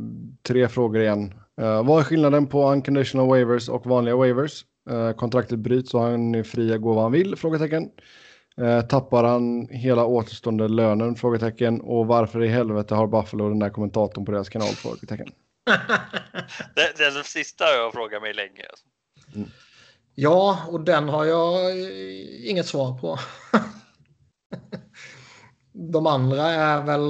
tre 0.43 0.69
frågor 0.69 1.01
igen. 1.01 1.35
Eh, 1.61 1.87
vad 1.87 2.01
är 2.01 2.05
skillnaden 2.05 2.47
på 2.47 2.71
unconditional 2.73 3.29
waivers 3.29 3.69
och 3.69 3.87
vanliga 3.87 4.17
waivers? 4.17 4.65
Eh, 4.91 5.13
kontraktet 5.13 5.59
bryts 5.59 5.95
och 5.95 6.01
han 6.01 6.35
är 6.35 6.43
fri 6.43 6.75
att 6.75 6.81
gå 6.81 6.95
vad 6.95 7.03
han 7.03 7.13
vill? 7.13 7.37
Frågetecken. 7.37 7.91
Eh, 8.57 8.81
tappar 8.81 9.25
han 9.25 9.69
hela 9.69 10.05
återstående 10.05 10.69
lönen? 10.69 11.15
Frågetecken. 11.15 11.81
Och 11.81 12.07
varför 12.07 12.43
i 12.43 12.49
helvete 12.49 12.95
har 12.95 13.07
Buffalo 13.07 13.49
den 13.49 13.59
där 13.59 13.71
kommentatorn 13.71 14.25
på 14.25 14.33
deras 14.33 14.49
kanal? 14.49 14.69
Frågetecken. 14.69 15.29
det, 16.75 16.93
det 16.97 17.05
är 17.05 17.19
det 17.19 17.25
sista 17.25 17.65
jag 17.65 17.93
frågat 17.93 18.23
mig 18.23 18.35
länge. 18.35 18.65
Mm. 19.35 19.49
Ja, 20.15 20.59
och 20.69 20.81
den 20.81 21.09
har 21.09 21.25
jag 21.25 21.81
inget 22.45 22.67
svar 22.67 22.99
på. 22.99 23.19
De 25.73 26.07
andra 26.07 26.43
är 26.43 26.83
väl... 26.83 27.03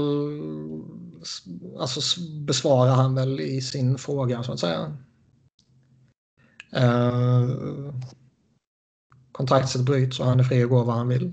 Alltså 1.81 2.21
besvarar 2.47 2.93
han 2.93 3.15
väl 3.15 3.41
i 3.41 3.61
sin 3.61 3.99
fråga 3.99 4.43
så 4.43 4.53
att 4.53 4.61
säga. 4.61 4.97
Eh, 6.75 7.49
kontraktet 9.33 9.83
bryts 9.83 10.21
och 10.21 10.27
han 10.27 10.41
är 10.41 10.45
fri 10.45 10.63
att 10.63 10.71
gå 10.71 10.85
var 10.85 10.95
han 10.95 11.09
vill. 11.09 11.33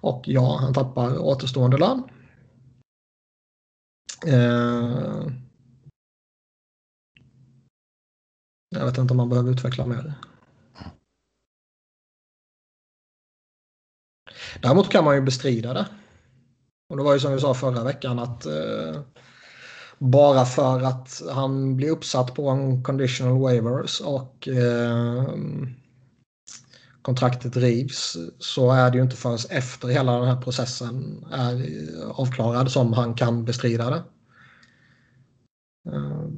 Och 0.00 0.22
ja, 0.26 0.58
han 0.60 0.74
tappar 0.74 1.18
återstående 1.18 1.78
lön. 1.78 2.02
Eh, 4.26 5.26
jag 8.68 8.86
vet 8.86 8.98
inte 8.98 9.12
om 9.12 9.16
man 9.16 9.28
behöver 9.28 9.50
utveckla 9.50 9.86
mer. 9.86 10.14
Däremot 14.62 14.88
kan 14.88 15.04
man 15.04 15.14
ju 15.14 15.20
bestrida 15.20 15.72
det. 15.72 15.88
Och 16.88 16.96
det 16.96 17.02
var 17.02 17.12
ju 17.14 17.20
som 17.20 17.32
vi 17.32 17.40
sa 17.40 17.54
förra 17.54 17.84
veckan 17.84 18.18
att 18.18 18.46
eh, 18.46 19.00
bara 20.02 20.44
för 20.44 20.80
att 20.80 21.22
han 21.30 21.76
blir 21.76 21.90
uppsatt 21.90 22.34
på 22.34 22.48
en 22.48 22.82
conditional 22.82 23.40
waivers 23.40 24.00
och 24.00 24.48
eh, 24.48 25.26
kontraktet 27.02 27.56
rivs 27.56 28.16
så 28.38 28.72
är 28.72 28.90
det 28.90 28.96
ju 28.96 29.02
inte 29.02 29.16
förrän 29.16 29.38
efter 29.50 29.88
hela 29.88 30.18
den 30.18 30.28
här 30.28 30.40
processen 30.40 31.24
är 31.32 31.66
avklarad 32.10 32.70
som 32.70 32.92
han 32.92 33.14
kan 33.14 33.44
bestrida 33.44 33.90
det. 33.90 34.02
Eh, 35.92 36.28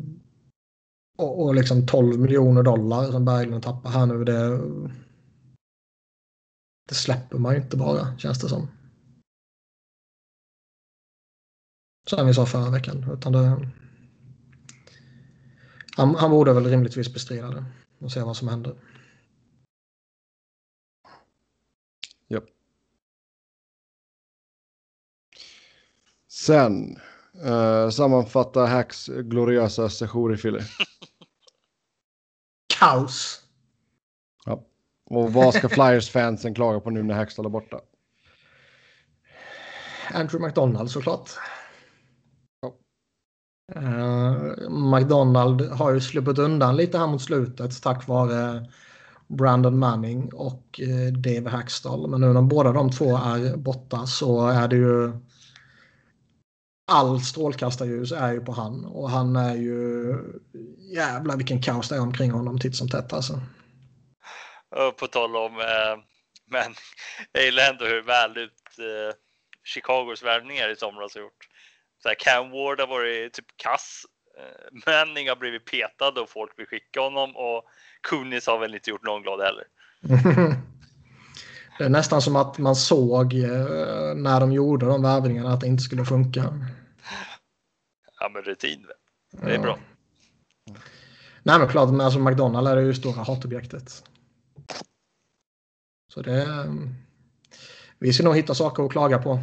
och, 1.18 1.44
och 1.44 1.54
liksom 1.54 1.86
12 1.86 2.20
miljoner 2.20 2.62
dollar 2.62 3.04
som 3.04 3.24
Berglund 3.24 3.62
tappar 3.62 3.90
här 3.90 4.06
nu 4.06 4.24
det, 4.24 4.60
det 6.88 6.94
släpper 6.94 7.38
man 7.38 7.54
ju 7.54 7.60
inte 7.60 7.76
bara 7.76 8.18
känns 8.18 8.38
det 8.38 8.48
som. 8.48 8.68
Som 12.04 12.26
vi 12.26 12.34
sa 12.34 12.46
förra 12.46 12.70
veckan. 12.70 13.10
Utan 13.12 13.32
det, 13.32 13.70
han, 15.96 16.14
han 16.14 16.30
borde 16.30 16.52
väl 16.52 16.66
rimligtvis 16.66 17.12
bestrida 17.12 17.50
det 17.50 17.64
och 17.98 18.12
se 18.12 18.20
vad 18.20 18.36
som 18.36 18.48
händer. 18.48 18.74
Ja. 22.26 22.40
Sen 26.28 26.98
uh, 27.44 27.90
sammanfatta 27.90 28.66
Hacks 28.66 29.06
gloriösa 29.06 29.88
session 29.88 30.34
i 30.34 30.36
Philly. 30.36 30.60
Kaos. 32.78 33.40
Ja. 34.44 34.66
Och 35.04 35.32
vad 35.32 35.54
ska 35.54 35.68
Flyers-fansen 35.68 36.54
klaga 36.54 36.80
på 36.80 36.90
nu 36.90 37.02
när 37.02 37.14
Hackstall 37.14 37.46
är 37.46 37.50
borta? 37.50 37.80
Andrew 40.14 40.46
McDonald 40.46 40.90
såklart. 40.90 41.30
Eh, 43.72 44.68
McDonald 44.70 45.62
har 45.62 45.92
ju 45.92 46.00
sluppit 46.00 46.38
undan 46.38 46.76
lite 46.76 46.98
här 46.98 47.06
mot 47.06 47.22
slutet 47.22 47.82
tack 47.82 48.06
vare 48.06 48.70
Brandon 49.28 49.78
Manning 49.78 50.32
och 50.34 50.80
eh, 50.80 51.12
Dave 51.12 51.50
Hackstall. 51.50 52.10
Men 52.10 52.20
nu 52.20 52.32
när 52.32 52.42
båda 52.42 52.72
de 52.72 52.90
två 52.90 53.16
är 53.16 53.56
borta 53.56 54.06
så 54.06 54.48
är 54.48 54.68
det 54.68 54.76
ju 54.76 55.12
all 56.86 57.20
strålkastarljus 57.20 58.12
är 58.12 58.32
ju 58.32 58.40
på 58.40 58.52
han 58.52 58.84
och 58.84 59.10
han 59.10 59.36
är 59.36 59.54
ju 59.54 60.14
Jävlar 60.94 61.36
vilken 61.36 61.62
kaos 61.62 61.88
det 61.88 61.94
är 61.94 62.00
omkring 62.00 62.30
honom 62.30 62.58
titt 62.58 62.76
som 62.76 62.88
tätt 62.88 63.12
alltså. 63.12 63.40
på 65.00 65.06
tal 65.06 65.36
om 65.36 65.60
eh, 65.60 66.04
men 66.46 66.74
jag 67.32 67.44
gillar 67.44 67.70
ändå 67.70 67.84
hur 67.84 68.02
väl 68.02 68.38
ut 68.38 68.78
eh, 68.78 69.16
Chicagos 69.64 70.22
värvningar 70.22 70.68
i 70.68 70.76
somras 70.76 71.14
har 71.14 71.22
gjort 71.22 71.48
så 72.04 72.08
här, 72.08 72.16
Cam 72.18 72.50
Ward 72.50 72.80
har 72.80 72.86
varit 72.86 73.32
typ 73.32 73.46
kass. 73.56 74.02
Eh, 74.38 74.78
Manning 74.86 75.28
har 75.28 75.36
blivit 75.36 75.64
petad 75.64 76.20
och 76.20 76.30
folk 76.30 76.58
vill 76.58 76.66
skicka 76.66 77.00
honom 77.00 77.36
och 77.36 77.64
Kunis 78.02 78.46
har 78.46 78.58
väl 78.58 78.74
inte 78.74 78.90
gjort 78.90 79.02
någon 79.02 79.22
glad 79.22 79.40
heller. 79.40 79.64
Det 81.78 81.84
är 81.84 81.88
nästan 81.88 82.22
som 82.22 82.36
att 82.36 82.58
man 82.58 82.76
såg 82.76 83.34
eh, 83.34 84.14
när 84.14 84.40
de 84.40 84.52
gjorde 84.52 84.86
de 84.86 85.02
värvningarna 85.02 85.52
att 85.52 85.60
det 85.60 85.66
inte 85.66 85.82
skulle 85.82 86.04
funka. 86.04 86.68
Ja, 88.20 88.28
men 88.28 88.42
rutin. 88.42 88.86
Det 89.30 89.50
är 89.50 89.54
ja. 89.54 89.62
bra. 89.62 89.78
Nej, 91.42 91.58
men 91.58 91.68
klart, 91.68 91.90
men 91.90 92.00
alltså 92.00 92.18
McDonald 92.18 92.68
är 92.68 92.76
det 92.76 92.82
ju 92.82 92.94
stora 92.94 93.22
hatobjektet. 93.22 94.04
Så 96.08 96.22
det... 96.22 96.66
Vi 97.98 98.12
ska 98.12 98.24
nog 98.24 98.36
hitta 98.36 98.54
saker 98.54 98.82
att 98.82 98.92
klaga 98.92 99.18
på. 99.18 99.40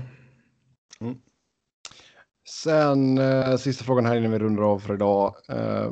Mm. 1.00 1.18
Sen 2.64 3.18
eh, 3.18 3.58
sista 3.58 3.84
frågan 3.84 4.06
här 4.06 4.16
innan 4.16 4.32
vi 4.32 4.40
rundar 4.40 4.64
av 4.64 4.80
för 4.80 4.94
idag. 4.94 5.36
Eh, 5.50 5.92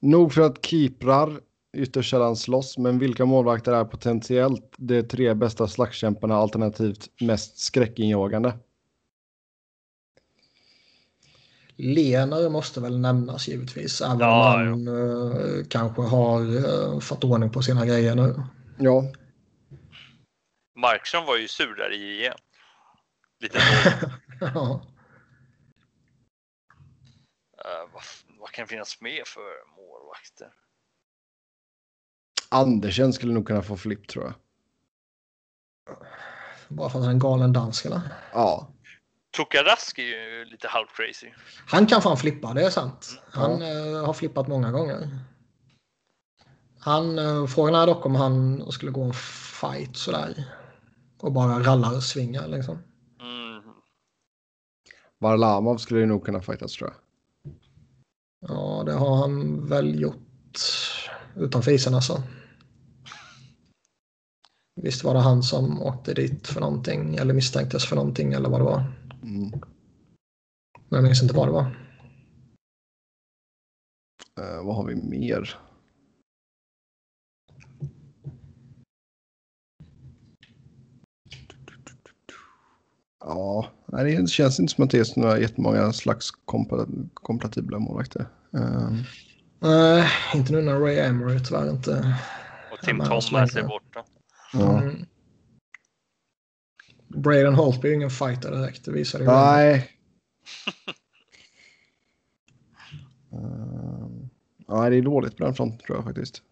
nog 0.00 0.32
för 0.32 0.42
att 0.42 0.66
keeprar 0.66 1.40
ytterst 1.76 2.10
sällan 2.10 2.36
slåss, 2.36 2.78
men 2.78 2.98
vilka 2.98 3.24
målvakter 3.24 3.72
är 3.72 3.84
potentiellt 3.84 4.74
de 4.76 5.02
tre 5.02 5.34
bästa 5.34 5.68
slagskämparna 5.68 6.34
alternativt 6.34 7.20
mest 7.20 7.58
skräckinjagande? 7.58 8.58
Lener 11.76 12.48
måste 12.48 12.80
väl 12.80 12.98
nämnas 12.98 13.48
givetvis, 13.48 14.00
även 14.00 14.18
ja, 14.18 14.54
om 14.54 14.66
han 14.66 14.88
eh, 14.88 15.64
kanske 15.68 16.02
har 16.02 16.40
eh, 16.40 17.00
fått 17.00 17.24
ordning 17.24 17.50
på 17.50 17.62
sina 17.62 17.86
grejer 17.86 18.14
nu. 18.14 18.42
Ja. 18.78 19.04
Markström 20.76 21.26
var 21.26 21.36
ju 21.36 21.48
sur 21.48 21.74
där 21.76 21.92
i 21.92 22.26
EM. 22.26 22.34
Lite 23.40 23.58
ja. 24.40 24.86
Uh, 27.64 27.92
vad, 27.92 28.02
vad, 28.38 28.48
kan 28.60 28.68
finnas 28.68 29.00
med 29.00 29.22
för 29.26 29.76
målvakter? 29.76 30.48
Andersen 32.48 33.12
skulle 33.12 33.32
nog 33.32 33.46
kunna 33.46 33.62
få 33.62 33.76
flipp 33.76 34.08
tror 34.08 34.24
jag. 34.24 34.34
Bara 36.68 36.90
för 36.90 36.98
att 36.98 37.04
han 37.04 37.10
är 37.10 37.14
en 37.14 37.18
galen 37.18 37.52
dansk 37.52 37.84
eller? 37.84 38.00
Ja. 38.32 38.72
Tukarask 39.36 39.98
är 39.98 40.02
ju 40.02 40.44
lite 40.44 40.68
halv 40.68 40.86
crazy. 40.86 41.32
Han 41.66 41.86
kan 41.86 42.02
fan 42.02 42.16
flippa, 42.16 42.54
det 42.54 42.62
är 42.62 42.70
sant. 42.70 43.20
Han 43.32 43.62
uh, 43.62 44.06
har 44.06 44.12
flippat 44.12 44.48
många 44.48 44.72
gånger. 44.72 45.08
Han, 46.80 47.18
uh, 47.18 47.46
frågan 47.46 47.74
är 47.74 47.86
dock 47.86 48.06
om 48.06 48.14
han 48.14 48.64
skulle 48.72 48.92
gå 48.92 49.02
en 49.02 49.14
fight 49.60 49.96
sådär. 49.96 50.44
Och 51.20 51.32
bara 51.32 51.62
rallar 51.62 52.00
svingar 52.00 52.48
liksom. 52.48 52.78
Mm. 53.20 53.74
Varlamov 55.18 55.76
skulle 55.76 56.00
ju 56.00 56.06
nog 56.06 56.24
kunna 56.24 56.42
fightas 56.42 56.72
tror 56.72 56.90
jag. 56.90 57.09
Ja, 58.40 58.82
det 58.86 58.92
har 58.92 59.16
han 59.16 59.66
väl 59.68 60.00
gjort 60.00 60.58
utanför 61.36 61.70
isen 61.70 61.94
alltså. 61.94 62.22
Visst 64.82 65.04
var 65.04 65.14
det 65.14 65.20
han 65.20 65.42
som 65.42 65.82
åkte 65.82 66.14
dit 66.14 66.46
för 66.46 66.60
någonting 66.60 67.16
eller 67.16 67.34
misstänktes 67.34 67.86
för 67.86 67.96
någonting 67.96 68.32
eller 68.32 68.48
vad 68.48 68.60
det 68.60 68.64
var. 68.64 68.84
Mm. 69.22 69.50
Men 70.88 70.96
jag 70.96 71.02
minns 71.02 71.22
inte 71.22 71.34
vad 71.34 71.48
det 71.48 71.52
var. 71.52 71.66
Uh, 74.40 74.66
vad 74.66 74.76
har 74.76 74.84
vi 74.84 74.94
mer? 74.94 75.58
Ja, 83.20 83.70
det 83.86 84.30
känns 84.30 84.60
inte 84.60 84.72
som 84.74 84.84
att 84.84 84.90
det 84.90 84.98
är 84.98 85.20
några 85.20 85.38
jättemånga 85.38 85.92
slags 85.92 86.30
kompatibla 87.14 87.78
målvakter. 87.78 88.26
Um. 88.50 89.04
Nej, 89.62 90.08
inte 90.34 90.52
nu 90.52 90.62
när 90.62 90.80
Ray 90.80 90.98
Emery 90.98 91.40
tyvärr 91.44 91.70
inte. 91.70 92.16
Och 92.72 92.78
Tim 92.78 92.98
Thomas 92.98 93.56
är 93.56 93.62
borta. 93.62 94.04
Ja. 94.52 94.82
Mm. 94.82 95.06
Braden 97.08 97.54
Holtby 97.54 97.88
är 97.88 97.94
ingen 97.94 98.10
fighter 98.10 98.50
direkt. 98.50 98.84
Det 98.84 98.92
visade 98.92 99.24
ju. 99.24 99.30
Nej. 99.30 99.74
uh, 103.32 104.08
nej, 104.68 104.90
det 104.90 104.96
är 104.96 105.02
dåligt 105.02 105.36
på 105.36 105.44
den 105.44 105.54
fronten 105.54 105.78
tror 105.86 105.98
jag 105.98 106.04
faktiskt. 106.04 106.42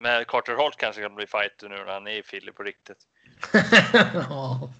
Men 0.00 0.24
Carter 0.24 0.54
Holt 0.54 0.76
kanske 0.76 1.02
kan 1.02 1.14
bli 1.14 1.26
fighter 1.26 1.68
nu 1.68 1.76
när 1.76 1.92
han 1.92 2.06
är 2.06 2.18
i 2.18 2.22
Philly 2.22 2.52
på 2.52 2.62
riktigt. 2.62 2.98
Ja. 4.14 4.70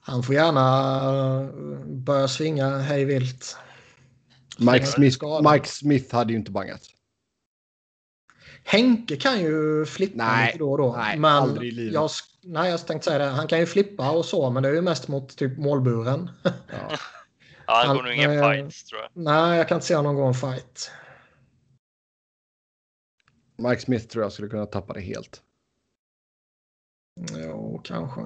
Han 0.00 0.22
får 0.22 0.34
gärna 0.34 0.96
eh, 1.04 1.48
börja 1.86 2.28
svinga 2.28 2.78
hej 2.78 3.04
vilt. 3.04 3.56
Mike 4.58 4.86
Smith, 4.86 5.18
Mike 5.52 5.68
Smith 5.68 6.14
hade 6.14 6.32
ju 6.32 6.38
inte 6.38 6.50
bangat. 6.50 6.80
Henke 8.64 9.16
kan 9.16 9.40
ju 9.40 9.84
flippa 9.86 10.16
nej, 10.16 10.46
lite 10.46 10.58
då 10.58 10.72
och 10.72 10.78
då. 10.78 10.96
Nej, 10.96 11.18
men 11.18 11.32
aldrig 11.32 11.72
i 11.72 11.74
livet. 11.74 11.94
Jag, 11.94 12.10
nej, 12.42 12.70
jag 12.70 12.86
tänkte 12.86 13.04
säga 13.04 13.18
det. 13.18 13.24
Han 13.24 13.46
kan 13.46 13.58
ju 13.58 13.66
flippa 13.66 14.10
och 14.10 14.24
så, 14.24 14.50
men 14.50 14.62
det 14.62 14.68
är 14.68 14.72
ju 14.72 14.80
mest 14.80 15.08
mot 15.08 15.36
typ 15.36 15.58
målburen. 15.58 16.30
Ja. 16.42 16.50
ja 16.72 16.98
han, 17.66 17.86
han 17.86 17.96
går 17.96 18.02
nog 18.02 18.12
ingen 18.12 18.30
fight 18.30 18.86
tror 18.86 19.00
jag. 19.00 19.10
Nej, 19.14 19.58
jag 19.58 19.68
kan 19.68 19.76
inte 19.76 19.86
se 19.86 19.94
honom 19.94 20.14
gå 20.16 20.24
en 20.24 20.34
fight. 20.34 20.90
Mike 23.56 23.80
Smith 23.80 24.06
tror 24.06 24.24
jag 24.24 24.32
skulle 24.32 24.48
kunna 24.48 24.66
tappa 24.66 24.92
det 24.92 25.00
helt. 25.00 25.42
Jo, 27.14 27.80
kanske. 27.84 28.20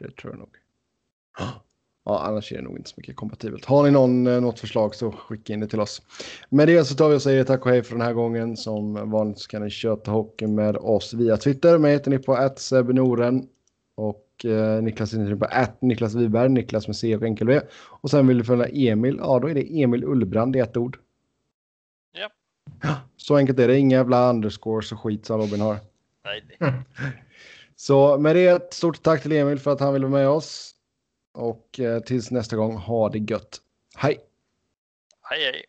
Det 0.00 0.16
tror 0.16 0.32
jag 0.32 0.38
nog. 0.38 0.56
Ja, 2.04 2.20
annars 2.24 2.52
är 2.52 2.56
det 2.56 2.62
nog 2.62 2.76
inte 2.76 2.90
så 2.90 2.94
mycket 2.96 3.16
kompatibelt. 3.16 3.64
Har 3.64 3.82
ni 3.82 3.90
någon, 3.90 4.26
eh, 4.26 4.40
något 4.40 4.60
förslag 4.60 4.94
så 4.94 5.12
skicka 5.12 5.52
in 5.52 5.60
det 5.60 5.66
till 5.66 5.80
oss. 5.80 6.02
Med 6.48 6.68
det 6.68 6.84
så 6.84 6.94
tar 6.94 7.08
vi 7.08 7.16
och 7.16 7.22
säger 7.22 7.44
tack 7.44 7.66
och 7.66 7.70
hej 7.70 7.82
för 7.82 7.92
den 7.92 8.06
här 8.06 8.12
gången. 8.12 8.56
Som 8.56 9.10
vanligt 9.10 9.38
så 9.38 9.48
kan 9.48 9.62
ni 9.62 9.70
köta 9.70 10.10
hockey 10.10 10.46
med 10.46 10.76
oss 10.76 11.14
via 11.14 11.36
Twitter. 11.36 11.78
Mig 11.78 11.92
heter 11.92 12.10
ni 12.10 12.18
på 12.18 12.92
Noren 12.92 13.48
och 13.94 14.44
eh, 14.44 14.82
Niklas 14.82 15.14
heter 15.14 15.24
ni 15.24 15.36
på 15.36 15.44
att 15.44 15.82
Niklas 15.82 16.14
Wiberg, 16.14 16.48
Niklas 16.48 16.86
med 16.86 16.96
C 16.96 17.16
och 17.16 17.22
enkel 17.22 17.46
V. 17.46 17.60
Och 17.74 18.10
sen 18.10 18.26
vill 18.26 18.38
du 18.38 18.44
följa 18.44 18.66
Emil, 18.66 19.16
ja 19.20 19.38
då 19.38 19.48
är 19.48 19.54
det 19.54 19.82
Emil 19.82 20.04
Ullbrand 20.04 20.56
i 20.56 20.58
ett 20.58 20.76
ord. 20.76 20.98
Ja. 22.12 22.30
Så 23.22 23.36
enkelt 23.36 23.58
är 23.58 23.68
det, 23.68 23.78
inga 23.78 23.96
jävla 23.96 24.30
underscores 24.30 24.92
och 24.92 25.00
skit 25.00 25.26
som 25.26 25.40
Robin 25.40 25.60
har. 25.60 25.78
Nej. 26.24 26.58
Så 27.76 28.18
med 28.18 28.36
det, 28.36 28.46
ett 28.46 28.74
stort 28.74 29.02
tack 29.02 29.22
till 29.22 29.32
Emil 29.32 29.58
för 29.58 29.72
att 29.72 29.80
han 29.80 29.92
ville 29.92 30.06
vara 30.06 30.20
med 30.20 30.28
oss. 30.28 30.74
Och 31.34 31.80
eh, 31.80 32.00
tills 32.00 32.30
nästa 32.30 32.56
gång, 32.56 32.76
ha 32.76 33.08
det 33.08 33.18
gött. 33.18 33.60
Hej! 33.96 34.18
Hej 35.22 35.44
hej! 35.44 35.64